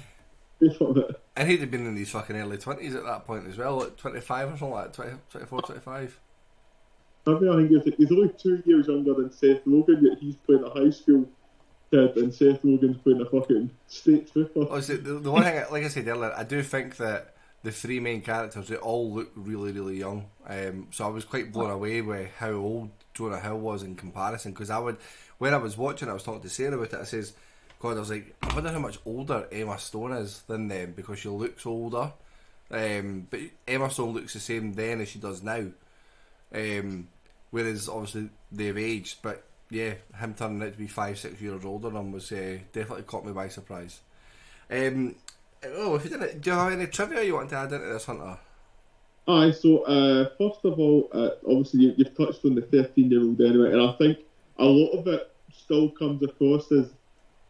based 0.60 0.80
on 0.80 0.98
it, 0.98 1.20
And 1.36 1.48
he'd 1.48 1.60
have 1.60 1.70
been 1.70 1.86
in 1.86 1.96
his 1.96 2.10
fucking 2.10 2.36
early 2.36 2.58
twenties 2.58 2.94
at 2.94 3.04
that 3.04 3.26
point 3.26 3.46
as 3.48 3.56
well, 3.58 3.78
like 3.78 3.96
twenty 3.96 4.20
five 4.20 4.48
or 4.48 4.56
something 4.56 4.70
like 4.70 4.92
that, 4.92 4.94
20, 4.94 5.16
24, 5.30 5.62
25. 5.62 6.20
I 7.26 7.30
mean, 7.32 7.48
I 7.50 7.56
think 7.56 7.84
he's, 7.84 7.94
he's 7.96 8.12
only 8.12 8.32
two 8.38 8.62
years 8.64 8.86
younger 8.86 9.14
than 9.14 9.30
Seth 9.32 9.64
Rogen, 9.64 10.00
yet 10.02 10.18
he's 10.18 10.36
playing 10.36 10.64
a 10.64 10.70
high 10.70 10.90
school 10.90 11.28
kid, 11.90 12.16
and 12.16 12.32
Seth 12.32 12.62
Rogen's 12.62 12.96
playing 12.98 13.20
a 13.20 13.26
fucking 13.26 13.70
state 13.86 14.32
trooper. 14.32 14.60
Oh, 14.60 14.68
Honestly, 14.70 14.96
the, 14.96 15.14
the 15.14 15.30
one 15.30 15.42
thing, 15.42 15.62
like 15.70 15.84
I 15.84 15.88
said 15.88 16.06
earlier, 16.08 16.32
I 16.36 16.44
do 16.44 16.62
think 16.62 16.96
that 16.96 17.34
the 17.62 17.72
three 17.72 18.00
main 18.00 18.22
characters, 18.22 18.68
they 18.68 18.76
all 18.76 19.12
look 19.12 19.30
really, 19.34 19.72
really 19.72 19.98
young. 19.98 20.26
Um, 20.46 20.88
so 20.90 21.04
I 21.04 21.08
was 21.08 21.24
quite 21.24 21.52
blown 21.52 21.70
away 21.70 22.00
with 22.00 22.30
how 22.38 22.52
old 22.52 22.90
Jonah 23.14 23.40
Hill 23.40 23.58
was 23.58 23.82
in 23.82 23.96
comparison. 23.96 24.52
Because 24.52 24.70
I 24.70 24.78
would, 24.78 24.96
when 25.38 25.54
I 25.54 25.58
was 25.58 25.76
watching, 25.76 26.08
I 26.08 26.12
was 26.12 26.22
talking 26.22 26.42
to 26.42 26.48
Sarah 26.48 26.74
about 26.74 26.92
it. 26.92 27.00
I 27.00 27.04
says, 27.04 27.32
"God, 27.80 27.96
I 27.96 28.00
was 28.00 28.10
like, 28.10 28.36
I 28.42 28.54
wonder 28.54 28.70
how 28.70 28.78
much 28.78 28.98
older 29.04 29.48
Emma 29.50 29.78
Stone 29.78 30.12
is 30.12 30.42
than 30.46 30.68
them 30.68 30.92
because 30.96 31.18
she 31.18 31.28
looks 31.28 31.66
older. 31.66 32.12
Um, 32.70 33.26
but 33.30 33.40
Emma 33.66 33.90
Stone 33.90 34.14
looks 34.14 34.34
the 34.34 34.40
same 34.40 34.74
then 34.74 35.00
as 35.00 35.08
she 35.08 35.18
does 35.18 35.42
now. 35.42 35.66
Um, 36.54 37.08
whereas 37.50 37.88
obviously 37.88 38.30
they've 38.52 38.78
aged, 38.78 39.18
but 39.22 39.44
yeah, 39.70 39.94
him 40.18 40.34
turning 40.34 40.62
out 40.62 40.72
to 40.72 40.78
be 40.78 40.86
five, 40.86 41.18
six 41.18 41.40
years 41.40 41.64
older 41.64 41.90
than 41.90 42.12
was 42.12 42.30
uh, 42.32 42.58
definitely 42.72 43.02
caught 43.02 43.24
me 43.24 43.32
by 43.32 43.48
surprise. 43.48 44.00
Um, 44.70 45.14
oh, 45.64 45.94
if 45.96 46.04
you 46.04 46.10
didn't, 46.10 46.40
do 46.40 46.50
you 46.50 46.56
have 46.56 46.72
any 46.72 46.86
trivia 46.86 47.22
you 47.22 47.34
want 47.34 47.50
to 47.50 47.56
add 47.56 47.72
into 47.72 47.86
this, 47.86 48.04
Hunter? 48.04 48.38
Aye, 49.26 49.50
so 49.50 49.82
uh, 49.82 50.30
first 50.38 50.64
of 50.64 50.78
all, 50.78 51.08
uh, 51.12 51.30
obviously 51.46 51.80
you, 51.80 51.94
you've 51.96 52.16
touched 52.16 52.44
on 52.44 52.54
the 52.54 52.62
13 52.62 53.10
year 53.10 53.20
old 53.20 53.40
anyway, 53.40 53.72
and 53.72 53.82
I 53.82 53.92
think 53.92 54.18
a 54.58 54.64
lot 54.64 54.98
of 54.98 55.06
it 55.06 55.30
still 55.52 55.90
comes 55.90 56.22
across 56.22 56.72
as 56.72 56.86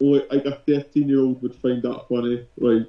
oh, 0.03 0.05
like 0.31 0.45
a 0.45 0.61
13 0.67 1.09
year 1.09 1.21
old 1.21 1.41
would 1.43 1.55
find 1.55 1.83
that 1.83 2.09
funny. 2.09 2.47
Like, 2.59 2.87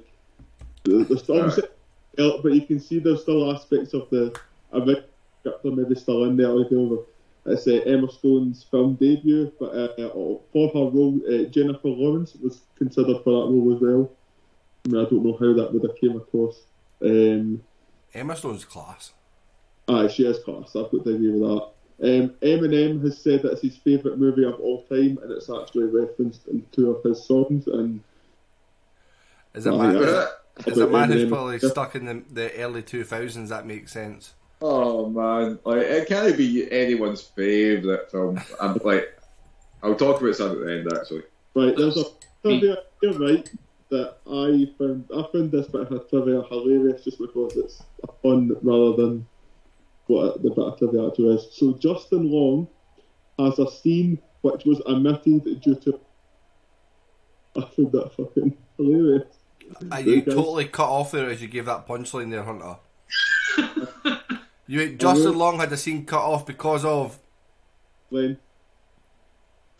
the- 0.84 1.04
there's 1.04 1.28
obviously, 1.30 1.68
but 2.16 2.52
you 2.52 2.62
can 2.66 2.80
see 2.80 2.98
there's 2.98 3.22
still 3.22 3.52
aspects 3.54 3.94
of 3.94 4.10
the 4.10 4.36
original 4.72 5.04
script 5.40 5.64
are 5.64 5.70
maybe 5.70 5.94
still 5.94 6.24
in 6.24 6.36
there. 6.36 6.48
Like, 6.48 6.72
over, 6.72 7.02
it's 7.46 7.66
uh, 7.66 7.80
Emma 7.86 8.10
Stone's 8.10 8.64
film 8.64 8.94
debut, 8.94 9.52
but 9.58 9.70
uh, 9.72 10.02
uh, 10.02 10.38
for 10.52 10.68
her 10.68 10.90
role, 10.90 11.20
uh, 11.28 11.44
Jennifer 11.44 11.88
Lawrence 11.88 12.34
was 12.34 12.60
considered 12.76 13.22
for 13.24 13.30
that 13.30 13.52
role 13.52 13.74
as 13.74 13.80
well. 13.80 14.10
I 14.84 14.88
mean, 14.88 15.04
I 15.04 15.08
don't 15.08 15.24
know 15.24 15.36
how 15.38 15.52
that 15.54 15.72
would 15.72 15.82
have 15.82 15.96
came 16.00 16.16
across. 16.16 16.62
Um, 17.02 17.62
Emma 18.14 18.36
Stone's 18.36 18.64
class. 18.64 19.12
Aye, 19.88 20.08
she 20.08 20.24
is 20.26 20.38
class. 20.44 20.76
I've 20.76 20.90
got 20.90 21.04
to 21.04 21.14
agree 21.14 21.32
with 21.32 21.40
that. 21.40 21.68
Um, 22.02 22.30
Eminem 22.40 23.02
has 23.04 23.18
said 23.20 23.42
that 23.42 23.52
it's 23.52 23.62
his 23.62 23.76
favourite 23.76 24.18
movie 24.18 24.44
of 24.44 24.58
all 24.60 24.84
time, 24.84 25.18
and 25.22 25.30
it's 25.30 25.50
actually 25.50 25.84
referenced 25.84 26.46
in 26.48 26.64
two 26.72 26.90
of 26.90 27.02
his 27.04 27.24
songs. 27.24 27.66
And 27.66 28.00
Is 29.54 29.66
it 29.66 29.72
man? 29.72 29.96
Is 29.96 30.08
it, 30.08 30.28
is 30.66 30.78
it 30.78 30.90
man 30.90 31.10
who's 31.10 31.24
Eminem. 31.24 31.28
probably 31.28 31.58
stuck 31.58 31.94
in 31.94 32.06
the, 32.06 32.22
the 32.30 32.54
early 32.56 32.82
two 32.82 33.04
thousands? 33.04 33.50
That 33.50 33.66
makes 33.66 33.92
sense. 33.92 34.34
Oh 34.62 35.10
man, 35.10 35.58
like 35.64 35.82
it 35.82 36.08
can't 36.08 36.36
be 36.36 36.70
anyone's 36.72 37.22
favourite 37.22 38.10
film. 38.10 38.40
I'm 38.60 38.78
like, 38.82 39.18
I'll 39.82 39.94
talk 39.94 40.22
about 40.22 40.36
some 40.36 40.52
at 40.52 40.58
the 40.58 40.72
end 40.72 40.92
actually. 40.94 41.22
right, 41.54 41.76
there's 41.76 41.98
a. 41.98 42.04
You're 43.02 43.18
right 43.18 43.50
that 43.90 44.16
I 44.26 44.68
found 44.78 45.08
I 45.14 45.22
found 45.32 45.52
this 45.52 45.66
bit 45.66 45.90
of 45.90 46.08
trivia 46.08 46.42
hilarious 46.42 47.04
just 47.04 47.18
because 47.18 47.56
it's 47.56 47.82
a 48.04 48.12
fun 48.22 48.56
rather 48.62 48.96
than 48.96 49.26
what 50.06 50.42
the 50.42 50.50
bit 50.50 50.58
of 50.58 50.78
trivia 50.78 51.08
actually 51.08 51.34
is. 51.36 51.48
So 51.52 51.74
Justin 51.74 52.30
Long 52.30 52.68
has 53.38 53.58
a 53.58 53.70
scene 53.70 54.20
which 54.42 54.64
was 54.64 54.80
omitted 54.86 55.60
due 55.60 55.74
to. 55.74 56.00
I 57.56 57.62
found 57.62 57.92
that 57.92 58.12
fucking 58.16 58.56
hilarious. 58.76 59.26
Are 59.90 60.00
you 60.00 60.22
guys- 60.22 60.34
totally 60.34 60.66
cut 60.66 60.88
off 60.88 61.12
there 61.12 61.30
as 61.30 61.42
you 61.42 61.48
gave 61.48 61.66
that 61.66 61.86
punchline 61.86 62.30
there, 62.30 62.44
Hunter? 62.44 62.76
you 64.66 64.94
Justin 64.94 65.36
Long 65.36 65.58
had 65.58 65.70
the 65.70 65.76
scene 65.76 66.04
cut 66.06 66.22
off 66.22 66.46
because 66.46 66.84
of 66.84 67.18
Len. 68.10 68.38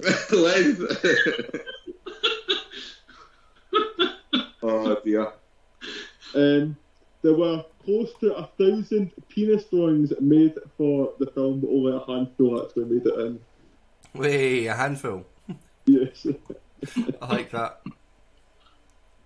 Len. 0.32 0.78
oh 4.62 4.89
dear. 5.04 5.32
Um, 6.34 6.76
there 7.22 7.34
were 7.34 7.64
close 7.84 8.12
to 8.20 8.34
a 8.34 8.48
thousand 8.58 9.12
penis 9.28 9.64
drawings 9.64 10.12
made 10.20 10.54
for 10.76 11.12
the 11.18 11.26
film, 11.26 11.60
but 11.60 11.68
only 11.68 11.96
a 11.96 12.00
handful 12.00 12.62
actually 12.62 12.84
made 12.84 13.06
it 13.06 13.18
in. 13.18 13.40
way 14.14 14.66
a 14.66 14.74
handful. 14.74 15.24
Yes. 15.86 16.26
I 17.20 17.26
like 17.26 17.50
that. 17.50 17.80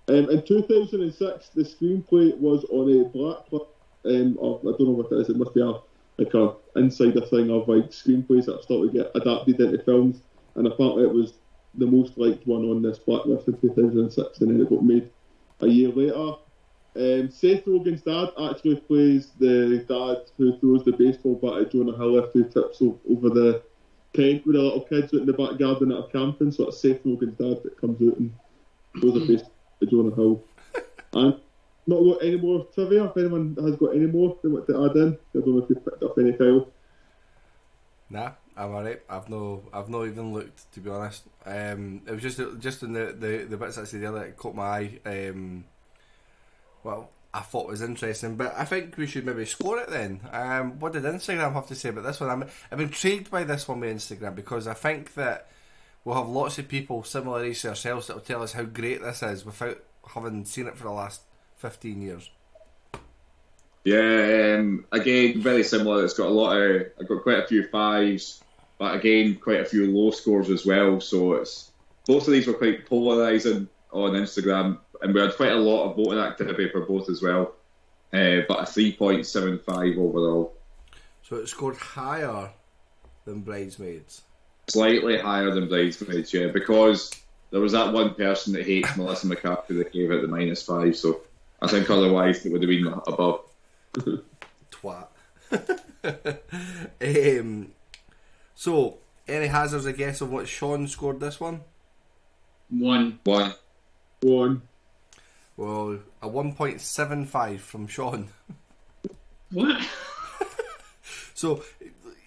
Um, 0.09 0.31
in 0.31 0.43
2006, 0.45 1.49
the 1.55 1.63
screenplay 1.63 2.37
was 2.37 2.65
on 2.71 2.91
a 2.91 3.05
blacklist. 3.09 3.67
Um, 4.05 4.37
of, 4.41 4.61
I 4.61 4.77
don't 4.77 4.81
know 4.81 4.91
what 4.91 5.11
it 5.13 5.19
is. 5.21 5.31
It 5.31 5.37
must 5.37 5.55
be 5.55 5.63
a 5.63 5.75
like 6.19 6.35
a 6.35 6.55
insider 6.77 7.23
thing 7.23 7.51
of 7.51 7.67
like 7.67 7.91
screenplays 7.91 8.47
that 8.47 8.63
start 8.63 8.69
to 8.69 8.91
get 8.93 9.11
adapted 9.15 9.61
into 9.61 9.83
films. 9.83 10.21
And 10.57 10.67
apparently, 10.67 11.05
it 11.05 11.13
was 11.13 11.33
the 11.75 11.87
most 11.87 12.19
liked 12.19 12.47
one 12.47 12.65
on 12.65 12.83
this 12.83 12.99
blacklist 12.99 13.49
in 13.49 13.59
2006, 13.59 14.41
and 14.41 14.51
then 14.51 14.61
it 14.61 14.71
got 14.71 14.85
made 14.85 15.11
a 15.61 15.67
year 15.67 15.89
later. 15.89 16.35
Um, 16.97 17.31
Seth 17.31 17.65
Rogen's 17.65 18.03
dad 18.03 18.31
actually 18.41 18.77
plays 18.77 19.33
the 19.39 19.85
dad 19.89 20.31
who 20.37 20.57
throws 20.59 20.85
the 20.85 20.93
baseball 20.93 21.35
bat 21.35 21.63
at 21.63 21.73
Jonah 21.73 21.97
Hill 21.97 22.23
after 22.25 22.45
he 22.45 22.45
tips 22.45 22.81
over 22.81 23.31
the 23.31 23.63
tent 24.13 24.47
with 24.47 24.55
the 24.55 24.63
little 24.63 24.83
kids 24.83 25.13
out 25.13 25.21
in 25.21 25.27
the 25.27 25.33
back 25.33 25.59
garden 25.59 25.91
at 25.91 25.99
a 25.99 26.09
camping. 26.09 26.53
So 26.53 26.69
it's 26.69 26.81
Seth 26.81 27.03
Rogen's 27.03 27.37
dad 27.37 27.63
that 27.65 27.81
comes 27.81 28.01
out 28.01 28.19
and 28.19 28.33
throws 29.01 29.17
a 29.17 29.21
baseball 29.27 29.53
at 29.83 29.91
Jonah 29.91 30.15
Hill. 30.15 30.45
and 31.15 31.41
not 31.87 32.03
got 32.03 32.23
any 32.23 32.37
more 32.37 32.67
trivia. 32.75 33.05
If 33.05 33.17
anyone 33.17 33.57
has 33.61 33.77
got 33.77 33.95
any 33.95 34.07
more 34.07 34.39
they 34.43 34.49
want 34.49 34.67
to 34.69 34.85
add 34.85 34.97
in, 34.97 35.19
I 35.35 35.39
don't 35.41 35.49
know 35.49 35.63
if 35.63 35.71
you 35.71 35.77
picked 35.77 36.03
up 36.03 36.17
any, 36.19 36.33
Kyle. 36.33 36.69
Nah, 38.11 38.33
I'm 38.57 38.71
alright. 38.71 39.01
I've 39.09 39.29
no, 39.29 39.63
I've 39.73 39.89
not 39.89 40.07
even 40.07 40.33
looked 40.33 40.73
to 40.75 40.81
be 40.81 40.91
honest. 40.91 41.25
Um, 41.45 42.03
it 42.07 42.13
was 42.13 42.23
just 42.23 42.41
just 42.61 42.83
in 42.83 42.93
the, 42.93 43.15
the, 43.19 43.47
the 43.49 43.57
bits 43.57 43.79
I 43.79 43.85
said 43.85 44.03
earlier 44.03 44.27
that 44.27 44.37
caught 44.37 44.55
my 44.55 44.65
eye. 44.65 45.01
Um, 45.05 45.65
well, 46.83 47.11
I 47.33 47.41
thought 47.41 47.67
was 47.67 47.83
interesting, 47.83 48.37
but 48.37 48.55
I 48.57 48.65
think 48.65 48.97
we 48.97 49.07
should 49.07 49.27
maybe 49.27 49.45
score 49.45 49.79
it 49.81 49.91
then. 49.91 50.21
Um, 50.31 50.79
what 50.79 50.93
did 50.93 51.03
Instagram 51.03 51.53
have 51.55 51.67
to 51.67 51.75
say 51.75 51.89
about 51.89 52.05
this 52.05 52.21
one? 52.21 52.31
I'm 52.31 52.45
I'm 52.71 52.81
intrigued 52.81 53.31
by 53.31 53.43
this 53.43 53.67
one 53.67 53.81
with 53.81 53.97
Instagram 53.97 54.37
because 54.37 54.69
I 54.69 54.75
think 54.75 55.15
that 55.15 55.49
we'll 56.05 56.15
have 56.15 56.29
lots 56.29 56.59
of 56.59 56.69
people 56.69 57.03
similar 57.03 57.43
age 57.43 57.63
to 57.63 57.71
ourselves 57.71 58.07
that 58.07 58.15
will 58.15 58.23
tell 58.23 58.43
us 58.43 58.53
how 58.53 58.63
great 58.63 59.03
this 59.03 59.23
is 59.23 59.45
without 59.45 59.79
having 60.15 60.45
seen 60.45 60.69
it 60.69 60.77
for 60.77 60.85
the 60.85 60.91
last 60.91 61.23
fifteen 61.57 62.03
years. 62.03 62.31
Yeah, 63.83 64.57
um, 64.61 64.87
again, 64.93 65.43
very 65.43 65.65
similar. 65.65 66.05
It's 66.05 66.15
got 66.15 66.29
a 66.29 66.31
lot 66.31 66.57
of, 66.57 66.87
I've 66.99 67.09
got 67.09 67.23
quite 67.23 67.41
a 67.41 67.47
few 67.47 67.69
fives, 67.69 68.43
but 68.85 68.97
again, 68.97 69.37
quite 69.37 69.61
a 69.61 69.65
few 69.65 69.91
low 69.91 70.11
scores 70.11 70.51
as 70.51 70.67
well. 70.67 71.01
So 71.01 71.37
it's 71.37 71.71
both 72.07 72.27
of 72.27 72.35
these 72.35 72.47
were 72.47 72.53
quite 72.53 72.85
polarizing 72.85 73.67
on 73.93 74.13
Instagram, 74.13 74.77
and 75.01 75.15
we 75.15 75.23
had 75.23 75.35
quite 75.37 75.53
a 75.53 75.57
lot 75.57 75.89
of 75.89 75.97
voting 75.97 76.19
activity 76.19 76.69
for 76.69 76.83
both 76.83 77.09
as 77.09 77.23
well. 77.23 77.55
Uh, 78.13 78.43
but 78.47 78.63
a 78.63 78.67
three 78.67 78.93
point 78.93 79.25
seven 79.27 79.59
five 79.59 79.97
overall, 79.97 80.53
So 81.23 81.37
it 81.37 81.49
scored 81.49 81.79
higher 81.79 82.51
than 83.25 83.41
Bridesmaids. 83.41 84.21
slightly 84.69 85.17
higher 85.17 85.51
than 85.51 85.67
Bridesmaids, 85.67 86.35
yeah, 86.35 86.49
because 86.49 87.11
there 87.53 87.63
was 87.63 87.73
that 87.73 87.91
one 87.91 88.15
person 88.15 88.53
that 88.53 88.67
hates 88.67 88.95
Melissa 88.99 89.29
McCarthy 89.29 89.79
that 89.79 89.95
gave 89.95 90.11
it 90.11 90.21
the 90.21 90.29
minus 90.29 90.63
five. 90.63 90.95
So 90.95 91.23
I 91.63 91.69
think 91.69 91.89
otherwise 91.89 92.45
it 92.45 92.53
would 92.53 92.63
have 92.63 92.69
been 92.69 92.87
above. 92.87 93.47
twat. 94.71 95.07
um, 97.41 97.71
so, 98.55 98.99
any 99.29 99.47
hazards 99.47 99.87
I 99.87 99.93
guess 99.93 100.21
of 100.21 100.31
what 100.31 100.49
Sean 100.49 100.87
scored 100.89 101.21
this 101.21 101.41
one? 101.41 101.61
One. 102.71 103.19
One. 103.25 103.55
One. 104.23 104.63
Well, 105.57 106.01
a 106.23 106.29
1.75 106.29 107.59
from 107.61 107.87
Sean. 107.87 108.29
What? 109.53 109.87
So, 111.37 111.65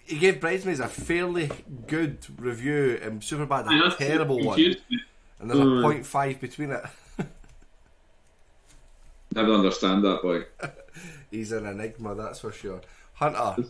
he 0.04 0.18
gave 0.18 0.38
Bridesmaids 0.38 0.80
a 0.80 0.86
fairly 0.86 1.50
good 1.86 2.18
review 2.38 3.00
and 3.02 3.22
Superbad 3.22 3.66
I 3.66 3.78
a 3.78 3.84
have 3.84 3.96
terrible 3.98 4.44
one. 4.44 4.58
And 5.40 5.50
there's 5.50 5.58
a 5.60 5.62
Mm. 5.64 6.04
0.5 6.04 6.40
between 6.40 6.70
it. 6.72 6.84
Never 9.34 9.52
understand 9.54 10.04
that 10.04 10.20
boy. 10.22 10.44
He's 11.30 11.52
an 11.52 11.64
enigma, 11.66 12.14
that's 12.14 12.40
for 12.40 12.52
sure. 12.52 12.80
Hunter, 13.14 13.64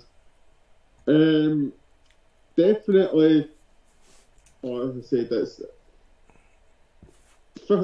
Um, 1.07 1.73
definitely. 2.59 3.51
Oh, 4.63 4.91
as 4.91 4.97
I 4.97 5.07
said, 5.09 5.31
that's. 5.31 5.61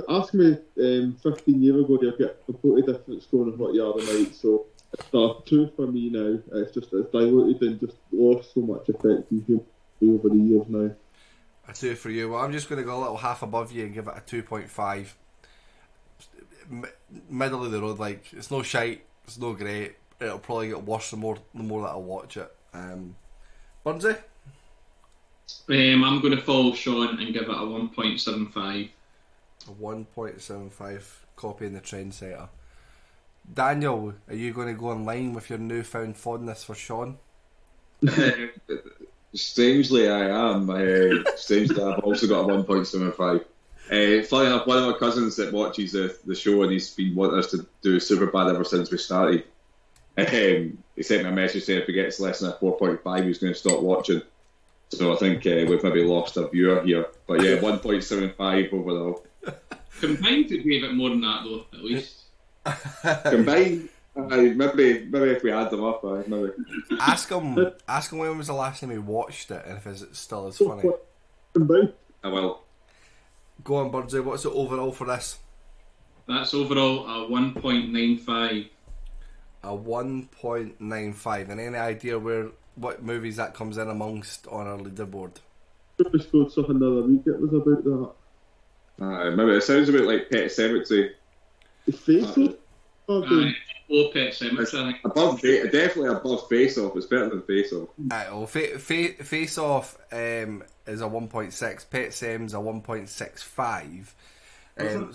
Ask 0.08 0.32
me 0.34 0.56
um, 0.80 1.16
15 1.22 1.62
years 1.62 1.84
ago, 1.84 1.98
you'll 2.00 2.16
get 2.16 2.38
a 2.40 2.52
completely 2.52 2.92
different 2.92 3.22
score 3.22 3.44
than 3.44 3.58
what 3.58 3.74
you 3.74 3.84
are 3.86 3.92
tonight. 3.92 4.34
So 4.34 4.66
it's 4.92 5.06
a 5.12 5.34
two 5.44 5.70
for 5.76 5.86
me 5.86 6.08
now. 6.10 6.38
It's 6.52 6.72
just 6.72 6.92
it's 6.92 7.10
diluted 7.10 7.62
and 7.62 7.80
just 7.80 7.96
lost 8.10 8.54
so 8.54 8.60
much 8.60 8.88
effect 8.88 9.30
over 9.32 10.28
the 10.28 10.36
years 10.36 10.66
now. 10.68 10.90
a 11.68 11.72
2 11.72 11.94
for 11.96 12.10
you. 12.10 12.30
Well, 12.30 12.40
I'm 12.40 12.52
just 12.52 12.68
going 12.68 12.80
to 12.80 12.84
go 12.84 12.96
a 12.96 13.00
little 13.00 13.16
half 13.18 13.42
above 13.42 13.72
you 13.72 13.84
and 13.84 13.94
give 13.94 14.08
it 14.08 14.14
a 14.16 14.20
2.5. 14.20 15.12
M- 16.70 16.86
middle 17.28 17.64
of 17.64 17.70
the 17.70 17.80
road, 17.80 17.98
like, 17.98 18.32
it's 18.32 18.50
no 18.50 18.62
shite, 18.62 19.04
it's 19.24 19.38
no 19.38 19.52
great. 19.52 19.96
It'll 20.20 20.38
probably 20.38 20.68
get 20.68 20.82
worse 20.84 21.10
the 21.10 21.16
more 21.18 21.36
the 21.54 21.62
more 21.62 21.82
that 21.82 21.88
I 21.88 21.96
watch 21.96 22.38
it. 22.38 22.50
Um, 22.72 23.16
Burnsy? 23.84 24.16
Um, 25.68 26.04
I'm 26.04 26.20
going 26.20 26.36
to 26.36 26.42
follow 26.42 26.74
Sean 26.74 27.20
and 27.20 27.32
give 27.32 27.44
it 27.44 27.48
a 27.48 27.52
1.75. 27.52 28.88
A 29.66 29.70
1.75 29.70 31.02
copy 31.36 31.66
in 31.66 31.72
the 31.72 31.80
trendsetter. 31.80 32.48
Daniel, 33.52 34.14
are 34.28 34.34
you 34.34 34.52
going 34.52 34.68
to 34.68 34.74
go 34.74 34.92
in 34.92 35.04
line 35.04 35.32
with 35.32 35.50
your 35.50 35.58
newfound 35.58 36.16
fondness 36.16 36.64
for 36.64 36.74
Sean? 36.74 37.18
Strangely, 39.34 40.08
I 40.08 40.28
am. 40.28 40.70
Uh, 40.70 41.24
strangely, 41.36 41.82
I've 41.82 42.00
also 42.00 42.28
got 42.28 42.48
a 42.48 42.52
1.75. 42.52 43.44
Uh, 43.90 44.24
funny 44.24 44.46
enough, 44.46 44.66
one 44.66 44.78
of 44.78 44.90
my 44.90 44.98
cousins 44.98 45.36
that 45.36 45.52
watches 45.52 45.92
the, 45.92 46.16
the 46.24 46.34
show 46.34 46.62
and 46.62 46.72
he's 46.72 46.94
been 46.94 47.14
wanting 47.14 47.38
us 47.38 47.50
to 47.50 47.66
do 47.82 47.98
super 48.00 48.26
bad 48.26 48.48
ever 48.48 48.64
since 48.64 48.90
we 48.90 48.96
started. 48.96 49.44
Um, 50.16 50.78
he 50.94 51.02
sent 51.02 51.24
me 51.24 51.30
a 51.30 51.32
message 51.32 51.64
saying 51.64 51.80
if 51.80 51.86
he 51.86 51.92
gets 51.92 52.20
less 52.20 52.38
than 52.38 52.50
a 52.50 52.54
4.5, 52.54 53.26
he's 53.26 53.38
going 53.38 53.52
to 53.52 53.58
stop 53.58 53.80
watching. 53.80 54.22
So 54.96 55.12
I 55.12 55.16
think 55.16 55.46
uh, 55.46 55.66
we've 55.68 55.82
maybe 55.82 56.04
lost 56.04 56.36
a 56.36 56.48
viewer 56.48 56.82
here. 56.82 57.06
But 57.26 57.42
yeah, 57.42 57.56
1.75 57.58 58.72
overall. 58.72 59.26
Combined, 60.00 60.50
it 60.50 60.56
would 60.56 60.64
be 60.64 60.78
a 60.78 60.80
bit 60.82 60.94
more 60.94 61.10
than 61.10 61.20
that, 61.20 61.44
though, 61.44 61.66
at 61.72 61.84
least. 61.84 62.22
Combined, 63.24 63.88
uh, 64.16 64.22
maybe 64.22 65.06
maybe 65.06 65.30
if 65.30 65.42
we 65.42 65.52
add 65.52 65.70
them 65.70 65.84
up, 65.84 66.04
uh, 66.04 66.22
maybe. 66.26 66.50
Ask 67.00 67.30
him. 67.30 67.72
ask 67.86 68.12
him 68.12 68.18
when 68.18 68.38
was 68.38 68.46
the 68.48 68.54
last 68.54 68.80
time 68.80 68.90
he 68.90 68.98
watched 68.98 69.50
it, 69.50 69.64
and 69.66 69.76
if 69.76 69.86
it's 69.86 70.18
still 70.18 70.46
as 70.46 70.58
funny. 70.58 70.88
Combined. 71.52 71.92
I 72.22 72.28
will. 72.28 72.62
Go 73.62 73.76
on, 73.76 73.90
Burnsy. 73.90 74.22
What's 74.22 74.44
it 74.44 74.52
overall 74.52 74.92
for 74.92 75.06
this? 75.06 75.38
That's 76.26 76.54
overall 76.54 77.06
a 77.06 77.28
1.95. 77.28 78.70
A 79.62 79.74
one 79.74 80.26
point 80.26 80.78
nine 80.78 81.14
five. 81.14 81.48
And 81.48 81.58
any 81.58 81.76
idea 81.76 82.18
where 82.18 82.48
what 82.76 83.02
movies 83.02 83.36
that 83.36 83.54
comes 83.54 83.78
in 83.78 83.88
amongst 83.88 84.46
on 84.48 84.66
our 84.66 84.78
leaderboard? 84.78 85.36
We 86.12 86.20
scored 86.20 86.50
something 86.52 86.78
the 86.78 86.90
other 86.90 87.02
week. 87.02 87.22
It 87.26 87.40
was 87.40 87.52
about 87.52 87.84
that. 87.84 89.04
Uh, 89.04 89.30
maybe 89.36 89.52
it 89.52 89.62
sounds 89.62 89.88
a 89.88 89.92
bit 89.92 90.04
like 90.06 90.30
Pet 90.30 90.50
Cemetery. 90.50 91.14
The 91.86 91.92
face 91.92 92.36
Uh, 92.36 92.42
off. 92.46 92.54
Oh, 93.08 93.28
dude. 93.28 93.48
Aye, 93.48 93.54
Low 93.90 94.10
Pet 94.12 94.34
Cemetery, 94.34 94.82
I 94.82 94.92
think. 94.92 95.04
Above, 95.04 95.40
Fa- 95.40 95.68
definitely 95.70 96.08
above 96.16 96.48
Face 96.48 96.78
Off. 96.78 96.96
It's 96.96 97.06
better 97.06 97.28
than 97.28 97.42
Face 97.42 97.72
Off. 97.72 97.88
Right, 97.98 98.28
well, 98.32 98.46
fa- 98.46 98.78
fa- 98.78 99.22
Face 99.24 99.58
Off 99.58 99.96
um, 100.10 100.64
is 100.86 101.00
a 101.00 101.04
1.6, 101.04 101.90
Pet 101.90 102.12
Sem's 102.14 102.54
a 102.54 102.56
1.65. 102.56 104.14
Um, 104.78 105.12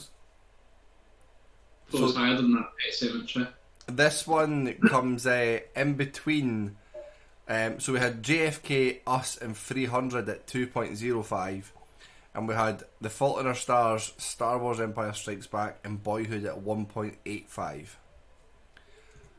Thought 1.89 1.99
it 1.99 2.01
was 2.03 2.15
higher 2.15 2.35
than 2.35 2.53
that 2.53 2.69
Pet 2.83 2.93
Cemetery. 2.93 3.47
this 3.87 4.27
one 4.27 4.73
comes 4.87 5.25
uh, 5.25 5.59
in 5.75 5.95
between. 5.95 6.77
Um, 7.49 7.79
so 7.79 7.93
we 7.93 7.99
had 7.99 8.21
JFK, 8.21 8.99
Us, 9.07 9.35
and 9.35 9.57
300 9.57 10.29
at 10.29 10.45
2.05. 10.45 11.63
And 12.35 12.47
we 12.47 12.53
had 12.53 12.83
The 13.01 13.09
Fault 13.09 13.39
in 13.39 13.47
Our 13.47 13.55
Stars, 13.55 14.13
Star 14.17 14.59
Wars 14.59 14.79
Empire 14.79 15.13
Strikes 15.13 15.47
Back, 15.47 15.79
and 15.83 16.01
Boyhood 16.01 16.45
at 16.45 16.63
1.85. 16.63 17.87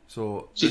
So, 0.08 0.48
So 0.54 0.66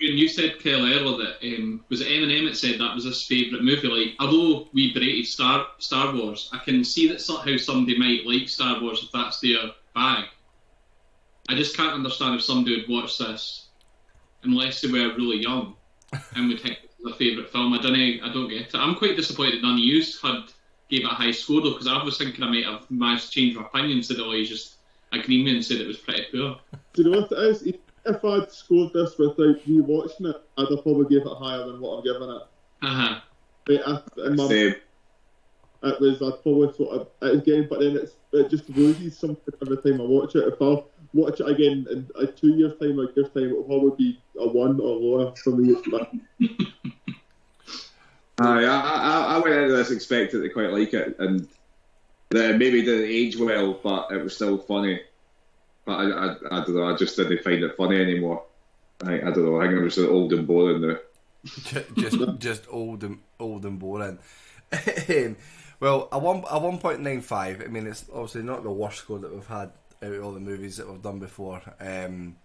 you 0.00 0.28
said 0.28 0.58
Kel 0.60 0.80
earlier 0.80 1.16
that 1.16 1.36
um, 1.42 1.82
was 1.88 2.02
it 2.02 2.08
Eminem 2.08 2.46
that 2.46 2.58
said 2.58 2.78
that 2.78 2.94
was 2.94 3.04
his 3.04 3.22
favourite 3.22 3.64
movie. 3.64 3.88
Like, 3.88 4.14
although 4.20 4.68
we 4.74 4.92
berated 4.92 5.26
Star 5.26 5.66
Star 5.78 6.14
Wars, 6.14 6.50
I 6.52 6.58
can 6.58 6.84
see 6.84 7.08
that 7.08 7.22
somehow 7.22 7.56
somebody 7.56 7.98
might 7.98 8.26
like 8.26 8.50
Star 8.50 8.78
Wars 8.82 9.02
if 9.02 9.10
that's 9.12 9.40
their 9.40 9.70
bag. 9.94 10.26
I 11.48 11.54
just 11.54 11.74
can't 11.74 11.94
understand 11.94 12.34
if 12.34 12.42
somebody 12.42 12.76
would 12.76 12.90
watch 12.90 13.16
this 13.16 13.68
unless 14.42 14.82
they 14.82 14.92
were 14.92 15.14
really 15.14 15.40
young 15.40 15.74
and 16.34 16.48
would 16.48 16.60
think 16.60 16.78
it's 16.84 16.94
their 17.02 17.14
favourite 17.14 17.50
film. 17.50 17.72
I 17.72 17.80
don't 17.80 17.94
I 17.94 18.32
don't 18.32 18.48
get 18.48 18.62
it. 18.62 18.74
I'm 18.74 18.94
quite 18.94 19.16
disappointed 19.16 19.62
none 19.62 19.74
of 19.74 19.78
you 19.80 20.02
had 20.22 20.44
gave 20.88 21.04
it 21.04 21.10
a 21.10 21.14
high 21.14 21.30
score 21.30 21.60
though, 21.60 21.72
because 21.72 21.88
I 21.88 22.02
was 22.02 22.18
thinking 22.18 22.44
I 22.44 22.50
might 22.50 22.64
have 22.64 22.90
managed 22.90 23.26
to 23.26 23.30
change 23.30 23.56
my 23.56 23.62
opinion 23.62 23.98
instead 23.98 24.18
of 24.18 24.26
always 24.26 24.48
just 24.48 24.76
agreeing 25.12 25.44
with 25.44 25.52
me 25.52 25.56
and 25.56 25.64
said 25.64 25.80
it 25.80 25.86
was 25.86 25.98
pretty 25.98 26.24
poor. 26.30 26.58
Do 26.94 27.02
you 27.02 27.10
know 27.10 27.20
what 27.20 27.32
it 27.32 27.38
is? 27.38 27.62
If 27.62 28.24
I'd 28.24 28.52
scored 28.52 28.92
this 28.92 29.18
without 29.18 29.66
me 29.66 29.80
watching 29.80 30.26
it, 30.26 30.36
I'd 30.58 30.68
have 30.70 30.82
probably 30.82 31.06
gave 31.06 31.26
it 31.26 31.36
higher 31.38 31.66
than 31.66 31.80
what 31.80 31.98
I'm 31.98 32.04
giving 32.04 32.22
it. 32.22 32.42
Uh 32.82 32.86
huh. 32.86 33.20
Right, 33.68 33.80
I, 33.84 34.26
in 34.26 34.36
my, 34.36 34.48
Same. 34.48 34.74
It 35.82 36.00
was 36.00 36.22
I'd 36.22 36.42
probably 36.42 36.72
thought 36.72 37.12
it 37.22 37.34
again, 37.38 37.66
but 37.68 37.80
then 37.80 37.96
it's 37.96 38.12
it 38.32 38.50
just 38.50 38.68
loses 38.70 39.18
something 39.18 39.54
every 39.62 39.76
time 39.78 40.00
I 40.00 40.04
watch 40.04 40.34
it. 40.34 40.52
If 40.52 40.60
I 40.60 40.82
watch 41.14 41.40
it 41.40 41.48
again 41.48 41.86
in 41.90 42.08
a 42.16 42.26
two 42.26 42.54
years 42.54 42.78
time 42.78 42.98
or 42.98 43.04
a 43.04 43.14
year's 43.14 43.30
time, 43.30 43.50
it'll 43.50 43.64
probably 43.64 43.96
be 43.96 44.20
a 44.38 44.48
one 44.48 44.80
or 44.80 44.96
lower 44.96 45.34
for 45.36 45.50
me. 45.50 45.76
But 45.90 46.12
Aye, 48.38 48.64
I, 48.64 48.80
I, 48.80 49.36
I 49.36 49.38
went 49.38 49.54
into 49.54 49.76
this 49.76 49.90
expecting 49.90 50.42
to 50.42 50.48
quite 50.50 50.70
like 50.70 50.92
it, 50.92 51.16
and 51.18 51.48
the, 52.28 52.52
maybe 52.52 52.82
didn't 52.82 53.08
age 53.08 53.38
well, 53.38 53.72
but 53.82 54.12
it 54.12 54.22
was 54.22 54.34
still 54.34 54.58
funny. 54.58 55.00
But 55.86 55.92
I, 55.92 56.10
I, 56.10 56.36
I 56.50 56.64
don't 56.64 56.76
know, 56.76 56.92
I 56.92 56.96
just 56.96 57.16
didn't 57.16 57.42
find 57.42 57.62
it 57.62 57.76
funny 57.76 57.98
anymore. 58.00 58.44
I, 59.04 59.14
I 59.14 59.30
don't 59.30 59.44
know, 59.44 59.60
I 59.60 59.68
think 59.68 59.78
I'm 59.78 59.88
just 59.88 59.98
old 59.98 60.32
and 60.34 60.46
boring 60.46 60.82
now. 60.82 60.96
Ju- 61.44 61.84
just 61.96 62.38
just 62.38 62.64
old 62.70 63.04
and 63.04 63.20
old 63.38 63.64
and 63.64 63.78
boring. 63.78 64.18
Um, 65.08 65.36
Well, 65.80 66.08
a 66.12 66.18
one 66.18 66.44
a 66.50 66.58
one 66.58 66.78
point 66.78 67.00
nine 67.00 67.20
five. 67.20 67.62
I 67.62 67.66
mean, 67.66 67.86
it's 67.86 68.04
obviously 68.12 68.42
not 68.42 68.62
the 68.62 68.70
worst 68.70 68.98
score 68.98 69.18
that 69.18 69.32
we've 69.34 69.46
had 69.46 69.70
out 70.02 70.12
of 70.12 70.24
all 70.24 70.32
the 70.32 70.40
movies 70.40 70.76
that 70.76 70.88
we've 70.88 71.02
done 71.02 71.18
before. 71.18 71.62
Um, 71.80 72.36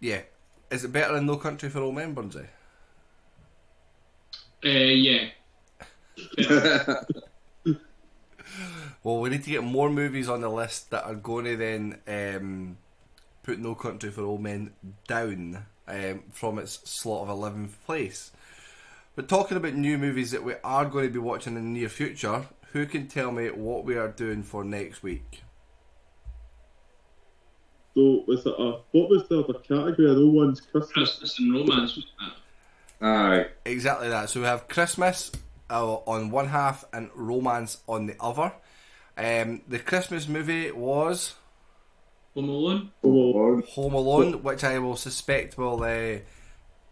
yeah, 0.00 0.22
is 0.70 0.84
it 0.84 0.92
better 0.92 1.14
than 1.14 1.26
No 1.26 1.36
Country 1.36 1.68
for 1.70 1.80
Old 1.80 1.94
Men, 1.94 2.14
Burnsy? 2.14 2.46
Uh, 4.64 4.68
yeah. 4.68 5.28
Well, 9.02 9.20
we 9.20 9.30
need 9.30 9.44
to 9.44 9.50
get 9.50 9.62
more 9.62 9.90
movies 9.90 10.28
on 10.28 10.40
the 10.40 10.48
list 10.48 10.90
that 10.90 11.04
are 11.04 11.14
going 11.14 11.44
to 11.44 11.56
then 11.56 11.98
um, 12.08 12.78
put 13.42 13.58
No 13.58 13.74
Country 13.74 14.10
for 14.10 14.22
Old 14.22 14.42
Men 14.42 14.72
down 15.06 15.66
um, 15.86 16.24
from 16.32 16.58
its 16.58 16.80
slot 16.90 17.28
of 17.28 17.36
11th 17.38 17.74
place. 17.86 18.32
But 19.18 19.26
talking 19.26 19.56
about 19.56 19.74
new 19.74 19.98
movies 19.98 20.30
that 20.30 20.44
we 20.44 20.54
are 20.62 20.84
going 20.84 21.06
to 21.06 21.12
be 21.12 21.18
watching 21.18 21.56
in 21.56 21.64
the 21.64 21.80
near 21.80 21.88
future, 21.88 22.46
who 22.72 22.86
can 22.86 23.08
tell 23.08 23.32
me 23.32 23.48
what 23.48 23.84
we 23.84 23.96
are 23.96 24.06
doing 24.06 24.44
for 24.44 24.62
next 24.62 25.02
week? 25.02 25.42
so 27.96 28.22
was 28.28 28.46
it 28.46 28.54
a 28.56 28.78
what 28.92 29.10
was 29.10 29.26
the 29.28 29.40
other 29.40 29.54
category? 29.54 30.08
I 30.08 30.14
know 30.14 30.28
one's 30.28 30.60
Christmas. 30.60 30.92
Christmas 30.92 31.38
and 31.40 31.52
romance. 31.52 31.98
Aye. 33.00 33.46
Exactly 33.64 34.08
that. 34.08 34.30
So 34.30 34.38
we 34.38 34.46
have 34.46 34.68
Christmas 34.68 35.32
uh, 35.68 35.94
on 35.94 36.30
one 36.30 36.46
half 36.46 36.84
and 36.92 37.10
romance 37.12 37.78
on 37.88 38.06
the 38.06 38.14
other. 38.20 38.52
Um, 39.16 39.62
the 39.66 39.80
Christmas 39.80 40.28
movie 40.28 40.70
was 40.70 41.34
Home 42.36 42.48
Alone. 42.48 42.92
Oh, 43.02 43.62
Home 43.62 43.94
Alone, 43.94 44.44
which 44.44 44.62
I 44.62 44.78
will 44.78 44.94
suspect 44.94 45.58
will 45.58 45.82
uh, 45.82 46.20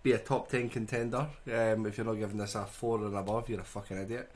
be 0.07 0.12
a 0.12 0.18
top 0.18 0.48
10 0.48 0.68
contender. 0.68 1.26
Um, 1.52 1.84
if 1.84 1.98
you're 1.98 2.07
not 2.07 2.14
giving 2.14 2.36
this 2.36 2.54
a 2.54 2.64
4 2.64 3.07
and 3.07 3.16
above, 3.16 3.48
you're 3.48 3.59
a 3.59 3.64
fucking 3.64 3.98
idiot. 3.98 4.30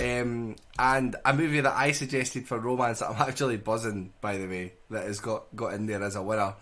Um, 0.00 0.56
and 0.78 1.14
a 1.26 1.34
movie 1.34 1.60
that 1.60 1.76
I 1.76 1.92
suggested 1.92 2.48
for 2.48 2.58
romance 2.58 3.00
that 3.00 3.10
I'm 3.10 3.20
actually 3.28 3.58
buzzing, 3.58 4.14
by 4.22 4.38
the 4.38 4.46
way, 4.46 4.72
that 4.88 5.06
has 5.06 5.20
got, 5.20 5.54
got 5.54 5.74
in 5.74 5.84
there 5.84 6.02
as 6.02 6.16
a 6.16 6.22
winner. 6.22 6.54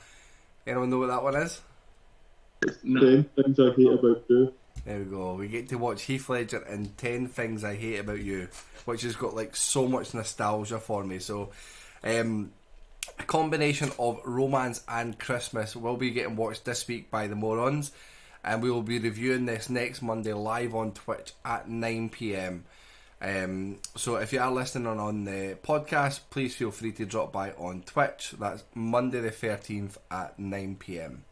Anyone 0.67 0.91
know 0.91 0.99
what 0.99 1.07
that 1.07 1.23
one 1.23 1.37
is? 1.37 1.61
No. 2.83 3.01
Ten 3.01 3.31
things 3.37 3.61
I 3.61 3.71
hate 3.77 3.93
about 3.93 4.25
you. 4.29 4.53
There 4.85 4.99
we 4.99 5.05
go. 5.05 5.35
We 5.35 5.47
get 5.47 5.69
to 5.69 5.79
watch 5.79 6.03
Heath 6.03 6.29
Ledger 6.29 6.65
in 6.67 6.87
10 6.97 7.29
Things 7.29 7.63
I 7.63 7.77
Hate 7.77 8.01
About 8.01 8.19
You, 8.19 8.49
which 8.87 9.03
has 9.03 9.15
got 9.15 9.37
like 9.37 9.55
so 9.55 9.87
much 9.87 10.15
nostalgia 10.15 10.81
for 10.81 11.05
me. 11.05 11.21
So, 11.21 11.51
um, 12.03 12.51
a 13.21 13.23
combination 13.23 13.93
of 14.01 14.21
romance 14.25 14.83
and 14.89 15.17
Christmas 15.17 15.77
will 15.77 15.97
be 15.97 16.11
getting 16.11 16.35
watched 16.35 16.65
this 16.65 16.89
week 16.89 17.09
by 17.09 17.29
the 17.29 17.37
Morons, 17.37 17.93
and 18.49 18.63
we 18.63 18.71
will 18.71 18.83
be 18.83 18.99
reviewing 18.99 19.45
this 19.45 19.69
next 19.69 20.01
Monday 20.01 20.33
live 20.33 20.75
on 20.75 20.93
Twitch 20.93 21.33
at 21.45 21.69
9 21.69 22.09
pm. 22.09 22.65
Um, 23.21 23.77
so 23.95 24.17
if 24.17 24.33
you 24.33 24.41
are 24.41 24.51
listening 24.51 24.87
on, 24.87 25.25
the 25.25 25.59
podcast, 25.63 26.21
please 26.31 26.55
feel 26.55 26.71
free 26.71 26.93
to 26.93 27.05
drop 27.05 27.31
by 27.31 27.51
on 27.53 27.83
Twitch. 27.83 28.35
That's 28.39 28.65
Monday 28.75 29.21
the 29.21 29.31
13th 29.31 29.99
at 30.11 30.39
9 30.39 30.77
pm. 30.77 31.25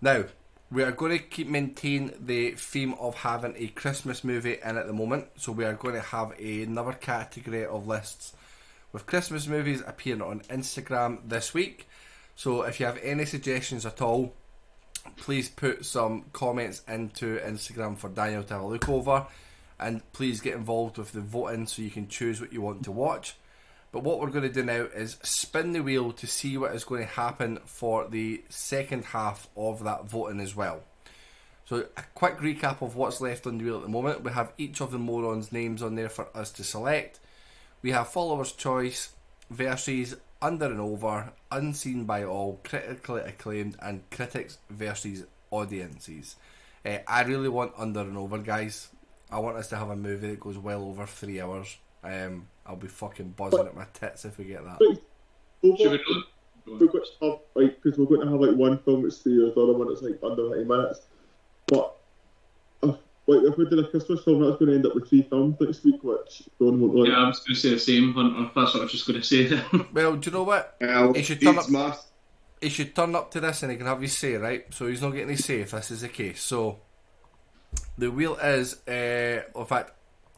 Now, 0.00 0.24
we 0.72 0.82
are 0.82 0.90
going 0.90 1.16
to 1.16 1.22
keep 1.22 1.46
maintain 1.46 2.12
the 2.18 2.50
theme 2.52 2.94
of 2.94 3.14
having 3.14 3.54
a 3.56 3.68
Christmas 3.68 4.24
movie 4.24 4.58
in 4.64 4.76
at 4.76 4.88
the 4.88 4.92
moment. 4.92 5.26
So 5.36 5.52
we 5.52 5.64
are 5.64 5.74
going 5.74 5.94
to 5.94 6.00
have 6.00 6.36
another 6.40 6.94
category 6.94 7.64
of 7.64 7.86
lists 7.86 8.32
with 8.92 9.06
Christmas 9.06 9.46
movies 9.46 9.84
appearing 9.86 10.22
on 10.22 10.40
Instagram 10.50 11.20
this 11.28 11.54
week. 11.54 11.88
So 12.34 12.62
if 12.62 12.80
you 12.80 12.86
have 12.86 12.98
any 13.04 13.24
suggestions 13.24 13.86
at 13.86 14.02
all, 14.02 14.34
please 15.16 15.48
put 15.48 15.84
some 15.84 16.24
comments 16.32 16.82
into 16.88 17.38
Instagram 17.38 17.96
for 17.96 18.08
Daniel 18.08 18.42
to 18.44 18.54
have 18.54 18.62
a 18.62 18.66
look 18.66 18.88
over. 18.88 19.26
And 19.78 20.00
please 20.12 20.40
get 20.40 20.54
involved 20.54 20.98
with 20.98 21.12
the 21.12 21.20
voting 21.20 21.66
so 21.66 21.82
you 21.82 21.90
can 21.90 22.08
choose 22.08 22.40
what 22.40 22.52
you 22.52 22.62
want 22.62 22.84
to 22.84 22.92
watch. 22.92 23.36
But 23.92 24.02
what 24.02 24.20
we're 24.20 24.30
going 24.30 24.42
to 24.42 24.52
do 24.52 24.62
now 24.62 24.88
is 24.94 25.16
spin 25.22 25.72
the 25.72 25.82
wheel 25.82 26.12
to 26.12 26.26
see 26.26 26.56
what 26.56 26.74
is 26.74 26.84
going 26.84 27.02
to 27.02 27.12
happen 27.12 27.58
for 27.64 28.06
the 28.08 28.42
second 28.48 29.04
half 29.06 29.48
of 29.56 29.84
that 29.84 30.06
voting 30.06 30.40
as 30.40 30.56
well. 30.56 30.82
So, 31.66 31.86
a 31.96 32.02
quick 32.14 32.36
recap 32.38 32.80
of 32.80 32.94
what's 32.94 33.20
left 33.20 33.46
on 33.46 33.58
the 33.58 33.64
wheel 33.64 33.76
at 33.76 33.82
the 33.82 33.88
moment. 33.88 34.22
We 34.22 34.32
have 34.32 34.52
each 34.56 34.80
of 34.80 34.92
the 34.92 34.98
morons' 34.98 35.50
names 35.50 35.82
on 35.82 35.94
there 35.94 36.08
for 36.08 36.28
us 36.34 36.52
to 36.52 36.64
select. 36.64 37.18
We 37.82 37.90
have 37.90 38.08
followers' 38.08 38.52
choice 38.52 39.10
versus 39.50 40.16
Under 40.46 40.66
and 40.66 40.80
Over, 40.80 41.32
unseen 41.50 42.04
by 42.04 42.22
all, 42.22 42.60
critically 42.62 43.20
acclaimed, 43.22 43.76
and 43.82 44.08
critics 44.12 44.58
versus 44.70 45.24
audiences. 45.50 46.36
Uh, 46.84 46.98
I 47.08 47.24
really 47.24 47.48
want 47.48 47.72
Under 47.76 48.02
and 48.02 48.16
Over, 48.16 48.38
guys. 48.38 48.88
I 49.28 49.40
want 49.40 49.56
us 49.56 49.66
to 49.70 49.76
have 49.76 49.90
a 49.90 49.96
movie 49.96 50.28
that 50.28 50.38
goes 50.38 50.56
well 50.56 50.84
over 50.84 51.04
three 51.04 51.40
hours. 51.40 51.76
Um, 52.04 52.46
I'll 52.64 52.76
be 52.76 52.86
fucking 52.86 53.30
buzzing 53.30 53.66
at 53.66 53.74
my 53.74 53.86
tits 53.92 54.24
if 54.24 54.38
we 54.38 54.44
get 54.44 54.62
that. 54.64 54.78
Over, 54.80 55.76
Should 55.76 55.90
we 55.90 55.98
do 55.98 56.04
it? 56.10 56.24
we're 56.80 56.86
going 56.86 57.04
to 57.04 57.26
have 57.26 57.38
like 57.56 57.82
because 57.82 57.98
we're 57.98 58.06
going 58.06 58.20
to 58.20 58.30
have 58.30 58.40
like 58.40 58.56
one 58.56 58.78
film 58.78 59.02
that's 59.02 59.18
three 59.18 59.42
hours, 59.42 59.54
the 59.56 59.62
other 59.62 59.72
one 59.72 59.88
that's 59.88 60.02
like 60.02 60.20
under 60.22 60.48
ninety 60.50 60.64
minutes. 60.64 61.00
But 61.66 61.95
like 63.26 63.42
if 63.44 63.56
we 63.56 63.64
did 63.68 63.78
a 63.80 63.88
Christmas 63.88 64.22
film, 64.24 64.40
that's 64.42 64.56
going 64.58 64.70
to 64.70 64.74
end 64.76 64.86
up 64.86 64.94
with 64.94 65.08
three 65.08 65.22
films 65.22 65.56
next 65.60 65.84
week, 65.84 66.02
which 66.04 66.42
Don 66.60 66.80
won't 66.80 66.94
like. 66.94 67.08
Yeah, 67.08 67.16
I 67.24 67.26
was 67.28 67.40
going 67.40 67.54
to 67.54 67.60
say 67.60 67.70
the 67.70 67.78
same, 67.78 68.12
Hunter. 68.14 68.50
That's 68.54 68.74
what 68.74 68.80
I 68.80 68.82
was 68.84 68.92
just 68.92 69.06
going 69.06 69.20
to 69.20 69.26
say. 69.26 69.60
Well, 69.92 70.16
do 70.16 70.30
you 70.30 70.36
know 70.36 70.42
what? 70.44 70.76
Well, 70.80 71.12
He 71.14 71.22
should 71.22 71.40
turn 71.40 71.58
up- 71.58 71.68
my- 71.68 71.96
He 72.60 72.68
should 72.68 72.94
turn 72.94 73.14
up 73.14 73.30
to 73.32 73.40
this 73.40 73.62
and 73.62 73.72
he 73.72 73.78
can 73.78 73.86
have 73.86 74.00
his 74.00 74.16
say, 74.16 74.34
right? 74.36 74.64
So 74.72 74.86
he's 74.86 75.02
not 75.02 75.10
getting 75.10 75.28
his 75.30 75.44
say 75.44 75.60
if 75.60 75.72
this 75.72 75.90
is 75.90 76.00
the 76.02 76.08
case. 76.08 76.40
So 76.42 76.78
the 77.98 78.10
wheel 78.10 78.36
is, 78.36 78.76
uh, 78.88 79.42
in 79.58 79.66
fact, 79.66 79.92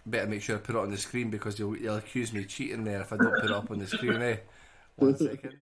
better 0.07 0.27
make 0.27 0.43
sure 0.43 0.57
I 0.57 0.59
put 0.61 0.75
it 0.75 0.79
on 0.79 0.91
the 0.91 0.97
screen 0.97 1.29
because 1.31 1.59
you'll, 1.59 1.77
you'll 1.77 1.97
accuse 1.97 2.33
me 2.33 2.41
of 2.41 2.49
cheating 2.49 2.85
there 2.85 3.03
if 3.03 3.13
I 3.13 3.17
don't 3.19 3.35
put 3.35 3.45
it 3.45 3.51
up 3.51 3.71
on 3.71 3.79
the 3.79 3.87
screen, 3.87 4.23
eh? 4.23 4.37
One 4.97 5.17
second. 5.19 5.61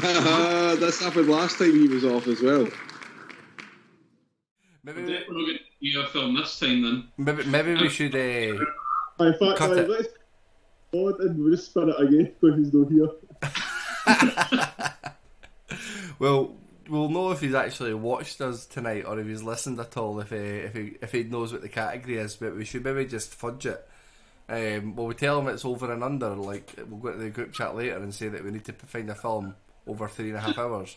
That's 0.80 1.00
happened 1.00 1.28
last 1.28 1.58
time 1.58 1.72
he 1.72 1.88
was 1.88 2.04
off 2.04 2.26
as 2.26 2.40
well. 2.42 2.68
Maybe, 4.84 5.00
We're 5.02 5.06
we- 5.06 5.12
definitely 5.12 5.44
going 5.46 5.58
to 5.58 5.92
do 5.92 6.00
a 6.00 6.06
film 6.06 6.34
this 6.36 6.58
time 6.58 6.82
then. 6.82 7.08
maybe, 7.16 7.44
maybe 7.44 7.74
we 7.74 7.88
should. 7.88 8.14
Uh, 8.14 8.18
In 9.24 9.32
fact, 9.38 9.58
Cut 9.58 9.70
right, 9.70 9.78
it. 9.78 9.88
let's 9.90 10.08
pod 10.92 11.20
and 11.20 11.38
we'll 11.42 11.50
just 11.52 11.66
spin 11.70 11.88
it 11.88 12.00
again 12.00 12.32
because 12.40 12.58
he's 12.58 12.72
not 12.72 12.90
here. 12.90 13.10
well, 16.18 16.54
we'll 16.88 17.08
know 17.08 17.30
if 17.32 17.40
he's 17.40 17.54
actually 17.54 17.94
watched 17.94 18.40
us 18.40 18.66
tonight 18.66 19.04
or 19.06 19.18
if 19.18 19.26
he's 19.26 19.42
listened 19.42 19.80
at 19.80 19.96
all. 19.96 20.20
If 20.20 20.30
he 20.30 20.36
if 20.36 20.74
he 20.74 20.92
if 21.02 21.12
he 21.12 21.24
knows 21.24 21.52
what 21.52 21.62
the 21.62 21.68
category 21.68 22.18
is, 22.18 22.36
but 22.36 22.54
we 22.54 22.64
should 22.64 22.84
maybe 22.84 23.04
just 23.06 23.34
fudge 23.34 23.66
it. 23.66 23.86
Um, 24.48 24.94
well, 24.94 25.06
we 25.08 25.14
tell 25.14 25.40
him 25.40 25.48
it's 25.48 25.64
over 25.64 25.92
and 25.92 26.04
under. 26.04 26.34
Like 26.36 26.72
we'll 26.88 27.00
go 27.00 27.12
to 27.12 27.18
the 27.18 27.30
group 27.30 27.52
chat 27.52 27.74
later 27.74 27.96
and 27.96 28.14
say 28.14 28.28
that 28.28 28.44
we 28.44 28.52
need 28.52 28.64
to 28.66 28.72
find 28.72 29.10
a 29.10 29.14
film 29.16 29.56
over 29.86 30.08
three 30.08 30.28
and 30.28 30.38
a 30.38 30.40
half 30.40 30.58
hours. 30.58 30.96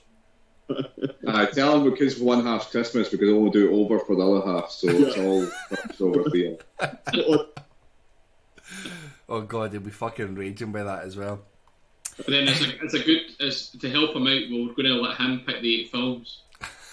I 1.27 1.45
tell 1.47 1.77
him 1.77 1.89
because 1.89 2.19
one 2.19 2.45
half's 2.45 2.69
Christmas 2.69 3.09
because 3.09 3.29
I 3.29 3.33
want 3.33 3.53
to 3.53 3.59
do 3.59 3.69
it 3.69 3.73
over 3.73 3.99
for 3.99 4.15
the 4.15 4.27
other 4.27 4.45
half, 4.45 4.69
so 4.71 4.87
it's 4.89 5.17
all 5.17 5.47
it's 5.71 6.01
over 6.01 6.29
here. 6.31 6.57
But, 6.77 7.57
Oh 9.29 9.41
god, 9.41 9.71
he'll 9.71 9.81
be 9.81 9.91
fucking 9.91 10.33
raging 10.33 10.71
by 10.71 10.83
that 10.83 11.03
as 11.03 11.15
well. 11.15 11.41
But 12.17 12.27
then 12.27 12.47
it's 12.47 12.61
a, 12.61 12.83
it's 12.83 12.93
a 12.95 12.99
good, 12.99 13.21
it's, 13.39 13.69
to 13.69 13.89
help 13.89 14.15
him 14.15 14.23
out, 14.23 14.41
we're 14.49 14.73
going 14.73 14.85
to 14.85 14.95
let 14.95 15.17
him 15.17 15.43
pick 15.45 15.61
the 15.61 15.81
eight 15.81 15.91
films. 15.91 16.41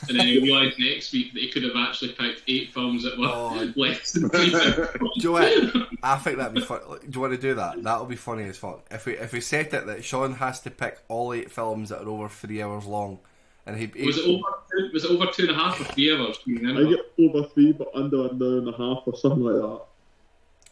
And 0.09 0.18
then 0.18 0.27
he 0.27 0.40
realised 0.40 0.78
next 0.78 1.12
week 1.12 1.32
that 1.32 1.40
he 1.40 1.51
could 1.51 1.62
have 1.62 1.73
actually 1.77 2.12
picked 2.12 2.43
eight 2.48 2.73
films 2.74 3.02
that 3.05 3.18
were 3.18 3.28
Oh. 3.28 3.73
less 3.77 4.12
than 4.12 4.28
three 4.28 4.51
films. 4.51 4.89
Do 5.18 5.31
you? 5.32 5.86
I 6.02 6.16
think 6.16 6.36
that'd 6.39 6.55
be 6.55 6.60
fun. 6.60 6.81
Do 6.86 6.98
you 7.14 7.20
want 7.20 7.32
to 7.32 7.39
do 7.40 7.55
that? 7.55 7.82
That'll 7.82 8.05
be 8.06 8.16
funny 8.16 8.44
as 8.44 8.59
fuck. 8.59 8.85
If 8.90 9.06
we 9.06 9.14
if 9.16 9.32
we 9.32 9.40
set 9.40 9.73
it 9.73 9.86
that 9.86 10.05
Sean 10.05 10.35
has 10.35 10.60
to 10.60 10.70
pick 10.70 10.98
all 11.09 11.32
eight 11.32 11.51
films 11.51 11.89
that 11.89 12.02
are 12.02 12.09
over 12.09 12.28
three 12.28 12.60
hours 12.62 12.85
long, 12.85 13.18
and 13.64 13.77
he, 13.78 13.86
he 13.97 14.06
was 14.06 14.18
it 14.18 14.27
over 14.28 14.43
two, 14.70 14.90
was 14.93 15.05
it 15.05 15.10
over 15.10 15.27
two 15.32 15.43
and 15.44 15.52
a 15.52 15.55
half 15.55 15.81
or 15.81 15.85
three 15.85 16.12
hours? 16.14 16.39
I 16.47 16.51
get 16.85 17.01
over 17.18 17.48
three, 17.48 17.73
but 17.73 17.89
under 17.94 18.27
an 18.28 18.40
hour 18.43 18.59
and 18.59 18.68
a 18.68 18.73
half 18.77 19.02
or 19.06 19.16
something 19.16 19.43
like 19.43 19.55
that. 19.56 19.81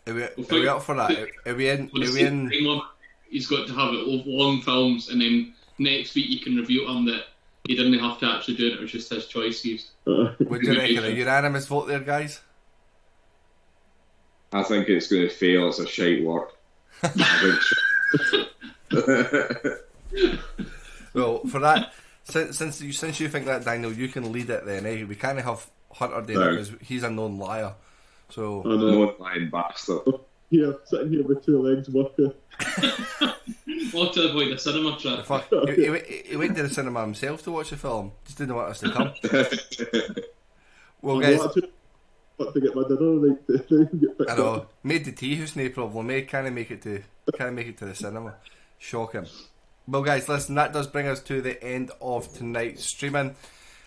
Are 0.07 0.15
we, 0.15 0.29
we'll 0.37 0.59
are 0.59 0.61
we 0.61 0.69
up 0.69 0.83
for 0.83 0.95
that? 0.97 1.11
Are, 1.19 1.29
are 1.47 1.55
we 1.55 1.71
in? 1.71 1.87
Are 1.87 2.01
we 2.01 2.21
in? 2.21 2.51
He's 3.31 3.47
got 3.47 3.67
to 3.67 3.73
have 3.73 3.95
it 3.95 4.07
over 4.07 4.23
long 4.27 4.61
films, 4.61 5.09
and 5.09 5.21
then 5.21 5.55
next 5.79 6.15
week 6.15 6.29
you 6.29 6.41
can 6.41 6.57
review 6.57 6.87
him 6.87 7.07
that 7.07 7.25
he 7.67 7.75
didn't 7.77 7.99
have 7.99 8.19
to 8.21 8.27
actually 8.27 8.57
do 8.57 8.67
it; 8.69 8.75
it 8.75 8.81
was 8.81 8.93
just 8.93 9.11
his 9.13 9.27
choices. 9.27 9.91
Uh, 10.07 10.33
What 10.39 10.61
do 10.61 10.73
you 10.73 10.79
reckon? 10.79 11.05
A 11.05 11.09
unanimous 11.09 11.67
vote 11.67 11.89
there, 11.89 12.01
guys? 12.01 12.41
I 14.53 14.63
think 14.63 14.89
it's 14.89 15.09
going 15.09 15.23
to 15.23 15.29
fail. 15.35 15.69
It's 15.69 15.79
a 15.79 15.87
shite 15.87 16.25
work. 16.25 16.57
Well, 21.13 21.45
for 21.47 21.61
that, 21.61 21.93
since 22.25 22.59
since 22.59 22.81
you 22.81 22.93
since 22.93 23.21
you 23.21 23.29
think 23.29 23.47
that 23.47 23.65
Daniel, 23.65 23.93
you 23.93 24.09
can 24.09 24.33
lead 24.33 24.51
it 24.51 24.67
then. 24.67 24.85
Eh? 24.85 25.05
We 25.05 25.15
kind 25.15 25.39
of 25.39 25.45
have 25.45 25.67
Hunter 25.93 26.21
there 26.23 26.39
Right. 26.39 26.51
because 26.51 26.73
he's 26.81 27.05
a 27.05 27.11
known 27.11 27.39
liar. 27.39 27.75
So 28.31 28.63
I 28.65 28.69
know. 28.69 28.77
no 29.05 29.15
lying 29.21 29.49
bastard. 29.49 30.03
Here, 30.51 30.77
sitting 30.85 31.11
here 31.11 31.23
with 31.25 31.45
two 31.45 31.61
legs 31.63 31.89
working. 31.89 32.33
Well, 33.93 34.11
to 34.11 34.29
avoid 34.31 34.53
the 34.53 34.59
cinema 34.59 34.97
trap. 34.99 35.25
fuck, 35.25 35.49
he, 35.69 35.85
he, 35.85 35.91
went- 35.91 36.07
he 36.07 36.37
went 36.37 36.57
to 36.57 36.63
the 36.65 36.69
cinema 36.71 37.03
himself 37.03 37.43
to 37.45 37.53
watch 37.53 37.71
the 37.71 37.77
film. 37.77 38.11
Just 38.25 38.39
didn't 38.39 38.55
want 38.57 38.69
us 38.71 38.81
to 38.81 38.91
come. 38.91 39.13
Well, 41.03 41.19
I 41.19 41.23
guys, 41.23 41.39
want 41.39 41.53
to, 42.55 42.61
get 42.61 42.75
my 42.75 42.83
dinner 42.89 43.29
like 43.29 43.47
to, 43.47 43.59
to 43.59 43.97
get 43.97 44.19
picked 44.19 44.31
I 44.31 44.37
know. 44.37 44.55
up. 44.55 44.73
Made 44.83 45.05
the 45.05 45.13
tea 45.13 45.35
who's 45.37 45.55
no 45.55 45.69
problem. 45.69 46.11
Eh? 46.11 46.23
Can't 46.23 46.53
make 46.55 46.71
it 46.71 46.81
to 46.83 47.03
can't 47.37 47.55
make 47.55 47.67
it 47.67 47.77
to 47.79 47.85
the 47.85 47.95
cinema. 47.95 48.35
Shocking. 48.79 49.27
Well, 49.87 50.03
guys, 50.03 50.29
listen. 50.31 50.55
That 50.55 50.73
does 50.73 50.87
bring 50.87 51.07
us 51.07 51.21
to 51.25 51.43
the 51.43 51.63
end 51.63 51.91
of 52.01 52.33
tonight's 52.35 52.85
streaming. 52.85 53.37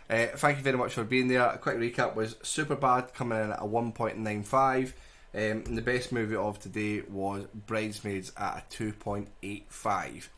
Uh, 0.09 0.27
thank 0.35 0.57
you 0.57 0.63
very 0.63 0.77
much 0.77 0.93
for 0.93 1.03
being 1.03 1.27
there. 1.27 1.41
A 1.41 1.57
quick 1.57 1.77
recap 1.77 2.15
was 2.15 2.35
super 2.43 2.75
bad 2.75 3.13
coming 3.15 3.39
in 3.41 3.51
at 3.51 3.59
a 3.59 3.65
1.95. 3.65 4.93
Um, 5.37 5.63
and 5.67 5.77
the 5.77 5.83
best 5.83 6.11
movie 6.11 6.35
of 6.35 6.59
today 6.59 7.03
was 7.07 7.45
Bridesmaids 7.53 8.31
at 8.37 8.65
a 8.71 8.75
2.85. 8.75 10.29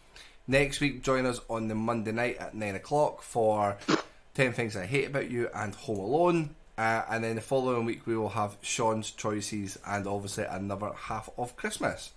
Next 0.45 0.81
week, 0.81 1.03
join 1.03 1.25
us 1.25 1.39
on 1.49 1.69
the 1.69 1.75
Monday 1.75 2.11
night 2.11 2.35
at 2.37 2.53
9 2.53 2.75
o'clock 2.75 3.21
for 3.21 3.77
10 4.33 4.51
Things 4.51 4.75
I 4.75 4.85
Hate 4.85 5.07
About 5.07 5.31
You 5.31 5.47
and 5.55 5.73
Home 5.73 5.99
Alone. 5.99 6.55
Uh, 6.77 7.03
and 7.09 7.23
then 7.23 7.35
the 7.35 7.41
following 7.41 7.85
week, 7.85 8.05
we 8.05 8.17
will 8.17 8.27
have 8.27 8.57
Sean's 8.61 9.11
choices 9.11 9.79
and 9.87 10.05
obviously 10.05 10.43
another 10.43 10.91
half 10.93 11.29
of 11.37 11.55
Christmas. 11.55 12.11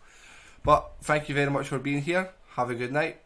But 0.65 0.91
thank 1.03 1.29
you 1.29 1.37
very 1.37 1.53
much 1.53 1.69
for 1.69 1.79
being 1.79 2.03
here. 2.03 2.31
Have 2.57 2.69
a 2.69 2.75
good 2.75 2.91
night. 2.91 3.21